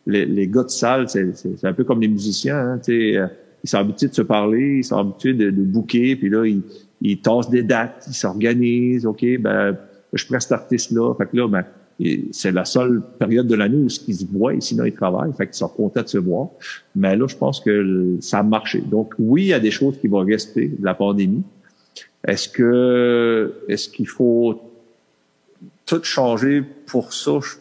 les, 0.06 0.26
les 0.26 0.48
gars 0.48 0.64
de 0.64 0.68
salle, 0.68 1.08
c'est 1.08 1.64
un 1.64 1.72
peu 1.72 1.84
comme 1.84 2.02
les 2.02 2.08
musiciens. 2.08 2.58
Hein, 2.58 2.78
sais, 2.82 3.16
ils 3.64 3.70
sont 3.70 3.78
habitués 3.78 4.08
de 4.08 4.14
se 4.14 4.22
parler, 4.22 4.78
ils 4.78 4.84
sont 4.84 4.98
habitués 4.98 5.34
de, 5.34 5.50
de 5.50 5.62
booker, 5.62 6.16
puis 6.16 6.28
là, 6.28 6.44
ils, 6.46 6.62
ils 7.00 7.20
tassent 7.20 7.50
des 7.50 7.62
dates, 7.62 8.04
ils 8.08 8.14
s'organisent, 8.14 9.06
OK, 9.06 9.24
ben, 9.38 9.76
je 10.12 10.26
prends 10.26 10.40
cet 10.40 10.52
artiste-là. 10.52 11.14
Fait 11.14 11.26
que 11.26 11.36
là, 11.36 11.48
ben, 11.48 11.64
c'est 12.30 12.52
la 12.52 12.64
seule 12.64 13.02
période 13.18 13.46
de 13.46 13.54
l'année 13.54 13.76
où 13.76 13.88
ils 14.06 14.14
se 14.14 14.24
voient 14.26 14.54
et 14.54 14.60
sinon 14.60 14.84
ils 14.84 14.94
travaillent. 14.94 15.32
Fait 15.32 15.46
qu'ils 15.46 15.56
sont 15.56 15.68
contents 15.68 16.02
de 16.02 16.08
se 16.08 16.18
voir. 16.18 16.48
Mais 16.94 17.16
là, 17.16 17.26
je 17.26 17.36
pense 17.36 17.60
que 17.60 18.16
ça 18.20 18.38
a 18.38 18.42
marché. 18.42 18.80
Donc, 18.80 19.14
oui, 19.18 19.42
il 19.42 19.48
y 19.48 19.52
a 19.52 19.60
des 19.60 19.70
choses 19.70 19.98
qui 20.00 20.06
vont 20.06 20.24
rester 20.24 20.68
de 20.68 20.84
la 20.84 20.94
pandémie. 20.94 21.42
Est-ce 22.26 22.48
que, 22.48 23.54
est-ce 23.68 23.88
qu'il 23.88 24.08
faut 24.08 24.60
tout 25.86 26.02
changer 26.04 26.62
pour 26.86 27.12
ça? 27.12 27.38
Je, 27.42 27.56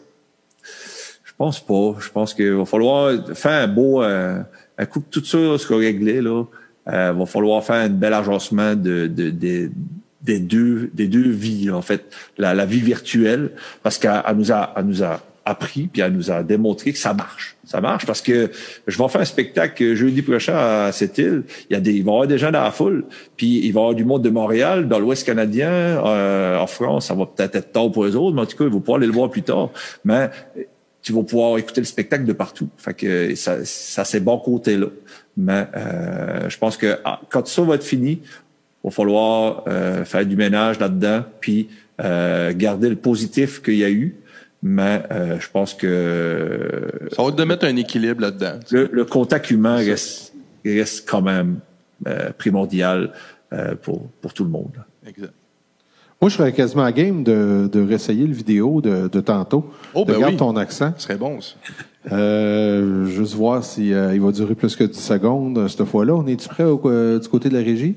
je 1.24 1.32
pense 1.36 1.60
pas. 1.60 1.96
Je 1.98 2.10
pense 2.10 2.34
qu'il 2.34 2.52
va 2.52 2.64
falloir 2.64 3.36
faire 3.36 3.64
un 3.64 3.68
beau, 3.68 4.02
euh, 4.02 4.40
un 4.78 4.86
coup 4.86 5.02
tout 5.10 5.24
ça 5.24 5.58
sera 5.58 5.76
réglé, 5.76 6.20
là, 6.20 6.44
euh, 6.88 7.12
va 7.12 7.26
falloir 7.26 7.62
faire 7.62 7.76
un 7.76 7.88
bel 7.88 8.14
agencement 8.14 8.74
de, 8.74 9.06
de, 9.06 9.30
des 10.22 10.38
deux 10.38 10.90
des 10.94 11.06
deux 11.06 11.28
vies 11.28 11.70
en 11.70 11.82
fait. 11.82 12.14
La, 12.38 12.54
la 12.54 12.64
vie 12.64 12.80
virtuelle 12.80 13.50
parce 13.82 13.98
qu'elle 13.98 14.22
nous 14.36 14.52
a 14.52 14.72
elle 14.76 14.84
nous 14.86 15.02
a 15.02 15.20
appris 15.44 15.88
puis 15.88 16.02
elle 16.02 16.12
nous 16.12 16.30
a 16.30 16.42
démontré 16.42 16.92
que 16.92 16.98
ça 16.98 17.14
marche. 17.14 17.56
Ça 17.64 17.80
marche 17.80 18.06
parce 18.06 18.22
que 18.22 18.50
je 18.86 18.98
vais 18.98 19.08
faire 19.08 19.20
un 19.20 19.26
spectacle 19.26 19.94
jeudi 19.94 20.22
prochain 20.22 20.56
à 20.56 20.92
cette 20.92 21.18
île. 21.18 21.42
Il 21.68 21.74
y 21.74 21.76
a 21.76 21.80
des 21.80 21.92
il 21.92 22.04
va 22.04 22.10
y 22.10 22.14
avoir 22.14 22.26
des 22.26 22.38
gens 22.38 22.50
dans 22.50 22.62
la 22.62 22.70
foule 22.70 23.04
puis 23.36 23.66
il 23.66 23.72
va 23.72 23.80
y 23.80 23.82
avoir 23.82 23.94
du 23.94 24.04
monde 24.04 24.22
de 24.22 24.30
Montréal 24.30 24.88
dans 24.88 24.98
l'Ouest 24.98 25.26
canadien 25.26 25.70
euh, 25.70 26.58
en 26.58 26.66
France. 26.66 27.06
Ça 27.06 27.14
va 27.14 27.26
peut-être 27.26 27.56
être 27.56 27.72
tard 27.72 27.90
pour 27.90 28.04
les 28.04 28.16
autres 28.16 28.34
mais 28.34 28.42
en 28.42 28.46
tout 28.46 28.56
cas 28.56 28.64
ils 28.64 28.70
vont 28.70 28.80
pouvoir 28.80 28.98
aller 28.98 29.06
le 29.06 29.12
voir 29.12 29.30
plus 29.30 29.42
tard. 29.42 29.70
Mais 30.04 30.30
tu 31.02 31.12
vas 31.12 31.22
pouvoir 31.22 31.58
écouter 31.58 31.80
le 31.80 31.86
spectacle 31.86 32.24
de 32.24 32.32
partout. 32.32 32.68
Fait 32.76 32.94
que 32.94 33.34
ça, 33.34 33.64
ça 33.64 34.04
c'est 34.04 34.20
bon 34.20 34.38
côté 34.38 34.76
là. 34.76 34.88
Mais 35.36 35.66
euh, 35.76 36.48
je 36.48 36.58
pense 36.58 36.76
que 36.76 36.98
ah, 37.04 37.20
quand 37.28 37.46
ça 37.46 37.62
va 37.62 37.76
être 37.76 37.84
fini, 37.84 38.20
il 38.22 38.84
va 38.84 38.90
falloir 38.90 39.64
euh, 39.68 40.04
faire 40.04 40.26
du 40.26 40.36
ménage 40.36 40.78
là-dedans, 40.78 41.24
puis 41.40 41.68
euh, 42.00 42.52
garder 42.54 42.88
le 42.88 42.96
positif 42.96 43.60
qu'il 43.62 43.76
y 43.76 43.84
a 43.84 43.90
eu. 43.90 44.14
Mais 44.62 45.02
euh, 45.10 45.38
je 45.38 45.48
pense 45.50 45.74
que 45.74 46.90
ça 47.12 47.22
va 47.22 47.32
te 47.32 47.42
mettre 47.42 47.64
un 47.64 47.76
équilibre 47.76 48.22
là-dedans. 48.22 48.58
Le, 48.70 49.04
contact 49.04 49.50
humain 49.50 49.76
reste, 49.76 50.32
reste 50.64 51.08
quand 51.08 51.22
même 51.22 51.60
euh, 52.06 52.30
primordial 52.36 53.12
pour 53.82 54.10
pour 54.20 54.34
tout 54.34 54.44
le 54.44 54.50
monde. 54.50 54.84
Exact. 55.06 55.32
Moi, 56.20 56.28
je 56.30 56.36
serais 56.36 56.52
quasiment 56.52 56.82
à 56.82 56.90
game 56.90 57.22
de, 57.22 57.68
de 57.72 57.80
réessayer 57.80 58.26
le 58.26 58.32
vidéo 58.34 58.80
de, 58.80 59.06
de 59.06 59.20
tantôt. 59.20 59.70
Oh, 59.94 60.04
ben 60.04 60.16
Regarde 60.16 60.36
ton 60.36 60.56
accent. 60.56 60.92
Ce 60.96 61.04
serait 61.04 61.16
bon, 61.16 61.40
ça. 61.40 61.54
Euh, 62.10 63.04
juste 63.06 63.34
voir 63.34 63.62
si 63.62 63.92
euh, 63.92 64.14
il 64.14 64.20
va 64.20 64.32
durer 64.32 64.54
plus 64.54 64.74
que 64.74 64.82
10 64.84 64.98
secondes 64.98 65.58
euh, 65.58 65.68
cette 65.68 65.84
fois-là. 65.84 66.14
On 66.14 66.26
est-tu 66.26 66.48
prêt 66.48 66.64
au, 66.64 66.80
euh, 66.86 67.20
du 67.20 67.28
côté 67.28 67.48
de 67.50 67.54
la 67.54 67.62
régie 67.62 67.96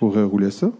pour 0.00 0.14
rouler 0.16 0.50
ça? 0.50 0.70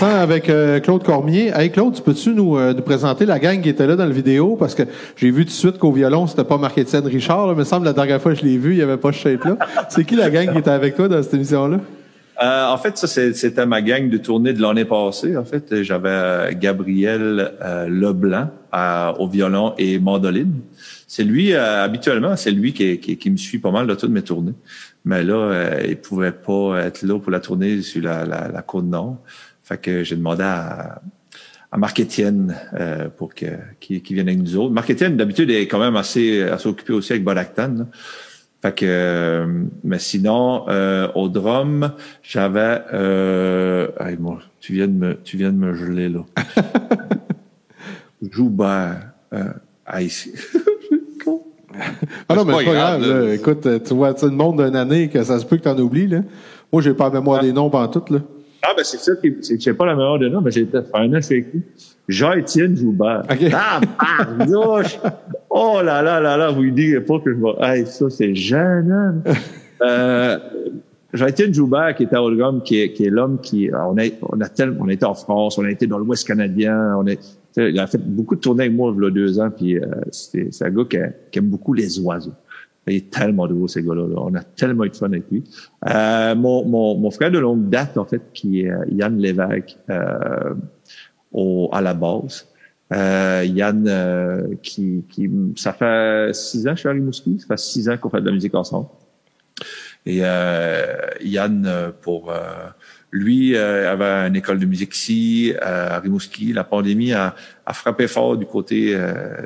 Accent 0.00 0.14
avec 0.20 0.48
euh, 0.48 0.78
Claude 0.78 1.02
Cormier. 1.02 1.50
Hey 1.52 1.72
Claude, 1.72 1.92
tu 1.92 2.02
peux-tu 2.02 2.30
nous, 2.32 2.56
euh, 2.56 2.72
nous 2.72 2.82
présenter 2.82 3.26
la 3.26 3.40
gang 3.40 3.60
qui 3.60 3.68
était 3.68 3.84
là 3.84 3.96
dans 3.96 4.04
la 4.04 4.12
vidéo? 4.12 4.54
Parce 4.54 4.76
que 4.76 4.84
j'ai 5.16 5.32
vu 5.32 5.44
tout 5.44 5.50
de 5.50 5.54
suite 5.56 5.76
qu'au 5.78 5.90
violon, 5.90 6.28
c'était 6.28 6.44
pas 6.44 6.56
Marc-Étienne 6.56 7.04
Richard. 7.04 7.48
Là. 7.48 7.54
Il 7.54 7.58
me 7.58 7.64
semble 7.64 7.84
la 7.84 7.92
dernière 7.92 8.22
fois 8.22 8.32
que 8.32 8.38
je 8.38 8.44
l'ai 8.44 8.58
vu, 8.58 8.74
il 8.74 8.78
y 8.78 8.82
avait 8.82 8.96
pas 8.96 9.10
ce 9.10 9.18
shape-là. 9.18 9.58
C'est 9.88 10.04
qui 10.04 10.14
la 10.14 10.30
gang 10.30 10.52
qui 10.52 10.58
était 10.58 10.70
avec 10.70 10.94
toi 10.94 11.08
dans 11.08 11.20
cette 11.20 11.34
émission-là? 11.34 11.80
Euh, 12.40 12.66
en 12.68 12.78
fait, 12.78 12.96
ça, 12.96 13.08
c'était 13.08 13.66
ma 13.66 13.82
gang 13.82 14.08
de 14.08 14.18
tournée 14.18 14.52
de 14.52 14.62
l'année 14.62 14.84
passée. 14.84 15.36
En 15.36 15.44
fait, 15.44 15.82
j'avais 15.82 16.08
euh, 16.10 16.52
Gabriel 16.54 17.54
euh, 17.60 17.88
Leblanc 17.88 18.50
à- 18.70 19.16
au 19.18 19.26
violon 19.26 19.74
et 19.78 19.98
mandoline. 19.98 20.60
C'est 21.08 21.24
lui, 21.24 21.54
euh, 21.54 21.82
habituellement, 21.82 22.36
c'est 22.36 22.52
lui 22.52 22.72
qui, 22.72 23.00
qui, 23.00 23.16
qui 23.16 23.30
me 23.30 23.36
suit 23.36 23.58
pas 23.58 23.72
mal 23.72 23.88
de 23.88 23.96
toutes 23.96 24.12
mes 24.12 24.22
tournées. 24.22 24.54
Mais 25.04 25.24
là, 25.24 25.34
euh, 25.34 25.80
il 25.88 25.96
pouvait 25.96 26.30
pas 26.30 26.82
être 26.84 27.02
là 27.02 27.18
pour 27.18 27.32
la 27.32 27.40
tournée 27.40 27.82
sur 27.82 28.00
la, 28.04 28.24
la, 28.24 28.46
la 28.46 28.62
côte 28.62 28.84
nord. 28.84 29.16
Fait 29.68 29.76
que 29.76 30.02
j'ai 30.02 30.16
demandé 30.16 30.44
à, 30.44 31.02
à 31.70 31.76
Marc-Étienne 31.76 32.56
euh, 32.72 33.10
pour 33.14 33.34
que 33.34 33.44
qui, 33.80 34.00
qui 34.00 34.14
vienne 34.14 34.28
avec 34.28 34.40
nous 34.40 34.56
autres. 34.56 34.72
Marc-Étienne, 34.72 35.18
d'habitude, 35.18 35.50
est 35.50 35.66
quand 35.68 35.78
même 35.78 35.96
assez, 35.96 36.40
assez 36.42 36.68
occupé 36.68 36.94
aussi 36.94 37.12
avec 37.12 37.22
Bonactan. 37.22 37.74
là. 37.76 37.86
Fait 38.62 38.74
que, 38.74 38.86
euh, 38.88 39.64
mais 39.84 39.98
sinon, 39.98 40.64
euh, 40.70 41.08
au 41.14 41.28
drum, 41.28 41.92
j'avais, 42.22 42.80
euh, 42.94 43.88
hey, 44.00 44.16
moi, 44.18 44.38
tu 44.58 44.72
viens 44.72 44.88
de 44.88 44.92
me, 44.92 45.18
tu 45.22 45.36
viens 45.36 45.52
de 45.52 45.58
me 45.58 45.74
geler 45.74 46.08
là. 46.08 46.24
Joubert, 48.30 49.10
euh. 49.34 49.52
Ah 52.28 52.34
non, 52.34 52.44
mais 52.44 52.54
c'est 52.58 52.64
pas 52.64 52.72
grave. 52.72 53.00
grave, 53.02 53.26
là. 53.26 53.34
Écoute, 53.34 53.68
tu 53.84 53.94
vois, 53.94 54.12
tu 54.14 54.24
le 54.24 54.32
monde 54.32 54.64
d'une 54.64 54.74
année 54.74 55.08
que 55.08 55.22
ça 55.22 55.38
se 55.38 55.44
peut 55.44 55.58
que 55.58 55.62
t'en 55.62 55.78
oublies. 55.78 56.08
Là. 56.08 56.22
Moi, 56.72 56.82
j'ai 56.82 56.94
pas 56.94 57.10
la 57.10 57.20
mémoire 57.20 57.42
des 57.42 57.52
noms 57.52 57.70
pendant 57.70 57.88
tout. 57.88 58.12
Là. 58.12 58.20
Ah, 58.62 58.72
ben, 58.76 58.84
c'est 58.84 58.98
ça 58.98 59.14
qui, 59.16 59.36
c'est 59.42 59.56
que 59.56 59.62
j'ai 59.62 59.72
pas 59.72 59.86
la 59.86 59.94
meilleure 59.94 60.18
de 60.18 60.28
nom, 60.28 60.40
mais 60.40 60.50
j'ai 60.50 60.66
faire 60.66 60.82
un 60.94 61.12
an 61.14 61.20
chez 61.20 61.40
lui. 61.52 61.62
Jean-Étienne 62.08 62.76
Joubert. 62.76 63.22
Ok. 63.30 63.50
Ah! 63.54 63.80
Oh 65.50 65.80
là 65.82 66.02
là 66.02 66.20
là 66.20 66.36
là, 66.36 66.50
vous 66.50 66.62
lui 66.62 66.72
dites 66.72 67.00
pas 67.00 67.18
que 67.20 67.32
je 67.32 67.38
vais, 67.38 67.54
hey, 67.78 67.86
ça, 67.86 68.10
c'est 68.10 68.34
gênant. 68.34 69.14
euh, 69.82 70.38
Jean-Étienne 71.12 71.54
Joubert, 71.54 71.94
qui 71.94 72.02
était 72.04 72.16
à 72.16 72.22
Holgum, 72.22 72.62
qui 72.62 72.80
est, 72.80 72.92
qui 72.92 73.04
est 73.06 73.10
l'homme 73.10 73.38
qui, 73.40 73.70
on 73.72 73.96
a, 73.98 74.02
on 74.22 74.40
a 74.40 74.48
tellement, 74.48 74.84
on 74.84 74.88
a 74.88 74.92
été 74.92 75.04
en 75.06 75.14
France, 75.14 75.56
on 75.58 75.64
a 75.64 75.70
été 75.70 75.86
dans 75.86 75.98
l'Ouest 75.98 76.26
canadien, 76.26 76.96
on 76.98 77.06
est, 77.06 77.18
il 77.56 77.78
a 77.78 77.86
fait 77.86 77.98
beaucoup 77.98 78.36
de 78.36 78.40
tournées 78.40 78.64
avec 78.64 78.76
moi, 78.76 78.92
il 78.96 79.02
y 79.02 79.06
a 79.06 79.10
deux 79.10 79.40
ans, 79.40 79.50
puis 79.50 79.78
euh, 79.78 79.86
c'est 80.10 80.52
c'est 80.52 80.66
un 80.66 80.70
gars 80.70 80.84
qui, 80.88 80.98
a- 80.98 81.10
qui 81.30 81.38
aime 81.38 81.46
beaucoup 81.46 81.72
les 81.72 81.98
oiseaux. 82.00 82.34
Il 82.90 82.96
est 82.96 83.10
tellement 83.10 83.46
drôle, 83.46 83.68
ces 83.68 83.82
gars-là. 83.82 84.06
là. 84.06 84.16
On 84.18 84.34
a 84.34 84.42
tellement 84.42 84.84
eu 84.84 84.90
de 84.90 84.96
fun 84.96 85.06
avec 85.06 85.30
lui. 85.30 85.44
Euh, 85.88 86.34
mon, 86.34 86.64
mon, 86.64 86.96
mon 86.96 87.10
frère 87.10 87.30
de 87.30 87.38
longue 87.38 87.68
date, 87.68 87.96
en 87.98 88.04
fait, 88.04 88.22
qui 88.32 88.62
est 88.62 88.70
euh, 88.70 88.84
Yann 88.90 89.16
Lévesque, 89.18 89.76
euh, 89.90 90.54
au, 91.32 91.68
à 91.72 91.80
la 91.80 91.94
base. 91.94 92.46
Euh, 92.92 93.44
Yann, 93.46 93.86
euh, 93.86 94.54
qui, 94.62 95.04
qui, 95.10 95.30
ça 95.56 95.72
fait 95.72 96.34
six 96.34 96.66
ans 96.66 96.70
que 96.70 96.76
je 96.76 96.80
suis 96.80 96.88
à 96.88 96.92
Rimouski. 96.92 97.38
Ça 97.40 97.46
fait 97.48 97.58
six 97.58 97.88
ans 97.88 97.96
qu'on 97.98 98.08
fait 98.10 98.20
de 98.20 98.26
la 98.26 98.32
musique 98.32 98.54
ensemble. 98.54 98.88
Et 100.06 100.20
euh, 100.22 100.96
Yann, 101.20 101.92
pour 102.00 102.30
euh, 102.30 102.38
lui, 103.10 103.54
euh, 103.54 103.92
avait 103.92 104.28
une 104.28 104.36
école 104.36 104.58
de 104.58 104.66
musique 104.66 104.94
ici 104.94 105.52
à 105.60 105.98
Rimouski. 105.98 106.52
La 106.52 106.64
pandémie 106.64 107.12
a, 107.12 107.34
a 107.66 107.72
frappé 107.72 108.08
fort 108.08 108.36
du 108.36 108.46
côté, 108.46 108.98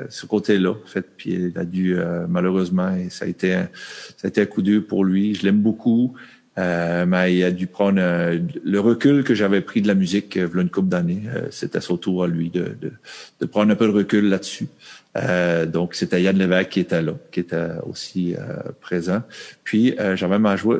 ce 0.09 0.25
côté-là, 0.25 0.71
en 0.71 0.87
fait. 0.87 1.05
Puis 1.17 1.33
il 1.33 1.59
a 1.59 1.65
dû 1.65 1.97
malheureusement, 2.29 2.95
et 2.95 3.09
ça 3.09 3.25
a 3.25 3.27
été, 3.27 3.53
un, 3.53 3.69
ça 4.17 4.25
a 4.25 4.27
été 4.27 4.41
un 4.41 4.45
coup 4.45 4.61
dur 4.61 4.83
pour 4.87 5.03
lui. 5.03 5.35
Je 5.35 5.43
l'aime 5.43 5.59
beaucoup. 5.61 6.15
Euh, 6.59 7.05
mais 7.07 7.35
il 7.35 7.43
a 7.43 7.51
dû 7.51 7.65
prendre 7.65 7.99
euh, 7.99 8.37
le 8.63 8.79
recul 8.79 9.23
que 9.23 9.33
j'avais 9.33 9.61
pris 9.61 9.81
de 9.81 9.87
la 9.87 9.95
musique 9.95 10.37
euh, 10.37 10.45
v'là 10.45 10.61
une 10.61 10.69
couple 10.69 10.89
d'années. 10.89 11.23
C'était 11.49 11.81
son 11.81 11.97
tour 11.97 12.23
à 12.23 12.27
lui 12.27 12.49
de, 12.49 12.75
de, 12.79 12.91
de 13.39 13.45
prendre 13.45 13.71
un 13.71 13.75
peu 13.75 13.87
de 13.87 13.91
recul 13.91 14.29
là-dessus. 14.29 14.67
Euh, 15.15 15.67
donc, 15.67 15.93
c'était 15.93 16.21
Yann 16.23 16.35
Lévesque 16.37 16.69
qui 16.69 16.79
était 16.79 17.01
là, 17.01 17.13
qui 17.31 17.39
était 17.41 17.67
aussi 17.85 18.35
euh, 18.35 18.39
présent. 18.81 19.21
Puis, 19.63 19.95
euh, 19.99 20.15
j'avais 20.15 20.39
ma, 20.39 20.55
joue- 20.55 20.73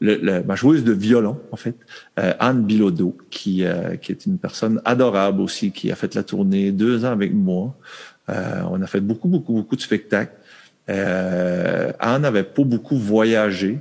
le- 0.00 0.16
le- 0.22 0.42
ma 0.44 0.54
joueuse 0.54 0.84
de 0.84 0.92
violon, 0.92 1.40
en 1.50 1.56
fait, 1.56 1.74
euh, 2.20 2.32
Anne 2.38 2.62
Bilodeau, 2.64 3.16
qui, 3.30 3.64
euh, 3.64 3.96
qui 3.96 4.12
est 4.12 4.26
une 4.26 4.38
personne 4.38 4.80
adorable 4.84 5.40
aussi, 5.40 5.72
qui 5.72 5.90
a 5.90 5.96
fait 5.96 6.14
la 6.14 6.22
tournée 6.22 6.70
deux 6.70 7.04
ans 7.04 7.10
avec 7.10 7.34
moi. 7.34 7.74
Euh, 8.28 8.60
on 8.70 8.80
a 8.80 8.86
fait 8.86 9.00
beaucoup, 9.00 9.26
beaucoup, 9.28 9.54
beaucoup 9.54 9.74
de 9.74 9.80
spectacles. 9.80 10.34
Anne 10.86 12.22
n'avait 12.22 12.42
pas 12.44 12.64
beaucoup 12.64 12.96
voyagé. 12.96 13.78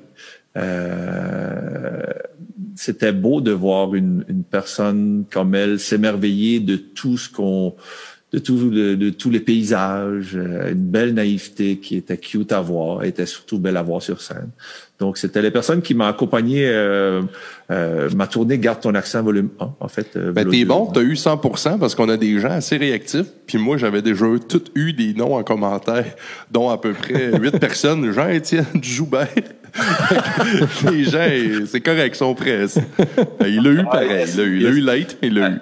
C'était 2.75 3.11
beau 3.11 3.41
de 3.41 3.51
voir 3.51 3.95
une, 3.95 4.23
une 4.27 4.43
personne 4.43 5.25
comme 5.31 5.53
elle 5.55 5.79
s'émerveiller 5.79 6.59
de 6.59 6.75
tout 6.77 7.17
ce 7.17 7.29
qu'on 7.29 7.75
de, 8.31 8.39
tout, 8.39 8.69
de, 8.69 8.95
de 8.95 9.09
tous 9.09 9.29
les 9.29 9.39
paysages, 9.39 10.33
euh, 10.35 10.71
une 10.71 10.85
belle 10.85 11.13
naïveté 11.13 11.77
qui 11.77 11.95
était 11.97 12.17
cute 12.17 12.51
à 12.51 12.61
voir, 12.61 13.03
était 13.03 13.25
surtout 13.25 13.57
belle 13.59 13.77
à 13.77 13.81
voir 13.81 14.01
sur 14.01 14.21
scène. 14.21 14.49
Donc, 14.99 15.17
c'était 15.17 15.41
les 15.41 15.49
personnes 15.49 15.81
qui 15.81 15.95
m'ont 15.95 16.05
accompagné, 16.05 16.67
euh, 16.67 17.21
euh, 17.71 18.09
ma 18.15 18.27
tournée 18.27 18.59
Garde 18.59 18.81
ton 18.81 18.93
accent 18.95 19.23
volume 19.23 19.49
1, 19.59 19.75
en 19.79 19.87
fait. 19.87 20.15
euh, 20.17 20.31
Ben, 20.33 20.47
t'es 20.47 20.65
bon, 20.65 20.87
t'as 20.87 21.01
eu 21.01 21.13
100% 21.13 21.79
parce 21.79 21.95
qu'on 21.95 22.09
a 22.09 22.17
des 22.17 22.37
gens 22.39 22.51
assez 22.51 22.75
réactifs. 22.77 23.27
Puis 23.47 23.57
moi, 23.57 23.77
j'avais 23.77 24.01
déjà 24.01 24.25
tout 24.47 24.63
eu 24.75 24.91
des 24.93 25.13
noms 25.13 25.35
en 25.35 25.43
commentaire, 25.43 26.13
dont 26.51 26.69
à 26.69 26.77
peu 26.77 26.91
près 26.93 27.31
huit 27.39 27.57
personnes. 27.59 28.11
Jean-Étienne 28.11 28.65
Joubert. 28.81 29.29
les 30.91 31.03
gens, 31.05 31.29
c'est 31.67 31.81
correct, 31.81 32.15
ils 32.15 32.17
sont 32.17 32.33
prêts. 32.35 32.65
Il 33.45 33.63
l'a 33.63 33.69
eu 33.69 33.83
pareil. 33.85 34.25
Il 34.33 34.37
l'a 34.37 34.43
eu, 34.43 34.57
il 34.57 34.63
l'a 34.63 34.69
eu 34.69 34.81
late, 34.81 35.17
mais 35.21 35.27
il 35.29 35.33
l'a 35.35 35.49
eu. 35.49 35.57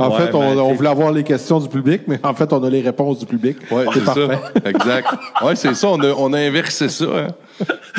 En 0.00 0.10
Ouais, 0.10 0.26
fait, 0.26 0.34
on, 0.34 0.54
ben, 0.54 0.60
on 0.60 0.72
voulait 0.74 0.88
avoir 0.88 1.12
les 1.12 1.22
questions 1.22 1.58
du 1.60 1.68
public, 1.68 2.02
mais 2.06 2.18
en 2.22 2.34
fait, 2.34 2.52
on 2.52 2.62
a 2.64 2.70
les 2.70 2.80
réponses 2.80 3.18
du 3.18 3.26
public. 3.26 3.56
Ouais, 3.70 3.84
c'est 3.92 4.04
ça. 4.04 4.14
Exact. 4.64 5.08
Ouais, 5.42 5.54
c'est 5.56 5.74
ça. 5.74 5.88
On 5.88 6.00
a, 6.00 6.08
on 6.16 6.32
a 6.32 6.38
inversé 6.38 6.88
ça. 6.88 7.04
hein. 7.04 7.28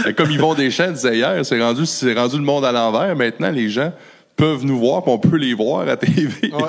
Et 0.08 0.14
Comme 0.14 0.32
Yvon 0.32 0.54
Deschamps 0.56 0.92
disait 0.92 1.16
hier, 1.18 1.46
c'est 1.46 1.62
rendu, 1.62 1.86
c'est 1.86 2.14
rendu 2.14 2.38
le 2.38 2.44
monde 2.44 2.66
à 2.66 2.72
l'envers. 2.72 3.16
Maintenant, 3.16 3.52
les 3.52 3.70
gens 3.70 3.92
peuvent 4.36 4.66
nous 4.66 4.80
voir, 4.80 5.04
puis 5.04 5.12
on 5.12 5.20
peut 5.20 5.38
les 5.38 5.54
voir 5.54 5.88
à 5.88 5.96
TV. 5.98 6.52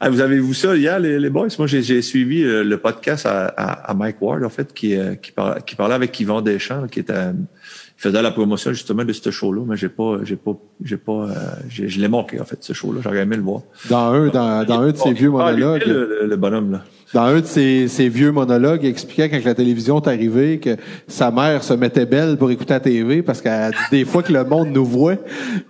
Ah, 0.00 0.08
vous 0.10 0.20
avez 0.20 0.40
vu 0.40 0.54
ça 0.54 0.74
hier, 0.74 0.98
les, 0.98 1.18
les 1.20 1.30
boys? 1.30 1.46
Moi, 1.58 1.66
j'ai 1.68 1.82
j'ai 1.82 2.02
suivi 2.02 2.42
euh, 2.42 2.64
le 2.64 2.76
podcast 2.78 3.26
à, 3.26 3.46
à, 3.56 3.90
à 3.90 3.94
Mike 3.94 4.16
Ward, 4.20 4.42
en 4.44 4.48
fait, 4.48 4.72
qui, 4.74 4.96
euh, 4.96 5.14
qui, 5.14 5.30
parlait, 5.30 5.60
qui 5.64 5.76
parlait 5.76 5.94
avec 5.94 6.18
Yvon 6.18 6.40
Deschamps, 6.40 6.80
là, 6.80 6.88
qui 6.88 7.00
était, 7.00 7.12
euh, 7.12 7.32
il 7.34 7.61
faisait 8.02 8.20
la 8.22 8.30
promotion 8.32 8.72
justement 8.72 9.04
de 9.04 9.12
ce 9.12 9.30
show-là, 9.30 9.62
mais 9.66 9.76
j'ai 9.76 9.88
pas, 9.88 10.16
j'ai 10.24 10.36
pas, 10.36 10.52
j'ai 10.82 10.96
pas, 10.96 11.12
euh, 11.12 11.34
j'ai- 11.68 11.88
je 11.88 12.00
l'ai 12.00 12.08
manqué, 12.08 12.40
en 12.40 12.44
fait, 12.44 12.58
ce 12.60 12.72
show-là. 12.72 13.00
J'aurais 13.02 13.20
aimé 13.20 13.36
le 13.36 13.42
voir. 13.42 13.60
Dans 13.88 14.12
un, 14.12 14.26
dans, 14.28 14.64
dans 14.64 14.80
un 14.80 14.90
de 14.92 14.96
ses 14.96 15.12
vieux 15.12 15.30
monologues. 15.30 15.82
le, 15.86 16.18
le- 16.22 16.26
le 16.26 16.36
bonhomme, 16.36 16.72
là. 16.72 16.84
Dans 17.12 17.24
un 17.24 17.40
de 17.40 17.46
ses, 17.46 17.88
ses 17.88 18.08
vieux 18.08 18.32
monologues, 18.32 18.80
il 18.84 18.88
expliquait 18.88 19.28
quand 19.28 19.44
la 19.44 19.54
télévision 19.54 20.00
est 20.00 20.08
arrivée 20.08 20.58
que 20.58 20.76
sa 21.06 21.30
mère 21.30 21.62
se 21.62 21.74
mettait 21.74 22.06
belle 22.06 22.38
pour 22.38 22.50
écouter 22.50 22.72
la 22.72 22.80
TV 22.80 23.20
parce 23.20 23.42
qu'elle 23.42 23.70
dit 23.72 23.98
des 23.98 24.04
fois 24.06 24.22
que 24.22 24.32
le 24.32 24.44
monde 24.44 24.68
nous 24.68 24.86
voit. 24.86 25.16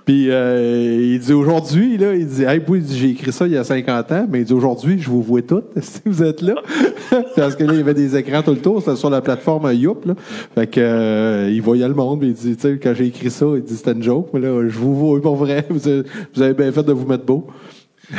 Puis 0.04 0.30
euh, 0.30 1.00
il 1.02 1.18
dit 1.18 1.32
aujourd'hui, 1.32 1.98
là, 1.98 2.14
il 2.14 2.28
dit 2.28 2.44
Hey, 2.44 2.62
oui, 2.68 2.84
j'ai 2.88 3.10
écrit 3.10 3.32
ça 3.32 3.46
il 3.46 3.54
y 3.54 3.56
a 3.56 3.64
50 3.64 4.12
ans, 4.12 4.26
mais 4.30 4.40
il 4.40 4.44
dit 4.44 4.52
aujourd'hui, 4.52 5.00
je 5.00 5.10
vous 5.10 5.20
vois 5.20 5.42
toutes 5.42 5.72
si 5.80 6.00
vous 6.04 6.22
êtes 6.22 6.42
là. 6.42 6.54
parce 7.36 7.56
que 7.56 7.64
là, 7.64 7.72
il 7.72 7.78
y 7.78 7.82
avait 7.82 7.94
des 7.94 8.16
écrans 8.16 8.42
tout 8.42 8.52
le 8.52 8.58
tour, 8.58 8.80
c'était 8.80 8.96
sur 8.96 9.10
la 9.10 9.20
plateforme 9.20 9.72
Youp. 9.72 10.04
Là. 10.06 10.14
Fait 10.54 10.68
que 10.68 10.80
euh, 10.80 11.50
il 11.50 11.60
voyait 11.60 11.88
le 11.88 11.94
monde, 11.94 12.20
puis 12.20 12.28
il 12.28 12.34
dit, 12.34 12.54
tu 12.54 12.62
sais, 12.62 12.78
quand 12.80 12.94
j'ai 12.94 13.06
écrit 13.06 13.30
ça, 13.30 13.46
il 13.56 13.62
dit 13.62 13.74
c'était 13.74 13.92
une 13.92 14.02
joke, 14.02 14.28
mais 14.32 14.38
là, 14.38 14.68
je 14.68 14.78
vous 14.78 14.94
vois 14.94 15.20
pour 15.20 15.34
vrai. 15.34 15.66
Vous 15.70 15.88
avez, 15.88 16.02
vous 16.34 16.42
avez 16.42 16.54
bien 16.54 16.70
fait 16.70 16.82
de 16.82 16.92
vous 16.92 17.06
mettre 17.06 17.24
beau. 17.24 17.46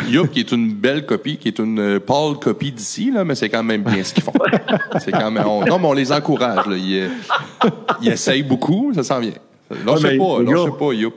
Youp, 0.08 0.32
qui 0.32 0.40
est 0.40 0.52
une 0.52 0.74
belle 0.74 1.06
copie, 1.06 1.38
qui 1.38 1.50
est 1.50 1.60
une 1.60 1.80
euh, 1.80 2.00
pâle 2.00 2.40
copie 2.42 2.72
d'ici, 2.72 3.12
là, 3.12 3.24
mais 3.24 3.36
c'est 3.36 3.50
quand 3.50 3.64
même 3.64 3.84
bien 3.84 4.04
ce 4.04 4.14
qu'ils 4.14 4.24
font. 4.24 4.34
c'est 5.00 5.12
quand 5.12 5.30
même, 5.30 5.46
on- 5.46 5.66
non, 5.66 5.78
mais 5.78 5.88
on 5.88 5.94
les 5.94 6.12
encourage, 6.12 6.66
là. 6.66 6.76
Ils, 6.76 7.10
euh, 7.64 7.70
ils 8.02 8.10
essayent 8.10 8.44
beaucoup, 8.44 8.92
ça 8.96 9.04
s'en 9.04 9.20
vient. 9.20 9.34
Non, 9.86 9.94
Ouais, 9.94 9.98
je 10.00 10.08
sais 10.08 10.12
mais 10.14 10.18
pas, 10.18 10.66
sais 10.66 10.78
pas, 10.80 10.94
Youp. 10.94 11.14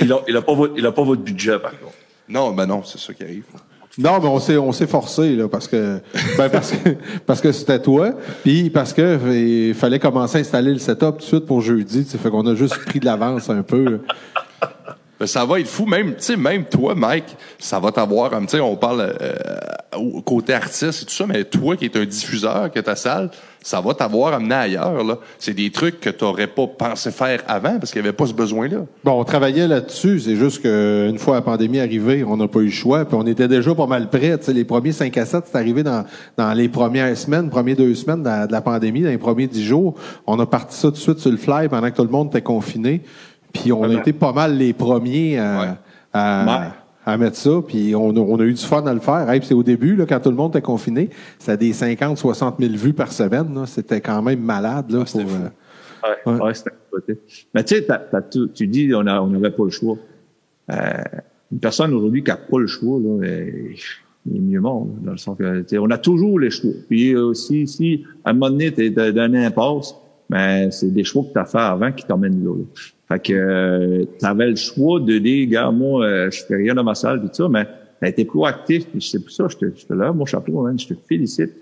Il 0.00 0.12
a, 0.12 0.20
il 0.26 0.36
a 0.36 0.42
pas 0.42 0.54
votre, 0.54 0.74
il 0.76 0.86
a 0.86 0.92
pas 0.92 1.02
votre 1.04 1.22
budget, 1.22 1.58
par 1.58 1.70
contre. 1.72 1.92
Non, 2.28 2.50
ben 2.52 2.66
non, 2.66 2.82
c'est 2.84 2.98
ça 2.98 3.14
qui 3.14 3.22
arrive. 3.22 3.44
Non, 3.96 4.18
mais 4.20 4.28
on 4.28 4.38
s'est 4.38 4.56
on 4.56 4.70
s'est 4.70 4.86
forcé 4.86 5.34
là 5.34 5.48
parce 5.48 5.66
que 5.66 6.00
ben 6.36 6.48
parce 6.48 6.70
que 6.70 6.90
parce 7.26 7.40
que 7.40 7.50
c'était 7.50 7.80
toi, 7.80 8.12
puis 8.44 8.70
parce 8.70 8.92
que 8.92 9.18
il 9.68 9.74
fallait 9.74 9.98
commencer 9.98 10.38
à 10.38 10.40
installer 10.40 10.72
le 10.72 10.78
setup 10.78 11.12
tout 11.12 11.16
de 11.16 11.22
suite 11.22 11.46
pour 11.46 11.62
jeudi, 11.62 12.04
tu 12.04 12.16
fait 12.16 12.30
qu'on 12.30 12.46
a 12.46 12.54
juste 12.54 12.76
pris 12.84 13.00
de 13.00 13.06
l'avance 13.06 13.50
un 13.50 13.62
peu. 13.62 14.00
Ben, 15.18 15.26
ça 15.26 15.44
va 15.44 15.58
être 15.58 15.66
fou, 15.66 15.84
même, 15.84 16.14
même 16.38 16.64
toi, 16.64 16.94
Mike, 16.94 17.36
ça 17.58 17.80
va 17.80 17.90
t'avoir, 17.90 18.30
sais, 18.46 18.60
on 18.60 18.76
parle 18.76 19.16
euh, 19.20 20.20
côté 20.24 20.54
artiste 20.54 21.02
et 21.02 21.06
tout 21.06 21.14
ça, 21.14 21.26
mais 21.26 21.44
toi 21.44 21.76
qui 21.76 21.86
es 21.86 21.96
un 21.96 22.04
diffuseur, 22.04 22.70
que 22.70 22.78
ta 22.78 22.94
salle, 22.94 23.30
ça 23.60 23.80
va 23.80 23.92
t'avoir 23.94 24.34
amené 24.34 24.54
ailleurs, 24.54 25.02
là. 25.02 25.18
C'est 25.38 25.54
des 25.54 25.70
trucs 25.70 26.00
que 26.00 26.10
tu 26.10 26.24
n'aurais 26.24 26.46
pas 26.46 26.66
pensé 26.66 27.10
faire 27.10 27.42
avant 27.48 27.78
parce 27.78 27.90
qu'il 27.90 28.00
n'y 28.00 28.08
avait 28.08 28.16
pas 28.16 28.26
ce 28.26 28.32
besoin-là. 28.32 28.78
Bon, 29.04 29.20
on 29.20 29.24
travaillait 29.24 29.66
là-dessus, 29.66 30.20
c'est 30.20 30.36
juste 30.36 30.62
qu'une 30.62 31.18
fois 31.18 31.34
la 31.34 31.42
pandémie 31.42 31.80
arrivée, 31.80 32.24
on 32.24 32.36
n'a 32.36 32.46
pas 32.46 32.60
eu 32.60 32.66
le 32.66 32.70
choix, 32.70 33.04
puis 33.04 33.16
on 33.18 33.26
était 33.26 33.48
déjà 33.48 33.74
pas 33.74 33.86
mal 33.86 34.08
prêts, 34.10 34.38
tu 34.38 34.44
sais, 34.44 34.52
les 34.52 34.64
premiers 34.64 34.92
5 34.92 35.16
à 35.16 35.26
7, 35.26 35.44
c'est 35.50 35.58
arrivé 35.58 35.82
dans, 35.82 36.04
dans 36.36 36.52
les 36.52 36.68
premières 36.68 37.16
semaines, 37.16 37.50
premières 37.50 37.76
deux 37.76 37.94
semaines 37.94 38.22
de 38.22 38.28
la, 38.28 38.46
de 38.46 38.52
la 38.52 38.60
pandémie, 38.60 39.02
dans 39.02 39.10
les 39.10 39.18
premiers 39.18 39.48
dix 39.48 39.64
jours, 39.64 39.94
on 40.26 40.38
a 40.38 40.46
parti 40.46 40.76
ça 40.76 40.88
tout 40.88 40.94
de 40.94 40.98
suite 40.98 41.18
sur 41.18 41.30
le 41.30 41.36
fly 41.36 41.68
pendant 41.68 41.90
que 41.90 41.96
tout 41.96 42.04
le 42.04 42.10
monde 42.10 42.28
était 42.28 42.42
confiné. 42.42 43.02
Puis 43.52 43.72
on 43.72 43.82
a 43.84 43.92
été 43.94 44.12
pas 44.12 44.32
mal 44.32 44.56
les 44.56 44.72
premiers 44.72 45.38
à, 45.38 45.60
Ouais. 45.60 45.66
à, 46.12 46.72
à 47.06 47.16
mettre 47.16 47.36
ça. 47.36 47.50
Puis 47.66 47.94
on 47.94 48.10
a, 48.10 48.18
on 48.20 48.38
a 48.38 48.44
eu 48.44 48.52
du 48.52 48.64
fun 48.64 48.84
à 48.86 48.92
le 48.94 49.00
faire. 49.00 49.28
Hey, 49.30 49.40
puis 49.40 49.48
c'est 49.48 49.54
au 49.54 49.62
début, 49.62 49.96
là, 49.96 50.04
quand 50.06 50.20
tout 50.20 50.30
le 50.30 50.36
monde 50.36 50.52
était 50.52 50.62
confiné, 50.62 51.10
c'était 51.38 51.56
des 51.56 51.72
50, 51.72 52.18
60 52.18 52.56
000 52.60 52.72
vues 52.74 52.92
par 52.92 53.10
semaine. 53.12 53.54
là. 53.54 53.66
C'était 53.66 54.00
quand 54.00 54.22
même 54.22 54.40
malade. 54.40 54.90
Là, 54.90 54.98
pour, 55.00 55.08
fou. 55.08 55.18
euh, 55.20 55.48
Ouais, 56.26 56.32
Ouais. 56.34 56.40
ouais. 56.42 56.54
c'était. 56.54 56.70
Mais 57.54 57.64
tu 57.64 57.74
sais, 57.76 57.84
t'as- 57.84 57.98
t'as 57.98 58.20
tout- 58.22 58.48
tu 58.48 58.66
dis 58.68 58.92
on 58.94 59.06
a- 59.06 59.20
on 59.20 59.26
n'avait 59.28 59.50
pas 59.50 59.64
le 59.64 59.70
choix. 59.70 59.96
Euh, 60.70 60.76
une 61.50 61.58
personne 61.58 61.92
aujourd'hui 61.94 62.22
qui 62.22 62.30
n'a 62.30 62.36
pas 62.36 62.58
le 62.58 62.66
choix, 62.66 62.98
là, 63.00 63.24
elle- 63.26 63.74
il 64.30 64.36
est 64.36 64.40
mieux 64.40 64.60
mort, 64.60 64.86
dans 65.02 65.12
le 65.12 65.16
sens 65.16 65.36
que 65.38 65.60
tu 65.62 65.68
sais, 65.70 65.78
on 65.78 65.90
a 65.90 65.98
toujours 65.98 66.38
les 66.38 66.50
choix. 66.50 66.70
Puis 66.88 67.14
euh, 67.14 67.24
aussi, 67.26 67.66
si 67.66 68.04
à 68.24 68.30
un 68.30 68.32
moment 68.34 68.50
donné, 68.50 68.72
tu 68.72 68.84
es 68.84 68.90
dans 68.90 69.24
une 69.26 69.36
impasse, 69.36 69.94
ben, 70.30 70.70
c'est 70.70 70.92
des 70.92 71.04
choix 71.04 71.24
que 71.24 71.32
tu 71.32 71.38
as 71.38 71.44
fait 71.44 71.58
avant 71.58 71.92
qui 71.92 72.04
t'emmènent 72.06 72.44
là. 72.44 72.54
là. 72.54 72.64
Fait 73.08 73.18
que 73.20 74.06
tu 74.18 74.26
avais 74.26 74.50
le 74.50 74.56
choix 74.56 75.00
de 75.00 75.18
dire, 75.18 75.48
gars, 75.48 75.70
moi, 75.70 76.04
euh, 76.04 76.30
je 76.30 76.44
fais 76.44 76.56
rien 76.56 76.74
dans 76.74 76.84
ma 76.84 76.94
salle, 76.94 77.20
tout 77.22 77.30
ça, 77.32 77.48
mais 77.48 77.64
tu 77.64 78.04
as 78.04 78.08
été 78.08 78.24
proactif, 78.24 78.86
puis 78.86 79.00
c'est 79.00 79.20
pour 79.20 79.30
ça, 79.30 79.46
je 79.48 79.56
te, 79.56 79.66
je 79.74 79.86
te 79.86 79.94
lève 79.94 80.14
mon 80.14 80.26
chapeau, 80.26 80.62
man, 80.62 80.78
je 80.78 80.88
te 80.88 80.94
félicite. 81.08 81.52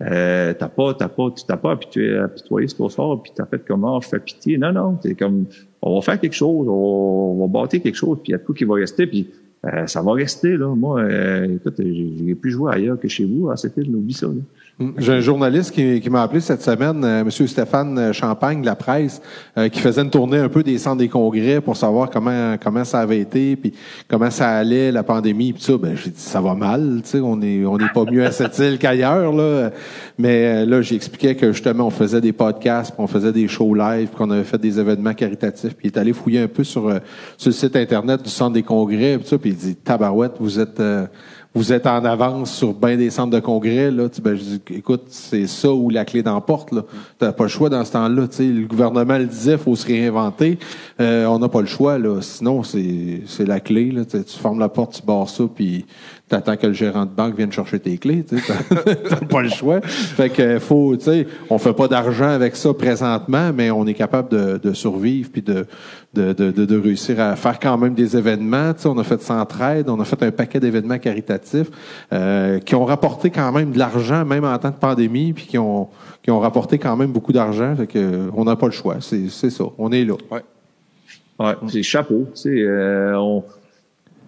Euh, 0.00 0.52
t'as 0.58 0.68
pas, 0.68 0.94
t'as 0.94 1.08
pas, 1.08 1.30
tu 1.30 1.44
t'as 1.44 1.56
pas 1.56 1.72
apitoyé, 1.72 2.16
apitoyé 2.16 2.68
ce 2.68 2.88
soir, 2.88 3.22
puis 3.22 3.32
t'as 3.34 3.46
fait 3.46 3.62
comment, 3.66 4.00
je 4.00 4.08
fais 4.08 4.18
pitié. 4.18 4.58
Non, 4.58 4.72
non, 4.72 4.94
t'es 4.94 5.14
comme, 5.14 5.44
on 5.82 5.94
va 5.94 6.00
faire 6.00 6.18
quelque 6.18 6.34
chose, 6.34 6.66
on, 6.68 7.38
va 7.40 7.46
bâtir 7.46 7.82
quelque 7.82 7.94
chose, 7.94 8.18
puis 8.22 8.30
il 8.30 8.32
y 8.32 8.34
a 8.34 8.38
tout 8.38 8.54
qui 8.54 8.64
va 8.64 8.74
rester, 8.74 9.06
puis 9.06 9.30
euh, 9.66 9.86
ça 9.86 10.02
va 10.02 10.12
rester, 10.12 10.56
là. 10.56 10.74
Moi, 10.74 11.00
euh, 11.00 11.56
écoute, 11.56 11.74
j'ai 11.78 12.34
pu 12.34 12.50
jouer 12.50 12.72
ailleurs 12.74 12.98
que 12.98 13.08
chez 13.08 13.24
vous, 13.24 13.50
à 13.50 13.56
cette 13.56 13.76
île, 13.76 13.94
oublie 13.94 14.14
ça, 14.14 14.26
là. 14.26 14.32
J'ai 14.98 15.12
un 15.12 15.20
journaliste 15.20 15.70
qui, 15.70 16.10
m'a 16.10 16.22
appelé 16.22 16.40
cette 16.40 16.62
semaine, 16.62 17.04
euh, 17.04 17.20
M. 17.20 17.30
Stéphane 17.30 18.12
Champagne, 18.12 18.60
de 18.60 18.66
la 18.66 18.74
presse, 18.74 19.22
euh, 19.56 19.68
qui 19.68 19.78
faisait 19.78 20.02
une 20.02 20.10
tournée 20.10 20.38
un 20.38 20.48
peu 20.48 20.64
des 20.64 20.78
centres 20.78 20.96
des 20.96 21.08
congrès 21.08 21.60
pour 21.60 21.76
savoir 21.76 22.10
comment 22.10 22.56
comment 22.60 22.84
ça 22.84 22.98
avait 22.98 23.20
été, 23.20 23.54
puis 23.54 23.72
comment 24.08 24.30
ça 24.30 24.48
allait, 24.50 24.90
la 24.90 25.04
pandémie, 25.04 25.52
puis 25.52 25.62
ça. 25.62 25.76
Ben, 25.78 25.96
j'ai 25.96 26.10
dit 26.10 26.20
ça 26.20 26.40
va 26.40 26.54
mal, 26.54 27.02
tu 27.04 27.10
sais, 27.10 27.20
on 27.20 27.40
est 27.40 27.64
on 27.64 27.78
n'est 27.78 27.88
pas 27.94 28.04
mieux 28.04 28.24
à 28.26 28.32
cette 28.32 28.58
île 28.58 28.78
qu'ailleurs 28.78 29.32
là. 29.32 29.70
Mais 30.18 30.46
euh, 30.46 30.66
là, 30.66 30.82
j'expliquais 30.82 31.36
que 31.36 31.52
justement 31.52 31.86
on 31.86 31.90
faisait 31.90 32.20
des 32.20 32.32
podcasts, 32.32 32.94
puis 32.94 33.02
on 33.02 33.06
faisait 33.06 33.32
des 33.32 33.46
shows 33.46 33.74
live, 33.74 34.08
qu'on 34.10 34.30
avait 34.30 34.44
fait 34.44 34.58
des 34.58 34.80
événements 34.80 35.14
caritatifs, 35.14 35.74
puis 35.74 35.88
il 35.88 35.92
est 35.92 35.98
allé 35.98 36.12
fouiller 36.12 36.40
un 36.40 36.48
peu 36.48 36.64
sur 36.64 36.88
euh, 36.88 36.98
sur 37.36 37.50
le 37.50 37.54
site 37.54 37.76
internet 37.76 38.22
du 38.22 38.30
centre 38.30 38.54
des 38.54 38.64
congrès, 38.64 39.18
puis 39.18 39.28
ça, 39.28 39.38
puis 39.38 39.50
il 39.50 39.56
dit 39.56 39.76
tabarouette, 39.76 40.32
vous 40.40 40.58
êtes 40.58 40.80
euh, 40.80 41.06
vous 41.54 41.72
êtes 41.72 41.86
en 41.86 42.04
avance 42.04 42.52
sur 42.52 42.74
bien 42.74 42.96
des 42.96 43.10
centres 43.10 43.30
de 43.30 43.38
congrès, 43.38 43.92
là. 43.92 44.08
Ben, 44.22 44.34
je 44.34 44.42
dis, 44.42 44.60
écoute, 44.70 45.04
c'est 45.06 45.46
ça 45.46 45.72
où 45.72 45.88
la 45.88 46.04
clé 46.04 46.22
d'emporte, 46.22 46.72
là. 46.72 46.82
T'as 47.18 47.32
pas 47.32 47.44
le 47.44 47.48
choix 47.48 47.68
dans 47.68 47.84
ce 47.84 47.92
temps-là. 47.92 48.26
Le 48.40 48.66
gouvernement 48.66 49.16
le 49.18 49.26
disait, 49.26 49.56
faut 49.56 49.76
se 49.76 49.86
réinventer. 49.86 50.58
Euh, 51.00 51.26
on 51.26 51.38
n'a 51.38 51.48
pas 51.48 51.60
le 51.60 51.68
choix, 51.68 51.96
là. 51.96 52.20
Sinon, 52.22 52.64
c'est, 52.64 53.22
c'est 53.26 53.46
la 53.46 53.60
clé, 53.60 53.92
là. 53.92 54.04
Tu, 54.04 54.18
fermes 54.26 54.58
la 54.58 54.68
porte, 54.68 54.94
tu 54.94 55.06
barres 55.06 55.28
ça, 55.28 55.44
puis 55.54 55.86
t'attends 56.28 56.56
que 56.56 56.66
le 56.66 56.72
gérant 56.72 57.04
de 57.04 57.10
banque 57.10 57.36
vienne 57.36 57.52
chercher 57.52 57.78
tes 57.78 57.98
clés, 57.98 58.24
tu. 58.28 58.36
T'as, 59.08 59.16
pas 59.16 59.42
le 59.42 59.48
choix. 59.48 59.80
Fait 59.80 60.30
que 60.30 60.58
faut, 60.58 60.96
tu 60.96 61.04
sais, 61.04 61.26
on 61.50 61.58
fait 61.58 61.72
pas 61.72 61.86
d'argent 61.86 62.30
avec 62.30 62.56
ça 62.56 62.74
présentement, 62.74 63.52
mais 63.54 63.70
on 63.70 63.86
est 63.86 63.94
capable 63.94 64.28
de, 64.28 64.58
de 64.58 64.72
survivre 64.72 65.30
puis 65.32 65.42
de, 65.42 65.66
de, 66.14 66.32
de, 66.50 66.64
de 66.64 66.78
réussir 66.78 67.20
à 67.20 67.36
faire 67.36 67.58
quand 67.58 67.76
même 67.76 67.94
des 67.94 68.16
événements. 68.16 68.72
Tu 68.74 68.82
sais, 68.82 68.88
on 68.88 68.98
a 68.98 69.04
fait 69.04 69.20
Centraide, 69.20 69.88
on 69.88 70.00
a 70.00 70.04
fait 70.04 70.22
un 70.22 70.30
paquet 70.30 70.60
d'événements 70.60 70.98
caritatifs 70.98 71.70
euh, 72.12 72.58
qui 72.60 72.74
ont 72.74 72.84
rapporté 72.84 73.30
quand 73.30 73.50
même 73.52 73.72
de 73.72 73.78
l'argent, 73.78 74.24
même 74.24 74.44
en 74.44 74.56
temps 74.58 74.70
de 74.70 74.76
pandémie, 74.76 75.32
puis 75.32 75.46
qui 75.46 75.58
ont, 75.58 75.88
qui 76.22 76.30
ont 76.30 76.40
rapporté 76.40 76.78
quand 76.78 76.96
même 76.96 77.12
beaucoup 77.12 77.32
d'argent. 77.32 77.74
Fait 77.76 77.86
que 77.86 77.98
euh, 77.98 78.30
on 78.34 78.44
n'a 78.44 78.56
pas 78.56 78.66
le 78.66 78.72
choix. 78.72 78.96
C'est, 79.00 79.28
c'est 79.28 79.50
ça. 79.50 79.64
On 79.78 79.90
est 79.92 80.04
là. 80.04 80.14
Ouais. 80.30 80.42
Ouais, 81.38 81.54
c'est 81.68 81.82
chapeau. 81.82 82.28
Tu 82.34 82.42
sais, 82.42 82.62
euh, 82.62 83.18
on... 83.18 83.42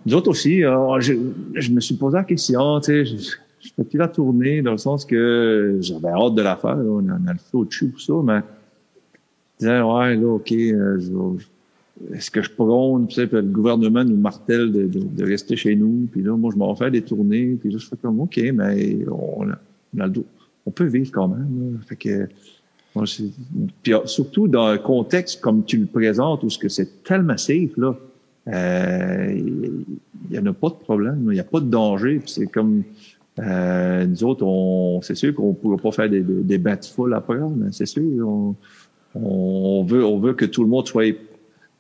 Nous 0.05 0.15
autres 0.15 0.31
aussi, 0.31 0.65
euh, 0.65 1.01
je, 1.01 1.15
je 1.55 1.71
me 1.73 1.81
suis 1.81 1.95
posé 1.97 2.17
la 2.17 2.25
question, 2.25 2.81
tu 2.81 2.87
sais, 2.87 3.05
je, 3.05 3.17
je 3.61 3.71
fais 3.75 3.83
plus 3.85 3.99
la 3.99 4.07
tournée 4.09 4.63
dans 4.63 4.71
le 4.73 4.79
sens 4.79 5.05
que 5.05 5.79
j'avais 5.81 6.09
hâte 6.11 6.35
de 6.35 6.43
la 6.43 6.55
faire. 6.57 6.77
là, 6.77 6.85
on 6.89 7.09
a, 7.09 7.15
a 7.15 7.33
le 7.33 7.39
feu 7.39 7.59
au-dessus 7.59 7.89
pour 7.89 8.01
ça, 8.01 8.13
mais 8.25 8.41
je 9.61 9.67
disais, 9.67 9.81
ouais, 9.81 10.15
là, 10.17 10.29
OK, 10.35 10.53
euh, 10.53 10.99
je 11.01 11.09
vais- 11.11 11.45
est-ce 12.13 12.31
que 12.31 12.43
je 12.43 12.51
prône, 12.51 13.07
puis 13.07 13.27
le 13.31 13.43
gouvernement 13.43 14.05
nous 14.05 14.17
martèle 14.17 14.71
de, 14.71 14.87
de, 14.87 15.01
de 15.01 15.25
rester 15.25 15.57
chez 15.57 15.77
nous, 15.77 16.09
puis 16.13 16.23
là, 16.23 16.37
moi, 16.37 16.51
je 16.53 16.59
m'en 16.59 16.75
fais 16.75 16.91
des 16.91 17.03
tournées, 17.03 17.57
puis 17.61 17.71
là, 17.71 17.79
je 17.79 17.87
fais 17.87 17.97
comme, 17.97 18.21
OK, 18.21 18.39
mais 18.55 18.99
on 19.11 19.47
on 19.97 20.01
a. 20.01 20.09
On 20.69 20.71
peut 20.73 20.87
vivre 20.87 21.11
quand 21.13 21.29
même. 21.29 21.73
Là. 21.75 21.79
Fait 21.87 21.97
que, 21.97 22.29
puis 23.83 23.95
euh, 23.95 24.07
surtout 24.07 24.49
dans 24.49 24.67
un 24.67 24.79
contexte 24.79 25.41
comme 25.41 25.65
tu 25.65 25.77
le 25.77 25.87
présentes, 25.87 26.43
où 26.43 26.51
ce 26.51 26.59
que 26.59 26.69
c'est 26.69 27.05
tellement 27.05 27.37
safe, 27.37 27.77
là, 27.77 27.95
euh, 28.49 29.41
il 30.31 30.37
y 30.37 30.39
en 30.39 30.47
a 30.47 30.53
pas 30.53 30.69
de 30.69 30.75
problème, 30.75 31.27
il 31.31 31.35
n'y 31.35 31.41
a 31.41 31.45
pas 31.45 31.61
de 31.61 31.69
danger, 31.69 32.19
puis 32.19 32.31
c'est 32.31 32.47
comme, 32.47 32.85
euh, 33.39 34.07
nous 34.07 34.25
autres, 34.25 34.45
on, 34.45 35.01
c'est 35.03 35.15
sûr 35.15 35.35
qu'on 35.35 35.49
ne 35.49 35.55
pourra 35.55 35.77
pas 35.77 35.93
faire 35.93 36.11
des, 36.11 36.21
des, 36.21 36.43
des 36.43 36.59
bains 36.59 36.77
de 36.77 36.85
foule 36.85 37.15
après, 37.15 37.39
mais 37.57 37.69
c'est 37.73 37.87
sûr, 37.87 38.03
on, 38.27 38.55
on 39.15 39.85
veut, 39.85 40.05
on 40.05 40.19
veut 40.19 40.35
que 40.35 40.45
tout 40.45 40.63
le 40.63 40.69
monde 40.69 40.87
soit 40.87 41.15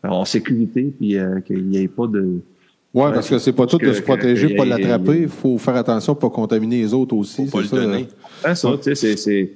en 0.06 0.24
sécurité, 0.24 0.92
puis 0.98 1.16
euh, 1.16 1.40
qu'il 1.40 1.64
n'y 1.66 1.78
ait 1.78 1.88
pas 1.88 2.06
de, 2.06 2.40
Ouais, 2.94 3.12
parce 3.12 3.28
que 3.28 3.38
c'est 3.38 3.52
pas 3.52 3.66
tout 3.66 3.76
de 3.76 3.92
se 3.92 4.00
protéger, 4.00 4.48
que- 4.52 4.56
pas 4.56 4.64
que- 4.64 4.68
l'attraper. 4.70 5.20
Il 5.22 5.28
faut 5.28 5.58
faire 5.58 5.76
attention 5.76 6.14
pour 6.14 6.30
pas 6.30 6.34
contaminer 6.34 6.78
les 6.78 6.94
autres 6.94 7.14
aussi. 7.14 7.46
Faut 7.46 7.58
pas 7.58 7.64
c'est 7.64 7.76
le 7.76 7.82
ça. 7.82 7.86
donner. 7.86 8.06
Hein, 8.44 8.54
ça, 8.54 8.70
tu 8.78 8.82
sais, 8.84 8.94
c'est, 8.94 9.16
c'est, 9.16 9.52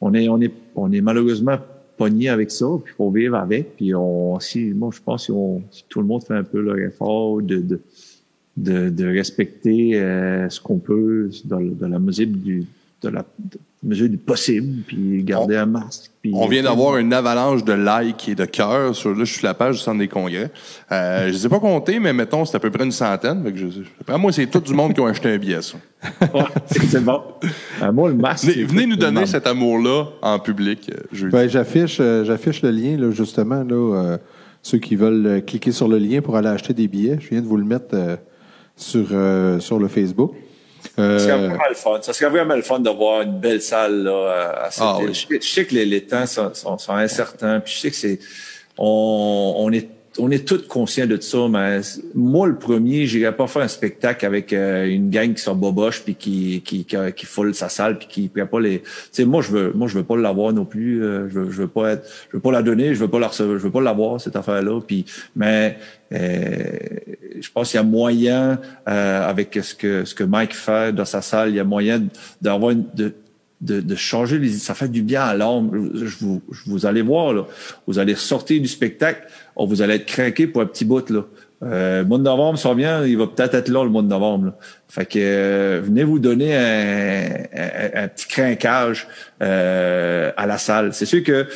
on 0.00 0.14
est, 0.14 0.26
on 0.28 0.40
est, 0.40 0.52
on 0.74 0.90
est 0.90 1.02
malheureusement 1.02 1.58
pogné 1.98 2.30
avec 2.30 2.50
ça, 2.50 2.66
puis 2.82 2.94
faut 2.96 3.10
vivre 3.10 3.36
avec, 3.36 3.76
puis 3.76 3.94
on, 3.94 4.40
si, 4.40 4.66
moi, 4.74 4.88
je 4.94 5.00
pense 5.04 5.24
si, 5.26 5.32
on, 5.32 5.60
si 5.70 5.84
tout 5.88 6.00
le 6.00 6.06
monde 6.06 6.22
fait 6.22 6.34
un 6.34 6.44
peu 6.44 6.60
leur 6.60 6.78
effort 6.78 7.42
de, 7.42 7.56
de, 7.58 7.80
de, 8.56 8.88
de 8.88 9.06
respecter 9.06 10.00
euh, 10.00 10.48
ce 10.48 10.58
qu'on 10.60 10.78
peut 10.78 11.28
dans, 11.44 11.60
la 11.88 11.98
mesure 11.98 12.28
du, 12.28 12.60
de 12.60 13.08
de 13.10 13.14
la 13.14 13.24
mesure 13.82 14.08
du 14.08 14.16
possible, 14.16 14.82
puis 14.86 15.22
garder 15.22 15.56
un 15.56 15.66
masque. 15.66 16.10
Puis, 16.20 16.32
On 16.34 16.48
vient 16.48 16.64
d'avoir 16.64 16.96
une 16.96 17.12
avalanche 17.12 17.62
de 17.62 17.72
likes 17.72 18.28
et 18.28 18.34
de 18.34 18.44
cœurs 18.44 18.94
sur 18.96 19.10
là, 19.10 19.20
je 19.20 19.24
suis 19.24 19.38
sur 19.38 19.46
la 19.46 19.54
page 19.54 19.76
du 19.76 19.80
centre 19.82 19.98
des 19.98 20.08
congrès. 20.08 20.50
Euh, 20.90 21.28
je 21.28 21.32
les 21.32 21.46
ai 21.46 21.48
pas 21.48 21.60
comptés, 21.60 22.00
mais 22.00 22.12
mettons, 22.12 22.44
c'est 22.44 22.56
à 22.56 22.60
peu 22.60 22.70
près 22.70 22.84
une 22.84 22.90
centaine. 22.90 23.42
Fait 23.44 23.52
que 23.52 23.58
je, 23.58 23.66
après 24.00 24.18
moi, 24.18 24.32
c'est 24.32 24.46
tout 24.46 24.58
du 24.58 24.74
monde 24.74 24.94
qui 24.94 25.00
ont 25.00 25.06
acheté 25.06 25.30
un 25.30 25.38
billet, 25.38 25.62
ça. 25.62 25.78
Ouais, 26.34 26.42
c'est 26.66 27.04
bon. 27.04 27.22
Euh, 27.82 27.92
moi, 27.92 28.08
le 28.08 28.16
masque. 28.16 28.48
Venez, 28.48 28.86
nous 28.86 28.96
donner 28.96 29.26
cet 29.26 29.46
amour-là 29.46 30.06
en 30.22 30.40
public. 30.40 30.90
euh. 30.92 31.30
Ben, 31.30 31.48
j'affiche, 31.48 31.98
euh, 32.00 32.24
j'affiche 32.24 32.62
le 32.62 32.70
lien, 32.72 32.96
là, 32.96 33.12
justement, 33.12 33.62
là, 33.62 33.74
euh, 33.94 34.18
ceux 34.62 34.78
qui 34.78 34.96
veulent 34.96 35.26
euh, 35.26 35.40
cliquer 35.40 35.70
sur 35.70 35.86
le 35.86 35.98
lien 35.98 36.20
pour 36.20 36.36
aller 36.36 36.48
acheter 36.48 36.74
des 36.74 36.88
billets. 36.88 37.18
Je 37.20 37.28
viens 37.28 37.40
de 37.40 37.46
vous 37.46 37.56
le 37.56 37.64
mettre 37.64 37.94
euh, 37.94 38.16
sur, 38.74 39.06
euh, 39.12 39.60
sur 39.60 39.78
le 39.78 39.86
Facebook. 39.86 40.32
Euh, 40.98 41.18
Ça 41.18 41.24
serait 41.26 41.38
vraiment 41.38 41.68
le 41.68 41.74
fun. 41.74 41.98
Ça 42.02 42.12
serait 42.12 42.30
vraiment 42.30 42.54
le 42.56 42.62
fun 42.62 42.80
d'avoir 42.80 43.22
une 43.22 43.38
belle 43.38 43.62
salle 43.62 44.02
là, 44.04 44.62
à- 44.64 44.70
cette 44.70 44.82
Ah 44.86 44.98
oui. 45.00 45.08
je, 45.14 45.26
sais- 45.26 45.40
je 45.40 45.46
sais 45.48 45.64
que 45.64 45.74
les, 45.74 45.84
les 45.86 46.02
temps 46.04 46.26
sont, 46.26 46.52
sont, 46.54 46.76
sont 46.78 46.92
incertains. 46.92 47.60
Puis 47.60 47.74
je 47.74 47.78
sais 47.80 47.90
que 47.90 47.96
c'est 47.96 48.18
on, 48.76 49.54
on 49.58 49.72
est 49.72 49.88
on 50.18 50.30
est 50.30 50.46
tous 50.46 50.66
conscients 50.68 51.06
de 51.06 51.20
ça, 51.20 51.48
mais 51.48 51.80
moi 52.14 52.46
le 52.46 52.56
premier, 52.56 53.06
j'irais 53.06 53.34
pas 53.36 53.46
faire 53.46 53.62
un 53.62 53.68
spectacle 53.68 54.26
avec 54.26 54.52
euh, 54.52 54.86
une 54.86 55.10
gang 55.10 55.32
qui 55.34 55.42
sont 55.42 55.54
boboches 55.54 56.02
puis 56.02 56.14
qui 56.14 56.62
qui 56.64 56.84
qui, 56.84 56.96
qui 57.16 57.26
foule 57.26 57.54
sa 57.54 57.68
salle 57.68 57.98
puis 57.98 58.08
qui 58.08 58.28
prend 58.28 58.46
pas 58.46 58.60
les. 58.60 58.80
Tu 58.80 58.88
sais, 59.12 59.24
moi 59.24 59.42
je 59.42 59.50
veux 59.52 59.72
moi 59.74 59.88
je 59.88 59.94
veux 59.98 60.04
pas 60.04 60.16
l'avoir 60.16 60.52
non 60.52 60.64
plus. 60.64 61.02
euh, 61.04 61.28
je 61.28 61.40
veux 61.40 61.50
je 61.50 61.62
veux 61.62 61.68
pas 61.68 61.92
être 61.92 62.08
je 62.30 62.36
veux 62.36 62.42
pas 62.42 62.52
la 62.52 62.62
donner, 62.62 62.94
je 62.94 63.00
veux 63.00 63.08
pas 63.08 63.18
la 63.20 63.28
recevoir, 63.28 63.58
je 63.58 63.62
veux 63.62 63.70
pas 63.70 63.80
l'avoir 63.80 64.20
cette 64.20 64.36
affaire 64.36 64.62
là. 64.62 64.80
Puis 64.80 65.04
mais 65.36 65.78
euh, 66.12 66.72
je 67.40 67.48
pense 67.52 67.70
qu'il 67.70 67.78
y 67.78 67.80
a 67.80 67.84
moyen 67.84 68.60
euh, 68.88 69.28
avec 69.28 69.58
ce 69.62 69.74
que 69.74 70.04
ce 70.04 70.14
que 70.14 70.24
Mike 70.24 70.54
fait 70.54 70.94
dans 70.94 71.04
sa 71.04 71.22
salle, 71.22 71.50
il 71.50 71.56
y 71.56 71.60
a 71.60 71.64
moyen 71.64 72.06
d'avoir 72.42 72.70
une- 72.72 72.84
de 72.94 73.12
de, 73.60 73.94
changer 73.96 74.38
les 74.38 74.50
ça 74.50 74.74
fait 74.74 74.88
du 74.88 75.02
bien 75.02 75.22
à 75.22 75.34
l'âme 75.34 75.90
je 75.94 76.14
vous 76.66 76.86
allez 76.86 77.02
voir 77.02 77.46
vous 77.86 77.98
allez 77.98 78.14
sortir 78.14 78.60
du 78.62 78.68
spectacle 78.68 79.26
oh, 79.56 79.66
vous 79.66 79.82
allez 79.82 79.94
être 79.94 80.06
craqué 80.06 80.46
pour 80.46 80.62
un 80.62 80.66
petit 80.66 80.84
bout 80.84 81.10
là 81.10 81.22
Euh, 81.64 82.02
le 82.02 82.08
mois 82.08 82.18
de 82.18 82.22
novembre 82.22 82.56
s'en 82.56 82.72
vient, 82.76 83.04
il 83.04 83.18
va 83.18 83.26
peut-être 83.26 83.54
être 83.56 83.68
là 83.68 83.82
le 83.82 83.90
mois 83.90 84.02
de 84.02 84.06
novembre. 84.06 84.52
Fait 84.88 85.04
que 85.06 85.18
euh, 85.18 85.80
venez 85.82 86.04
vous 86.04 86.20
donner 86.20 86.54
un, 86.54 87.24
un- 87.64 88.04
un 88.04 88.08
petit 88.08 88.28
crinquage 88.28 89.08
euh, 89.42 90.30
à 90.36 90.46
la 90.46 90.56
salle. 90.56 90.94
C'est 90.94 91.04
sûr 91.06 91.20
que 91.24 91.48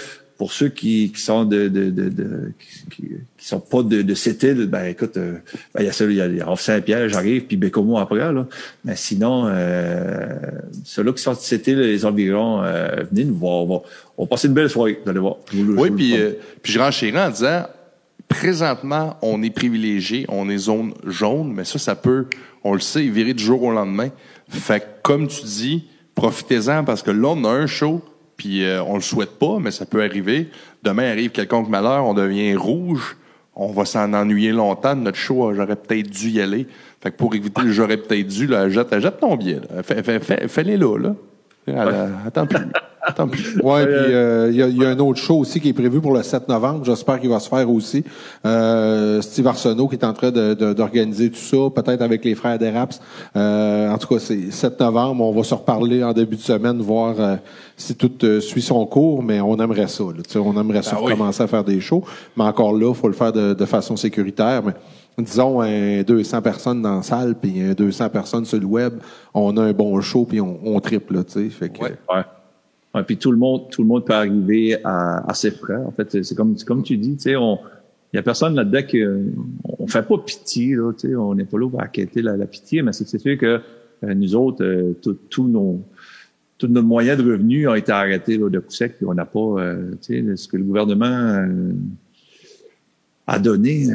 pour 0.43 0.52
ceux 0.52 0.70
qui, 0.70 1.12
qui 1.14 1.20
sont 1.20 1.44
de, 1.44 1.69
de, 1.69 1.89
de, 1.90 2.09
de- 2.09 2.52
qui, 2.90 3.02
qui- 3.39 3.47
sont 3.47 3.60
pas 3.60 3.85
de, 3.85 4.02
de 4.02 4.14
cette 4.14 4.43
île, 4.43 4.66
ben 4.66 4.86
écoute, 4.86 5.16
euh, 5.16 5.35
ben, 5.73 5.82
il 5.82 5.86
y 5.86 5.89
a 5.89 5.93
celui, 5.93 6.16
il 6.16 6.36
y 6.36 6.40
a 6.40 6.44
Havre 6.48 6.59
Saint-Pierre, 6.59 7.09
j'arrive, 7.09 7.43
puis 7.44 7.56
Bécomo 7.56 7.97
après 7.98 8.19
là. 8.32 8.44
Mais 8.85 8.97
sinon, 8.97 9.44
euh, 9.47 10.35
ceux-là 10.85 11.12
qui 11.12 11.23
sont 11.23 11.31
de 11.35 11.36
cette 11.39 11.64
île, 11.69 11.78
les 11.78 12.05
environs, 12.05 12.60
euh, 12.64 13.05
venez 13.12 13.24
nous 13.24 13.36
voir. 13.36 13.59
On 13.62 13.66
va, 13.66 13.82
on 14.19 14.24
va 14.24 14.28
passer 14.31 14.48
une 14.48 14.55
belle 14.55 14.69
soirée, 14.69 14.98
vous 15.05 15.09
allez 15.09 15.20
voir. 15.20 15.36
Vous 15.52 15.74
Oui, 15.77 15.90
puis, 15.93 16.16
euh, 16.16 16.32
puis 16.60 16.73
je 16.73 16.81
renchéris 16.81 17.16
en 17.16 17.31
disant, 17.31 17.66
présentement, 18.28 19.16
on 19.23 19.44
est 19.44 19.51
privilégié, 19.55 20.27
on 20.28 20.48
est 20.51 20.59
zone 20.59 20.93
jaune, 21.06 21.52
mais 21.55 21.64
ça, 21.64 21.78
ça 21.78 21.94
peut, 21.94 22.27
on 22.64 22.74
le 22.74 22.81
sait, 22.81 23.02
virer 23.02 23.35
du 23.35 23.44
jour 23.44 23.62
au 23.62 23.70
lendemain. 23.70 24.09
Fait 24.48 24.81
que, 24.81 24.86
comme 25.05 25.28
tu 25.28 25.44
dis, 25.44 25.85
profitez-en 26.16 26.82
parce 26.82 27.02
que 27.02 27.12
là, 27.12 27.28
on 27.28 27.44
a 27.44 27.48
un 27.51 27.66
show, 27.69 28.02
puis 28.37 28.65
euh, 28.65 28.83
on 28.83 28.95
le 28.95 29.01
souhaite 29.01 29.39
pas, 29.39 29.59
mais 29.61 29.71
ça 29.71 29.87
peut 29.87 30.03
arriver. 30.03 30.49
Demain 30.83 31.11
arrive 31.11 31.31
quelconque 31.31 31.69
malheur, 31.69 32.05
on 32.05 32.15
devient 32.15 32.55
rouge, 32.57 33.17
on 33.55 33.73
va 33.73 33.85
s'en 33.85 34.13
ennuyer 34.13 34.53
longtemps. 34.53 34.97
Notre 34.97 35.19
show, 35.19 35.51
euh, 35.51 35.55
j'aurais 35.55 35.77
peut-être 35.77 36.09
dû 36.09 36.31
y 36.31 36.41
aller. 36.41 36.67
Fait 37.01 37.11
que 37.11 37.17
pour 37.17 37.35
éviter 37.35 37.63
le 37.63 37.73
j'aurais 37.73 37.97
peut-être 37.97 38.27
dû, 38.27 38.47
là, 38.47 38.69
jette, 38.69 38.99
jette 38.99 39.21
ton 39.21 39.37
billet. 39.37 39.61
Fais-les 39.83 40.77
là, 40.77 40.99
là. 40.99 41.15
Euh, 41.69 42.09
Attends 42.27 42.47
plus. 42.47 42.59
Attends 43.05 43.29
plus. 43.29 43.59
Ouais, 43.63 43.85
puis 43.85 43.95
euh, 44.15 44.49
il 44.51 44.57
y, 44.57 44.63
a- 44.63 44.69
y 44.69 44.85
a 44.85 44.89
un 44.91 44.99
autre 45.01 45.19
show 45.21 45.39
aussi 45.39 45.61
qui 45.61 45.69
est 45.71 45.73
prévu 45.73 46.01
pour 46.01 46.13
le 46.13 46.23
7 46.23 46.49
novembre. 46.49 46.85
J'espère 46.85 47.19
qu'il 47.21 47.31
va 47.31 47.41
se 47.41 47.49
faire 47.49 47.69
aussi. 47.71 48.05
Euh, 48.47 49.21
Steve 49.23 49.47
Arsenault 49.49 49.89
qui 49.89 49.97
est 49.97 50.05
en 50.05 50.13
train 50.13 50.31
de- 50.31 50.55
de- 50.55 50.73
d'organiser 50.73 51.31
tout 51.31 51.37
ça, 51.37 51.57
peut-être 51.83 52.03
avec 52.03 52.25
les 52.25 52.35
frères 52.37 52.59
Deraps. 52.59 53.01
Euh, 53.37 53.91
en 53.91 53.99
tout 53.99 54.07
cas, 54.09 54.21
c'est 54.21 54.51
7 54.53 54.79
novembre. 54.81 55.25
On 55.25 55.33
va 55.33 55.43
se 55.45 55.55
reparler 55.55 56.03
en 56.05 56.13
début 56.13 56.37
de 56.37 56.41
semaine, 56.43 56.79
voir 56.81 57.15
euh, 57.19 57.37
si 57.77 57.95
tout 57.97 58.11
euh, 58.25 58.41
suit 58.41 58.63
son 58.63 58.85
cours, 58.87 59.23
mais 59.23 59.41
on 59.41 59.57
aimerait 59.57 59.89
ça. 59.89 60.05
là. 60.05 60.41
On 60.41 60.61
aimerait 60.61 60.83
ça 60.83 60.97
Ah 60.99 61.03
oui. 61.03 61.13
commencer 61.13 61.43
à 61.43 61.47
faire 61.49 61.65
des 61.65 61.81
shows. 61.81 62.05
Mais 62.37 62.45
encore 62.45 62.73
là, 62.73 62.89
il 62.91 62.95
faut 62.95 63.09
le 63.09 63.15
faire 63.15 63.33
de, 63.33 63.55
de 63.55 63.65
façon 63.65 63.97
sécuritaire. 63.97 64.63
Mais 64.65 64.75
disons 65.19 65.61
un 65.61 66.03
200 66.03 66.43
personnes 66.43 66.83
dans 66.83 66.97
la 66.97 67.03
salle, 67.03 67.35
puis 67.35 67.61
un 67.61 67.75
200 67.75 68.09
personnes 68.11 68.45
sur 68.45 68.59
le 68.59 68.67
web, 68.67 68.95
on 69.35 69.57
a 69.57 69.63
un 69.63 69.73
bon 69.73 70.01
show, 70.01 70.25
puis 70.25 70.41
on, 70.41 70.59
on 70.65 70.81
triple. 70.81 71.25
Tu 71.25 71.33
sais. 71.33 71.49
fait 71.51 71.69
que, 71.71 71.83
Ouais. 71.83 71.93
Ouais. 72.13 72.23
Ouais, 72.95 73.03
puis 73.05 73.17
tout 73.17 73.33
le 73.33 73.39
monde, 73.39 73.71
tout 73.71 73.81
le 73.83 73.89
monde 73.89 74.05
peut 74.05 74.13
arriver 74.15 74.77
à, 74.85 75.29
à 75.31 75.33
ses 75.35 75.51
frais. 75.51 75.77
En 75.77 75.93
fait, 75.93 76.23
c'est- 76.23 76.35
comme, 76.35 76.55
comme 76.67 76.83
tu 76.83 76.99
dis, 76.99 77.17
tu 77.17 77.23
sais, 77.23 77.37
on, 77.37 77.59
il 78.13 78.17
y 78.17 78.19
a 78.19 78.23
personne 78.23 78.55
là-dedans 78.55 78.83
qui, 78.87 79.01
euh, 79.01 79.25
on 79.79 79.87
fait 79.87 80.03
pas 80.07 80.19
pitié, 80.19 80.75
là, 80.75 80.93
tu 80.93 81.09
sais, 81.09 81.17
on 81.17 81.35
n'est 81.35 81.47
pas 81.47 81.59
là 81.59 81.71
pour 81.71 81.81
acquitter 81.81 82.21
la, 82.21 82.37
la 82.37 82.45
pitié, 82.45 82.83
mais 82.83 82.93
c'est 82.93 83.07
sûr 83.19 83.39
que 83.39 83.61
euh, 84.05 84.15
nous 84.15 84.35
autres, 84.35 84.63
euh, 84.63 84.93
tous 85.31 85.49
nos, 85.49 85.81
tous 86.59 86.67
nos 86.69 86.83
moyens 86.83 87.17
de 87.17 87.25
revenus 87.33 87.67
ont 87.67 87.75
été 87.75 87.93
arrêtés 87.93 88.37
là, 88.37 88.51
de 88.51 88.59
coup 88.59 88.71
sec, 88.71 88.99
puis 88.99 89.07
on 89.07 89.15
n'a 89.15 89.25
pas, 89.25 89.41
euh, 89.41 89.93
tu 90.03 90.23
sais, 90.27 90.37
ce 90.37 90.47
que 90.47 90.59
le 90.59 90.65
gouvernement 90.65 91.47
a 93.27 93.39
donné. 93.39 93.86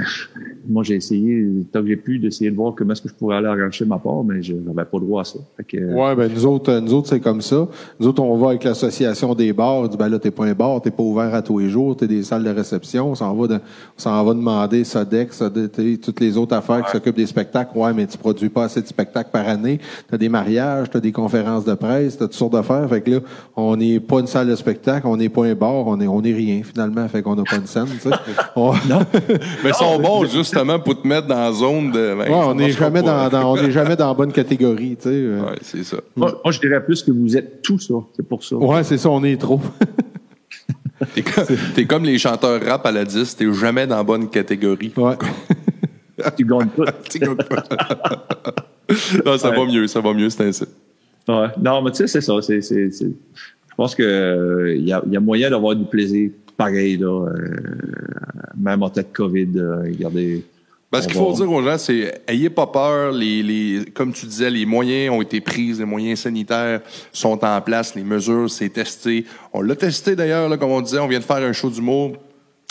Moi, 0.70 0.84
j'ai 0.84 0.96
essayé, 0.96 1.46
tant 1.72 1.82
que 1.82 1.88
j'ai 1.88 1.96
pu, 1.98 2.18
d'essayer 2.20 2.50
de 2.52 2.56
voir 2.56 2.74
comment 2.76 2.92
est-ce 2.94 3.02
que 3.02 3.10
je 3.10 3.14
pourrais 3.14 3.38
aller 3.38 3.48
arracher 3.48 3.86
ma 3.86 3.98
part, 3.98 4.24
mais 4.24 4.42
je 4.42 4.54
n'avais 4.54 4.86
pas 4.90 4.98
le 4.98 5.06
droit 5.06 5.22
à 5.22 5.24
ça. 5.26 5.40
Fait 5.58 5.64
que, 5.64 5.78
Ouais, 5.94 6.16
ben 6.16 6.32
nous 6.34 6.46
autres, 6.46 6.80
nous 6.80 6.94
autres 6.94 7.10
c'est 7.10 7.20
comme 7.20 7.42
ça. 7.42 7.68
Nous 8.00 8.08
autres, 8.08 8.22
on 8.22 8.38
va 8.38 8.50
avec 8.50 8.64
l'association 8.64 9.34
des 9.36 9.52
bars. 9.54 9.76
On 9.76 9.88
dit 9.88 9.98
ben 9.98 10.10
là, 10.10 10.18
t'es 10.20 10.32
pas 10.32 10.46
un 10.46 10.54
bar, 10.54 10.82
t'es 10.82 10.92
pas 10.92 11.04
ouvert 11.04 11.34
à 11.36 11.42
tous 11.42 11.60
les 11.60 11.70
jours, 11.70 11.96
t'es 11.96 12.08
des 12.08 12.24
salles 12.24 12.44
de 12.44 12.50
réception. 12.50 13.12
On 13.12 13.16
s'en 13.16 13.34
va, 13.36 13.48
dans- 13.48 13.56
on 13.56 14.00
s'en 14.00 14.24
va 14.26 14.34
demander 14.34 14.84
Sodex, 14.84 15.38
Sode- 15.38 15.72
t'sais, 15.72 15.98
toutes 15.98 16.20
les 16.22 16.38
autres 16.38 16.56
affaires 16.56 16.84
qui 16.86 16.92
s'occupent 16.92 17.16
des 17.18 17.26
spectacles. 17.28 17.78
Ouais, 17.78 17.94
mais 17.94 18.08
tu 18.08 18.18
produis 18.18 18.50
pas 18.50 18.66
assez 18.66 18.82
de 18.82 18.88
spectacles 18.88 19.30
par 19.32 19.48
année. 19.48 19.80
T'as 20.10 20.18
des 20.18 20.30
mariages, 20.30 20.90
t'as 20.90 21.00
des 21.02 21.12
conférences 21.12 21.64
de 21.66 21.74
presse, 21.76 22.18
t'as 22.18 22.26
toutes 22.26 22.34
sortes 22.34 22.54
d'affaires. 22.54 22.88
Fait 22.90 23.02
que 23.02 23.12
là, 23.12 23.20
on 23.56 23.76
n'est 23.78 24.00
pas 24.00 24.20
une 24.20 24.28
salle 24.28 24.48
de 24.50 24.56
spectacle, 24.56 25.06
on 25.08 25.16
n'est 25.18 25.30
pas 25.30 25.46
un 25.46 25.56
bar, 25.56 25.86
on 25.88 26.00
est, 26.02 26.08
on 26.08 26.22
est 26.24 26.34
rien 26.34 26.62
finalement. 26.64 27.08
Fait 27.08 27.22
qu'on 27.22 27.36
n'a 27.36 27.44
pas 27.44 27.58
une 27.58 27.68
scène. 27.68 27.86
tu 27.88 28.00
sais. 28.00 28.10
On- 28.56 28.74
Mais 29.64 29.70
ils 29.70 29.74
sont 29.74 30.00
bons, 30.00 30.26
justement, 30.26 30.80
pour 30.80 31.02
te 31.02 31.08
mettre 31.08 31.28
dans 31.28 31.36
la 31.40 31.52
zone 31.52 31.92
de. 31.92 32.16
ben, 32.16 32.20
Ouais, 32.20 32.34
on 32.34 32.56
n'est 32.56 32.72
jamais 32.72 33.02
pas. 33.02 33.30
dans, 33.30 33.40
dans- 33.42 33.52
on 33.54 33.62
n'est 33.62 33.72
jamais 33.72 33.96
dans 33.96 34.08
la 34.08 34.14
bonne 34.14 34.32
catégorie. 34.32 34.96
tu 34.96 35.04
sais. 35.04 35.10
Euh, 35.10 35.42
Ouais, 35.42 35.58
c'est 35.62 35.84
ça. 35.84 35.98
moi, 36.16 36.40
moi, 36.44 36.52
je 36.52 36.60
dirais 36.60 36.84
plus 36.84 37.04
que 37.04 37.12
vous 37.12 37.36
êtes 37.38 37.62
tout 37.62 37.80
ça. 37.80 37.94
C'est 38.16 38.28
pour 38.28 38.44
ça. 38.44 38.56
Ouais, 38.56 38.84
c'est 38.84 38.98
ça, 38.98 39.10
on 39.10 39.24
est 39.24 39.38
trop. 39.38 39.62
T'es 41.14 41.22
comme, 41.22 41.46
t'es 41.76 41.86
comme 41.86 42.04
les 42.06 42.18
chanteurs 42.18 42.60
rap 42.66 42.84
à 42.88 42.92
la 42.92 43.06
10, 43.06 43.36
t'es 43.36 43.54
jamais 43.54 43.86
dans 43.86 43.98
la 43.98 44.04
bonne 44.04 44.30
catégorie. 44.30 44.92
Ouais. 44.98 45.14
Tu 46.36 46.44
gagnes 46.46 46.68
tout. 46.76 46.84
T'es 47.12 47.20
comme- 47.20 47.38
Non, 49.24 49.38
ça 49.38 49.52
va 49.52 49.66
mieux, 49.66 49.86
ça 49.88 50.02
va 50.02 50.14
mieux, 50.14 50.30
c'est 50.32 50.44
ainsi. 50.48 50.64
Ouais. 51.28 51.48
Non, 51.62 51.84
mais 51.84 51.92
tu 51.92 51.98
sais, 51.98 52.08
c'est 52.08 52.22
ça. 52.22 52.34
C'est, 52.42 52.62
c'est, 52.62 52.90
c'est- 52.92 53.06
Je 53.06 53.76
pense 53.76 53.94
que 53.94 54.02
euh, 54.02 54.74
a, 54.92 55.04
y 55.08 55.16
a 55.18 55.20
moyen 55.20 55.52
d'avoir 55.52 55.76
du 55.76 55.86
plaisir 55.86 56.32
pareil, 56.58 56.98
là, 56.98 57.28
euh, 57.28 57.62
même 58.58 58.84
en 58.84 58.90
tête 58.90 59.14
COVID. 59.14 59.50
euh, 59.56 59.84
regardez. 59.84 60.44
Ben, 60.92 61.02
ce 61.02 61.08
qu'il 61.08 61.18
faut 61.18 61.34
dire 61.34 61.52
aux 61.52 61.62
gens, 61.62 61.78
c'est 61.78 62.22
ayez 62.28 62.50
pas 62.50 62.68
peur. 62.68 63.12
Les, 63.12 63.44
les, 63.44 63.86
comme 63.94 64.14
tu 64.14 64.26
disais, 64.26 64.50
les 64.50 64.66
moyens 64.66 65.14
ont 65.14 65.22
été 65.22 65.42
pris, 65.42 65.74
les 65.74 65.86
moyens 65.86 66.22
sanitaires 66.22 66.82
sont 67.12 67.44
en 67.44 67.62
place, 67.62 67.94
les 67.94 68.04
mesures, 68.04 68.50
c'est 68.50 68.70
testé. 68.70 69.26
On 69.52 69.62
l'a 69.62 69.76
testé 69.76 70.16
d'ailleurs, 70.16 70.48
là, 70.48 70.56
comme 70.58 70.72
on 70.72 70.82
disait, 70.82 71.00
on 71.00 71.08
vient 71.08 71.20
de 71.20 71.26
faire 71.26 71.38
un 71.38 71.52
show 71.52 71.70
d'humour 71.70 72.14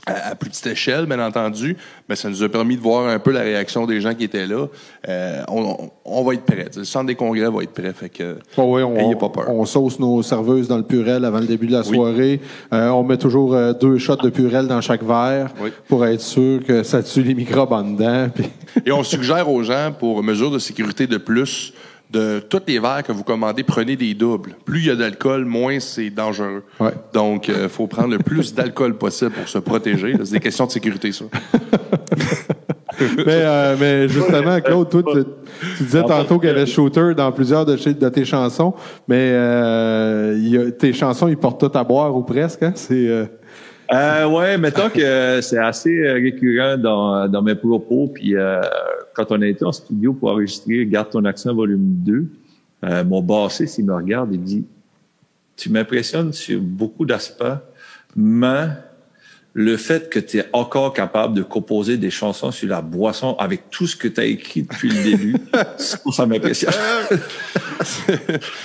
à, 0.06 0.30
à 0.30 0.34
plus 0.36 0.50
petite 0.50 0.66
échelle, 0.68 1.06
bien 1.06 1.18
entendu, 1.24 1.76
mais 2.08 2.14
ça 2.16 2.28
nous 2.30 2.42
a 2.42 2.48
permis 2.48 2.76
de 2.76 2.80
voir 2.80 3.08
un 3.08 3.18
peu 3.18 3.32
la 3.32 3.40
réaction 3.40 3.86
des 3.86 4.00
gens 4.00 4.14
qui 4.14 4.24
étaient 4.24 4.46
là. 4.46 4.66
Euh, 5.08 5.42
on, 5.48 5.62
on- 5.62 5.90
on 6.08 6.22
va 6.22 6.34
être 6.34 6.44
prêts. 6.44 6.66
Le 6.76 6.84
centre 6.84 7.06
des 7.06 7.16
congrès 7.16 7.50
va 7.50 7.62
être 7.64 7.72
prêt. 7.72 7.92
Fait 7.92 8.08
que, 8.08 8.36
Ouais, 8.56 8.64
ouais, 8.64 8.82
on, 8.84 8.96
ayez 8.96 9.16
pas 9.16 9.28
peur. 9.28 9.46
on 9.50 9.64
sauce 9.66 9.98
nos 9.98 10.22
serveuses 10.22 10.68
dans 10.68 10.76
le 10.76 10.84
purel 10.84 11.24
avant 11.24 11.40
le 11.40 11.46
début 11.46 11.66
de 11.66 11.72
la 11.72 11.80
Oui. 11.80 11.96
soirée. 11.96 12.40
Euh, 12.72 12.88
on 12.90 13.02
met 13.02 13.16
toujours 13.18 13.54
euh, 13.54 13.72
deux 13.72 13.98
shots 13.98 14.14
de 14.16 14.30
purel 14.30 14.68
dans 14.68 14.80
chaque 14.80 15.02
verre 15.02 15.50
Oui. 15.60 15.70
pour 15.88 16.06
être 16.06 16.20
sûr 16.20 16.64
que 16.64 16.84
ça 16.84 17.02
tue 17.02 17.22
les 17.24 17.34
microbes 17.34 17.72
en 17.72 17.82
dedans. 17.82 18.28
puis- 18.32 18.46
Et 18.86 18.92
on 18.92 19.02
suggère 19.02 19.50
aux 19.50 19.64
gens, 19.64 19.92
pour 19.98 20.22
mesure 20.22 20.52
de 20.52 20.60
sécurité 20.60 21.08
de 21.08 21.16
plus, 21.18 21.72
de 22.10 22.40
tous 22.40 22.62
les 22.66 22.78
verres 22.78 23.02
que 23.02 23.12
vous 23.12 23.24
commandez, 23.24 23.62
prenez 23.62 23.96
des 23.96 24.14
doubles. 24.14 24.54
Plus 24.64 24.80
il 24.80 24.86
y 24.86 24.90
a 24.90 24.96
d'alcool, 24.96 25.44
moins 25.44 25.80
c'est 25.80 26.10
dangereux. 26.10 26.62
Ouais. 26.78 26.92
Donc, 27.12 27.48
il 27.48 27.68
faut 27.68 27.86
prendre 27.86 28.10
le 28.10 28.18
plus 28.18 28.54
d'alcool 28.54 28.96
possible 28.96 29.32
pour 29.32 29.48
se 29.48 29.58
protéger. 29.58 30.14
C'est 30.24 30.32
des 30.32 30.40
questions 30.40 30.66
de 30.66 30.70
sécurité, 30.70 31.10
ça. 31.12 31.24
mais, 33.00 33.24
euh, 33.28 33.76
mais 33.78 34.08
justement, 34.08 34.60
Claude, 34.60 34.88
toi, 34.88 35.02
tu, 35.04 35.24
tu 35.76 35.82
disais 35.84 36.02
tantôt 36.02 36.38
qu'il 36.38 36.48
y 36.48 36.52
avait 36.52 36.66
shooter 36.66 37.12
dans 37.16 37.32
plusieurs 37.32 37.66
de, 37.66 37.76
tes 38.08 38.24
chansons, 38.24 38.74
mais 39.08 39.30
euh, 39.32 40.34
il 40.38 40.48
y 40.48 40.58
a- 40.58 40.70
tes 40.70 40.92
chansons, 40.92 41.28
ils 41.28 41.36
portent 41.36 41.60
tout 41.60 41.78
à 41.78 41.84
boire 41.84 42.14
ou 42.16 42.22
presque. 42.22 42.62
Hein? 42.62 42.72
C'est 42.74 43.08
euh, 43.08 43.24
Euh, 43.92 44.26
ouais, 44.26 44.58
mettons 44.58 44.88
que 44.88 45.40
c'est 45.42 45.58
assez 45.58 45.90
euh, 45.96 46.14
récurrent 46.14 46.76
dans, 46.76 47.28
dans 47.28 47.42
mes 47.42 47.54
propos. 47.54 48.08
Puis 48.14 48.34
euh, 48.36 48.60
quand 49.16 49.32
on 49.32 49.40
a 49.40 49.46
été 49.46 49.64
en 49.64 49.72
studio 49.72 50.12
pour 50.12 50.30
enregistrer 50.30 50.84
Garde 50.86 51.10
ton 51.10 51.24
accent 51.24 51.54
volume 51.54 51.80
2, 52.04 52.26
euh, 52.84 53.04
mon 53.04 53.22
bassiste, 53.22 53.78
il 53.78 53.86
me 53.86 53.94
regarde 53.94 54.32
et 54.34 54.36
dit 54.36 54.64
Tu 55.56 55.70
m'impressionnes 55.70 56.32
sur 56.34 56.60
beaucoup 56.60 57.06
d'aspects, 57.06 57.44
mais 58.14 58.66
le 59.58 59.78
fait 59.78 60.10
que 60.10 60.18
tu 60.18 60.36
es 60.36 60.44
encore 60.52 60.92
capable 60.92 61.32
de 61.32 61.42
composer 61.42 61.96
des 61.96 62.10
chansons 62.10 62.50
sur 62.50 62.68
la 62.68 62.82
boisson 62.82 63.34
avec 63.38 63.70
tout 63.70 63.86
ce 63.86 63.96
que 63.96 64.06
tu 64.06 64.20
as 64.20 64.26
écrit 64.26 64.62
depuis 64.64 64.90
le 64.90 65.02
début, 65.02 65.36
ça, 65.78 66.26
m'impressionne. 66.26 66.74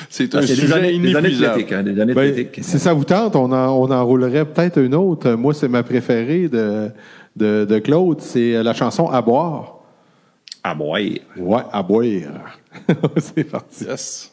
C'est 0.10 0.36
un 0.36 0.40
Ah, 0.40 0.42
des 0.42 0.48
sujet 0.48 0.74
années, 0.74 1.00
des 1.00 1.16
années 1.16 1.30
inépuisable. 1.30 1.66
hein, 1.74 1.84
des 1.84 2.00
années 2.02 2.14
Ben, 2.14 2.34
poétiques. 2.34 2.60
si 2.62 2.78
ça 2.80 2.94
vous 2.94 3.06
tente, 3.06 3.38
on 3.38 3.52
en, 3.54 3.70
on 3.70 3.90
enroulerait 3.90 4.46
peut-être 4.46 4.80
une 4.80 4.96
autre. 4.96 5.32
Moi, 5.32 5.54
c'est 5.54 5.70
ma 5.70 5.84
préférée 5.84 6.50
de, 6.50 6.90
de, 7.38 7.64
de 7.64 7.80
Claude. 7.80 8.20
C'est 8.20 8.62
la 8.62 8.74
chanson 8.74 9.08
À 9.08 9.22
boire. 9.22 9.78
Bon, 10.76 10.94
ouais. 10.94 11.22
Ouais, 11.36 11.64
à 11.72 11.84
boire. 11.84 12.60
c'est 13.18 13.44
parti. 13.44 13.86
Yes. 13.86 14.32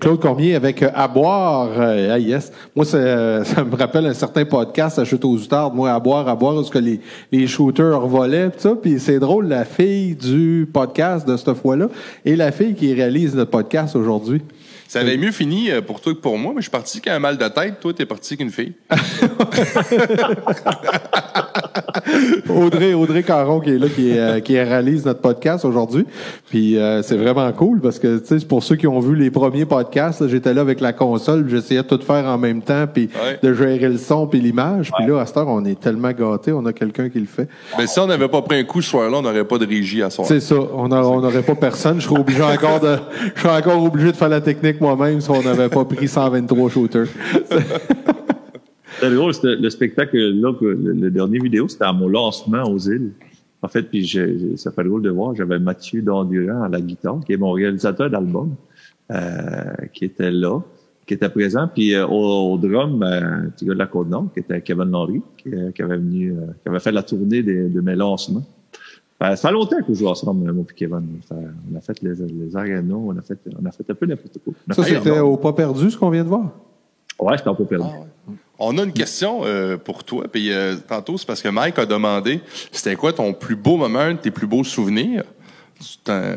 Claude 0.00 0.20
Cormier 0.20 0.54
avec 0.54 0.82
euh, 0.82 0.90
À 0.94 1.08
boire. 1.08 1.70
Euh, 1.78 2.14
ah 2.14 2.18
yes. 2.18 2.52
Moi, 2.74 2.84
ça, 2.84 2.96
euh, 2.96 3.44
ça 3.44 3.64
me 3.64 3.74
rappelle 3.76 4.06
un 4.06 4.14
certain 4.14 4.44
podcast 4.44 4.98
à 4.98 5.04
Chute 5.04 5.24
aux 5.24 5.34
Outardes. 5.34 5.74
Moi, 5.74 5.92
À 5.92 6.00
boire, 6.00 6.28
à 6.28 6.34
boire, 6.34 6.54
où 6.56 6.64
ce 6.64 6.70
que 6.70 6.78
les, 6.78 7.00
les 7.32 7.46
shooters 7.46 8.00
volaient, 8.06 8.50
pis 8.50 8.60
ça. 8.60 8.74
Puis 8.80 9.00
c'est 9.00 9.18
drôle, 9.18 9.48
la 9.48 9.64
fille 9.64 10.14
du 10.14 10.68
podcast 10.72 11.26
de 11.26 11.36
cette 11.36 11.54
fois-là 11.54 11.88
et 12.24 12.36
la 12.36 12.52
fille 12.52 12.74
qui 12.74 12.92
réalise 12.94 13.34
notre 13.34 13.50
podcast 13.50 13.96
aujourd'hui. 13.96 14.42
Ça 14.88 15.00
avait 15.00 15.16
mieux 15.16 15.32
fini 15.32 15.68
pour 15.84 16.00
toi 16.00 16.14
que 16.14 16.20
pour 16.20 16.38
moi, 16.38 16.52
mais 16.54 16.60
je 16.60 16.66
suis 16.66 16.70
parti 16.70 17.00
qu'un 17.00 17.18
mal 17.18 17.36
de 17.36 17.48
tête. 17.48 17.80
Toi, 17.80 17.92
t'es 17.92 18.06
parti 18.06 18.36
qu'une 18.36 18.50
fille. 18.50 18.72
Audrey, 22.48 22.94
Audrey 22.94 23.22
Caron 23.22 23.60
qui 23.60 23.70
est 23.70 23.78
là, 23.78 23.88
qui, 23.88 24.18
euh, 24.18 24.40
qui 24.40 24.58
réalise 24.58 25.04
notre 25.04 25.20
podcast 25.20 25.64
aujourd'hui. 25.64 26.06
Puis 26.50 26.76
euh, 26.78 27.02
c'est 27.02 27.16
vraiment 27.16 27.50
cool 27.52 27.80
parce 27.80 27.98
que 27.98 28.18
tu 28.18 28.38
sais, 28.38 28.46
pour 28.46 28.62
ceux 28.62 28.76
qui 28.76 28.86
ont 28.86 29.00
vu 29.00 29.14
les 29.16 29.30
premiers 29.30 29.64
podcasts, 29.64 30.26
j'étais 30.28 30.54
là 30.54 30.60
avec 30.60 30.80
la 30.80 30.92
console, 30.92 31.46
j'essayais 31.48 31.82
de 31.82 31.86
tout 31.88 32.00
faire 32.02 32.24
en 32.26 32.38
même 32.38 32.62
temps, 32.62 32.86
puis 32.92 33.08
Ouais. 33.24 33.38
de 33.42 33.54
gérer 33.54 33.88
le 33.88 33.98
son 33.98 34.26
puis 34.26 34.40
l'image. 34.40 34.90
Puis 34.96 35.06
là, 35.06 35.20
à 35.20 35.26
cette 35.26 35.36
heure, 35.38 35.48
on 35.48 35.64
est 35.64 35.78
tellement 35.80 36.10
gâtés, 36.12 36.52
on 36.52 36.64
a 36.66 36.72
quelqu'un 36.72 37.08
qui 37.08 37.18
le 37.20 37.26
fait. 37.26 37.48
Mais 37.78 37.86
si 37.86 37.98
on 37.98 38.06
n'avait 38.06 38.28
pas 38.28 38.42
pris 38.42 38.58
un 38.58 38.64
coup 38.64 38.82
ce 38.82 38.90
soir-là, 38.90 39.18
on 39.18 39.22
n'aurait 39.22 39.44
pas 39.44 39.58
de 39.58 39.66
régie 39.66 40.02
à 40.02 40.10
soir. 40.10 40.26
C'est 40.26 40.40
ça, 40.40 40.54
on 40.74 40.88
n'aurait 40.88 41.42
pas 41.42 41.54
personne. 41.54 42.00
Je 42.00 42.06
serais 42.08 42.20
obligé 42.20 42.42
encore 42.42 42.80
de, 42.80 42.96
je 43.34 43.40
serais 43.42 43.56
encore 43.56 43.82
obligé 43.82 44.12
de 44.12 44.16
faire 44.16 44.28
la 44.28 44.40
technique 44.40 44.80
moi-même 44.80 45.20
si 45.20 45.30
on 45.30 45.42
n'avait 45.42 45.68
pas 45.68 45.84
pris 45.84 46.08
123 46.08 46.70
shooters. 46.70 47.06
C'est 49.00 49.14
drôle, 49.14 49.34
c'était 49.34 49.56
le 49.56 49.70
spectacle, 49.70 50.16
là, 50.16 50.52
que 50.58 50.64
le, 50.64 50.92
le 50.92 51.10
dernier 51.10 51.38
vidéo, 51.38 51.68
c'était 51.68 51.84
à 51.84 51.92
mon 51.92 52.08
lancement 52.08 52.62
aux 52.64 52.78
îles. 52.78 53.12
En 53.62 53.68
fait, 53.68 53.82
puis 53.82 54.04
j'ai- 54.04 54.38
j'ai- 54.38 54.56
ça 54.56 54.70
fait 54.70 54.84
drôle 54.84 55.02
de 55.02 55.10
voir, 55.10 55.34
j'avais 55.34 55.58
Mathieu 55.58 56.00
Dandurand 56.02 56.62
à 56.62 56.68
la 56.68 56.80
guitare, 56.80 57.20
qui 57.24 57.32
est 57.32 57.36
mon 57.36 57.52
réalisateur 57.52 58.08
d'album, 58.10 58.54
euh, 59.10 59.16
qui 59.92 60.04
était 60.06 60.30
là, 60.30 60.60
qui 61.06 61.14
était 61.14 61.28
présent. 61.28 61.68
Puis 61.72 61.94
euh, 61.94 62.06
au, 62.06 62.52
au 62.54 62.58
drum, 62.58 62.98
ben, 63.00 63.44
un 63.46 63.50
petit 63.50 63.64
gars 63.66 63.74
de 63.74 63.78
la 63.78 63.86
Côte-Nord, 63.86 64.28
qui 64.32 64.40
était 64.40 64.60
Kevin 64.60 64.90
Laurie, 64.90 65.22
qui, 65.36 65.54
euh, 65.54 65.70
qui 65.72 65.82
avait 65.82 65.96
venu, 65.96 66.32
euh, 66.32 66.46
qui 66.62 66.68
avait 66.68 66.80
fait 66.80 66.92
la 66.92 67.02
tournée 67.02 67.42
des- 67.42 67.68
de 67.68 67.80
mes 67.80 67.96
lancements. 67.96 68.44
Ben, 69.18 69.34
ça 69.36 69.48
fait 69.48 69.54
longtemps 69.54 69.78
que 69.78 69.94
je 69.94 69.98
joue 70.00 70.08
ensemble, 70.08 70.52
moi 70.52 70.64
et 70.70 70.74
Kevin. 70.74 71.02
On 71.30 71.76
a 71.76 71.80
fait 71.80 72.00
les, 72.02 72.14
les 72.14 72.56
arénas, 72.56 72.94
on 72.94 73.16
a 73.16 73.22
fait, 73.22 73.38
on 73.60 73.64
a 73.66 73.70
fait 73.72 73.90
un 73.90 73.94
peu 73.94 74.06
n'importe 74.06 74.38
quoi. 74.44 74.52
Ça, 74.74 74.82
c'était 75.00 75.10
au 75.20 75.36
pas 75.38 75.52
perdu, 75.54 75.90
ce 75.90 75.96
qu'on 75.98 76.10
vient 76.10 76.24
de 76.24 76.28
voir? 76.28 76.50
Ouais, 77.18 77.36
j'étais 77.38 77.48
un 77.48 77.54
peu 77.54 77.64
perdu. 77.64 77.86
On 78.58 78.78
a 78.78 78.84
une 78.84 78.92
question 78.92 79.42
euh, 79.44 79.76
pour 79.76 80.04
toi. 80.04 80.24
Puis 80.30 80.50
euh, 80.52 80.76
tantôt, 80.88 81.18
c'est 81.18 81.26
parce 81.26 81.42
que 81.42 81.48
Mike 81.48 81.78
a 81.78 81.86
demandé 81.86 82.40
c'était 82.72 82.96
quoi 82.96 83.12
ton 83.12 83.32
plus 83.32 83.56
beau 83.56 83.76
moment, 83.76 83.98
un 84.00 84.14
de 84.14 84.18
tes 84.18 84.30
plus 84.30 84.46
beaux 84.46 84.64
souvenirs? 84.64 85.24
Un- 86.08 86.36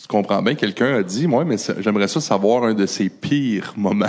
tu 0.00 0.08
comprends 0.08 0.42
bien, 0.42 0.54
quelqu'un 0.56 0.96
a 0.96 1.02
dit 1.02 1.26
Moi, 1.28 1.44
mais 1.44 1.56
j'aimerais 1.78 2.08
ça 2.08 2.20
savoir 2.20 2.64
un 2.64 2.74
de 2.74 2.86
ses 2.86 3.08
pires 3.08 3.74
moments. 3.76 4.06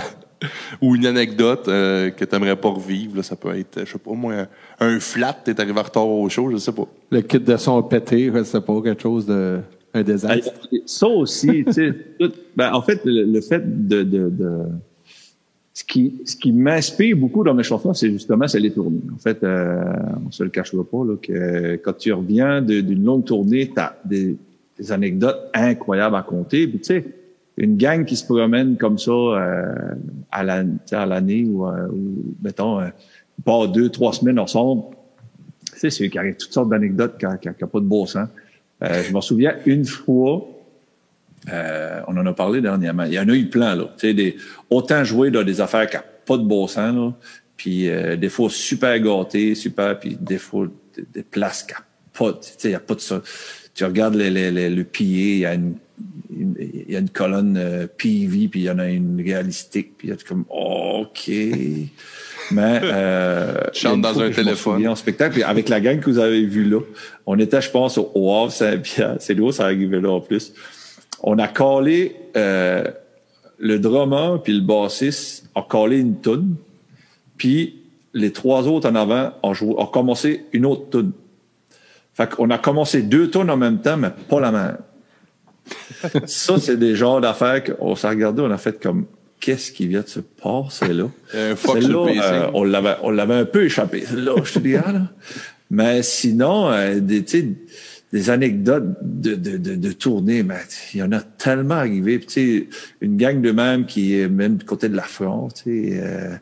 Ou 0.80 0.94
une 0.94 1.06
anecdote 1.06 1.66
euh, 1.66 2.10
que 2.10 2.24
tu 2.24 2.32
n'aimerais 2.34 2.54
pas 2.56 2.68
revivre. 2.68 3.16
là. 3.16 3.22
ça 3.24 3.34
peut 3.34 3.56
être, 3.58 3.80
je 3.84 3.90
sais 3.92 3.98
pas, 3.98 4.12
moi, 4.12 4.34
un, 4.34 4.48
un 4.96 5.00
flat, 5.00 5.32
t'es 5.32 5.60
arrivé 5.60 5.78
en 5.80 5.82
retard 5.82 6.06
au 6.08 6.28
show, 6.28 6.48
je 6.52 6.58
sais 6.58 6.70
pas. 6.72 6.84
Le 7.10 7.22
kit 7.22 7.40
de 7.40 7.56
son 7.56 7.82
pété, 7.82 8.30
je 8.32 8.44
sais 8.44 8.60
pas, 8.60 8.80
quelque 8.82 9.02
chose 9.02 9.26
de, 9.26 9.58
un 9.94 10.02
désastre. 10.02 10.52
Ça 10.86 11.08
aussi, 11.08 11.64
tu 11.66 11.72
sais, 11.72 11.92
tout- 12.20 12.30
ben, 12.56 12.72
en 12.72 12.82
fait, 12.82 13.00
le, 13.04 13.24
le 13.24 13.40
fait 13.40 13.88
de, 13.88 14.04
de, 14.04 14.28
de 14.28 14.58
ce 15.78 15.84
qui, 15.84 16.22
ce 16.24 16.34
qui 16.34 16.50
m'inspire 16.50 17.16
beaucoup 17.16 17.44
dans 17.44 17.54
mes 17.54 17.62
chansons, 17.62 17.94
c'est 17.94 18.10
justement 18.10 18.48
c'est 18.48 18.58
les 18.58 18.72
tournées. 18.72 19.00
En 19.14 19.18
fait, 19.18 19.44
euh, 19.44 19.80
on 20.26 20.30
se 20.32 20.42
le 20.42 20.50
cachera 20.50 20.82
pas 20.82 21.04
là, 21.04 21.14
que 21.22 21.76
quand 21.76 21.92
tu 21.92 22.12
reviens 22.12 22.60
d'une 22.60 23.04
longue 23.04 23.24
tournée, 23.24 23.70
t'as 23.72 23.92
des, 24.04 24.36
des 24.76 24.90
anecdotes 24.90 25.38
incroyables 25.54 26.16
à 26.16 26.22
compter. 26.22 26.66
Puis 26.66 26.80
tu 26.80 26.84
sais, 26.84 27.04
une 27.56 27.76
gang 27.76 28.04
qui 28.04 28.16
se 28.16 28.24
promène 28.24 28.76
comme 28.76 28.98
ça 28.98 29.12
euh, 29.12 29.94
à 30.32 30.42
l'année 30.42 31.44
ou, 31.44 31.64
euh, 31.64 31.86
ou 31.92 32.34
mettons, 32.42 32.80
euh, 32.80 32.88
pas 33.44 33.68
deux, 33.68 33.88
trois 33.88 34.12
semaines 34.12 34.40
ensemble. 34.40 34.82
Tu 35.74 35.78
sais, 35.78 35.90
c'est 35.90 36.08
qu'il 36.10 36.20
y 36.20 36.28
a 36.28 36.32
toutes 36.32 36.52
sortes 36.52 36.70
d'anecdotes 36.70 37.18
qui 37.18 37.24
n'ont 37.24 37.68
pas 37.68 37.78
de 37.78 37.84
beau 37.84 38.04
sens. 38.04 38.26
Euh, 38.82 39.04
je 39.04 39.14
me 39.14 39.20
souviens 39.20 39.54
une 39.64 39.84
fois, 39.84 40.44
euh, 41.52 42.00
on 42.08 42.16
en 42.16 42.26
a 42.26 42.32
parlé 42.32 42.60
dernièrement. 42.60 43.04
Il 43.04 43.12
y 43.14 43.18
en 43.20 43.28
a 43.28 43.34
eu 43.34 43.46
plein, 43.48 43.74
là. 43.76 43.84
Des, 44.02 44.36
autant 44.70 45.04
jouer 45.04 45.30
dans 45.30 45.42
des 45.42 45.60
affaires 45.60 45.88
qui 45.88 45.96
n'ont 45.96 46.02
pas 46.26 46.36
de 46.38 46.42
bon 46.44 46.66
sens, 46.66 46.94
là. 46.94 47.12
Puis 47.56 47.88
euh, 47.88 48.16
des 48.16 48.28
fois 48.28 48.48
super 48.50 48.98
gâtés, 49.00 49.54
super, 49.54 49.98
puis 49.98 50.16
des 50.20 50.38
fois 50.38 50.68
des, 50.96 51.04
des 51.12 51.22
places 51.22 51.64
qui 51.64 51.74
n'ont 51.74 52.30
pas, 52.32 52.38
y 52.68 52.74
a 52.74 52.80
pas 52.80 52.94
de 52.94 53.00
ça. 53.00 53.22
Tu 53.74 53.84
regardes 53.84 54.14
les, 54.14 54.30
les, 54.30 54.50
les- 54.50 54.70
le 54.70 54.84
pilier, 54.84 55.32
il 55.34 55.38
y 55.40 55.46
a 55.46 55.54
une, 55.54 55.74
il 56.30 56.92
y 56.92 56.96
a 56.96 57.00
une 57.00 57.10
colonne 57.10 57.56
euh, 57.56 57.86
PV, 57.86 58.48
puis 58.48 58.60
il 58.60 58.64
y 58.64 58.70
en 58.70 58.78
a 58.78 58.86
une 58.88 59.20
réalistique, 59.24 59.92
puis 59.98 60.08
il 60.08 60.10
y 60.10 60.14
a 60.14 60.16
comme, 60.26 60.44
OK. 60.50 61.28
Mais 62.50 62.80
euh, 62.82 63.54
Tu 63.72 63.80
chantes 63.80 64.00
dans 64.00 64.20
un 64.20 64.30
téléphone. 64.30 64.86
en 64.88 64.94
spectacle, 64.94 65.34
puis 65.34 65.42
avec 65.42 65.68
la 65.68 65.80
gang 65.80 66.00
que 66.00 66.08
vous 66.08 66.18
avez 66.18 66.44
vue 66.46 66.64
là, 66.64 66.80
on 67.26 67.38
était, 67.38 67.60
je 67.60 67.70
pense, 67.70 67.98
au, 67.98 68.10
au 68.14 68.32
Havre 68.34 68.52
Saint-Pierre. 68.52 69.16
C'est 69.18 69.34
lourd, 69.34 69.52
ça 69.52 69.64
arrivait 69.64 70.00
là 70.00 70.10
en 70.12 70.20
plus. 70.20 70.52
On 71.22 71.38
a 71.38 71.48
collé 71.48 72.16
euh, 72.36 72.84
le 73.58 73.78
drummer 73.78 74.42
puis 74.42 74.52
le 74.52 74.60
bassiste 74.60 75.48
a 75.54 75.62
collé 75.62 75.98
une 75.98 76.16
toune, 76.20 76.56
puis 77.36 77.76
les 78.14 78.32
trois 78.32 78.66
autres 78.66 78.88
en 78.88 78.94
avant 78.94 79.32
ont, 79.42 79.54
joué, 79.54 79.74
ont 79.76 79.86
commencé 79.86 80.44
une 80.52 80.66
autre 80.66 80.90
toune. 80.90 81.12
Fait 82.14 82.28
qu'on 82.28 82.50
a 82.50 82.58
commencé 82.58 83.02
deux 83.02 83.30
tunes 83.30 83.50
en 83.50 83.56
même 83.56 83.80
temps, 83.80 83.96
mais 83.96 84.10
pas 84.28 84.40
la 84.40 84.50
même. 84.50 84.78
Ça, 86.26 86.58
c'est 86.58 86.76
des 86.76 86.96
genres 86.96 87.20
d'affaires 87.20 87.62
qu'on 87.62 87.94
s'est 87.94 88.08
regardé, 88.08 88.42
on 88.42 88.50
a 88.50 88.58
fait 88.58 88.80
comme 88.80 89.06
qu'est-ce 89.40 89.70
qui 89.70 89.86
vient 89.86 90.00
de 90.00 90.08
se 90.08 90.20
passer 90.20 90.92
là? 90.92 91.04
Le 91.34 91.54
PC. 91.54 92.20
euh, 92.22 92.50
on 92.54 92.64
l'avait, 92.64 92.96
on 93.02 93.10
l'avait 93.10 93.34
un 93.34 93.44
peu 93.44 93.64
échappé, 93.64 94.04
celle-là, 94.04 94.34
je 94.42 94.52
te 94.54 94.58
dirais, 94.58 94.92
là. 94.92 95.02
Mais 95.70 96.02
sinon, 96.02 96.70
euh, 96.70 96.98
des, 96.98 97.24
tu 97.24 97.40
sais, 97.40 97.48
des 98.12 98.30
anecdotes 98.30 98.96
de, 99.02 99.34
de, 99.34 99.58
de, 99.58 99.74
de 99.74 99.92
tournée, 99.92 100.42
mais 100.42 100.60
il 100.94 101.00
y 101.00 101.02
en 101.02 101.12
a 101.12 101.20
tellement 101.20 101.74
arrivé. 101.74 102.18
Puis, 102.18 102.26
tu 102.26 102.32
sais, 102.32 102.68
une 103.02 103.16
gang 103.16 103.40
de 103.40 103.52
même 103.52 103.84
qui 103.84 104.18
est 104.18 104.28
même 104.28 104.56
du 104.56 104.64
côté 104.64 104.88
de 104.88 104.96
la 104.96 105.02
France, 105.02 105.62
tu 105.62 105.90
sais, 105.90 106.00
euh, 106.02 106.36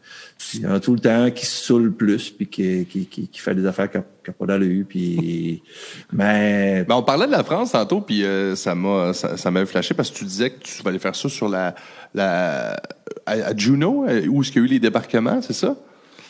il 0.54 0.60
y 0.60 0.66
en 0.66 0.74
a 0.74 0.80
tout 0.80 0.94
le 0.94 1.00
temps 1.00 1.30
qui 1.32 1.44
se 1.44 1.64
saoule 1.64 1.92
plus, 1.92 2.30
puis 2.30 2.46
qui, 2.46 2.86
qui, 2.86 3.06
qui, 3.06 3.26
qui 3.26 3.40
fait 3.40 3.54
des 3.54 3.66
affaires 3.66 3.90
qui 3.90 3.98
n'ont 3.98 4.34
pas 4.38 4.46
d'allure, 4.46 4.84
puis... 4.88 5.62
Mais... 6.12 6.84
Ben, 6.88 6.94
on 6.94 7.02
parlait 7.02 7.26
de 7.26 7.32
la 7.32 7.42
France 7.42 7.72
tantôt, 7.72 8.00
puis 8.00 8.24
euh, 8.24 8.54
ça 8.54 8.74
m'a 8.74 9.12
ça, 9.12 9.36
ça 9.36 9.50
m'a 9.50 9.66
flashé 9.66 9.94
parce 9.94 10.10
que 10.10 10.18
tu 10.18 10.24
disais 10.24 10.50
que 10.50 10.62
tu 10.62 10.86
allais 10.86 10.98
faire 10.98 11.16
ça 11.16 11.28
sur 11.28 11.48
la 11.48 11.74
la 12.14 12.74
à, 13.26 13.32
à 13.32 13.56
Juno, 13.56 14.06
euh, 14.08 14.26
où 14.28 14.42
est-ce 14.42 14.52
qu'il 14.52 14.62
y 14.62 14.64
a 14.64 14.68
eu 14.68 14.70
les 14.70 14.78
débarquements, 14.78 15.42
c'est 15.42 15.52
ça? 15.52 15.76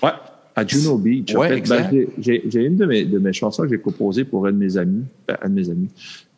Ouais, 0.03 0.13
à 0.57 0.67
Juno 0.67 0.97
Beach. 0.99 1.35
En 1.35 1.41
Ouais, 1.41 1.49
fait, 1.51 1.57
exact. 1.59 1.93
ben, 1.93 2.07
j'ai- 2.19 2.65
une 2.65 2.77
de 2.77 2.87
mes, 2.87 3.05
de 3.05 3.19
mes 3.19 3.33
chansons 3.33 3.63
que 3.65 3.69
j'ai 3.69 3.79
composées 3.79 4.25
pour 4.25 4.47
un 4.47 4.53
de 4.53 4.57
mes 4.57 4.77
amis. 4.79 5.05
Ben, 5.29 5.37
un 5.43 5.49
de 5.51 5.55
mes 5.55 5.71
amis. 5.71 5.89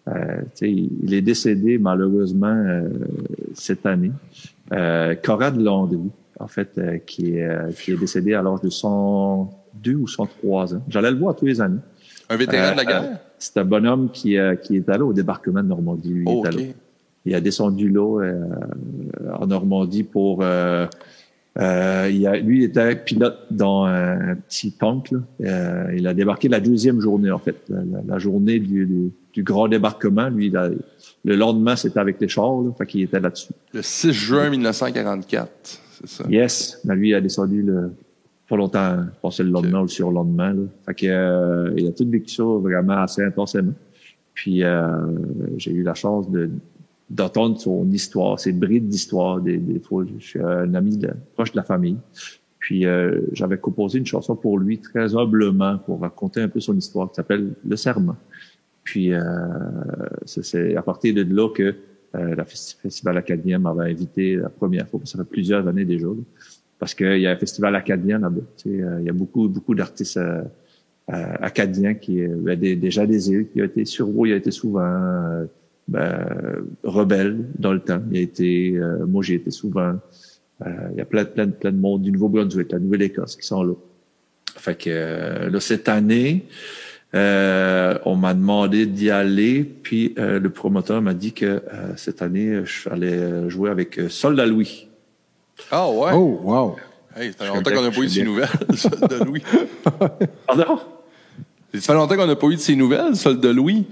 Euh, 0.09 0.43
il 0.62 1.12
est 1.15 1.20
décédé 1.23 1.78
malheureusement 1.78 2.47
euh, 2.49 2.89
cette 3.55 3.85
année. 3.86 4.11
Euh, 4.73 5.15
Conrad 5.15 5.57
Landry, 5.61 5.99
en 6.40 6.47
fait, 6.49 6.70
euh, 6.78 6.99
qui, 7.07 7.35
est, 7.36 7.45
euh, 7.45 7.70
qui 7.73 7.93
est 7.93 7.97
décédé 7.97 8.35
à 8.35 8.43
l'âge 8.43 8.61
de 8.62 8.70
102 8.70 9.95
ou 9.95 10.09
103 10.09 10.74
ans. 10.74 10.82
J'allais 10.89 11.11
le 11.11 11.19
voir 11.19 11.36
tous 11.36 11.47
les 11.47 11.61
années. 11.61 11.81
Un 12.31 12.36
vétéran 12.36 12.69
Euh, 12.69 12.73
de 12.73 12.77
la 12.78 12.85
guerre? 12.85 13.19
C'est 13.39 13.57
un 13.59 13.65
bonhomme 13.65 14.11
qui, 14.11 14.36
euh, 14.36 14.57
qui 14.57 14.77
est 14.77 14.89
allé 14.89 15.03
au 15.03 15.12
débarquement 15.12 15.62
de 15.62 15.69
Normandie. 15.69 16.12
Lui, 16.12 16.24
il 16.27 16.28
Oh, 16.28 16.43
est 16.45 16.49
ok. 16.49 16.55
allé. 16.55 16.74
Il 17.24 17.35
a 17.35 17.40
descendu 17.40 17.89
là 17.90 18.20
euh, 18.23 18.45
en 19.39 19.47
Normandie 19.47 20.03
pour. 20.03 20.43
Euh, 21.59 22.09
il 22.12 22.24
a, 22.26 22.36
lui 22.36 22.59
il 22.59 22.64
était 22.64 22.94
pilote 22.94 23.39
dans 23.51 23.85
un 23.85 24.36
petit 24.36 24.72
tank. 24.72 25.10
Là. 25.10 25.18
Euh, 25.40 25.94
il 25.97 26.06
a 26.06 26.14
débarqué 26.14 26.48
la 26.48 26.60
deuxième 26.60 27.01
journée 27.01 27.30
en 27.32 27.39
fait, 27.39 27.56
la, 28.06 28.18
journée 28.18 28.60
du, 28.60 28.86
du, 28.86 29.10
du 29.32 29.43
grand 29.43 29.66
débarquement. 29.68 30.28
Lui, 30.28 30.55
a- 30.56 30.70
le 31.24 31.35
lendemain 31.36 31.74
c'était 31.74 31.98
avec 31.98 32.20
les 32.20 32.28
chars, 32.28 32.60
là, 32.62 32.70
fait 32.78 32.86
qu'il 32.86 33.02
était 33.02 33.18
là-dessus. 33.18 33.52
Le 33.74 33.82
6 33.82 34.12
juin 34.12 34.51
1944, 34.51 35.51
c'est 35.64 36.09
ça? 36.09 36.24
Yes, 36.30 36.80
mais 36.85 36.94
lui 36.94 37.09
il 37.10 37.14
a 37.14 37.20
descendu 37.20 37.62
le, 37.62 37.90
pas 38.48 38.56
longtemps, 38.56 38.97
je 39.02 39.20
pense 39.20 39.40
le 39.40 39.51
lendemain 39.51 39.80
ou 39.80 39.82
le 39.82 39.89
surlendemain. 39.89 40.52
Là. 40.55 40.62
Fait 40.86 40.94
que, 40.94 41.06
euh, 41.09 41.72
il 41.76 41.89
a 41.89 41.90
tout 41.93 42.09
vécu 42.09 42.28
ça 42.35 42.44
vraiment 42.44 42.98
assez 43.02 43.22
intensément. 43.24 43.74
Puis 44.32 44.62
euh, 44.62 44.86
j'ai 45.56 45.72
eu 45.72 45.82
la 45.82 45.94
chance 45.94 46.30
de 46.30 46.48
d'entendre 47.10 47.59
son 47.60 47.90
histoire, 47.90 48.39
ses 48.39 48.52
brides 48.52 48.89
d'histoire. 48.89 49.40
Des, 49.40 49.56
des 49.56 49.80
fois, 49.80 50.05
je 50.18 50.24
suis 50.24 50.40
un 50.40 50.74
ami 50.74 50.97
de- 50.97 51.10
proche 51.35 51.52
de 51.52 51.56
la 51.56 51.62
famille. 51.64 51.97
Puis 52.59 52.85
euh, 52.86 53.20
j'avais 53.32 53.56
composé 53.59 53.98
une 53.98 54.06
chanson 54.06 54.36
pour 54.36 54.59
lui 54.59 54.78
très 54.78 55.14
humblement 55.16 55.78
pour 55.78 56.01
raconter 56.01 56.40
un 56.43 56.48
peu 56.48 56.60
son 56.60 56.76
histoire 56.76 57.09
qui 57.09 57.14
s'appelle 57.14 57.52
Le 57.66 57.76
Serment. 57.76 58.16
Puis 58.85 59.12
euh, 59.14 59.20
c'est- 60.26 60.76
à 60.76 60.82
partir 60.82 61.14
de 61.14 61.22
là 61.22 61.48
que 61.51 61.74
euh, 62.14 62.35
la 62.35 62.44
Festi- 62.44 62.76
Festival 62.80 63.16
acadien 63.18 63.59
m'avait 63.59 63.90
invité 63.90 64.36
la 64.36 64.48
première 64.48 64.89
fois, 64.89 65.01
ça 65.05 65.18
fait 65.18 65.24
plusieurs 65.24 65.66
années 65.68 65.85
déjà. 65.85 66.06
parce 66.78 66.94
qu'il 66.94 67.18
y 67.18 67.26
a 67.26 67.32
un 67.32 67.36
festival 67.36 67.74
acadien 67.74 68.18
là-bas. 68.20 68.40
Tu 68.56 68.70
sais, 68.70 68.82
euh, 68.82 69.01
il 69.01 69.06
y 69.06 69.10
a 69.10 69.12
beaucoup, 69.12 69.48
beaucoup 69.48 69.74
d'artistes 69.74 70.16
euh, 70.16 70.43
euh, 71.10 71.35
acadiens 71.40 71.94
qui, 71.94 72.20
ben, 72.26 72.59
déjà 72.59 73.05
des 73.06 73.30
îles, 73.30 73.48
qui 73.48 73.60
ont 73.60 73.64
été 73.64 73.85
sur 73.85 74.09
il 74.26 74.32
a 74.32 74.36
été 74.36 74.51
souvent. 74.51 75.44
Euh, 75.94 76.60
ben, 76.62 76.65
rebelle 76.85 77.47
dans 77.59 77.73
le 77.73 77.81
temps. 77.81 78.01
Il 78.10 78.19
a 78.19 78.20
été, 78.20 78.77
euh, 78.77 79.06
moi 79.06 79.23
j'ai 79.23 79.35
été 79.35 79.51
souvent. 79.51 79.94
Euh, 80.66 80.70
il 80.93 80.98
y 80.98 81.01
a 81.01 81.05
plein, 81.05 81.24
plein, 81.24 81.48
plein 81.48 81.73
de 81.73 81.77
monde 81.77 82.02
du 82.02 82.12
Nouveau-Brunswick, 82.12 82.73
la 82.73 82.78
Nouvelle-Écosse 82.78 83.36
qui 83.36 83.47
sont 83.47 83.62
là. 83.62 83.74
Fait 84.56 84.74
que 84.74 84.90
euh, 84.90 85.51
là 85.51 85.60
cette 85.60 85.89
année, 85.89 86.47
on 87.15 88.16
m'a 88.16 88.35
demandé 88.35 88.86
d'y 88.86 89.10
aller, 89.10 89.65
puis 89.65 90.15
le 90.16 90.48
promoteur 90.48 91.01
m'a 91.01 91.15
dit 91.15 91.32
que 91.32 91.62
cette 91.97 92.20
année 92.20 92.62
je 92.65 92.89
allais 92.90 93.48
jouer 93.48 93.70
avec 93.70 93.98
Soldat 94.09 94.47
Louis. 94.47 94.89
Ah 95.70 95.90
ouais? 95.90 96.10
Oh, 96.12 96.40
wow. 96.44 96.77
Hey, 97.16 97.32
ça 97.32 97.39
fait 97.39 97.48
longtemps 97.48 97.70
qu'on 97.70 97.82
n'a 97.82 97.90
pas 97.90 98.01
eu 98.01 98.05
de 98.05 98.10
ces 98.10 98.24
nouvelles, 98.24 98.48
Soldat 98.74 99.24
Louis. 99.24 99.43
Pardon? 100.47 100.78
Ça 101.74 101.81
fait 101.81 101.94
longtemps 101.94 102.16
qu'on 102.16 102.27
n'a 102.27 102.36
pas 102.36 102.47
eu 102.48 102.56
de 102.56 102.60
ces 102.60 102.77
nouvelles, 102.77 103.16
Soldat 103.16 103.52
Louis. 103.52 103.86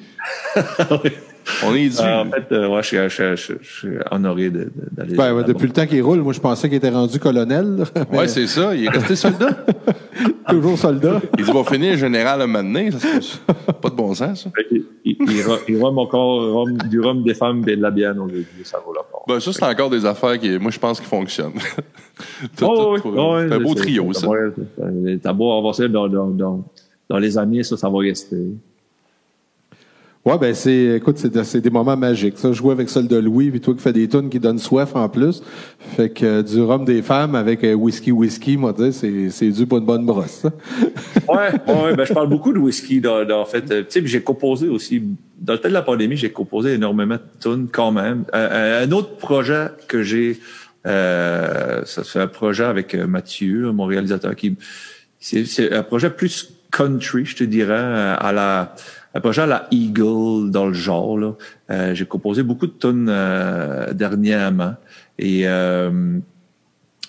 On 1.65 1.75
est 1.75 1.89
dû. 1.89 1.97
Euh, 2.01 2.23
en 2.23 2.31
fait, 2.31 2.47
euh, 2.53 2.69
ouais, 2.69 2.83
je, 2.83 2.87
suis- 2.89 2.97
je, 2.97 3.09
suis- 3.09 3.37
je, 3.37 3.53
je 3.63 3.73
suis 3.79 3.89
honoré 4.11 4.51
de- 4.51 4.65
de- 4.65 4.71
d'aller. 4.93 5.15
Ben, 5.17 5.33
ouais, 5.33 5.45
depuis 5.45 5.67
le 5.69 5.73
temps 5.73 5.87
qu'il 5.87 6.03
roule, 6.03 6.19
moi, 6.21 6.33
je 6.33 6.41
pensais 6.41 6.69
qu'il 6.69 6.77
était 6.79 6.91
rendu 6.91 7.19
colonel. 7.21 7.85
Ouais, 8.13 8.27
c'est 8.27 8.47
ça. 8.49 8.75
Il 8.75 8.85
est 8.87 8.89
resté 8.91 9.15
soldat. 9.17 9.65
Toujours 10.49 10.77
soldat. 10.79 11.21
Il 11.39 11.45
dit, 11.45 11.51
va 11.53 11.63
finir 11.65 11.97
général 11.97 12.41
un 12.43 12.47
moment 12.47 12.63
donné. 12.65 12.91
Ça, 12.91 12.99
pas 13.81 13.91
de 13.91 13.95
bon 13.95 14.15
sens, 14.15 14.45
ça. 14.45 14.51
Il, 14.71 14.85
il, 15.05 15.17
il 15.69 15.77
rhum 15.83 15.99
encore 15.99 16.41
rhum- 16.43 16.89
du 16.89 17.01
rhum 17.01 17.23
des 17.23 17.35
femmes 17.35 17.63
et 17.69 17.77
de 17.77 17.83
la 17.83 17.91
bière. 17.91 18.15
Ça 18.65 18.79
vaut 18.85 18.93
la 18.95 19.03
peine. 19.03 19.21
Ben, 19.29 19.39
ça, 19.41 19.53
c'est 19.53 19.65
encore 19.65 19.91
des 19.91 20.05
affaires 20.05 20.39
qui, 20.39 20.59
moi, 20.59 20.71
je 20.71 20.79
pense, 20.79 21.01
qui 21.01 21.07
fonctionnent. 21.07 21.53
Oh, 22.63 22.95
oui. 22.95 23.01
Oh, 23.05 23.35
oui, 23.37 23.43
c'est 23.49 23.55
un 23.55 23.61
beau 23.61 23.75
trio, 23.75 24.11
c'est- 24.15 24.21
ça. 24.21 24.29
T'as 25.23 25.33
beau 25.35 25.53
avoir 25.59 25.75
ça 25.75 25.87
dans, 25.87 26.09
dans, 26.09 26.29
dans, 26.29 26.65
dans 27.11 27.19
les 27.19 27.37
années, 27.37 27.63
ça, 27.63 27.77
ça 27.77 27.91
va 27.91 27.99
rester. 27.99 28.37
Ouais, 30.27 30.39
ben, 30.39 30.53
c'est, 30.57 30.97
écoute, 30.97 31.19
c'est, 31.19 31.61
des 31.61 31.71
moments 31.71 31.97
magiques. 31.97 32.37
Ça, 32.37 32.51
jouer 32.51 32.73
avec 32.73 32.89
Soldat 32.89 33.21
Louis, 33.21 33.49
puis 33.49 33.61
toi 33.61 33.75
qui 33.75 33.81
fais 33.81 33.93
des 33.93 34.09
tunes 34.09 34.29
qui 34.29 34.41
donnent 34.41 34.59
soif 34.59 34.97
en 34.97 35.09
plus. 35.09 35.41
Fait 35.95 36.09
que 36.09 36.27
euh, 36.27 36.43
du 36.43 36.61
rhum 36.63 36.85
des 36.85 37.01
femmes 37.01 37.37
avec 37.37 37.63
euh, 37.63 37.75
whisky 37.75 38.11
whisky, 38.11 38.57
moi, 38.57 38.73
dire, 38.73 38.93
c'est, 38.93 39.31
c'est 39.31 39.51
dû 39.51 39.69
pour 39.69 39.79
une 39.79 39.85
bonne 39.85 40.05
brosse. 40.05 40.41
ça. 40.43 40.51
Ouais, 41.29 41.53
ouais, 41.73 41.95
ben, 41.95 42.05
je 42.05 42.13
parle 42.13 42.29
beaucoup 42.29 42.53
de 42.53 42.59
whisky, 42.59 43.01
dans, 43.01 43.25
dans- 43.25 43.43
en 43.43 43.45
fait. 43.45 43.71
Euh, 43.71 43.85
Tu 43.89 44.01
sais, 44.01 44.07
j'ai 44.09 44.21
composé 44.21 44.67
aussi, 44.67 45.01
dans 45.39 45.53
le 45.53 45.61
temps 45.61 45.69
de 45.69 45.75
la 45.75 45.83
pandémie, 45.83 46.17
j'ai 46.17 46.33
composé 46.33 46.73
énormément 46.73 47.15
de 47.15 47.41
tunes 47.41 47.69
quand 47.71 47.93
même. 47.93 48.25
Euh, 48.35 48.85
un 48.85 48.91
autre 48.91 49.17
projet 49.19 49.69
que 49.87 50.03
j'ai, 50.03 50.41
ça 50.85 51.85
c'est 51.85 52.19
un 52.19 52.27
projet 52.27 52.65
avec 52.65 52.97
Mathieu, 52.97 53.71
mon 53.71 53.85
réalisateur, 53.85 54.35
qui, 54.35 54.57
c'est, 55.21 55.73
un 55.73 55.85
projet 55.85 56.11
plus 56.11 56.53
country, 56.73 57.25
je 57.27 57.37
te 57.37 57.45
dirais, 57.45 57.75
à 57.75 58.33
la, 58.33 58.75
un 59.17 59.21
projet 59.21 59.43
à 59.43 59.47
la 59.47 59.67
Eagle 59.71 60.51
dans 60.51 60.67
le 60.67 60.75
genre, 60.75 61.19
là. 61.19 61.35
Euh, 61.71 61.95
j'ai 61.95 62.05
composé 62.07 62.43
beaucoup 62.43 62.67
de 62.67 62.75
tunes 62.79 63.09
euh, 63.09 63.93
dernièrement. 63.93 64.75
Et, 65.19 65.43
euh, 65.47 66.19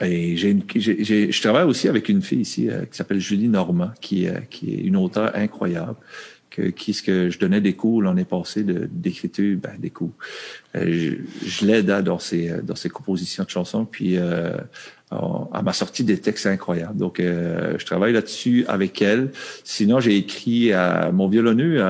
et 0.01 0.37
j'ai 0.37 0.57
j'ai, 0.75 1.03
j'ai- 1.03 1.31
je 1.31 1.41
travaille 1.41 1.65
aussi 1.65 1.87
avec 1.87 2.07
une 2.09 2.21
fille 2.21 2.41
ici 2.41 2.69
euh, 2.69 2.81
qui 2.85 2.95
s'appelle 2.97 3.19
Julie 3.19 3.49
Normand, 3.49 3.91
qui, 3.99 4.27
euh, 4.27 4.39
qui 4.49 4.73
est 4.73 4.81
une 4.81 4.95
auteure 4.95 5.31
incroyable. 5.35 5.95
Que, 6.49 6.69
qui 6.69 6.93
ce 6.93 7.03
que 7.03 7.29
je 7.29 7.37
donnais 7.37 7.61
des 7.61 7.73
cours 7.73 8.01
l'année 8.01 8.25
passée 8.25 8.63
de, 8.63 8.87
d'écriture, 8.91 9.59
ben, 9.61 9.73
des 9.77 9.91
cours. 9.91 10.13
Euh, 10.75 10.85
je, 10.91 11.45
je 11.47 11.65
l'aide 11.67 11.89
hein, 11.91 12.01
dans 12.01 12.17
ses 12.19 12.51
dans 12.63 12.73
ses 12.75 12.89
compositions 12.89 13.43
de 13.43 13.49
chansons, 13.49 13.85
puis 13.85 14.17
on- 15.11 15.47
elle 15.55 15.63
m'a 15.63 15.73
sorti 15.73 16.03
des 16.03 16.17
textes 16.19 16.45
incroyables. 16.47 16.97
Donc, 16.97 17.19
euh, 17.19 17.75
je 17.79 17.85
travaille 17.85 18.13
là-dessus 18.13 18.65
avec 18.67 19.01
elle. 19.01 19.31
Sinon, 19.63 19.99
j'ai 19.99 20.17
écrit 20.17 20.73
à 20.73 21.11
mon 21.11 21.27
violonneux, 21.27 21.81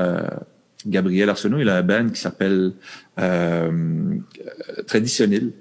Gabriel 0.85 1.29
Arsenault, 1.29 1.59
il 1.59 1.69
a 1.69 1.77
un 1.77 1.81
band 1.83 2.09
qui 2.09 2.21
s'appelle 2.21 2.71
euh, 3.19 4.15
Traditionnel. 4.85 5.51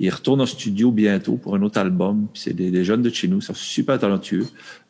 Il 0.00 0.10
retourne 0.10 0.40
au 0.40 0.46
studio 0.46 0.90
bientôt 0.90 1.36
pour 1.36 1.54
un 1.54 1.62
autre 1.62 1.78
album. 1.78 2.26
C'est 2.34 2.52
des, 2.54 2.70
des 2.72 2.84
jeunes 2.84 3.02
de 3.02 3.10
chez 3.10 3.28
nous, 3.28 3.38
ils 3.38 3.42
sont 3.42 3.54
super 3.54 3.98
talentueux. 3.98 4.46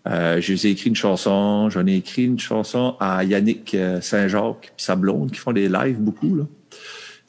Euh, 0.07 0.41
je 0.41 0.53
les 0.53 0.67
ai 0.67 0.71
écrit 0.71 0.89
une 0.89 0.97
chanson, 0.97 1.69
j'en 1.71 1.87
ai 1.87 1.97
écrit 1.97 2.25
une 2.25 2.39
chanson 2.39 2.95
à 3.01 3.23
Yannick 3.25 3.75
euh, 3.75 4.01
Saint-Jacques 4.01 4.73
puis 4.77 4.85
sa 4.85 4.97
blonde 4.97 5.31
qui 5.31 5.39
font 5.39 5.53
des 5.53 5.69
lives 5.69 5.99
beaucoup. 6.01 6.35
Là. 6.37 6.45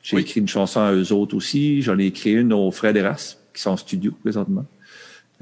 J'ai 0.02 0.16
Oui. 0.18 0.22
écrit 0.22 0.40
une 0.40 0.48
chanson 0.48 0.80
à 0.82 0.94
eux 0.94 1.12
autres 1.12 1.36
aussi. 1.36 1.82
J'en 1.82 1.98
ai 2.00 2.06
écrit 2.06 2.32
une 2.34 2.54
aux 2.54 2.72
frères 2.72 2.94
d'Eras 2.94 3.36
qui 3.54 3.62
sont 3.62 3.72
en 3.72 3.78
studio 3.78 4.14
présentement. 4.22 4.66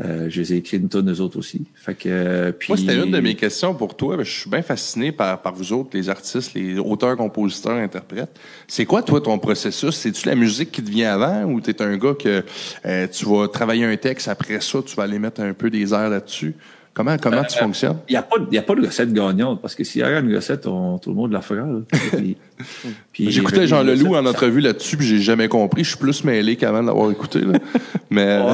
Euh, 0.03 0.27
je 0.29 0.41
les 0.41 0.53
ai 0.53 0.57
écrit 0.57 0.77
une 0.77 0.89
tonne 0.89 1.11
eux 1.11 1.21
autres 1.21 1.37
aussi. 1.37 1.63
Fait 1.75 1.95
que, 1.95 2.09
euh. 2.09 2.51
Moi, 2.67 2.77
c'était 2.77 2.95
une 2.95 3.11
de 3.11 3.19
mes 3.19 3.35
questions 3.35 3.73
pour 3.73 3.95
toi. 3.95 4.17
Je 4.23 4.29
suis 4.29 4.49
bien 4.49 4.61
fasciné 4.61 5.11
par, 5.11 5.41
par 5.41 5.53
vous 5.53 5.71
autres, 5.73 5.91
les 5.93 6.09
artistes, 6.09 6.53
les 6.53 6.77
auteurs, 6.77 7.15
compositeurs, 7.15 7.77
interprètes. 7.77 8.39
C'est 8.67 8.85
quoi, 8.85 9.01
toi, 9.01 9.21
ton 9.21 9.39
processus? 9.39 9.95
C'est-tu 9.95 10.27
la 10.27 10.35
musique 10.35 10.71
qui 10.71 10.83
te 10.83 10.89
vient 10.89 11.13
avant 11.13 11.43
ou 11.43 11.61
t'es 11.61 11.81
un 11.81 11.97
gars 11.97 12.15
que 12.15 12.43
euh, 12.85 13.07
tu 13.07 13.25
vas 13.25 13.47
travailler 13.47 13.85
un 13.85 13.95
texte, 13.97 14.27
après 14.27 14.59
ça, 14.59 14.79
tu 14.85 14.95
vas 14.95 15.03
aller 15.03 15.19
mettre 15.19 15.41
un 15.41 15.53
peu 15.53 15.69
des 15.69 15.93
airs 15.93 16.09
là-dessus? 16.09 16.55
Comment, 16.93 17.17
comment 17.17 17.43
tu 17.43 17.57
fonctionnes? 17.57 17.97
Il 18.07 18.11
n'y 18.13 18.17
a, 18.17 18.21
pas 18.21 18.37
de- 18.37 18.45
il 18.51 18.55
y 18.55 18.57
a 18.59 18.61
pas 18.61 18.75
de 18.75 18.85
recette 18.85 19.11
gagnante, 19.11 19.61
parce 19.61 19.73
que 19.73 19.83
s'il 19.83 20.01
y 20.01 20.03
avait 20.03 20.19
une 20.19 20.35
recette, 20.35 20.67
on- 20.67 20.99
tout 20.99 21.09
le 21.09 21.15
monde 21.15 21.31
la 21.31 21.41
fera. 21.41 21.65
J'écoutais 23.13 23.67
Jean 23.67 23.83
puis- 23.83 23.95
Leloup 23.95 24.15
en 24.15 24.25
entrevue 24.25 24.61
là-dessus, 24.61 24.97
puis 24.97 25.05
j'ai 25.07 25.19
jamais 25.19 25.47
compris. 25.47 25.83
Je 25.83 25.89
suis 25.89 25.97
plus 25.97 26.23
mêlé 26.23 26.55
qu'avant 26.55 26.81
de 26.81 26.87
l'avoir 26.87 27.11
écouté. 27.11 27.41
Là. 27.41 27.59
Mais 28.09 28.39
Ouais, 28.39 28.53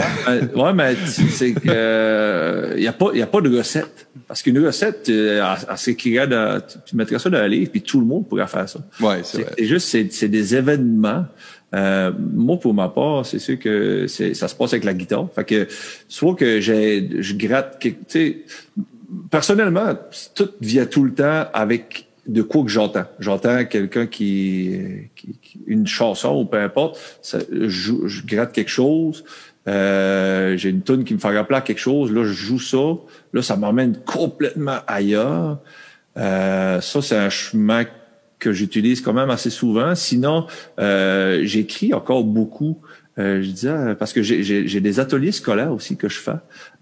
mais- 0.56 0.62
ouais, 0.62 0.74
mais 0.74 0.96
tu- 0.96 1.28
c'est 1.30 1.52
que 1.52 1.60
euh, 1.68 2.74
il 2.78 2.84
y 2.84 2.88
a 2.88 2.94
pas 2.94 3.08
il 3.14 3.20
y 3.20 3.22
a 3.22 3.28
pas 3.28 3.42
de 3.42 3.58
recette 3.58 4.08
parce 4.26 4.42
qu'une 4.42 4.58
recette 4.66 5.10
euh, 5.10 5.44
elle- 5.44 5.68
elle 5.70 5.78
s'écrirait 5.78 6.28
dans- 6.30 6.62
tu, 6.62 6.78
tu 6.86 6.96
mettrais 6.96 7.20
ça 7.20 7.30
dans 7.30 7.40
un 7.40 7.48
livre 7.48 7.70
puis 7.70 7.82
tout 7.82 8.00
le 8.00 8.06
monde 8.06 8.26
pourrait 8.26 8.48
faire 8.48 8.70
ça. 8.70 8.80
ouais, 9.02 9.20
c'est 9.24 9.38
C'est 9.38 9.44
vrai. 9.44 9.54
c'est 9.58 9.66
juste 9.66 9.88
c'est 9.90 10.08
c'est 10.14 10.30
des 10.30 10.56
événements. 10.56 11.26
Euh, 11.74 12.12
moi 12.34 12.58
pour 12.58 12.74
ma 12.74 12.90
part, 12.90 13.26
c'est 13.26 13.40
sûr 13.40 13.60
que 13.60 14.08
ça 14.08 14.48
se 14.48 14.56
passe 14.56 14.74
avec 14.74 14.84
la 14.84 14.94
guitare. 14.94 15.28
Fait 15.36 15.44
que 15.44 15.68
soit 16.08 16.36
que 16.36 16.60
j'ai 16.60 17.10
je 17.20 17.36
gratte 17.36 17.80
tu 17.80 17.96
sais 18.08 18.38
personnellement 19.30 19.96
tout 20.36 20.50
vient 20.62 20.86
tout 20.86 21.04
le 21.04 21.14
temps 21.14 21.46
avec 21.54 22.06
de 22.28 22.42
quoi 22.42 22.64
que 22.64 22.70
j'entends. 22.70 23.06
J'entends 23.20 23.66
quelqu'un 23.66 24.06
qui, 24.06 24.80
une 25.66 25.88
chanson 25.88 26.42
ou 26.42 26.46
peu 26.46 26.60
importe, 26.60 27.00
je 27.50 28.26
gratte 28.26 28.52
quelque 28.52 28.70
chose. 28.70 29.24
Euh, 29.68 30.58
j'ai 30.58 30.70
une 30.70 30.82
tune 30.82 31.04
qui 31.04 31.14
me 31.14 31.20
fait 31.20 31.36
rappeler 31.36 31.58
à 31.58 31.62
quelque 31.62 31.80
chose. 31.80 32.12
Là, 32.12 32.24
je 32.24 32.34
joue 32.34 32.60
ça. 32.60 32.98
Là, 33.34 33.42
ça 33.42 33.56
m'emmène 33.56 33.98
complètement 34.06 34.78
ailleurs. 34.88 35.60
Euh, 36.18 36.82
ça, 36.82 37.02
c'est 37.02 37.18
un 37.18 37.30
chemin 37.30 37.86
que 38.40 38.52
j'utilise 38.54 39.02
quand 39.02 39.14
même 39.14 39.30
assez 39.30 39.50
souvent. 39.50 39.94
Sinon, 39.96 40.48
euh, 40.80 41.42
j'écris 41.44 41.94
encore 41.94 42.24
beaucoup. 42.24 42.80
Euh, 43.18 43.42
je 43.42 43.50
disais 43.50 43.96
parce 44.00 44.14
que 44.14 44.22
j'ai- 44.24 44.80
des 44.80 45.00
ateliers 45.02 45.34
scolaires 45.34 45.74
aussi 45.74 45.98
que 45.98 46.08
je 46.08 46.18
fais 46.20 46.32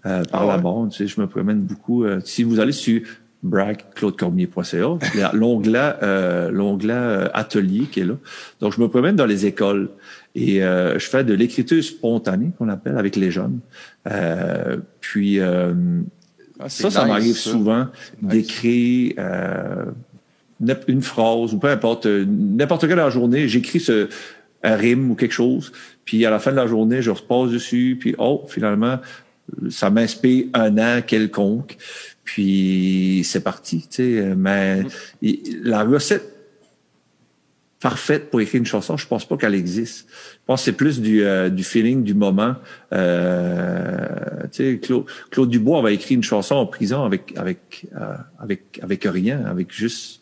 euh, 0.06 0.22
par 0.24 0.42
Ah 0.42 0.46
la 0.46 0.58
bande. 0.58 0.90
Tu 0.92 0.98
sais, 0.98 1.06
je 1.12 1.20
me 1.20 1.26
promène 1.26 1.60
beaucoup. 1.60 2.04
Euh, 2.04 2.20
si 2.24 2.44
vous 2.44 2.60
allez 2.60 2.70
sur 2.72 3.00
bragclaudecormier.ca, 3.42 5.30
l'onglet 5.32 5.92
euh, 6.02 6.50
l'onglet 6.50 6.92
euh, 6.94 7.28
atelier 7.34 7.86
qui 7.90 8.00
est 8.00 8.04
là. 8.04 8.14
Donc 8.60 8.74
je 8.74 8.80
me 8.80 8.88
promène 8.88 9.16
dans 9.16 9.26
les 9.26 9.46
écoles 9.46 9.90
et 10.34 10.62
euh, 10.62 10.98
je 10.98 11.06
fais 11.06 11.24
de 11.24 11.34
l'écriture 11.34 11.82
spontanée 11.82 12.50
qu'on 12.58 12.68
appelle 12.68 12.98
avec 12.98 13.16
les 13.16 13.30
jeunes. 13.30 13.60
Euh, 14.10 14.78
puis 15.00 15.40
euh, 15.40 15.72
Ah, 16.60 16.68
ça, 16.68 16.90
ça 16.90 17.04
m'arrive 17.04 17.36
souvent 17.36 17.86
nice. 18.22 18.30
d'écrire 18.30 19.12
euh, 19.18 19.84
une 20.88 21.02
phrase 21.02 21.54
ou 21.54 21.58
peu 21.58 21.68
importe, 21.68 22.06
euh, 22.06 22.24
n'importe 22.26 22.86
quelle 22.86 22.96
la 22.96 23.10
journée, 23.10 23.48
j'écris 23.48 23.80
ce 23.80 24.08
un 24.64 24.74
rime 24.74 25.12
ou 25.12 25.14
quelque 25.14 25.32
chose, 25.32 25.72
puis 26.04 26.26
à 26.26 26.30
la 26.30 26.40
fin 26.40 26.50
de 26.50 26.56
la 26.56 26.66
journée, 26.66 27.00
je 27.00 27.10
repasse 27.10 27.50
dessus, 27.50 27.96
puis 27.98 28.16
oh, 28.18 28.44
finalement, 28.48 28.98
ça 29.70 29.88
m'inspire 29.88 30.46
un 30.52 30.78
an 30.78 31.00
quelconque, 31.00 31.76
puis 32.24 33.22
c'est 33.24 33.44
parti, 33.44 33.86
tu 33.88 34.18
sais. 34.18 34.34
Mais 34.36 34.82
la 35.62 35.84
recette 35.84 36.38
parfaite 37.80 38.30
pour 38.30 38.40
écrire 38.40 38.58
une 38.58 38.66
chanson, 38.66 38.96
je 38.96 39.06
pense 39.06 39.26
pas 39.26 39.36
qu'elle 39.36 39.54
existe. 39.54 40.08
Je 40.10 40.38
pense 40.46 40.60
que 40.60 40.64
c'est 40.66 40.72
plus 40.72 41.00
du, 41.00 41.22
euh, 41.22 41.48
du 41.48 41.62
feeling 41.62 42.02
du 42.02 42.14
moment. 42.14 42.56
Euh, 42.92 44.08
tu 44.50 44.72
sais, 44.72 44.78
Claude, 44.78 45.04
Claude 45.30 45.48
Dubois 45.48 45.78
avait 45.78 45.94
écrit 45.94 46.14
une 46.14 46.22
chanson 46.22 46.56
en 46.56 46.66
prison 46.66 47.04
avec 47.04 47.32
avec 47.36 47.86
euh, 47.96 48.16
avec 48.40 48.80
avec 48.82 49.04
rien, 49.04 49.44
avec 49.44 49.72
juste 49.72 50.17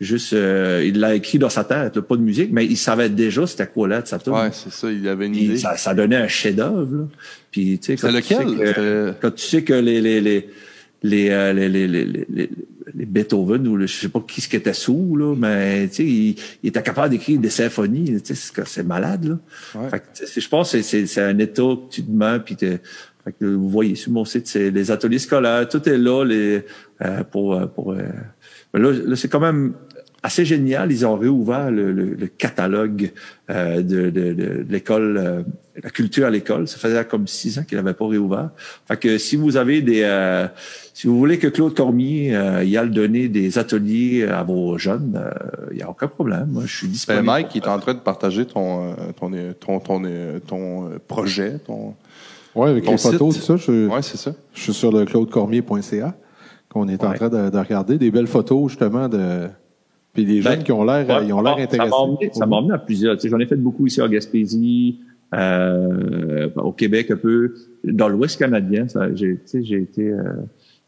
juste 0.00 0.32
euh, 0.32 0.82
il 0.84 0.98
l'a 0.98 1.14
écrit 1.14 1.38
dans 1.38 1.48
sa 1.48 1.64
tête, 1.64 1.96
là, 1.96 2.02
pas 2.02 2.16
de 2.16 2.22
musique, 2.22 2.50
mais 2.52 2.66
il 2.66 2.76
savait 2.76 3.08
déjà 3.08 3.46
c'était 3.46 3.66
quoi 3.66 3.86
là 3.88 4.02
de 4.02 4.06
sa 4.06 4.18
tune. 4.18 4.32
Ouais, 4.32 4.50
c'est 4.52 4.72
ça. 4.72 4.90
Il 4.90 5.06
avait 5.08 5.26
une 5.26 5.36
idée. 5.36 5.56
ça, 5.56 5.76
ça 5.76 5.94
donnait 5.94 6.16
un 6.16 6.28
chef-d'œuvre. 6.28 7.08
Puis 7.50 7.78
tu 7.78 7.96
sais 7.96 7.96
quand 7.96 8.10
C'est 8.12 8.20
tu 8.22 8.34
sais 8.34 8.44
lequel? 8.44 8.74
que- 8.74 9.14
quand 9.20 9.30
tu 9.34 9.44
sais 9.46 9.62
que 9.62 9.72
les 9.74 10.00
les 10.00 10.20
les 10.20 10.48
les 11.02 11.30
euh, 11.30 11.52
les, 11.52 11.68
les, 11.68 11.86
les, 11.86 12.04
les, 12.04 12.26
les- 12.32 12.50
les 12.96 13.06
Beethoven 13.06 13.66
ou 13.66 13.76
le, 13.76 13.86
je 13.86 13.94
sais 14.00 14.08
pas 14.08 14.22
qui 14.26 14.40
ce 14.40 14.48
qui 14.48 14.56
était 14.56 14.72
sous 14.74 15.16
là, 15.16 15.34
mais 15.36 15.88
tu 15.88 15.94
sais 15.96 16.04
il, 16.04 16.36
il 16.62 16.68
était 16.68 16.82
capable 16.82 17.10
d'écrire 17.10 17.40
des 17.40 17.48
symphonies, 17.50 18.20
tu 18.22 18.34
sais 18.34 18.52
c'est- 18.66 18.82
malade 18.82 19.24
là. 19.24 19.80
Ouais. 19.80 19.88
Fait 19.90 19.98
que, 20.00 20.04
tu 20.14 20.26
sais, 20.26 20.40
je 20.40 20.48
pense 20.48 20.72
que 20.72 20.82
c'est 20.82 21.18
un 21.22 21.38
état 21.38 21.62
que 21.62 21.90
tu 21.94 22.02
mets 22.08 22.38
puis 22.40 22.56
fait 22.56 22.80
que 23.40 23.44
vous 23.46 23.68
voyez 23.70 23.94
sur 23.94 24.12
mon 24.12 24.24
site 24.26 24.46
c'est 24.46 24.70
les 24.70 24.90
ateliers 24.90 25.18
scolaires, 25.18 25.66
tout 25.68 25.88
est 25.88 25.96
là 25.98 26.24
les 26.24 26.62
euh, 27.02 27.24
pour 27.24 27.54
euh, 27.54 27.66
pour 27.66 27.92
euh, 27.92 28.02
mais 28.72 28.80
là, 28.80 28.92
là 28.92 29.16
c'est 29.16 29.28
quand 29.28 29.40
même 29.40 29.72
assez 30.24 30.44
génial, 30.46 30.90
ils 30.90 31.06
ont 31.06 31.16
réouvert 31.16 31.70
le, 31.70 31.92
le, 31.92 32.14
le 32.14 32.26
catalogue 32.26 33.12
euh, 33.50 33.82
de, 33.82 34.08
de, 34.08 34.32
de 34.32 34.66
l'école, 34.70 35.16
euh, 35.18 35.42
la 35.82 35.90
culture 35.90 36.26
à 36.26 36.30
l'école. 36.30 36.66
Ça 36.66 36.78
faisait 36.78 37.04
comme 37.04 37.26
six 37.26 37.58
ans 37.58 37.62
qu'il 37.62 37.76
n'avait 37.76 37.92
pas 37.92 38.08
réouvert. 38.08 38.48
Fait 38.88 38.96
que 38.98 39.18
si 39.18 39.36
vous 39.36 39.58
avez 39.58 39.82
des, 39.82 40.00
euh, 40.02 40.46
si 40.94 41.06
vous 41.08 41.18
voulez 41.18 41.38
que 41.38 41.46
Claude 41.48 41.74
Cormier 41.74 42.34
euh, 42.34 42.64
y 42.64 42.78
aille 42.78 42.88
donner 42.90 43.28
des 43.28 43.58
ateliers 43.58 44.24
à 44.24 44.42
vos 44.42 44.78
jeunes, 44.78 45.22
il 45.70 45.76
n'y 45.76 45.82
a 45.82 45.90
aucun 45.90 46.08
problème. 46.08 46.46
Moi, 46.50 46.62
je 46.64 46.74
suis 46.74 46.86
Ben, 46.86 46.92
disponible. 46.92 47.24
Mike, 47.26 47.48
il 47.54 47.62
est 47.62 47.68
en 47.68 47.78
train 47.78 47.92
de 47.94 47.98
partager 48.00 48.46
ton, 48.46 48.92
euh, 48.92 48.94
ton, 49.20 49.30
euh, 49.34 49.52
ton, 49.52 49.78
ton, 49.78 50.02
euh, 50.06 50.38
ton, 50.40 50.86
euh, 50.86 50.98
projet. 51.06 51.58
Ton... 51.66 51.94
Oui, 52.54 52.70
avec 52.70 52.84
Ton 52.84 52.92
les 52.92 52.96
photos, 52.98 53.18
tout 53.18 53.32
site. 53.32 53.42
ça. 53.42 53.56
Je, 53.56 53.88
Ouais, 53.88 54.00
c'est 54.00 54.16
ça. 54.16 54.32
je 54.54 54.60
suis 54.60 54.72
sur 54.72 54.90
le 54.90 55.04
claudecormier.ca 55.04 56.14
qu'on 56.70 56.88
est 56.88 57.04
en 57.04 57.12
train 57.12 57.28
de, 57.28 57.50
de 57.50 57.58
regarder. 57.58 57.98
Des 57.98 58.10
belles 58.10 58.26
photos, 58.26 58.70
justement, 58.70 59.06
de. 59.08 59.48
Puis 60.14 60.24
des 60.24 60.40
jeunes 60.42 60.56
Ben, 60.58 60.62
qui 60.62 60.72
ont 60.72 60.84
l'air 60.84 61.06
Ouais, 61.08 61.26
ils 61.26 61.32
ont 61.32 61.42
l'air 61.42 61.56
ça 61.56 61.62
intéressés. 61.62 61.90
m'a 61.90 61.96
emmené- 61.96 62.30
Ça 62.32 62.46
m'a 62.46 62.56
emmené 62.56 62.74
à 62.74 62.78
plusieurs. 62.78 63.16
Tu 63.16 63.22
sais, 63.22 63.28
J'en 63.28 63.38
ai 63.40 63.46
fait 63.46 63.56
beaucoup 63.56 63.86
ici 63.86 64.00
en 64.00 64.08
Gaspésie, 64.08 65.00
euh, 65.34 66.48
au 66.56 66.72
Québec 66.72 67.10
un 67.10 67.16
peu, 67.16 67.54
dans 67.84 68.08
l'Ouest 68.08 68.38
canadien. 68.38 68.86
J'ai 69.14 69.34
tu 69.36 69.40
sais, 69.46 69.64
j'ai 69.64 69.78
été, 69.82 70.08
euh, 70.10 70.22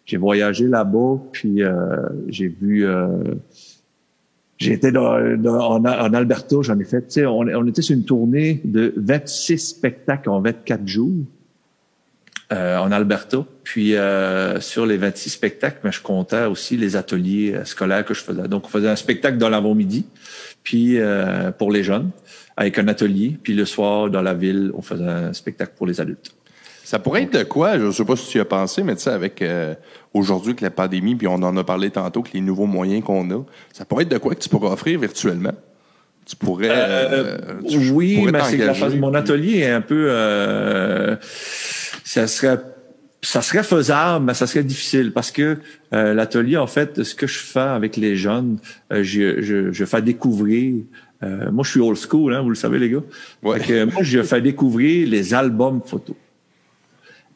j'ai 0.05 0.16
voyagé 0.16 0.69
là-bas, 0.69 1.19
puis 1.32 1.62
euh, 1.62 1.73
j'ai 2.28 2.47
vu. 2.48 2.86
Euh, 2.86 3.09
j'ai 4.59 4.73
été 4.73 4.90
dans, 4.93 5.19
dans- 5.36 5.73
en, 5.73 5.85
en 5.85 6.15
Alberta, 6.15 6.57
j'en 6.62 6.78
ai 6.78 6.85
fait. 6.85 7.03
Tu 7.03 7.07
sais, 7.11 7.27
on, 7.27 7.40
on 7.40 7.66
était 7.66 7.82
sur 7.82 7.94
une 7.97 8.05
tournée 8.05 8.61
de 8.65 8.94
26 8.97 9.59
spectacles 9.59 10.31
en 10.31 10.40
24 10.40 10.86
jours. 10.86 11.11
euh, 12.53 12.78
en 12.78 12.93
Alberta. 12.93 13.44
Puis 13.66 13.97
euh, 13.97 14.60
sur 14.60 14.86
les 14.86 14.97
26 14.97 15.28
spectacles, 15.28 15.78
mais 15.82 15.90
je 15.90 16.01
comptais 16.01 16.44
aussi 16.44 16.76
les 16.76 16.94
ateliers 16.94 17.52
euh, 17.52 17.64
scolaires 17.64 18.05
que 18.05 18.14
je 18.14 18.20
faisais. 18.22 18.47
Donc 18.47 18.66
on 18.66 18.68
faisait 18.68 18.88
un 18.88 18.94
spectacle 18.94 19.38
dans 19.38 19.48
l'avant-midi, 19.48 20.06
puis 20.62 21.01
euh, 21.01 21.51
pour 21.51 21.72
les 21.72 21.82
jeunes, 21.82 22.10
avec 22.56 22.78
un 22.78 22.86
atelier. 22.86 23.36
Puis 23.43 23.55
le 23.55 23.64
soir, 23.64 24.09
dans 24.09 24.22
la 24.22 24.34
ville, 24.34 24.70
on 24.76 24.82
faisait 24.82 25.02
un 25.09 25.32
spectacle 25.32 25.72
pour 25.76 25.88
les 25.88 26.01
adultes. 26.01 26.30
Ça 26.84 27.01
pourrait 27.01 27.24
être 27.24 27.32
de 27.36 27.43
quoi, 27.43 27.76
je 27.76 27.90
sais 27.90 28.05
pas 28.05 28.14
si 28.14 28.28
tu 28.30 28.38
y 28.38 28.40
as 28.40 28.44
pensé, 28.44 28.84
mais 28.84 28.94
tu 28.94 29.02
sais, 29.02 29.10
avec 29.10 29.43
euh, 29.43 29.74
aujourd'hui 30.14 30.51
avec 30.51 30.60
la 30.60 30.70
pandémie, 30.70 31.16
puis 31.16 31.26
on 31.26 31.34
en 31.34 31.56
a 31.56 31.64
parlé 31.64 31.90
tantôt, 31.90 32.22
que 32.22 32.28
les 32.34 32.40
nouveaux 32.40 32.66
moyens 32.66 33.02
qu'on 33.02 33.28
a, 33.32 33.44
ça 33.72 33.84
pourrait 33.84 34.05
être 34.05 34.12
de 34.12 34.18
quoi 34.18 34.36
que 34.36 34.40
tu 34.40 34.48
pourrais 34.48 34.70
offrir 34.70 35.01
virtuellement? 35.01 35.55
Tu 36.24 36.36
pourrais... 36.36 36.68
euh, 36.70 37.38
tu 37.68 37.90
oui, 37.90 38.14
pourrais 38.18 38.30
mais 38.30 38.43
c'est 38.44 38.59
que 38.59 38.62
la 38.62 38.74
phase- 38.74 38.94
mon 38.94 39.12
atelier 39.14 39.59
est 39.59 39.70
un 39.72 39.80
peu, 39.80 40.06
euh, 40.09 41.16
ça 42.05 42.28
serait, 42.28 42.59
ça 43.27 43.43
serait 43.43 43.62
faisable, 43.65 44.24
mais 44.27 44.35
ça 44.35 44.47
serait 44.47 44.62
difficile 44.65 45.12
parce 45.12 45.31
que 45.31 45.59
euh, 45.93 46.15
l'atelier, 46.15 46.57
en 46.57 46.66
fait, 46.66 47.03
ce 47.03 47.15
que 47.15 47.27
je 47.27 47.39
fais 47.39 47.59
avec 47.81 47.97
les 47.97 48.15
jeunes, 48.16 48.59
euh, 48.93 49.03
je, 49.03 49.43
je, 49.43 49.73
je 49.73 49.85
fais 49.85 50.03
découvrir. 50.03 50.74
euh, 51.23 51.51
moi, 51.51 51.65
je 51.65 51.70
suis 51.73 51.81
old 51.81 51.97
school, 51.98 52.35
hein, 52.35 52.43
vous 52.43 52.51
le 52.51 52.55
savez, 52.55 52.78
les 52.78 52.90
gars. 52.90 53.03
Ouais. 53.43 53.59
Que 53.61 53.85
moi, 53.85 54.03
je 54.03 54.23
fais 54.23 54.40
découvrir 54.40 55.09
les 55.09 55.35
albums 55.35 55.81
photos. 55.85 56.16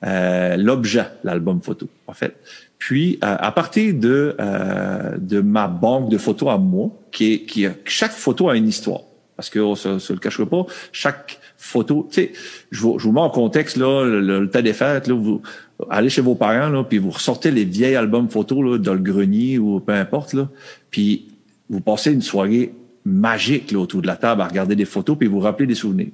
Euh, 0.03 0.57
l'objet, 0.57 1.07
l'album 1.25 1.61
photo, 1.61 1.89
en 2.07 2.15
fait. 2.15 2.37
Puis, 2.79 3.19
euh, 3.23 3.37
à 3.39 3.53
partir 3.53 3.93
de 3.93 4.35
euh, 4.41 5.17
de 5.19 5.41
ma 5.41 5.67
banque 5.69 6.09
de 6.09 6.17
photos 6.17 6.49
à 6.51 6.57
moi, 6.57 6.89
qui 7.13 7.33
est 7.35 7.39
qui 7.41 7.67
a- 7.67 7.75
chaque 7.85 8.13
photo 8.13 8.49
a 8.49 8.57
une 8.57 8.69
histoire, 8.69 9.03
parce 9.37 9.51
que 9.51 9.59
on 9.59 9.75
se, 9.75 9.99
se 9.99 10.13
le 10.15 10.19
cachera 10.19 10.47
pas, 10.49 10.65
chaque 10.93 11.40
photo, 11.63 12.09
tu 12.11 12.23
sais, 12.23 12.33
je 12.71 12.81
vous, 12.81 12.99
je 12.99 13.05
vous 13.05 13.13
mets 13.13 13.21
en 13.21 13.29
contexte 13.29 13.77
là, 13.77 14.05
le, 14.05 14.21
le, 14.21 14.49
temps 14.49 14.63
des 14.63 14.73
fêtes, 14.73 15.07
là, 15.07 15.15
vous 15.15 15.43
allez 15.91 16.09
chez 16.09 16.23
vos 16.23 16.35
parents 16.35 16.71
là, 16.71 16.83
puis 16.85 16.97
vous 16.97 17.11
ressortez 17.11 17.51
les 17.51 17.65
vieilles 17.65 17.97
albums 17.97 18.31
photos 18.31 18.65
là 18.65 18.79
dans 18.79 18.95
le 18.95 19.01
grenier 19.01 19.59
ou 19.59 19.79
peu 19.79 19.93
importe 19.93 20.33
là, 20.33 20.49
puis 20.91 21.29
vous 21.69 21.81
passez 21.81 22.13
une 22.13 22.23
soirée 22.23 22.73
magique 23.05 23.75
autour 23.77 24.01
de 24.01 24.07
la 24.07 24.17
table 24.17 24.41
à 24.41 24.49
regarder 24.49 24.75
des 24.75 24.87
photos 24.87 25.19
puis 25.19 25.29
vous 25.29 25.41
rappelez 25.41 25.67
des 25.67 25.75
souvenirs. 25.75 26.11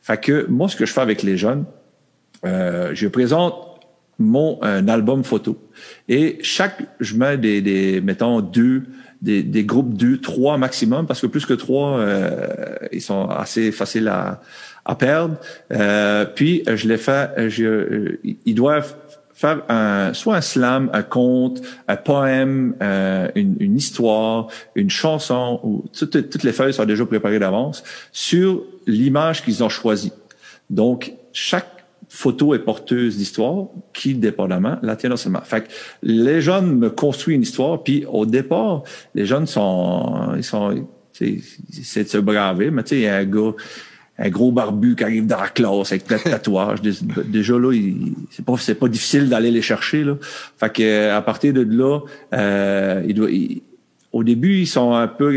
Fait 0.00 0.20
que 0.20 0.46
moi, 0.48 0.68
ce 0.68 0.76
que 0.76 0.86
je 0.86 0.92
fais 0.92 1.00
avec 1.00 1.24
les 1.24 1.36
jeunes, 1.36 1.64
euh, 2.46 2.92
je 2.94 3.08
présente 3.08 3.54
mon 4.20 4.60
album 4.60 5.24
photo 5.24 5.58
et 6.08 6.38
chaque 6.42 6.84
je 7.00 7.16
mets 7.16 7.36
des, 7.36 8.00
mettons 8.00 8.40
deux 8.40 8.84
des, 9.20 9.42
des 9.42 9.64
groupes 9.64 9.94
deux 9.94 10.18
trois 10.18 10.56
maximum 10.56 11.06
parce 11.06 11.20
que 11.20 11.26
plus 11.26 11.46
que 11.46 11.54
trois 11.54 11.98
euh, 11.98 12.76
ils 12.92 13.00
sont 13.00 13.28
assez 13.28 13.72
faciles 13.72 14.06
à, 14.06 14.40
à 14.84 14.94
perdre 14.94 15.36
Euh, 15.72 16.24
puis 16.24 16.62
euh, 16.68 16.76
je 16.76 16.88
les 16.88 16.98
fais 16.98 17.28
euh, 17.38 17.48
je, 17.48 17.64
euh, 17.64 18.20
ils 18.44 18.54
doivent 18.54 18.94
faire 19.34 19.62
un, 19.68 20.12
soit 20.14 20.36
un 20.36 20.40
slam, 20.40 20.90
un 20.92 21.02
conte, 21.02 21.60
un 21.88 21.96
poème, 21.96 22.76
euh, 22.80 23.28
une, 23.34 23.56
une 23.58 23.76
histoire, 23.76 24.46
une 24.76 24.90
chanson, 24.90 25.60
ou 25.64 25.84
toutes, 25.92 26.30
toutes 26.30 26.44
les 26.44 26.52
feuilles 26.52 26.72
sont 26.72 26.84
déjà 26.84 27.04
préparées 27.04 27.40
d'avance 27.40 27.82
sur 28.12 28.62
l'image 28.86 29.42
qu'ils 29.44 29.64
ont 29.64 29.68
choisie. 29.68 30.12
Donc, 30.70 31.12
chaque 31.32 31.84
photo 32.08 32.54
est 32.54 32.60
porteuse 32.60 33.16
d'histoire 33.16 33.66
qui, 33.92 34.14
dépendamment, 34.14 34.78
la 34.82 34.94
tienne 34.94 35.16
seulement. 35.16 35.42
Fait 35.42 35.62
que 35.62 35.68
les 36.02 36.40
jeunes 36.40 36.76
me 36.78 36.88
construisent 36.90 37.36
une 37.36 37.42
histoire, 37.42 37.82
puis 37.82 38.06
au 38.06 38.26
départ, 38.26 38.84
les 39.16 39.26
jeunes 39.26 39.48
sont, 39.48 40.32
ils 40.36 40.44
sont, 40.44 40.86
essaient 41.20 42.04
de 42.04 42.08
se 42.08 42.18
braver, 42.18 42.70
mais 42.70 42.84
tu 42.84 42.90
sais, 42.90 42.96
il 42.96 43.02
y 43.02 43.08
a 43.08 43.16
un 43.16 43.24
gars, 43.24 43.52
un 44.18 44.28
gros 44.28 44.52
barbu 44.52 44.94
qui 44.96 45.02
arrive 45.04 45.26
dans 45.26 45.40
la 45.40 45.48
classe 45.48 45.90
avec 45.92 46.04
plein 46.04 46.18
de 46.18 46.22
tatouages. 46.22 46.80
Dé- 46.80 46.92
Déjà 47.26 47.58
là, 47.58 47.72
c'est 48.30 48.44
pas 48.44 48.54
c'est 48.58 48.74
pas 48.76 48.88
difficile 48.88 49.28
d'aller 49.28 49.50
les 49.50 49.62
chercher 49.62 50.04
là. 50.04 50.16
Fait 50.56 50.72
que 50.72 50.82
euh, 50.82 51.16
à 51.16 51.20
partir 51.22 51.52
de 51.52 51.62
là, 51.62 52.00
euh, 52.32 53.02
il 53.08 53.14
doit, 53.14 53.30
il- 53.30 53.62
au 54.12 54.22
début 54.22 54.58
ils 54.60 54.66
sont 54.68 54.92
un 54.94 55.08
peu 55.08 55.34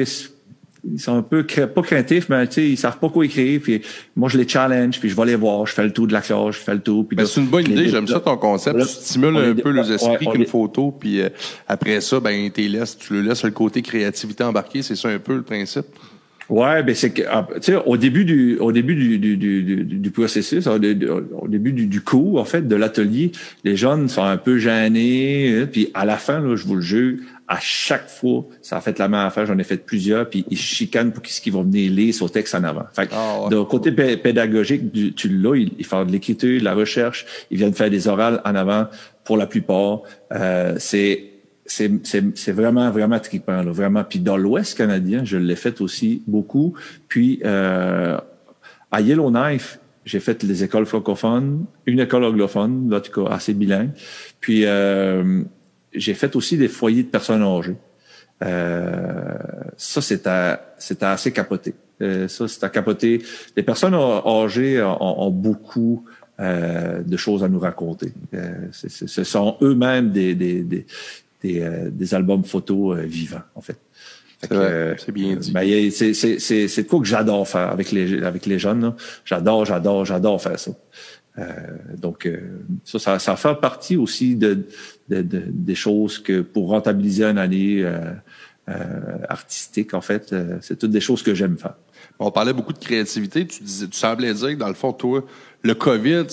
ils 0.90 1.00
sont 1.02 1.18
un 1.18 1.22
peu 1.24 1.44
pas 1.44 1.82
craintifs, 1.82 2.30
mais 2.30 2.46
tu 2.48 2.54
sais 2.54 2.70
ils 2.70 2.78
savent 2.78 3.00
pas 3.00 3.10
quoi 3.10 3.26
écrire. 3.26 3.60
Puis 3.64 3.82
moi 4.16 4.30
je 4.30 4.38
les 4.38 4.48
challenge, 4.48 5.00
puis 5.00 5.10
je 5.10 5.16
vais 5.16 5.26
les 5.26 5.36
voir, 5.36 5.66
je 5.66 5.74
fais 5.74 5.84
le 5.84 5.92
tour 5.92 6.06
de 6.08 6.14
la 6.14 6.22
classe, 6.22 6.56
je 6.56 6.60
fais 6.60 6.76
le 6.76 6.80
tour. 6.82 7.06
Puis 7.08 7.18
Ben, 7.18 7.26
c'est 7.26 7.42
une 7.42 7.48
bonne 7.48 7.66
idée, 7.66 7.90
j'aime 7.90 8.08
ça 8.08 8.20
ton 8.20 8.38
concept. 8.38 8.78
Là, 8.78 8.86
tu 8.86 8.92
stimules 8.92 9.36
un 9.38 9.54
peu 9.56 9.72
les 9.72 9.92
esprits 9.92 10.28
qu'une 10.34 10.46
photo, 10.46 10.92
puis 10.98 11.20
euh, 11.22 11.30
après 11.68 12.00
ça, 12.00 12.20
ben, 12.20 12.50
laisses, 12.56 12.96
tu 12.98 13.14
le 13.14 13.22
laisses 13.22 13.44
le 13.44 13.52
côté 13.52 13.82
créativité 13.82 14.44
embarqué, 14.44 14.84
c'est 14.84 14.96
ça 14.96 15.10
un 15.10 15.18
peu 15.20 15.36
le 15.36 15.42
principe? 15.42 15.88
Ouais, 16.50 16.82
ben 16.82 16.96
c'est 16.96 17.10
que 17.12 17.24
ah, 17.30 17.46
tu 17.56 17.62
sais 17.62 17.76
au 17.86 17.98
début 17.98 18.24
du 18.24 18.58
au 18.60 18.72
début 18.72 18.96
du 18.96 19.20
du 19.20 19.36
du, 19.36 19.62
du, 19.64 19.84
du 19.84 20.12
processus, 20.12 20.66
au, 20.68 20.80
dé- 20.80 20.98
au 21.10 21.48
début 21.50 21.74
du, 21.74 21.88
du 21.88 22.00
cours 22.02 22.40
en 22.40 22.46
fait 22.46 22.66
de 22.68 22.76
l'atelier, 22.76 23.34
les 23.66 23.76
jeunes 23.76 24.08
sont 24.08 24.24
un 24.24 24.38
peu 24.38 24.58
gênés, 24.58 25.60
hein, 25.64 25.68
puis 25.70 25.90
à 25.94 26.06
la 26.06 26.16
fin 26.16 26.40
là, 26.40 26.56
je 26.56 26.66
vous 26.66 26.76
le 26.76 26.82
jure, 26.82 27.18
à 27.50 27.58
chaque 27.60 28.08
fois, 28.10 28.46
ça 28.62 28.78
a 28.78 28.82
fait 28.82 28.98
la 28.98 29.10
même 29.10 29.20
affaire, 29.22 29.46
j'en 29.46 29.58
ai 29.58 29.64
fait 29.66 29.86
plusieurs, 29.86 30.30
puis 30.30 30.46
ils 30.50 30.58
chicanent 30.58 31.12
pour 31.12 31.22
qu'est-ce 31.22 31.42
qu'ils 31.42 31.54
vont 31.54 31.64
venir 31.64 31.92
lire 31.92 32.14
sur 32.14 32.32
texte 32.32 32.56
en 32.56 32.64
avant. 32.64 32.86
Fait 32.94 33.08
que, 33.08 33.14
ouais. 33.14 33.50
de 33.50 33.62
côté 33.64 33.92
pé- 33.92 34.16
pédagogique, 34.18 34.92
du- 34.92 35.14
tu 35.14 35.28
l'as, 35.30 35.56
ils, 35.56 35.72
ils 35.78 35.86
font 35.86 36.06
de 36.06 36.12
l'écriture, 36.14 36.60
de 36.60 36.64
la 36.66 36.74
recherche, 36.76 37.26
ils 37.52 37.58
viennent 37.58 37.74
faire 37.74 37.90
des 37.90 38.08
orales 38.08 38.42
en 38.46 38.56
avant 38.56 38.88
pour 39.26 39.36
la 39.36 39.48
plupart. 39.48 40.02
Euh, 40.34 40.76
c'est 40.78 41.27
c'est 41.68 42.52
vraiment 42.52 42.90
vraiment 42.92 43.20
trippant 43.20 43.62
là, 43.62 43.72
vraiment. 43.72 44.04
Puis 44.04 44.20
dans 44.20 44.38
l'Ouest 44.38 44.78
canadien 44.78 45.24
je 45.24 45.38
l'ai 45.38 45.56
fait 45.56 45.82
aussi 45.82 46.24
beaucoup. 46.28 46.74
Puis 47.08 47.42
euh, 47.46 48.18
à 48.92 49.02
Yellowknife 49.02 49.80
j'ai 50.06 50.20
fait 50.20 50.44
les 50.44 50.64
écoles 50.64 50.86
francophones 50.86 51.66
une 51.86 52.00
école 52.00 52.24
anglophone 52.24 52.92
en 52.94 53.00
tout 53.00 53.24
cas 53.24 53.32
assez 53.32 53.54
bilingue. 53.54 53.92
Puis 54.40 54.66
euh, 54.66 55.44
j'ai 55.94 56.14
fait 56.14 56.36
aussi 56.36 56.58
des 56.58 56.70
foyers 56.70 57.04
de 57.04 57.10
personnes 57.10 57.44
âgées. 57.44 57.78
Euh, 58.44 59.34
ça 59.76 60.02
c'était 60.02 61.06
assez 61.06 61.32
capoté. 61.32 61.76
Euh, 62.02 62.28
ça 62.28 62.48
c'était 62.48 62.70
capoté. 62.70 63.22
Les 63.56 63.64
personnes 63.64 63.96
âgées 63.96 64.82
ont, 64.82 65.22
ont 65.22 65.32
beaucoup 65.32 66.06
euh, 66.40 67.02
de 67.02 67.18
choses 67.18 67.44
à 67.44 67.50
nous 67.50 67.58
raconter. 67.58 68.14
Euh, 68.36 68.68
ce 68.72 69.24
sont 69.24 69.58
eux-mêmes 69.64 70.12
des, 70.12 70.36
des, 70.36 70.62
des, 70.62 70.86
des, 71.42 71.62
euh, 71.62 71.90
des 71.92 72.14
albums 72.14 72.44
photos 72.44 72.98
euh, 72.98 73.02
vivants, 73.02 73.42
en 73.56 73.62
fait. 73.62 73.78
C'est 74.42 74.52
euh, 74.52 74.94
c'est 74.98 75.12
bien 75.12 75.36
dit. 75.36 75.52
ben, 75.52 75.90
c'est 75.92 76.14
c'est 76.14 76.38
c'est 76.38 76.68
c'est 76.68 76.84
de 76.84 76.88
quoi 76.88 77.00
que 77.00 77.08
j'adore 77.08 77.48
faire 77.48 77.70
avec 77.72 77.92
les 77.92 78.22
avec 78.24 78.46
les 78.46 78.60
jeunes. 78.60 78.94
J'adore, 79.26 79.66
j'adore, 79.66 80.06
j'adore 80.06 80.40
faire 80.40 80.60
ça. 80.60 80.72
Euh, 81.40 81.44
donc 81.98 82.26
euh, 82.28 82.40
ça, 82.84 83.00
ça, 83.00 83.20
ça 83.20 83.36
fait 83.36 83.56
partie 83.60 83.98
aussi 83.98 84.36
de, 84.36 84.66
de, 85.10 85.22
de- 85.24 85.44
des 85.48 85.76
choses 85.76 86.20
que 86.20 86.42
pour 86.42 86.70
rentabiliser 86.70 87.24
une 87.26 87.38
année 87.40 87.82
euh, 87.84 88.12
euh, 88.70 89.18
artistique, 89.30 89.94
en 89.94 90.02
fait, 90.02 90.34
euh, 90.34 90.58
c'est 90.62 90.78
toutes 90.78 90.92
des 90.92 91.02
choses 91.02 91.24
que 91.24 91.34
j'aime 91.34 91.58
faire. 91.58 91.76
On 92.20 92.32
parlait 92.32 92.54
beaucoup 92.54 92.74
de 92.74 92.80
créativité. 92.80 93.46
Tu, 93.48 93.64
disais, 93.64 93.88
tu 93.88 93.98
semblais 93.98 94.34
dire 94.34 94.50
que, 94.50 94.56
dans 94.56 94.68
le 94.68 94.74
fond, 94.74 94.94
toi, 94.94 95.24
le 95.62 95.74
COVID, 95.76 96.26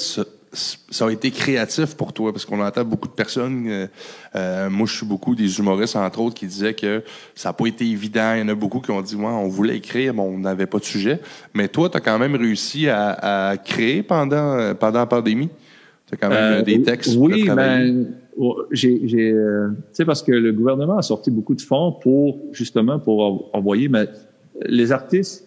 ça 0.54 1.06
a 1.06 1.10
été 1.10 1.30
créatif 1.30 1.94
pour 1.96 2.12
toi, 2.12 2.32
parce 2.32 2.44
qu'on 2.46 2.60
entend 2.60 2.84
beaucoup 2.84 3.08
de 3.08 3.12
personnes. 3.12 3.66
euh, 3.68 3.86
euh, 4.36 4.70
moi, 4.70 4.86
je 4.86 4.96
suis 4.96 5.06
beaucoup 5.06 5.34
des 5.34 5.58
humoristes, 5.58 5.96
entre 5.96 6.20
autres, 6.20 6.34
qui 6.34 6.46
disaient 6.46 6.74
que 6.74 7.02
ça 7.34 7.50
n'a 7.50 7.52
pas 7.52 7.66
été 7.66 7.84
évident. 7.84 8.34
Il 8.34 8.40
y 8.40 8.42
en 8.42 8.48
a 8.48 8.54
beaucoup 8.54 8.80
qui 8.80 8.90
ont 8.90 9.02
dit, 9.02 9.16
ouais, 9.16 9.24
on 9.24 9.48
voulait 9.48 9.76
écrire, 9.76 10.14
mais 10.14 10.22
on 10.22 10.38
n'avait 10.38 10.66
pas 10.66 10.78
de 10.78 10.84
sujet. 10.84 11.20
Mais 11.54 11.68
toi, 11.68 11.88
tu 11.90 11.96
as 11.96 12.00
quand 12.00 12.18
même 12.18 12.34
réussi 12.36 12.88
à, 12.88 13.50
à 13.50 13.56
créer 13.56 14.02
pendant, 14.02 14.74
pendant 14.74 15.00
la 15.00 15.06
pandémie? 15.06 15.50
Tu 16.06 16.14
as 16.14 16.16
quand 16.16 16.28
même 16.28 16.60
Euh, 16.60 16.62
des 16.62 16.82
textes 16.82 17.16
Oui, 17.16 17.48
ben, 17.48 18.06
oh, 18.36 18.62
j'ai, 18.70 19.00
tu 19.00 19.34
sais, 19.92 20.04
parce 20.04 20.22
que 20.22 20.32
le 20.32 20.52
gouvernement 20.52 20.98
a 20.98 21.02
sorti 21.02 21.30
beaucoup 21.30 21.54
de 21.54 21.62
fonds 21.62 21.92
pour, 21.92 22.38
justement, 22.52 22.98
pour 22.98 23.50
envoyer, 23.54 23.88
mais 23.88 24.06
les 24.66 24.92
artistes, 24.92 25.46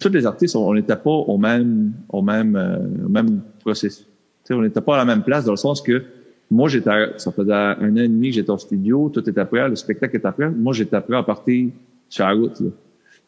tous 0.00 0.08
les 0.08 0.24
artistes, 0.24 0.56
on 0.56 0.72
n'était 0.72 0.96
pas 0.96 1.10
au 1.10 1.36
même, 1.36 1.92
au 2.08 2.22
même, 2.22 2.56
au 3.04 3.08
même 3.08 3.42
processus. 3.60 4.06
On 4.54 4.62
n'était 4.62 4.80
pas 4.80 4.94
à 4.94 4.98
la 4.98 5.04
même 5.04 5.22
place 5.22 5.44
dans 5.44 5.52
le 5.52 5.56
sens 5.56 5.80
que 5.80 6.02
moi, 6.50 6.68
j'étais, 6.68 6.90
ça 7.18 7.30
faisait 7.30 7.52
un 7.52 7.92
an 7.92 7.96
et 7.96 8.08
demi 8.08 8.30
que 8.30 8.34
j'étais 8.34 8.50
au 8.50 8.58
studio, 8.58 9.08
tout 9.12 9.28
était 9.28 9.44
prêt, 9.44 9.68
le 9.68 9.76
spectacle 9.76 10.16
était 10.16 10.32
prêt. 10.32 10.50
Moi, 10.50 10.72
j'étais 10.72 11.00
prêt 11.00 11.16
à 11.16 11.22
partir 11.22 11.70
sur 12.08 12.24
la 12.24 12.32
route, 12.32 12.58
là. 12.60 12.70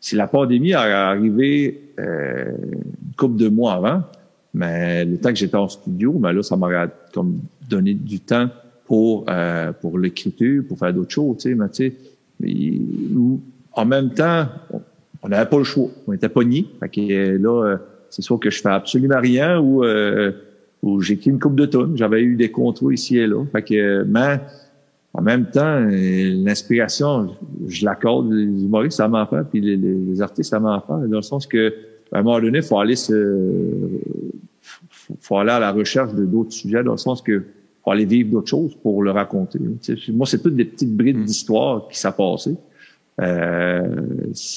Si 0.01 0.17
la 0.17 0.27
pandémie 0.27 0.75
a 0.75 1.11
arrivé 1.11 1.81
euh, 2.01 2.47
une 2.51 3.15
couple 3.17 3.37
de 3.37 3.49
mois 3.49 3.75
avant, 3.75 4.03
mais 4.53 5.05
le 5.05 5.17
temps 5.17 5.29
que 5.29 5.37
j'étais 5.37 5.57
en 5.57 5.69
studio, 5.69 6.13
ben 6.15 6.33
là, 6.33 6.43
ça 6.43 6.57
m'aurait 6.57 6.89
comme 7.15 7.39
donné 7.71 7.95
du 7.95 8.19
temps 8.19 8.49
pour 8.85 9.25
euh, 9.29 9.71
pour 9.73 10.01
l'écriture, 10.01 10.65
pour 10.67 10.77
faire 10.77 10.93
d'autres 10.93 11.13
choses, 11.13 11.37
tu 11.37 11.51
sais, 11.51 11.55
mais 11.55 11.69
tu 11.69 11.93
sais, 12.45 12.81
en 13.75 13.85
même 13.85 14.11
temps, 14.11 14.47
on- 15.23 15.29
n'avait 15.29 15.49
pas 15.49 15.59
le 15.59 15.65
choix, 15.65 15.89
on 16.09 16.13
était 16.13 16.29
pognés, 16.29 16.67
fait 16.81 16.89
que 16.89 17.37
là, 17.37 17.65
euh, 17.65 17.77
c'est 18.11 18.23
soit 18.23 18.39
que 18.39 18.51
je 18.51 18.61
fais 18.61 18.71
absolument 18.71 19.21
rien 19.21 19.61
ou 19.61 19.85
euh, 19.85 20.33
ou 20.83 21.01
j'écris 21.01 21.31
une 21.31 21.39
coupe 21.39 21.57
de 21.57 21.67
tonnes. 21.67 21.97
J'avais 21.97 22.23
eu 22.23 22.37
des 22.37 22.51
contrats 22.51 22.93
ici 22.93 23.19
et 23.19 23.27
là, 23.27 23.45
fait 23.53 23.63
que 23.63 24.03
mais 24.05 24.41
en 25.15 25.23
même 25.23 25.47
temps, 25.51 25.79
l'inspiration, 25.89 27.37
je, 27.67 27.85
l'accorde, 27.85 28.33
les 28.33 28.65
humoristes, 28.65 28.97
ça 28.97 29.09
m'en 29.09 29.27
fait, 29.27 29.45
puis 29.51 29.61
les, 29.61 30.23
artistes, 30.23 30.51
ça 30.51 30.61
m'en 30.61 30.81
fait, 30.81 31.09
dans 31.09 31.17
le 31.17 31.23
sens 31.23 31.47
que, 31.47 31.75
à 32.13 32.19
un 32.19 32.23
moment 32.23 32.41
donné, 32.41 32.59
il 32.59 32.65
faut 32.65 32.79
aller 32.79 32.97
se, 32.97 33.59
faut, 35.21 35.37
aller 35.37 35.51
à 35.51 35.61
la 35.61 35.71
recherche 35.71 36.15
de 36.15 36.25
d'autres 36.25 36.53
sujets, 36.53 36.83
dans 36.83 36.93
le 36.93 36.99
sens 36.99 37.21
que 37.21 37.43
faut 37.85 37.91
aller 37.91 38.07
vivre 38.07 38.31
d'autres 38.31 38.49
choses 38.49 38.75
pour 38.77 39.03
le 39.03 39.11
raconter. 39.11 39.59
Moi, 40.09 40.27
c'est 40.27 40.43
toutes 40.43 40.55
des 40.55 40.65
petites 40.65 40.97
brides 40.97 41.25
d'histoire 41.25 41.89
qui 41.89 41.99
s'est 41.99 42.13
passé. 42.13 42.55
Euh, 43.21 44.07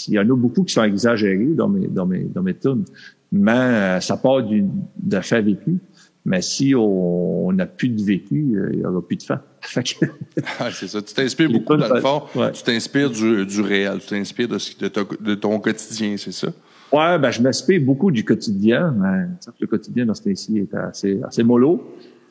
il 0.08 0.14
y 0.14 0.20
en 0.20 0.30
a 0.30 0.36
beaucoup 0.36 0.64
qui 0.64 0.74
sont 0.74 0.84
exagérés 0.84 1.54
dans 1.54 1.68
mes 1.68 1.88
dans 1.88 2.06
mes 2.06 2.24
dans 2.24 2.42
mes 2.42 2.54
tunes, 2.54 2.86
mais 3.30 3.52
euh, 3.52 4.00
ça 4.00 4.16
part 4.16 4.44
du 4.44 4.64
d'un 4.96 5.22
fait 5.22 5.42
vécu. 5.42 5.78
Mais 6.26 6.42
si 6.42 6.74
on 6.76 7.52
n'a 7.52 7.68
plus 7.68 7.90
de 7.90 8.02
vécu, 8.04 8.56
euh, 8.58 8.70
il 8.74 8.80
y 8.80 8.86
aura 8.86 9.00
plus 9.06 9.16
de 9.18 9.24
que- 9.76 10.06
Ah, 10.60 10.72
c'est 10.72 10.88
ça. 10.88 11.02
Tu 11.02 11.14
t'inspires 11.14 11.52
beaucoup, 11.52 11.76
dans 11.76 11.94
le 11.94 12.02
fond. 12.02 12.24
ouais. 12.36 12.52
Tu 12.52 12.64
t'inspires 12.64 13.12
du, 13.12 13.46
du 13.46 13.62
réel. 13.62 14.00
Tu 14.00 14.08
t'inspires 14.08 14.48
de, 14.48 14.58
ce- 14.58 14.78
de, 14.78 14.88
ton- 14.88 15.08
de 15.20 15.36
ton 15.36 15.60
quotidien, 15.60 16.16
c'est 16.18 16.32
ça? 16.32 16.48
Ouais, 16.92 17.20
ben 17.20 17.30
je 17.32 17.42
m'inspire 17.42 17.82
beaucoup 17.82 18.10
du 18.12 18.24
quotidien. 18.26 18.94
Mais, 18.98 19.26
le 19.60 19.68
quotidien 19.68 20.06
dans 20.06 20.14
ce 20.16 20.24
temps-ci 20.24 20.60
était 20.60 20.78
assez, 20.78 21.22
assez 21.24 21.44
mollo. 21.44 21.84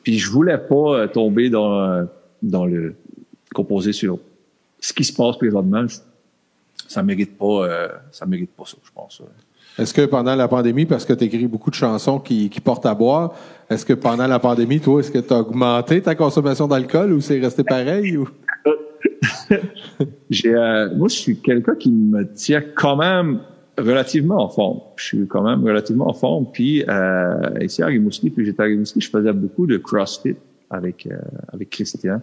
Puis 0.03 0.17
je 0.19 0.29
voulais 0.29 0.57
pas 0.57 0.99
euh, 0.99 1.07
tomber 1.07 1.49
dans, 1.49 1.79
euh, 1.79 2.03
dans 2.41 2.65
le 2.65 2.95
composé 3.53 3.93
sur 3.93 4.19
ce 4.79 4.91
qui 4.93 5.03
se 5.05 5.13
passe 5.13 5.37
présentement. 5.37 5.87
Je- 5.87 5.97
Ça 6.87 7.01
mérite 7.01 7.37
pas, 7.37 7.65
euh, 7.67 7.87
ça 8.11 8.25
mérite 8.25 8.51
pas 8.51 8.65
ça, 8.65 8.77
je 8.83 8.91
pense. 8.93 9.21
Est-ce 9.77 9.93
que 9.93 10.05
pendant 10.05 10.35
la 10.35 10.47
pandémie, 10.47 10.85
parce 10.85 11.05
que 11.05 11.13
tu 11.13 11.25
écris 11.25 11.47
beaucoup 11.47 11.69
de 11.69 11.75
chansons 11.75 12.19
qui, 12.19 12.49
qui 12.49 12.61
portent 12.61 12.85
à 12.85 12.95
boire, 12.95 13.33
est-ce 13.69 13.85
que 13.85 13.93
pendant 13.93 14.27
la 14.27 14.39
pandémie, 14.39 14.79
toi, 14.79 15.01
est-ce 15.01 15.11
que 15.11 15.19
tu 15.19 15.33
as 15.33 15.39
augmenté 15.39 16.01
ta 16.01 16.15
consommation 16.15 16.67
d'alcool 16.67 17.11
ou 17.11 17.19
c'est 17.19 17.39
resté 17.39 17.63
pareil? 17.63 18.15
Ou... 18.17 18.29
J'ai, 20.29 20.55
euh, 20.55 20.89
moi, 20.95 21.07
je 21.09 21.15
suis 21.15 21.37
quelqu'un 21.39 21.75
qui 21.75 21.91
me 21.91 22.25
tient 22.33 22.63
quand 22.75 22.95
même 22.95 23.39
relativement 23.77 24.43
en 24.43 24.49
forme. 24.49 24.79
Je 24.95 25.03
suis 25.03 25.27
quand 25.27 25.43
même 25.43 25.63
relativement 25.63 26.09
en 26.09 26.13
forme. 26.13 26.45
Puis 26.51 26.83
euh, 26.87 27.35
ici 27.61 27.83
à 27.83 27.87
Rimouski, 27.87 28.29
puis 28.29 28.45
j'étais 28.45 28.61
à 28.61 28.65
Rimouski, 28.65 29.01
je 29.01 29.09
faisais 29.09 29.33
beaucoup 29.33 29.67
de 29.67 29.77
CrossFit 29.77 30.35
avec 30.69 31.07
euh, 31.07 31.17
avec 31.51 31.69
Christian. 31.69 32.21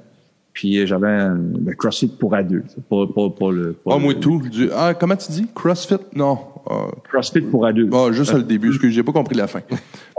Puis 0.52 0.78
euh, 0.78 0.86
j'avais 0.86 1.08
un 1.08 1.34
ben, 1.36 1.74
CrossFit 1.74 2.08
pour 2.08 2.34
adultes, 2.34 2.76
pas 2.90 3.06
pas 3.06 3.30
pas 3.30 3.50
le. 3.52 3.72
pas 3.72 3.92
Ah, 3.94 3.98
moi 3.98 4.12
le- 4.12 4.20
tout. 4.20 4.42
Du- 4.50 4.68
ah, 4.74 4.92
comment 4.94 5.16
tu 5.16 5.32
dis? 5.32 5.46
CrossFit? 5.54 5.96
Non. 6.14 6.38
Ah, 6.68 6.88
CrossFit 7.10 7.40
pour 7.40 7.64
adultes. 7.66 7.92
ah, 7.94 8.12
juste 8.12 8.34
le 8.34 8.42
début, 8.42 8.68
parce 8.68 8.78
que 8.80 8.88
j'ai 8.90 9.02
pas 9.02 9.12
compris 9.12 9.34
la 9.36 9.46
fin. 9.46 9.60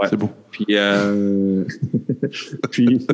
Ouais. 0.02 0.08
C'est 0.10 0.18
beau. 0.18 0.30
Puis, 0.52 0.66
euh, 0.72 1.64
puis 2.72 3.06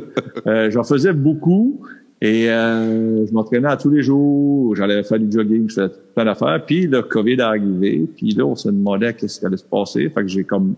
euh, 0.47 0.71
j'en 0.71 0.83
faisais 0.83 1.11
beaucoup 1.13 1.81
et 2.21 2.49
euh, 2.49 3.27
je 3.27 3.33
m'entraînais 3.33 3.67
à 3.67 3.75
tous 3.77 3.89
les 3.89 4.01
jours. 4.01 4.75
J'allais 4.77 5.03
faire 5.03 5.19
du 5.19 5.29
jogging, 5.31 5.69
je 5.69 5.75
faisais 5.75 5.91
plein 6.15 6.25
d'affaires. 6.25 6.63
Puis 6.65 6.87
le 6.87 7.01
COVID 7.01 7.33
est 7.33 7.41
arrivé. 7.41 8.07
Puis 8.15 8.31
là, 8.31 8.45
on 8.45 8.55
se 8.55 8.69
demandait 8.69 9.13
qu'est-ce 9.13 9.39
qui 9.41 9.45
allait 9.45 9.57
se 9.57 9.63
passer. 9.65 10.09
Fait 10.09 10.21
que 10.21 10.27
j'ai 10.29 10.45
comme 10.45 10.75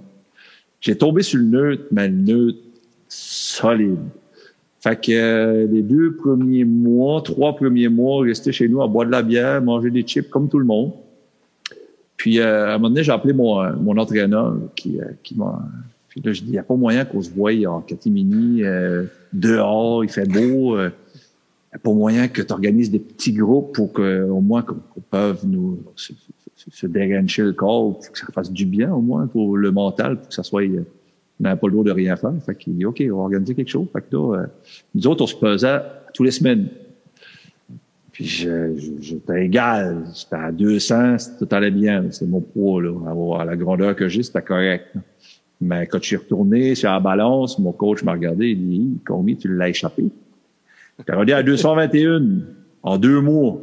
j'ai 0.82 0.98
tombé 0.98 1.22
sur 1.22 1.40
le 1.40 1.46
neutre, 1.46 1.84
mais 1.92 2.08
le 2.10 2.16
neutre 2.16 2.58
solide. 3.08 4.00
Fait 4.82 5.00
que 5.00 5.12
euh, 5.12 5.68
les 5.68 5.84
deux 5.84 6.16
premiers 6.16 6.66
mois, 6.66 7.22
trois 7.22 7.56
premiers 7.56 7.88
mois, 7.88 8.24
rester 8.24 8.52
chez 8.52 8.68
nous 8.68 8.82
à 8.82 8.88
boire 8.88 9.06
de 9.06 9.12
la 9.12 9.22
bière, 9.22 9.62
manger 9.62 9.92
des 9.92 10.02
chips 10.02 10.30
comme 10.30 10.50
tout 10.50 10.58
le 10.58 10.66
monde. 10.66 10.94
Puis 12.18 12.40
euh, 12.40 12.66
à 12.66 12.70
un 12.72 12.78
moment 12.78 12.90
donné, 12.90 13.04
j'ai 13.04 13.12
appelé 13.12 13.34
mon, 13.34 13.62
euh, 13.62 13.74
mon 13.80 13.96
entraîneur 13.98 14.56
qui, 14.76 15.00
euh, 15.00 15.06
qui 15.22 15.38
m'a. 15.38 15.62
Puis 16.10 16.22
là, 16.22 16.34
je 16.34 16.42
dis, 16.42 16.48
il 16.48 16.54
n'y 16.54 16.58
a 16.58 16.64
pas 16.64 16.76
moyen 16.76 17.06
qu'on 17.06 17.22
se 17.22 17.30
voie 17.30 17.52
en 17.68 17.82
catimini, 17.82 18.64
euh, 18.64 19.04
dehors, 19.34 20.04
il 20.04 20.10
fait 20.10 20.28
beau. 20.28 20.78
Il 20.78 20.82
n'y 20.82 21.76
a 21.76 21.80
pas 21.82 21.94
moyen 21.94 22.28
que 22.28 22.42
tu 22.42 22.52
organises 22.52 22.90
des 22.90 23.00
petits 23.00 23.34
groupes 23.34 23.74
pour 23.76 23.94
que, 23.94 24.24
au 24.24 24.42
moins 24.42 24.64
qu'on 24.64 24.76
qu'on 24.76 25.02
puisse 25.02 25.44
nous 25.44 25.80
se, 25.96 26.12
se, 26.56 26.72
se 26.72 27.42
le 27.42 27.52
corps, 27.54 28.00
pour 28.00 28.12
que 28.12 28.18
ça 28.18 28.28
fasse 28.34 28.52
du 28.52 28.66
bien 28.66 28.92
au 28.92 29.02
moins 29.02 29.28
pour 29.28 29.58
le 29.58 29.72
mental, 29.72 30.18
pour 30.18 30.28
que 30.28 30.34
ça 30.34 30.44
soit. 30.44 30.64
Euh, 31.42 31.48
on 31.48 31.50
n'avait 31.50 31.60
pas 31.60 31.68
le 31.68 31.74
droit 31.74 31.84
de 31.86 31.92
rien 31.92 32.16
faire. 32.16 32.34
Fait 32.46 32.56
qu'il 32.56 32.76
dit, 32.76 32.86
OK, 32.86 33.02
on 33.12 33.18
va 33.18 33.24
organiser 33.24 33.56
quelque 33.56 33.70
chose. 33.70 33.88
Fait 33.92 34.02
que 34.02 34.16
là, 34.16 34.38
euh, 34.38 34.46
nous 34.96 35.08
autres, 35.08 35.24
on 35.24 35.28
se 35.28 35.36
pesait 35.36 35.82
tous 36.14 36.24
les 36.24 36.32
semaines. 36.32 36.68
Puis 38.12 38.48
j'étais 39.00 39.46
égal. 39.46 40.04
J'étais 40.14 40.36
à 40.36 40.52
200, 40.52 41.16
tout 41.40 41.48
allait 41.52 41.72
bien. 41.72 42.06
C'est 42.12 42.28
mon 42.28 42.42
poids, 42.42 42.82
là. 42.82 43.40
À, 43.40 43.46
la 43.46 43.56
grandeur 43.56 43.96
que 43.96 44.08
j'ai, 44.08 44.24
c'était 44.24 44.42
correct. 44.42 44.88
Mais 45.60 45.88
quand 45.88 46.00
je 46.02 46.08
suis 46.08 46.16
retourné 46.18 46.76
sur 46.76 46.92
la 46.92 47.00
balance, 47.00 47.58
mon 47.60 47.72
coach 47.72 48.04
m'a 48.04 48.14
regardé 48.14 48.48
et 48.48 48.56
dit, 48.56 48.98
combien 49.06 49.36
tu 49.36 49.56
l'as 49.56 49.70
échappé? 49.70 50.06
J'étais 50.98 51.14
rendu 51.14 51.34
à 51.34 51.44
221 51.44 52.22
en 52.84 52.98
deux 52.98 53.22
mois. 53.22 53.62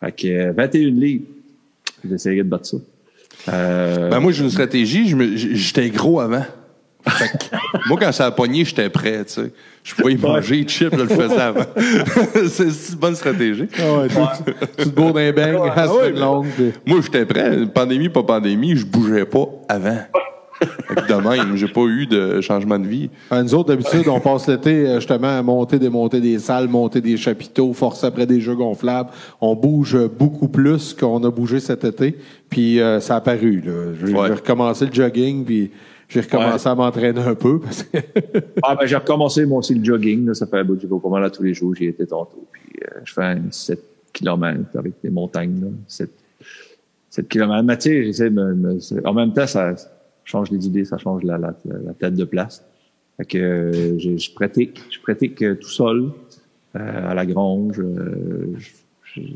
Fait 0.00 0.12
que 0.12 0.28
euh, 0.28 0.52
21 0.52 0.90
livres. 0.90 1.24
J'essayais 2.08 2.42
de 2.42 2.48
battre 2.48 2.66
ça. 2.66 2.76
Euh, 3.48 4.10
Ben, 4.10 4.20
moi, 4.20 4.32
j'ai 4.32 4.44
une 4.44 4.50
stratégie. 4.50 5.14
J'étais 5.36 5.90
gros 5.90 6.20
avant. 6.20 6.44
Fait 7.06 7.28
que, 7.28 7.88
moi, 7.88 7.98
quand 8.00 8.12
ça 8.12 8.26
a 8.26 8.30
pogné, 8.30 8.64
j'étais 8.64 8.88
prêt, 8.88 9.24
tu 9.26 9.32
sais. 9.34 9.52
Je 9.82 9.94
pouvais 9.94 10.14
y 10.14 10.16
manger 10.16 10.62
chips, 10.64 10.90
je 10.92 11.02
le 11.02 11.06
faisais 11.08 11.38
avant. 11.38 11.60
c'est 12.48 12.64
une 12.64 12.98
bonne 12.98 13.14
stratégie. 13.14 13.66
Ah 13.78 13.98
ouais, 13.98 14.08
tu, 14.08 14.52
tu 14.78 14.84
te 14.84 14.88
bourres 14.88 15.12
d'un 15.12 15.30
beigne 15.32 15.56
à 15.74 15.86
longue. 16.10 16.46
puis- 16.56 16.72
Moi, 16.86 17.00
j'étais 17.02 17.26
prêt. 17.26 17.66
Pandémie, 17.66 18.08
pas 18.08 18.22
pandémie, 18.22 18.74
je 18.76 18.86
bougeais 18.86 19.26
pas 19.26 19.46
avant. 19.68 19.98
Fait 20.88 20.94
que 20.94 21.08
de 21.12 21.28
même, 21.28 21.56
j'ai 21.56 21.68
pas 21.68 21.82
eu 21.82 22.06
de 22.06 22.40
changement 22.40 22.78
de 22.78 22.86
vie. 22.86 23.10
Ah, 23.30 23.42
nous 23.42 23.54
autres, 23.54 23.68
d'habitude, 23.68 24.08
on 24.08 24.20
passe 24.20 24.46
l'été 24.48 24.70
euh, 24.86 24.94
justement 25.00 25.36
à 25.38 25.42
monter, 25.42 25.78
démonter 25.78 26.20
des 26.20 26.38
salles, 26.38 26.68
monter 26.68 27.02
des 27.02 27.18
chapiteaux, 27.18 27.74
forcer 27.74 28.06
après 28.06 28.24
des 28.24 28.40
jeux 28.40 28.54
gonflables. 28.54 29.10
On 29.42 29.54
bouge 29.56 29.98
beaucoup 30.18 30.48
plus 30.48 30.94
qu'on 30.94 31.22
a 31.24 31.30
bougé 31.30 31.60
cet 31.60 31.84
été. 31.84 32.16
Puis 32.48 32.80
euh, 32.80 33.00
ça 33.00 33.16
a 33.16 33.20
paru. 33.20 33.62
Là. 33.66 33.92
J'ai 34.02 34.12
Ouais. 34.14 34.28
j'ai 34.28 34.34
recommencé 34.34 34.86
le 34.86 34.92
jogging, 34.94 35.44
puis 35.44 35.70
j'ai 36.08 36.20
recommencé 36.20 36.68
à 36.68 36.74
m'entraîner 36.74 37.20
un 37.20 37.34
peu. 37.34 37.60
Parce 37.60 37.82
que 37.82 37.98
Ah 38.62 38.76
ben 38.76 38.86
j'ai 38.86 38.96
recommencé 38.96 39.46
moi 39.46 39.58
aussi 39.58 39.74
le 39.74 39.84
jogging, 39.84 40.26
là, 40.26 40.34
ça 40.34 40.46
fait 40.46 40.58
un 40.58 40.64
bout, 40.64 40.78
je 40.80 40.86
vais 40.86 41.00
pas 41.02 41.08
mal 41.08 41.22
là 41.22 41.30
tous 41.30 41.42
les 41.42 41.54
jours, 41.54 41.74
j'y 41.74 41.86
étais 41.86 42.06
tantôt. 42.06 42.46
Puis 42.52 42.62
euh, 42.84 43.00
je 43.04 43.12
fais 43.12 43.22
un 43.24 43.40
7 43.50 43.80
km 44.12 44.60
avec 44.78 44.94
des 45.02 45.10
montagnes, 45.10 45.60
là, 45.60 45.68
7, 45.88 46.10
7 47.10 47.28
km. 47.28 47.62
Mais 47.64 47.76
tu 47.78 47.82
sais, 47.90 48.04
j'essaie 48.04 48.30
de 48.30 48.34
me, 48.34 48.54
me- 48.54 49.06
en 49.08 49.14
même 49.14 49.32
temps, 49.32 49.46
ça 49.46 49.74
change 50.24 50.50
les 50.50 50.66
idées, 50.66 50.84
ça 50.84 50.98
change 50.98 51.22
la, 51.22 51.36
la, 51.38 51.54
la 51.64 51.92
tête 51.94 52.14
de 52.14 52.24
place. 52.24 52.64
Fait 53.16 53.24
que 53.26 53.38
euh, 53.38 53.98
je, 53.98 54.16
je 54.16 54.32
pratique, 54.34 54.82
je 54.90 54.98
pratique 55.00 55.40
euh, 55.42 55.54
tout 55.54 55.68
seul 55.68 56.10
euh, 56.76 57.10
à 57.10 57.14
la 57.14 57.24
grange. 57.26 57.78
euh, 57.80 58.52
je- 58.56 59.20
je- 59.20 59.30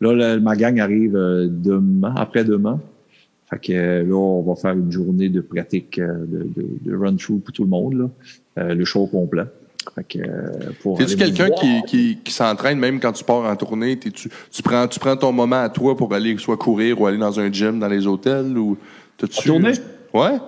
là, 0.00 0.38
ma 0.38 0.54
gang 0.56 0.78
arrive 0.80 1.12
demain, 1.12 2.14
après-demain. 2.16 2.80
Fait 3.50 3.58
que 3.58 4.02
là, 4.08 4.14
on 4.14 4.42
va 4.42 4.54
faire 4.56 4.72
une 4.72 4.92
journée 4.92 5.28
de 5.30 5.40
pratique 5.40 5.98
euh, 5.98 6.24
de, 6.26 6.38
de, 6.54 6.66
de 6.82 6.96
run-through 6.96 7.40
pour 7.40 7.52
tout 7.52 7.64
le 7.64 7.70
monde, 7.70 7.94
là. 7.94 8.10
Euh, 8.62 8.74
le 8.74 8.84
show 8.84 9.06
complet. 9.06 9.44
Fait 9.94 10.04
que, 10.04 10.18
euh, 10.18 10.70
pour 10.82 10.98
T'es-tu 10.98 11.16
quelqu'un 11.16 11.48
qui, 11.50 11.82
qui, 11.86 12.18
qui 12.22 12.32
s'entraîne 12.32 12.78
même 12.78 13.00
quand 13.00 13.12
tu 13.12 13.24
pars 13.24 13.44
en 13.50 13.56
tournée? 13.56 13.96
T'es-tu- 13.98 14.28
tu, 14.50 14.62
prends, 14.62 14.86
tu 14.86 15.00
prends 15.00 15.16
ton 15.16 15.32
moment 15.32 15.62
à 15.62 15.68
toi 15.70 15.96
pour 15.96 16.12
aller 16.12 16.36
soit 16.36 16.58
courir 16.58 17.00
ou 17.00 17.06
aller 17.06 17.16
dans 17.16 17.40
un 17.40 17.50
gym 17.50 17.78
dans 17.78 17.88
les 17.88 18.06
hôtels? 18.06 18.58
ou 18.58 18.76
t'as-tu- 19.16 19.50
En 19.50 19.54
tournée? 19.54 19.72
Ouais? 20.12 20.38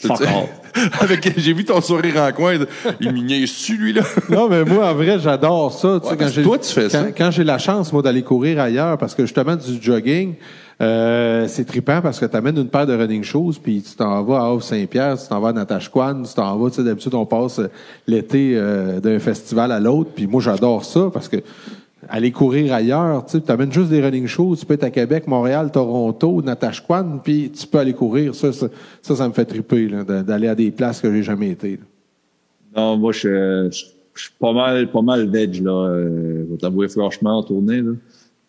Avec, 1.00 1.38
j'ai 1.38 1.52
vu 1.52 1.64
ton 1.64 1.80
sourire 1.80 2.22
en 2.22 2.30
coin. 2.32 2.54
Il 3.00 3.12
m'y 3.12 3.22
niaise-tu, 3.22 3.76
lui, 3.76 3.92
là? 3.92 4.02
Non, 4.30 4.48
mais 4.48 4.64
moi, 4.64 4.88
en 4.90 4.94
vrai, 4.94 5.18
j'adore 5.18 5.72
ça. 5.72 5.98
Tu 6.02 6.08
Ouais, 6.10 6.16
quand 6.16 6.28
j'ai- 6.28 6.42
toi, 6.44 6.58
tu 6.58 6.72
fais 6.72 6.82
quand, 6.84 6.88
ça. 6.90 7.12
Quand 7.12 7.30
j'ai 7.32 7.42
la 7.44 7.58
chance, 7.58 7.92
moi, 7.92 8.00
d'aller 8.00 8.22
courir 8.22 8.60
ailleurs, 8.60 8.96
parce 8.96 9.14
que 9.16 9.22
justement, 9.24 9.56
du 9.56 9.82
jogging, 9.82 10.34
euh, 10.80 11.46
c'est 11.48 11.64
trippant 11.64 12.00
parce 12.00 12.20
que 12.20 12.26
tu 12.26 12.36
amènes 12.36 12.56
une 12.56 12.68
paire 12.68 12.86
de 12.86 12.94
running 12.94 13.22
shoes, 13.24 13.54
puis 13.62 13.82
tu 13.82 13.96
t'en 13.96 14.22
vas 14.22 14.42
à 14.42 14.46
Havre-Saint-Pierre, 14.46 15.18
tu 15.20 15.28
t'en 15.28 15.40
vas 15.40 15.48
à 15.48 15.52
Natashquan, 15.52 16.22
tu 16.22 16.34
t'en 16.34 16.56
vas, 16.56 16.70
tu 16.70 16.76
sais, 16.76 16.84
d'habitude, 16.84 17.14
on 17.14 17.26
passe 17.26 17.58
euh, 17.58 17.68
l'été 18.06 18.52
euh, 18.54 19.00
d'un 19.00 19.18
festival 19.18 19.72
à 19.72 19.80
l'autre, 19.80 20.10
puis 20.14 20.26
moi, 20.26 20.40
j'adore 20.40 20.84
ça 20.84 21.10
parce 21.12 21.28
que 21.28 21.38
aller 22.08 22.30
courir 22.30 22.72
ailleurs, 22.72 23.26
tu 23.26 23.32
sais, 23.32 23.40
t'amènes 23.40 23.72
juste 23.72 23.90
des 23.90 24.00
running 24.00 24.26
shoes, 24.26 24.56
tu 24.56 24.64
peux 24.66 24.74
être 24.74 24.84
à 24.84 24.90
Québec, 24.90 25.26
Montréal, 25.26 25.70
Toronto, 25.72 26.40
Natashquan, 26.42 27.18
puis 27.22 27.50
tu 27.50 27.66
peux 27.66 27.78
aller 27.78 27.92
courir. 27.92 28.34
Ça, 28.34 28.52
ça, 28.52 28.68
ça, 29.02 29.28
me 29.28 29.32
fait 29.32 29.52
de- 29.52 30.22
d'aller 30.22 30.48
à 30.48 30.54
des 30.54 30.70
places 30.70 31.00
que 31.00 31.12
j'ai 31.12 31.22
jamais 31.24 31.50
été. 31.50 31.72
là. 31.72 31.82
Non, 32.76 32.96
moi, 32.96 33.12
je 33.12 33.68
suis 33.70 34.30
pas 34.38 34.52
mal, 34.52 34.90
pas 34.90 35.02
mal 35.02 35.28
veg, 35.28 35.62
là. 35.62 35.72
Euh, 35.72 36.44
je 36.46 36.52
vais 36.52 36.58
t'avouer 36.58 36.88
franchement 36.88 37.38
en 37.38 37.42
tournée, 37.42 37.82
là. 37.82 37.92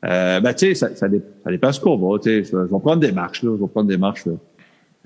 Euh, 0.05 0.39
ben, 0.39 0.53
tu 0.53 0.67
sais, 0.67 0.75
ça, 0.75 0.95
ça, 0.95 1.09
dé- 1.09 1.21
ça 1.43 1.51
dépend 1.51 1.71
ce 1.71 1.79
qu'on 1.81 1.97
va, 1.97 2.17
tu 2.19 2.29
sais. 2.29 2.43
Je, 2.43 2.55
vais 2.57 2.67
prendre 2.79 2.97
des 2.99 3.11
marches, 3.11 3.43
là. 3.43 3.55
Je 3.57 3.61
vais 3.61 3.67
prendre 3.67 3.89
des 3.89 3.97
marches, 3.97 4.25
là. 4.25 4.33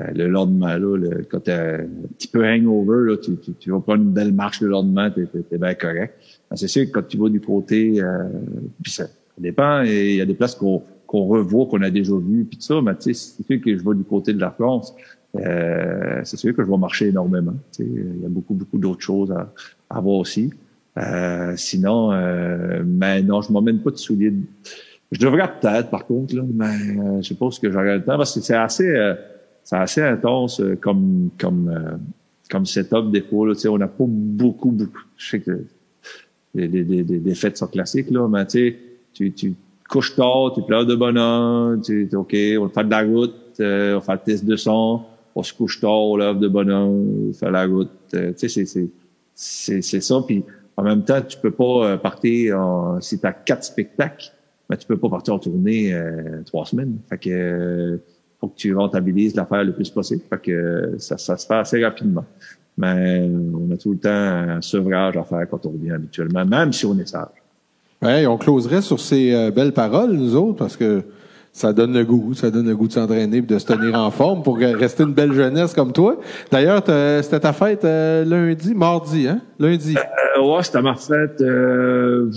Euh, 0.02 0.06
le 0.16 0.28
lendemain, 0.28 0.78
là, 0.78 0.98
le- 0.98 1.24
quand 1.30 1.40
t'as 1.42 1.78
un 1.82 1.88
petit 2.18 2.28
peu 2.28 2.46
hangover, 2.46 3.12
là, 3.12 3.18
tu, 3.18 3.36
tu, 3.38 3.54
tu 3.54 3.72
vas 3.72 3.80
prendre 3.80 4.04
une 4.04 4.12
belle 4.12 4.34
marche 4.34 4.62
le 4.62 4.70
lendemain, 4.70 5.10
t'es, 5.12 5.26
t'es, 5.26 5.40
t'es 5.42 5.58
bien 5.58 5.74
correct. 5.76 6.16
Ben, 6.50 6.56
c'est 6.56 6.68
sûr 6.68 6.86
que 6.86 6.92
quand 6.92 7.08
tu 7.08 7.18
vas 7.18 7.30
du 7.30 7.40
côté, 7.42 8.02
euh, 8.02 8.24
ça, 8.86 9.06
ça 9.06 9.12
dépend, 9.40 9.84
et 9.84 10.12
il 10.12 10.16
y 10.18 10.22
a 10.22 10.26
des 10.26 10.34
places 10.36 10.56
qu'on, 10.56 10.84
qu'on 11.08 11.26
revoit, 11.26 11.66
qu'on 11.68 11.82
a 11.82 11.90
déjà 11.90 12.14
vues, 12.14 12.46
puis 12.46 12.58
tout 12.58 12.64
ça, 12.66 12.82
mais 12.82 12.96
tu 12.96 13.14
sais, 13.14 13.34
c'est 13.38 13.46
sûr 13.46 13.62
que 13.62 13.76
je 13.78 13.84
vais 13.84 13.96
du 13.96 14.04
côté 14.04 14.34
de 14.34 14.40
la 14.42 14.52
France, 14.52 14.96
euh, 15.36 16.22
c'est 16.24 16.38
sûr 16.38 16.56
que 16.56 16.64
je 16.64 16.70
vais 16.70 16.78
marcher 16.78 17.08
énormément. 17.08 17.54
tu 17.76 17.84
sais. 17.84 17.90
Il 17.90 18.22
y 18.22 18.26
a 18.26 18.30
beaucoup, 18.30 18.54
beaucoup 18.54 18.78
d'autres 18.78 19.02
choses 19.02 19.32
à, 19.32 19.52
à 19.90 20.00
voir 20.02 20.18
aussi. 20.18 20.52
Euh, 20.98 21.54
sinon, 21.56 22.12
euh, 22.12 22.84
mais 22.86 23.24
non, 23.24 23.42
je 23.42 23.52
m'emmène 23.52 23.80
pas 23.80 23.90
de 23.90 23.98
souliers. 23.98 24.34
Je 25.14 25.20
devrais 25.20 25.48
peut-être, 25.62 25.92
par 25.92 26.08
contre, 26.08 26.36
là, 26.36 26.42
mais 26.52 26.66
euh, 26.66 27.22
je 27.22 27.36
ce 27.52 27.60
que 27.60 27.70
j'aurai 27.72 27.98
le 27.98 28.04
temps 28.04 28.18
parce 28.18 28.34
que 28.34 28.42
c'est 28.42 28.56
assez, 28.56 28.88
euh, 28.90 29.14
c'est 29.64 29.76
assez 29.76 30.02
intense 30.02 30.60
euh, 30.60 30.76
comme 30.76 31.30
comme 31.38 31.70
euh, 31.70 31.98
comme 32.50 32.66
setup 32.66 33.12
des 33.12 33.22
fois. 33.22 33.48
Là, 33.48 33.54
on 33.70 33.78
n'a 33.78 33.88
pas 33.88 34.06
beaucoup, 34.08 34.72
beaucoup. 34.72 35.04
Je 35.18 35.30
sais 35.30 35.40
que 35.40 35.66
les, 36.56 36.68
les, 36.68 36.84
les, 36.84 37.04
les- 37.04 37.36
fêtes 37.36 37.58
sont 37.58 37.68
classiques 37.68 38.10
là, 38.10 38.28
mais 38.28 38.48
tu 38.48 38.76
tu 39.14 39.32
tu 39.34 39.54
couches 39.88 40.16
tard, 40.16 40.54
tu 40.56 40.64
pleures 40.64 40.88
de 40.88 40.96
bonheur, 40.96 41.80
tu 41.86 42.10
ok, 42.12 42.36
on 42.60 42.70
fait 42.70 42.84
de 42.84 42.90
la 42.90 43.04
route, 43.04 43.36
euh, 43.60 43.98
on 43.98 44.02
fait 44.02 44.14
le 44.14 44.20
test 44.20 44.46
de 44.46 44.56
son, 44.56 45.02
on 45.36 45.44
se 45.44 45.54
couche 45.54 45.80
tard, 45.80 45.92
on 45.92 46.18
lève 46.18 46.40
de 46.40 46.48
bonheur, 46.48 46.88
on 46.88 47.32
fait 47.34 47.52
la 47.52 47.68
route. 47.68 47.92
tu 48.12 48.18
sais, 48.36 48.48
c'est 48.48 48.66
c'est 48.66 48.90
c'est 49.36 49.82
c'est 49.84 50.02
ça. 50.02 50.24
Puis 50.26 50.44
en 50.76 50.82
même 50.82 51.04
temps, 51.06 51.22
tu 51.22 51.38
peux 51.38 51.52
pas 51.52 52.00
partir 52.00 52.60
en, 52.60 53.00
si 53.00 53.20
t'as 53.20 53.32
quatre 53.32 53.64
spectacles, 53.64 54.32
mais 54.70 54.78
tu 54.78 54.88
peux 54.88 54.98
pas 54.98 55.10
partir 55.10 55.34
en 55.36 55.40
tournée 55.40 55.94
euh, 55.94 56.42
trois 56.46 56.66
semaines. 56.66 56.98
Fait 57.10 57.18
que 57.18 57.30
euh, 57.30 57.98
faut 58.40 58.48
que 58.48 58.56
tu 58.56 58.76
rentabilises 58.76 59.36
l'affaire 59.36 59.64
le 59.64 59.74
plus 59.74 59.90
possible. 59.90 60.22
Fait 60.30 60.42
que 60.42 60.96
ça, 60.98 61.18
ça 61.18 61.38
se 61.38 61.46
fait 61.46 61.56
assez 61.56 61.84
rapidement. 61.84 62.26
Mais 62.78 63.22
euh, 63.22 63.52
on 63.54 63.72
a 63.74 63.78
tout 63.78 63.92
le 63.92 64.00
temps 64.00 64.10
un 64.10 64.62
sevrage 64.62 65.18
à 65.18 65.24
faire 65.24 65.48
quand 65.50 65.66
on 65.66 65.72
revient 65.72 65.92
habituellement, 65.92 66.46
même 66.46 66.74
si 66.74 66.86
on 66.86 66.98
est 66.98 67.08
sage. 67.08 67.28
Ouais, 68.02 68.26
on 68.26 68.38
closerait 68.38 68.82
sur 68.82 69.00
ces 69.00 69.34
euh, 69.34 69.52
belles 69.52 69.74
paroles, 69.74 70.12
nous 70.14 70.36
autres, 70.36 70.58
parce 70.58 70.76
que 70.76 71.04
ça 71.54 71.72
donne 71.72 71.94
le 71.94 72.04
goût, 72.04 72.34
ça 72.34 72.50
donne 72.50 72.68
le 72.68 72.76
goût 72.76 72.88
de 72.88 72.94
s'entraîner 72.94 73.38
et 73.38 73.42
de 73.42 73.60
se 73.60 73.66
tenir 73.68 73.94
en 73.96 74.10
forme 74.10 74.42
pour 74.42 74.58
rester 74.58 75.04
une 75.04 75.14
belle 75.14 75.34
jeunesse 75.34 75.74
comme 75.74 75.94
toi. 75.94 76.20
D'ailleurs, 76.52 76.82
c'était 77.24 77.40
ta 77.40 77.54
fête 77.54 77.86
euh, 77.86 78.26
lundi, 78.26 78.74
mardi, 78.74 79.28
hein? 79.28 79.40
Lundi. 79.60 79.96
Euh, 79.96 80.42
ouais, 80.42 80.64
c'était 80.64 80.82
ma 80.82 80.96
fête 80.96 81.40
euh, 81.42 82.32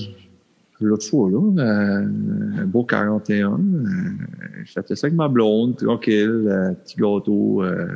l'autre 0.85 1.07
fois, 1.07 1.31
là. 1.31 1.39
euh, 1.63 2.07
un 2.63 2.67
beau 2.67 2.85
41. 2.85 3.53
Euh, 3.53 3.59
je 4.65 4.73
fêtais 4.73 4.95
ça 4.97 5.07
avec 5.07 5.17
ma 5.17 5.29
blonde, 5.29 5.77
tranquille, 5.77 6.45
euh, 6.49 6.73
petit 6.73 6.97
gâteau 6.97 7.63
euh, 7.63 7.89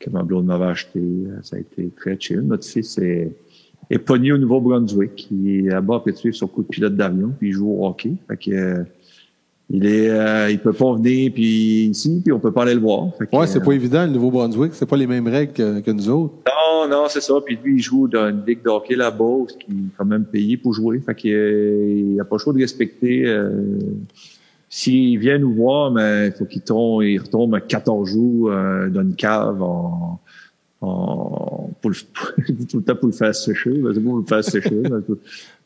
que 0.00 0.10
ma 0.10 0.22
blonde 0.22 0.46
m'avait 0.46 0.64
acheté. 0.64 1.00
Euh, 1.00 1.38
Ça 1.42 1.56
a 1.56 1.58
été 1.60 1.90
très 1.96 2.18
chill. 2.18 2.40
Notre 2.40 2.66
fils 2.66 2.98
est, 2.98 3.36
est 3.90 3.98
pogné 3.98 4.32
au 4.32 4.38
Nouveau-Brunswick. 4.38 5.28
Il 5.30 5.48
est 5.66 5.70
là-bas 5.70 5.96
après 5.96 6.12
suivre 6.12 6.34
son 6.34 6.48
coup 6.48 6.62
de 6.62 6.68
pilote 6.68 6.96
d'avion, 6.96 7.32
puis 7.38 7.48
il 7.50 7.52
joue 7.52 7.70
au 7.70 7.86
hockey. 7.86 8.14
Fait 8.28 8.36
que, 8.36 8.50
euh, 8.50 8.84
il 9.74 9.86
est, 9.86 10.10
euh, 10.10 10.50
il 10.50 10.58
peut 10.58 10.74
pas 10.74 10.92
venir 10.94 11.32
puis 11.32 11.86
ici, 11.86 12.20
puis 12.22 12.32
on 12.32 12.38
peut 12.38 12.52
pas 12.52 12.62
aller 12.62 12.74
le 12.74 12.80
voir. 12.80 13.06
Ouais, 13.32 13.46
c'est 13.46 13.58
euh, 13.58 13.64
pas 13.64 13.72
évident, 13.72 14.04
le 14.04 14.12
Nouveau-Brunswick, 14.12 14.74
c'est 14.74 14.86
pas 14.86 14.98
les 14.98 15.06
mêmes 15.06 15.26
règles 15.26 15.54
que, 15.54 15.80
que 15.80 15.90
nous 15.90 16.08
autres. 16.10 16.34
non, 16.46 16.88
non, 16.88 17.06
c'est 17.08 17.20
ça. 17.20 17.34
Puis 17.44 17.58
lui, 17.62 17.76
il 17.76 17.82
joue 17.82 18.06
dans 18.06 18.28
une 18.28 18.44
ligue 18.46 18.62
de 18.62 18.68
hockey 18.68 18.94
là-bas, 18.94 19.46
ce 19.48 19.54
qui 19.54 19.72
est 19.72 19.96
quand 19.96 20.04
même 20.04 20.24
payé 20.24 20.56
pour 20.56 20.74
jouer. 20.74 21.00
Fait 21.00 21.14
qu'il 21.14 21.32
euh, 21.34 22.12
il 22.14 22.20
a 22.20 22.24
pas 22.24 22.36
le 22.36 22.40
choix 22.40 22.52
de 22.52 22.58
respecter. 22.58 23.24
Euh, 23.26 23.78
S'il 24.68 25.18
vient 25.18 25.38
nous 25.38 25.54
voir, 25.54 25.90
mais 25.90 26.28
il 26.28 26.32
faut 26.32 26.44
qu'il 26.44 26.62
tombe, 26.62 27.02
il 27.02 27.18
retombe 27.18 27.58
14 27.66 28.08
jours 28.08 28.50
euh, 28.50 28.88
dans 28.88 29.02
une 29.02 29.14
cave 29.14 29.62
en, 29.62 30.20
en 30.80 31.70
pour 31.80 31.90
le, 31.90 31.96
tout 32.66 32.78
le 32.78 32.82
temps 32.82 32.96
pour 32.96 33.08
le 33.08 33.12
faire 33.12 33.34
sécher. 33.34 33.70
pour 33.70 34.16
le 34.18 34.24
faire 34.26 34.44
sécher. 34.44 34.82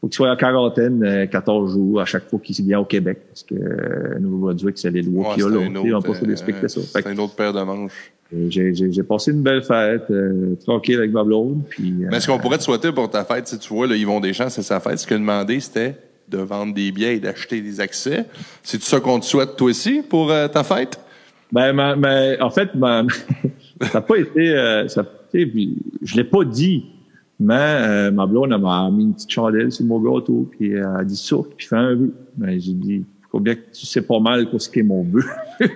Faut 0.00 0.08
qu'il 0.08 0.16
soit 0.16 0.30
en 0.30 0.36
quarantaine 0.36 1.02
euh, 1.04 1.26
14 1.26 1.72
jours 1.72 2.00
à 2.00 2.04
chaque 2.04 2.28
fois 2.28 2.38
qu'il 2.42 2.64
vient 2.64 2.80
au 2.80 2.84
Québec. 2.84 3.18
Parce 3.28 3.42
que 3.44 3.54
euh, 3.54 4.18
Nouveau-Brunswick, 4.20 4.76
c'est 4.78 4.90
les 4.90 5.02
lois 5.02 5.28
Ouais, 5.28 5.34
qu'il 5.34 5.42
y 5.44 5.46
a 5.46 5.50
là. 5.50 5.58
On 5.58 5.74
autre, 5.96 6.02
pas 6.02 6.08
le 6.08 6.14
choix 6.14 6.26
de 6.26 6.30
respecter 6.32 6.64
euh, 6.64 6.68
ça. 6.68 6.80
C'est 7.02 7.12
une 7.12 7.20
autre 7.20 7.34
paire 7.34 7.52
de 7.52 7.62
manches. 7.62 8.12
euh, 8.34 8.46
J'ai 8.50 9.02
passé 9.02 9.30
une 9.32 9.42
belle 9.42 9.62
fête, 9.62 10.04
euh, 10.10 10.54
tranquille 10.64 10.96
avec 10.98 11.12
ma 11.12 11.24
blonde. 11.24 11.62
Puis, 11.68 11.94
euh, 12.04 12.08
Mais 12.10 12.20
ce 12.20 12.26
qu'on 12.26 12.38
pourrait 12.38 12.58
te 12.58 12.62
souhaiter 12.64 12.92
pour 12.92 13.08
ta 13.10 13.24
fête, 13.24 13.48
si 13.48 13.58
tu 13.58 13.72
vois, 13.72 13.86
là, 13.86 13.96
Yvon 13.96 14.20
Deschamps, 14.20 14.50
c'est 14.50 14.62
sa 14.62 14.80
fête. 14.80 14.98
Ce 14.98 15.06
qu'il 15.06 15.16
a 15.16 15.18
demandé, 15.18 15.58
c'était 15.60 15.96
de 16.28 16.38
vendre 16.38 16.74
des 16.74 16.90
billets 16.92 17.16
et 17.16 17.20
d'acheter 17.20 17.60
des 17.60 17.80
accès. 17.80 18.24
C'est 18.62 18.82
ça 18.82 18.98
qu'on 19.00 19.20
te 19.20 19.24
souhaite, 19.24 19.56
toi 19.56 19.70
aussi, 19.70 20.02
pour 20.02 20.30
euh, 20.30 20.48
ta 20.48 20.64
fête? 20.64 20.98
Ben, 21.52 21.72
ma- 21.72 21.94
ma- 21.94 22.36
en 22.44 22.50
fait, 22.50 22.74
ma- 22.74 23.04
ça 23.80 23.94
n'a 23.94 24.00
pas 24.00 24.16
été, 24.16 24.50
euh, 24.50 24.88
ça, 24.88 25.04
je 25.32 26.16
l'ai 26.16 26.24
pas 26.24 26.44
dit, 26.44 26.86
mais 27.38 27.54
euh, 27.54 28.10
ma 28.10 28.26
blonde 28.26 28.50
m'a 28.60 28.90
mis 28.90 29.04
une 29.04 29.14
petite 29.14 29.30
chandelle 29.30 29.70
sur 29.70 29.84
mon 29.84 30.00
gâteau, 30.00 30.48
puis 30.50 30.72
elle 30.72 30.84
a 30.84 31.04
dit 31.04 31.16
ça, 31.16 31.36
puis 31.56 31.66
fais 31.66 31.76
un 31.76 31.94
vœu. 31.94 32.14
Ben, 32.36 32.58
j'ai 32.58 32.72
dit, 32.72 33.04
faut 33.30 33.40
bien 33.40 33.54
que 33.54 33.60
tu 33.72 33.86
sais 33.86 34.02
pas 34.02 34.18
mal 34.20 34.48
quoi 34.48 34.58
ce 34.58 34.70
qu'est 34.70 34.82
mon 34.82 35.02
vœu. 35.02 35.22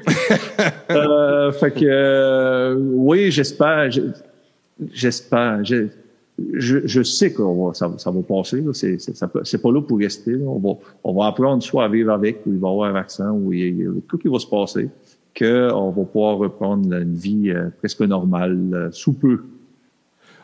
euh, 0.90 1.52
fait 1.52 1.70
que, 1.72 1.84
euh, 1.84 2.76
oui, 2.78 3.30
j'espère, 3.30 3.90
je- 3.90 4.00
j'espère, 4.92 5.62
je, 5.64 5.86
je, 6.54 7.02
sais 7.02 7.32
que 7.32 7.42
ça, 7.74 7.92
ça 7.98 8.10
va 8.10 8.22
passer. 8.22 8.64
C'est, 8.72 8.96
c'est 8.98 9.62
pas 9.62 9.72
là 9.72 9.82
pour 9.82 9.98
rester. 9.98 10.32
là. 10.32 10.46
On 10.46 10.58
va, 10.58 10.78
on 11.04 11.12
va 11.12 11.26
apprendre 11.26 11.62
soit 11.62 11.84
à 11.84 11.88
vivre 11.88 12.12
avec, 12.12 12.46
ou 12.46 12.52
il 12.52 12.58
va 12.58 12.68
y 12.68 12.70
avoir 12.70 12.88
un 12.88 12.92
vaccin, 12.92 13.30
ou 13.30 13.52
il 13.52 13.78
y 13.80 13.86
a 13.86 13.90
tout 14.08 14.16
qui 14.18 14.28
va 14.28 14.38
se 14.38 14.46
passer, 14.46 14.88
qu'on 15.38 15.90
va 15.90 16.04
pouvoir 16.04 16.38
reprendre 16.38 16.94
une 16.94 17.14
vie 17.14 17.50
euh, 17.50 17.68
presque 17.78 18.00
normale 18.00 18.58
euh, 18.72 18.88
sous 18.90 19.12
peu. 19.12 19.40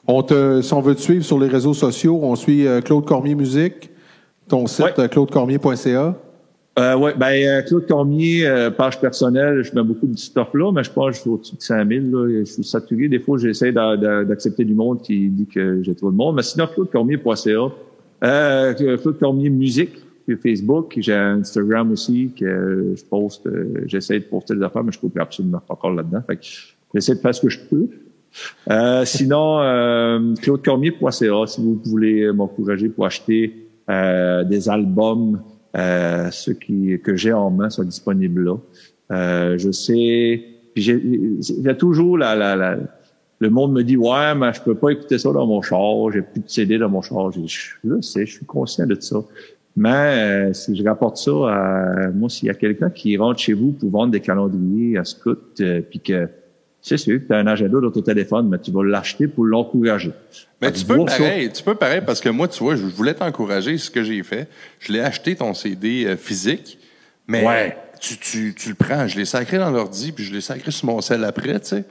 On 0.08 0.22
te, 0.22 0.60
si 0.62 0.72
on 0.72 0.80
veut 0.80 0.94
te 0.94 1.00
suivre 1.00 1.24
sur 1.24 1.38
les 1.38 1.48
réseaux 1.48 1.74
sociaux, 1.74 2.20
on 2.22 2.36
suit 2.36 2.66
euh, 2.66 2.80
Claude 2.80 3.04
Cormier 3.04 3.34
Musique, 3.34 3.90
ton 4.48 4.66
site 4.66 4.84
Ouais. 4.84 4.92
euh, 5.00 5.08
claudecormier.ca. 5.08 6.16
Euh, 6.78 6.94
ouais, 6.96 7.14
ben 7.16 7.32
euh, 7.32 7.62
Claude 7.62 7.86
Cormier, 7.86 8.46
euh, 8.46 8.70
page 8.70 9.00
personnelle, 9.00 9.62
je 9.62 9.74
mets 9.74 9.82
beaucoup 9.82 10.06
de 10.06 10.16
stuff 10.18 10.48
là, 10.52 10.70
mais 10.72 10.84
je 10.84 10.90
pense 10.90 11.06
que 11.08 11.16
je 11.16 11.20
suis 11.22 11.30
au-dessus 11.30 11.56
de 11.56 11.62
5000. 11.62 12.10
Là, 12.10 12.28
je 12.40 12.44
suis 12.44 12.64
saturé. 12.64 13.08
Des 13.08 13.18
fois, 13.18 13.38
j'essaie 13.38 13.72
d'a- 13.72 13.96
d'a- 13.96 14.24
d'accepter 14.24 14.62
du 14.64 14.74
monde 14.74 15.00
qui 15.00 15.28
dit 15.28 15.46
que 15.46 15.82
j'ai 15.82 15.94
trop 15.94 16.10
de 16.10 16.16
monde. 16.16 16.36
Mais 16.36 16.42
sinon, 16.42 16.66
claudecormier.ca. 16.66 17.72
Euh, 18.24 18.74
Claude 18.98 19.18
Cormier 19.18 19.48
Musique 19.48 20.02
Facebook. 20.42 20.94
J'ai 20.98 21.14
un 21.14 21.38
Instagram 21.40 21.92
aussi 21.92 22.30
que 22.38 22.92
je 22.94 23.04
poste. 23.04 23.48
j'essaie 23.86 24.18
de 24.20 24.24
poster 24.24 24.54
des 24.54 24.62
affaires, 24.62 24.84
mais 24.84 24.92
je 24.92 24.98
ne 24.98 25.08
trouve 25.08 25.18
absolument 25.18 25.62
pas 25.66 25.72
encore 25.74 25.94
là-dedans. 25.94 26.20
Fait 26.26 26.36
que 26.36 26.42
j'essaie 26.94 27.14
de 27.14 27.20
faire 27.20 27.34
ce 27.34 27.40
que 27.40 27.48
je 27.48 27.60
peux. 27.70 27.86
Euh, 28.70 29.04
sinon, 29.04 29.60
euh, 29.60 30.34
claudecormier.ca, 30.42 31.46
si 31.46 31.60
vous 31.60 31.80
voulez 31.84 32.32
m'encourager 32.32 32.88
pour 32.88 33.06
acheter 33.06 33.66
euh, 33.88 34.44
des 34.44 34.68
albums, 34.68 35.40
euh, 35.76 36.30
ceux 36.30 36.54
qui, 36.54 36.98
que 37.02 37.16
j'ai 37.16 37.32
en 37.32 37.50
main 37.50 37.70
sont 37.70 37.84
disponibles 37.84 38.44
là. 38.44 38.56
Euh, 39.12 39.58
je 39.58 39.70
sais, 39.70 40.44
il 40.74 41.62
y 41.62 41.68
a 41.68 41.74
toujours 41.74 42.18
la, 42.18 42.34
la, 42.34 42.56
la, 42.56 42.78
le 43.38 43.50
monde 43.50 43.72
me 43.72 43.82
dit 43.82 43.96
ouais, 43.96 44.34
mais 44.34 44.52
je 44.52 44.62
peux 44.62 44.74
pas 44.74 44.90
écouter 44.90 45.18
ça 45.18 45.30
dans 45.32 45.46
mon 45.46 45.62
char, 45.62 46.10
j'ai 46.12 46.22
plus 46.22 46.40
de 46.40 46.48
CD 46.48 46.78
dans 46.78 46.88
mon 46.88 47.02
char. 47.02 47.30
Je, 47.30 48.00
sais, 48.00 48.26
je 48.26 48.32
suis 48.32 48.46
conscient 48.46 48.86
de 48.86 48.96
ça. 48.98 49.18
Mais 49.76 50.48
euh, 50.48 50.52
si 50.54 50.74
je 50.74 50.82
rapporte 50.82 51.18
ça 51.18 51.30
à 51.30 52.10
moi, 52.10 52.30
s'il 52.30 52.48
y 52.48 52.50
a 52.50 52.54
quelqu'un 52.54 52.88
qui 52.88 53.16
rentre 53.18 53.38
chez 53.38 53.52
vous 53.52 53.72
pour 53.72 53.90
vendre 53.90 54.10
des 54.10 54.20
calendriers 54.20 54.96
à 54.96 55.04
scout, 55.04 55.62
puis 55.90 56.00
que 56.00 56.28
c'est 56.88 56.96
sûr, 56.98 57.18
tu 57.26 57.32
as 57.34 57.38
un 57.38 57.46
agenda 57.48 57.80
dans 57.80 57.90
ton 57.90 58.00
téléphone, 58.02 58.48
mais 58.48 58.58
tu 58.60 58.70
vas 58.70 58.84
l'acheter 58.84 59.26
pour 59.26 59.44
l'encourager. 59.44 60.12
Mais 60.62 60.70
que 60.70 60.76
tu 60.78 60.84
peux 60.84 60.98
ça- 61.08 61.18
pareil, 61.18 61.50
tu 61.52 61.62
peux 61.64 61.74
pareil 61.74 62.00
parce 62.06 62.20
que 62.20 62.28
moi, 62.28 62.46
tu 62.46 62.62
vois, 62.62 62.76
je 62.76 62.84
voulais 62.86 63.14
t'encourager, 63.14 63.76
ce 63.78 63.90
que 63.90 64.04
j'ai 64.04 64.22
fait. 64.22 64.48
Je 64.78 64.92
l'ai 64.92 65.00
acheté 65.00 65.34
ton 65.34 65.52
CD 65.52 66.04
euh, 66.06 66.16
physique, 66.16 66.78
mais 67.26 67.44
Ouais. 67.44 67.76
tu, 68.00 68.16
tu, 68.18 68.54
tu 68.56 68.68
le 68.68 68.74
prends, 68.76 69.08
je 69.08 69.18
l'ai 69.18 69.24
sacré 69.24 69.58
dans 69.58 69.70
l'ordi, 69.70 70.12
puis 70.12 70.22
je 70.24 70.32
l'ai 70.32 70.40
sacré 70.40 70.70
sur 70.70 70.86
mon 70.86 71.00
sel 71.00 71.24
après, 71.24 71.58
tu 71.60 71.66
sais. 71.66 71.84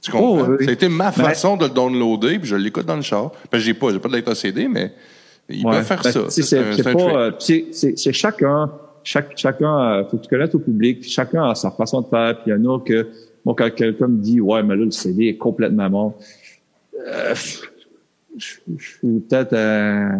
Tu 0.00 0.10
comprends? 0.12 0.38
Oh, 0.40 0.46
oui. 0.58 0.64
Ça 0.64 0.70
a 0.70 0.72
été 0.72 0.88
ma 0.88 1.10
Ben- 1.10 1.24
façon 1.24 1.56
de 1.56 1.64
le 1.66 1.70
downloader, 1.70 2.38
puis 2.38 2.48
je 2.48 2.56
l'écoute 2.56 2.86
dans 2.86 2.96
le 2.96 3.02
char. 3.02 3.32
Ben, 3.52 3.58
j'ai 3.58 3.74
pas, 3.74 3.90
j'ai 3.92 3.98
pas 3.98 4.08
de 4.08 4.14
lecteur 4.14 4.36
CD, 4.36 4.66
mais 4.68 4.92
ils 5.48 5.66
Ouais. 5.66 5.72
peuvent 5.72 5.84
faire 5.84 6.00
Ben, 6.02 6.10
ça. 6.12 6.30
sais, 6.30 7.66
C'est 7.96 8.12
chacun, 8.12 8.70
chaque, 9.04 9.36
chacun, 9.36 9.78
euh, 9.80 10.04
faut 10.08 10.16
que 10.16 10.22
tu 10.22 10.28
connaisses 10.28 10.54
au 10.54 10.58
public, 10.60 11.04
chacun 11.08 11.50
a 11.50 11.54
sa 11.54 11.70
façon 11.70 12.00
de 12.00 12.06
faire, 12.08 12.34
puis 12.42 12.52
il 12.52 12.62
y 12.62 12.66
en 12.66 12.74
a 12.74 12.78
que, 12.80 13.08
moi, 13.48 13.54
quand 13.56 13.74
quelqu'un 13.74 14.08
me 14.08 14.18
dit, 14.18 14.42
ouais, 14.42 14.62
mais 14.62 14.76
là, 14.76 14.84
le 14.84 14.90
CD 14.90 15.28
est 15.28 15.38
complètement 15.38 15.88
mort, 15.88 16.18
euh, 16.94 17.34
je, 18.36 18.46
suis 18.78 19.20
peut-être, 19.20 19.54
euh, 19.54 20.10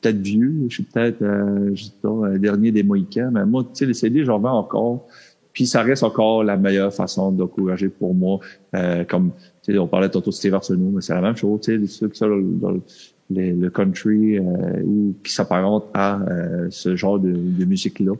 peut-être 0.00 0.16
vieux, 0.16 0.54
je 0.70 0.76
suis 0.76 0.82
peut-être, 0.82 1.20
euh, 1.20 1.72
je 1.74 1.84
sais 1.84 1.92
pas, 2.00 2.30
dernier 2.38 2.72
des 2.72 2.82
Mohicans, 2.82 3.30
mais 3.30 3.44
moi, 3.44 3.62
tu 3.64 3.68
sais, 3.74 3.84
les 3.84 3.92
CD, 3.92 4.24
j'en 4.24 4.38
vends 4.38 4.58
encore, 4.58 5.06
puis 5.52 5.66
ça 5.66 5.82
reste 5.82 6.02
encore 6.02 6.44
la 6.44 6.56
meilleure 6.56 6.94
façon 6.94 7.30
d'encourager 7.30 7.90
pour 7.90 8.14
moi, 8.14 8.40
euh, 8.74 9.04
comme, 9.04 9.32
tu 9.62 9.74
sais, 9.74 9.78
on 9.78 9.86
parlait 9.86 10.08
tantôt 10.08 10.30
de 10.30 10.34
Steve 10.34 10.54
Arsenault, 10.54 10.92
mais 10.94 11.02
c'est 11.02 11.12
la 11.12 11.20
même 11.20 11.36
chose, 11.36 11.60
tu 11.60 11.78
sais, 11.78 11.86
ceux 11.86 12.08
qui 12.08 12.16
sont 12.16 12.28
dans, 12.28 12.70
le- 12.70 13.68
country 13.68 14.38
euh, 14.38 14.42
ou 14.82 15.14
qui 15.22 15.30
s'apparente 15.30 15.90
à 15.92 16.22
euh, 16.22 16.68
ce 16.70 16.96
genre 16.96 17.18
de 17.18 17.64
musique-là. 17.66 18.12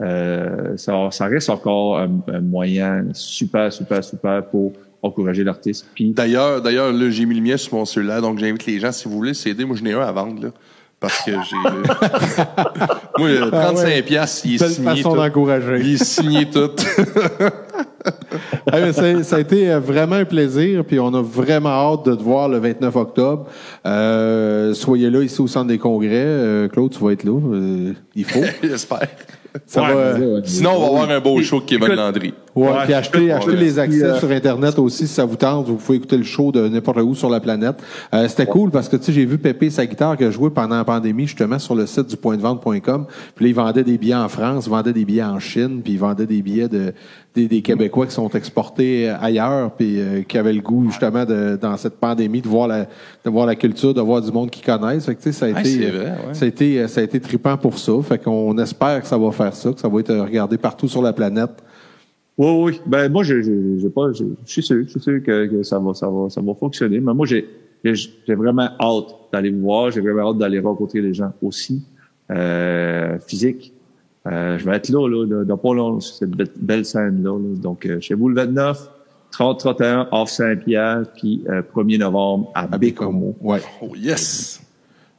Euh, 0.00 0.76
ça, 0.76 1.08
ça 1.10 1.26
reste 1.26 1.50
encore 1.50 1.98
un, 1.98 2.10
un 2.28 2.40
moyen 2.40 3.06
super, 3.12 3.72
super, 3.72 4.02
super 4.04 4.46
pour 4.46 4.72
encourager 5.02 5.44
l'artiste. 5.44 5.86
Puis 5.94 6.10
D'ailleurs, 6.10 6.62
d'ailleurs, 6.62 6.92
là, 6.92 7.10
j'ai 7.10 7.26
mis 7.26 7.34
le 7.34 7.42
mien 7.42 7.56
sur 7.56 7.74
mon 7.74 7.84
cellulaire, 7.84 8.22
donc 8.22 8.38
j'invite 8.38 8.66
les 8.66 8.78
gens, 8.78 8.92
si 8.92 9.08
vous 9.08 9.14
voulez 9.14 9.30
le 9.30 9.34
CD, 9.34 9.64
moi, 9.64 9.76
j'en 9.76 9.86
ai 9.86 9.92
un 9.92 10.00
à 10.00 10.12
vendre, 10.12 10.42
là. 10.42 10.48
Parce 11.00 11.22
que 11.22 11.30
j'ai. 11.30 11.56
moi, 13.18 13.28
le 13.28 13.50
35 13.50 13.84
ouais. 13.84 14.02
piastres, 14.02 14.46
il 14.46 14.56
est 14.56 14.58
Belle 14.58 14.70
signé. 14.70 14.96
façon 14.96 15.14
d'encourager. 15.14 15.78
Il 15.78 15.94
est 15.94 16.04
signé 16.04 16.50
tout. 16.50 16.70
Ah, 18.70 18.80
mais 18.80 18.92
ça, 18.92 19.22
ça 19.22 19.36
a 19.36 19.40
été 19.40 19.70
euh, 19.70 19.80
vraiment 19.80 20.16
un 20.16 20.24
plaisir, 20.24 20.84
puis 20.84 21.00
on 21.00 21.12
a 21.14 21.22
vraiment 21.22 21.70
hâte 21.70 22.06
de 22.06 22.14
te 22.14 22.22
voir 22.22 22.48
le 22.48 22.58
29 22.58 22.94
octobre. 22.96 23.46
Euh, 23.86 24.74
soyez 24.74 25.10
là 25.10 25.22
ici 25.22 25.40
au 25.40 25.46
centre 25.46 25.68
des 25.68 25.78
congrès. 25.78 26.10
Euh, 26.12 26.68
Claude, 26.68 26.92
tu 26.92 27.02
vas 27.02 27.12
être 27.12 27.24
là. 27.24 27.32
Euh, 27.32 27.92
il 28.14 28.24
faut. 28.24 28.40
J'espère. 28.62 29.08
Ça 29.66 29.82
Ouais, 29.82 29.94
va. 29.94 30.18
là, 30.18 30.40
Sinon, 30.44 30.70
on 30.76 30.80
va 30.80 30.86
avoir 30.86 31.10
un 31.10 31.20
beau 31.20 31.40
show 31.42 31.60
de 31.60 31.64
Kevin 31.64 31.94
Landry. 31.94 32.34
Ouais, 32.54 32.68
Ouais, 32.68 32.84
puis 32.84 32.94
acheter, 32.94 33.30
acheter 33.32 33.52
ouais. 33.52 33.56
les 33.56 33.78
accès 33.78 34.02
euh, 34.02 34.18
sur 34.18 34.30
Internet 34.30 34.78
aussi, 34.78 35.06
si 35.06 35.14
ça 35.14 35.24
vous 35.24 35.36
tente. 35.36 35.68
Vous 35.68 35.76
pouvez 35.76 35.98
écouter 35.98 36.16
le 36.16 36.24
show 36.24 36.50
de 36.52 36.66
n'importe 36.68 36.98
où 36.98 37.14
sur 37.14 37.30
la 37.30 37.38
planète. 37.40 37.76
Euh, 38.14 38.26
C'était 38.28 38.46
cool 38.46 38.70
parce 38.70 38.88
que, 38.88 38.96
tu 38.96 39.04
sais, 39.04 39.12
j'ai 39.12 39.24
vu 39.24 39.38
Pépé 39.38 39.70
sa 39.70 39.86
guitare 39.86 40.16
que 40.16 40.30
jouait 40.30 40.50
pendant 40.50 40.76
la 40.76 40.84
pandémie, 40.84 41.26
justement, 41.26 41.58
sur 41.58 41.74
le 41.74 41.86
site 41.86 42.08
du 42.08 42.16
pointdevente.com. 42.16 43.06
Puis 43.36 43.44
là, 43.44 43.48
il 43.48 43.54
vendait 43.54 43.84
des 43.84 43.96
billets 43.96 44.14
en 44.14 44.28
France, 44.28 44.64
il 44.66 44.70
vendait 44.70 44.92
des 44.92 45.04
billets 45.04 45.22
en 45.22 45.38
Chine, 45.38 45.80
puis 45.82 45.92
il 45.94 45.98
vendait 45.98 46.26
des 46.26 46.42
billets 46.42 46.68
de, 46.68 46.92
des, 47.34 47.46
des 47.46 47.62
Québécois 47.62 48.06
qui 48.06 48.12
sont 48.12 48.28
exportés 48.30 49.08
ailleurs, 49.08 49.72
puis 49.72 50.00
euh, 50.00 50.22
qui 50.22 50.38
avaient 50.38 50.52
le 50.52 50.60
goût, 50.60 50.86
justement, 50.90 51.24
de, 51.24 51.56
dans 51.60 51.76
cette 51.76 51.96
pandémie, 51.96 52.40
de 52.40 52.48
voir 52.48 52.66
la, 52.68 52.84
de 52.84 53.30
voir 53.30 53.46
la 53.46 53.54
culture, 53.54 53.94
de 53.94 54.00
voir 54.00 54.20
du 54.22 54.32
monde 54.32 54.50
qu'ils 54.50 54.64
connaissent. 54.64 55.06
Fait 55.06 55.14
que, 55.14 55.22
tu 55.22 55.32
sais, 55.32 55.32
ça 55.32 55.46
a 55.46 55.50
Ah, 55.54 55.60
été, 55.60 55.86
vrai, 55.90 56.04
ouais. 56.26 56.34
ça 56.34 56.44
a 56.44 56.48
été, 56.48 56.88
ça 56.88 57.00
a 57.00 57.04
été 57.04 57.20
trippant 57.20 57.56
pour 57.56 57.78
ça. 57.78 57.92
Fait 58.02 58.18
qu'on 58.22 58.56
espère 58.58 59.00
que 59.02 59.06
ça 59.06 59.18
va 59.18 59.30
faire 59.30 59.54
ça, 59.54 59.72
que 59.72 59.80
ça 59.80 59.88
va 59.88 60.00
être 60.00 60.14
regardé 60.14 60.58
partout 60.58 60.88
sur 60.88 61.02
la 61.02 61.12
planète. 61.12 61.62
Oui, 62.36 62.50
oui. 62.62 62.80
Ben 62.86 63.10
moi, 63.10 63.22
je, 63.24 63.42
je, 63.42 63.78
j'ai 63.78 63.90
pas, 63.90 64.12
je, 64.12 64.24
je 64.46 64.52
suis 64.52 64.62
sûr, 64.62 64.82
je 64.84 64.90
suis 64.90 65.00
sûr 65.00 65.22
que, 65.22 65.46
que 65.46 65.62
ça 65.62 65.78
va, 65.78 65.92
ça 65.94 66.08
va, 66.08 66.30
ça 66.30 66.40
va 66.40 66.54
fonctionner. 66.54 67.00
Mais 67.00 67.12
moi, 67.12 67.26
j'ai, 67.26 67.48
j'ai 67.84 67.94
j'ai 67.94 68.34
vraiment 68.34 68.68
hâte 68.80 69.14
d'aller 69.32 69.50
vous 69.50 69.62
voir. 69.62 69.90
J'ai 69.90 70.00
vraiment 70.00 70.30
hâte 70.30 70.38
d'aller 70.38 70.60
rencontrer 70.60 71.00
les 71.00 71.14
gens 71.14 71.32
aussi, 71.42 71.82
euh, 72.30 73.18
physique. 73.26 73.72
Euh, 74.30 74.58
je 74.58 74.64
vais 74.68 74.76
être 74.76 74.88
là, 74.90 75.08
là, 75.08 75.26
dans- 75.26 75.44
dans 75.44 75.56
pas 75.56 75.74
long, 75.74 76.00
sur 76.00 76.14
cette 76.14 76.30
be- 76.36 76.46
belle 76.60 76.84
scène 76.84 77.22
là. 77.22 77.32
là. 77.32 77.56
Donc, 77.62 77.86
euh, 77.86 77.98
chez 78.00 78.14
vous 78.14 78.28
le 78.28 78.34
29, 78.34 78.88
30, 79.30 79.58
31, 79.60 80.08
off 80.12 80.28
Saint-Pierre, 80.30 81.02
puis 81.16 81.42
euh, 81.48 81.62
1er 81.62 81.98
novembre 81.98 82.50
à, 82.54 82.66
Bécomo. 82.78 83.36
Ouais. 83.40 83.60
Oh, 83.82 83.90
yes! 83.96 84.60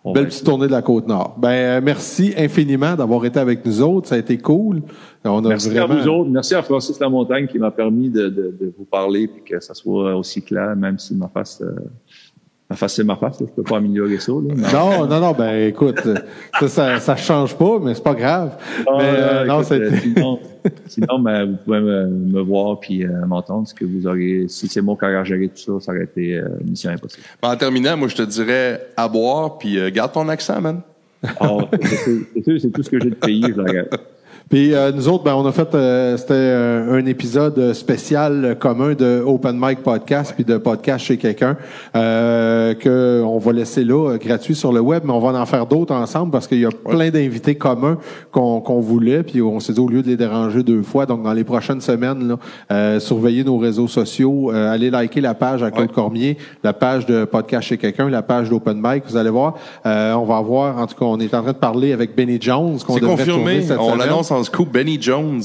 On 0.06 0.14
Belle 0.14 0.28
petite 0.28 0.46
tournée 0.46 0.68
de 0.68 0.72
la 0.72 0.82
Côte-Nord. 0.82 1.36
Ben, 1.38 1.50
euh, 1.50 1.82
merci 1.84 2.34
infiniment 2.38 2.96
d'avoir 2.96 3.26
été 3.26 3.38
avec 3.38 3.66
nous 3.66 3.82
autres. 3.82 4.08
Ça 4.08 4.16
a 4.16 4.18
été 4.18 4.38
cool. 4.38 4.82
On 5.26 5.44
a 5.44 5.50
Merci 5.50 5.70
vraiment... 5.70 5.94
à 5.94 5.98
vous 6.02 6.08
autres. 6.08 6.30
Merci 6.30 6.56
à 6.56 6.62
Francis 6.64 6.98
Lamontagne 7.02 7.48
qui 7.48 7.60
m'a 7.60 7.70
permis 7.70 8.10
de, 8.10 8.30
de, 8.30 8.56
de 8.60 8.74
vous 8.78 8.86
parler 8.86 9.24
et 9.24 9.42
que 9.42 9.60
ça 9.60 9.74
soit 9.74 10.16
aussi 10.16 10.42
clair, 10.42 10.74
même 10.78 10.98
si 10.98 11.14
ma 11.16 11.28
face, 11.28 11.62
euh, 11.62 11.76
ma 12.70 12.76
face 12.76 12.94
c'est 12.96 13.04
ma 13.04 13.16
face. 13.16 13.40
Là. 13.42 13.48
Je 13.50 13.54
peux 13.54 13.64
pas 13.64 13.78
améliorer 13.78 14.20
ça. 14.20 14.32
Là, 14.32 14.54
mais- 14.56 14.72
Non, 14.74 15.06
non, 15.08 15.20
non, 15.20 15.32
ben 15.34 15.68
écoute, 15.68 16.00
ça, 16.60 16.68
ça, 16.68 17.00
ça 17.00 17.16
change 17.16 17.56
pas, 17.58 17.80
mais 17.82 17.94
c'est 17.96 18.04
pas 18.04 18.14
grave. 18.14 18.58
Ah, 18.88 18.92
mais, 18.98 19.04
euh, 19.04 19.42
euh, 19.42 19.46
non, 19.46 19.62
écoute, 19.62 19.68
c'était- 19.74 19.86
euh, 19.86 20.00
sinon, 20.02 20.40
sinon 20.88 21.20
ben, 21.20 21.46
vous 21.52 21.58
pouvez 21.66 21.80
me, 21.80 22.08
me 22.08 22.42
voir 22.42 22.80
puis 22.80 23.04
euh, 23.06 23.26
m'entendre. 23.26 23.68
Ce 23.68 23.74
que 23.74 23.86
vous 23.86 24.06
auriez, 24.08 24.48
si 24.48 24.68
c'est 24.68 24.82
moi 24.82 24.96
qui 25.00 25.06
aurais 25.06 25.26
géré 25.26 25.48
tout 25.50 25.80
ça, 25.80 25.86
ça 25.86 25.92
aurait 25.94 26.04
été 26.04 26.36
euh, 26.38 26.48
mission 26.64 26.92
impossible. 26.92 27.24
En 27.42 27.56
terminant, 27.56 27.98
moi, 27.98 28.08
je 28.08 28.16
te 28.16 28.22
dirais 28.24 28.88
à 28.96 29.08
boire, 29.08 29.58
puis 29.58 29.80
euh, 29.80 29.90
garde 29.90 30.12
ton 30.12 30.28
accent, 30.30 30.62
man. 30.62 30.82
Ah, 31.40 31.58
c'est 31.82 32.72
tout 32.72 32.84
ce 32.84 32.90
que 32.90 33.00
j'ai 33.02 33.10
de 33.10 33.16
pays, 33.16 33.44
je. 33.44 33.86
Puis 34.50 34.74
euh, 34.74 34.92
nous 34.92 35.08
autres, 35.08 35.24
ben, 35.24 35.36
on 35.36 35.46
a 35.46 35.52
fait, 35.52 35.76
euh, 35.76 36.18
c'était 36.18 36.34
euh, 36.34 37.00
un 37.00 37.06
épisode 37.06 37.72
spécial 37.74 38.44
euh, 38.46 38.56
commun 38.56 38.94
de 38.96 39.22
Open 39.24 39.56
Mic 39.62 39.84
Podcast 39.84 40.34
puis 40.36 40.44
de 40.44 40.58
podcast 40.58 41.06
chez 41.06 41.18
quelqu'un 41.18 41.56
euh, 41.96 42.74
que 42.74 43.22
on 43.24 43.38
va 43.38 43.52
laisser 43.54 43.84
là 43.84 44.10
euh, 44.14 44.18
gratuit 44.18 44.56
sur 44.56 44.74
le 44.74 44.80
web, 44.80 45.04
mais 45.06 45.14
on 45.14 45.20
va 45.20 45.40
en 45.40 45.46
faire 45.46 45.68
d'autres 45.68 45.94
ensemble 45.94 46.32
parce 46.32 46.48
qu'il 46.48 46.62
y 46.62 46.66
a 46.66 46.72
plein 46.72 47.12
d'invités 47.12 47.54
communs 47.54 48.00
qu'on 48.32 48.80
voulait, 48.80 49.22
puis 49.22 49.40
on 49.40 49.60
s'est 49.60 49.74
dit 49.74 49.80
au 49.80 49.88
lieu 49.88 50.02
de 50.02 50.08
les 50.08 50.18
déranger 50.18 50.64
deux 50.64 50.82
fois, 50.82 51.06
donc 51.06 51.22
dans 51.22 51.34
les 51.34 51.44
prochaines 51.44 51.82
semaines, 51.82 52.30
là, 52.30 52.36
euh, 52.72 53.00
surveillez 53.00 53.44
nos 53.44 53.60
réseaux 53.60 53.88
sociaux, 53.88 54.52
euh, 54.52 54.74
allez 54.74 54.90
liker 54.90 55.22
la 55.22 55.36
page 55.36 55.62
à 55.62 55.70
Claude 55.70 55.90
Ouais. 55.90 55.94
Cormier, 55.94 56.38
la 56.64 56.74
page 56.74 57.06
de 57.06 57.24
podcast 57.26 57.68
chez 57.68 57.78
quelqu'un, 57.78 58.10
la 58.10 58.24
page 58.24 58.50
d'Open 58.50 58.82
Mic, 58.84 59.04
vous 59.08 59.16
allez 59.18 59.30
voir, 59.30 59.54
euh, 59.86 60.14
on 60.14 60.26
va 60.26 60.38
avoir, 60.38 60.80
en 60.80 60.88
tout 60.88 60.96
cas, 60.96 61.06
on 61.06 61.20
est 61.20 61.36
en 61.36 61.44
train 61.44 61.52
de 61.52 61.58
parler 61.58 61.94
avec 61.94 62.16
Benny 62.16 62.38
Jones 62.42 62.80
qu'on 62.86 62.96
devrait 62.96 63.12
confirmé. 63.12 63.44
tourner 63.44 63.62
cette 63.62 63.78
On 63.80 63.96
l'annonce 63.96 64.32
en 64.32 64.39
scoop. 64.44 64.72
Benny 64.72 65.02
Jones. 65.02 65.42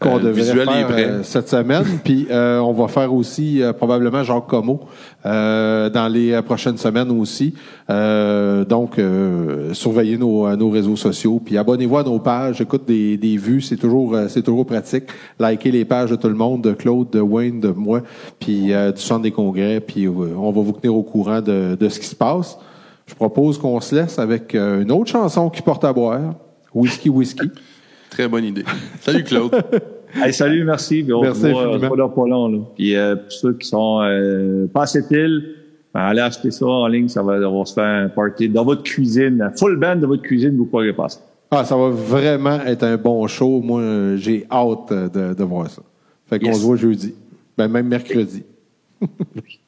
qu'on 0.00 0.16
Euh, 0.16 0.18
le 0.18 0.24
devrait 0.32 0.64
faire 0.64 0.98
est 0.98 1.04
euh, 1.04 1.22
cette 1.22 1.48
semaine. 1.48 1.84
Puis 2.04 2.26
euh, 2.30 2.58
on 2.60 2.72
va 2.72 2.88
faire 2.88 3.12
aussi 3.12 3.62
euh, 3.62 3.72
probablement 3.72 4.22
Jacques 4.22 4.46
Como 4.46 4.80
euh, 5.26 5.90
dans 5.90 6.08
les 6.08 6.40
prochaines 6.42 6.78
semaines 6.78 7.10
aussi. 7.10 7.54
Euh, 7.90 8.64
donc 8.64 8.98
euh, 8.98 9.74
surveillez 9.74 10.16
nos, 10.16 10.54
nos 10.56 10.70
réseaux 10.70 10.96
sociaux. 10.96 11.40
Puis 11.44 11.58
abonnez-vous 11.58 11.98
à 11.98 12.04
nos 12.04 12.18
pages. 12.18 12.60
Écoute 12.60 12.84
des, 12.86 13.16
des 13.16 13.36
vues, 13.36 13.60
c'est 13.60 13.76
toujours 13.76 14.14
euh, 14.14 14.28
c'est 14.28 14.42
toujours 14.42 14.66
pratique. 14.66 15.04
Likez 15.40 15.70
les 15.70 15.84
pages 15.84 16.10
de 16.10 16.16
tout 16.16 16.28
le 16.28 16.34
monde, 16.34 16.62
de 16.62 16.72
Claude, 16.72 17.10
de 17.10 17.20
Wayne, 17.20 17.60
de 17.60 17.70
moi, 17.70 18.02
puis 18.38 18.72
euh, 18.72 18.92
du 18.92 19.00
centre 19.00 19.22
des 19.22 19.32
congrès. 19.32 19.80
Puis 19.80 20.06
on 20.08 20.52
va 20.52 20.62
vous 20.62 20.72
tenir 20.72 20.94
au 20.94 21.02
courant 21.02 21.40
de, 21.40 21.76
de 21.78 21.88
ce 21.88 21.98
qui 21.98 22.06
se 22.06 22.16
passe. 22.16 22.58
Je 23.06 23.14
propose 23.14 23.58
qu'on 23.58 23.80
se 23.80 23.94
laisse 23.94 24.18
avec 24.18 24.54
une 24.54 24.92
autre 24.92 25.10
chanson 25.10 25.48
qui 25.48 25.62
porte 25.62 25.82
à 25.82 25.92
boire. 25.94 26.34
Whisky, 26.74 27.08
whisky. 27.08 27.50
Très 28.10 28.28
bonne 28.28 28.44
idée. 28.44 28.64
Salut, 29.00 29.24
Claude. 29.24 29.52
Hey, 30.14 30.32
salut, 30.32 30.64
merci. 30.64 31.02
Puis 31.02 31.12
on 31.12 31.20
Merci 31.20 31.42
se 31.42 31.46
voit, 31.48 32.14
pas 32.14 32.26
long. 32.26 32.48
Là. 32.48 32.58
Puis 32.74 32.96
euh, 32.96 33.14
pour 33.14 33.30
ceux 33.30 33.52
qui 33.52 33.68
sont 33.68 34.00
euh, 34.02 34.66
pas 34.66 34.84
assez 34.84 35.06
piles, 35.06 35.56
ben, 35.92 36.00
allez 36.00 36.22
acheter 36.22 36.50
ça 36.50 36.64
en 36.64 36.86
ligne, 36.86 37.08
ça 37.08 37.22
va, 37.22 37.34
on 37.46 37.58
va 37.58 37.64
se 37.66 37.74
faire 37.74 37.84
un 37.84 38.08
party 38.08 38.48
dans 38.48 38.64
votre 38.64 38.82
cuisine, 38.84 39.52
full 39.58 39.76
band 39.76 39.96
de 39.96 40.06
votre 40.06 40.22
cuisine, 40.22 40.56
vous 40.56 40.64
pourrez 40.64 40.94
passer. 40.94 41.18
Ah, 41.50 41.62
ça 41.62 41.76
va 41.76 41.90
vraiment 41.90 42.58
être 42.62 42.84
un 42.84 42.96
bon 42.96 43.26
show. 43.26 43.60
Moi, 43.60 44.16
j'ai 44.16 44.46
hâte 44.50 44.90
euh, 44.92 45.08
de, 45.10 45.34
de 45.34 45.44
voir 45.44 45.68
ça. 45.68 45.82
Fait 46.24 46.38
qu'on 46.38 46.46
Yes. 46.46 46.56
se 46.58 46.62
voit 46.62 46.76
jeudi. 46.76 47.14
Ben, 47.58 47.68
même 47.68 47.88
mercredi. 47.88 48.44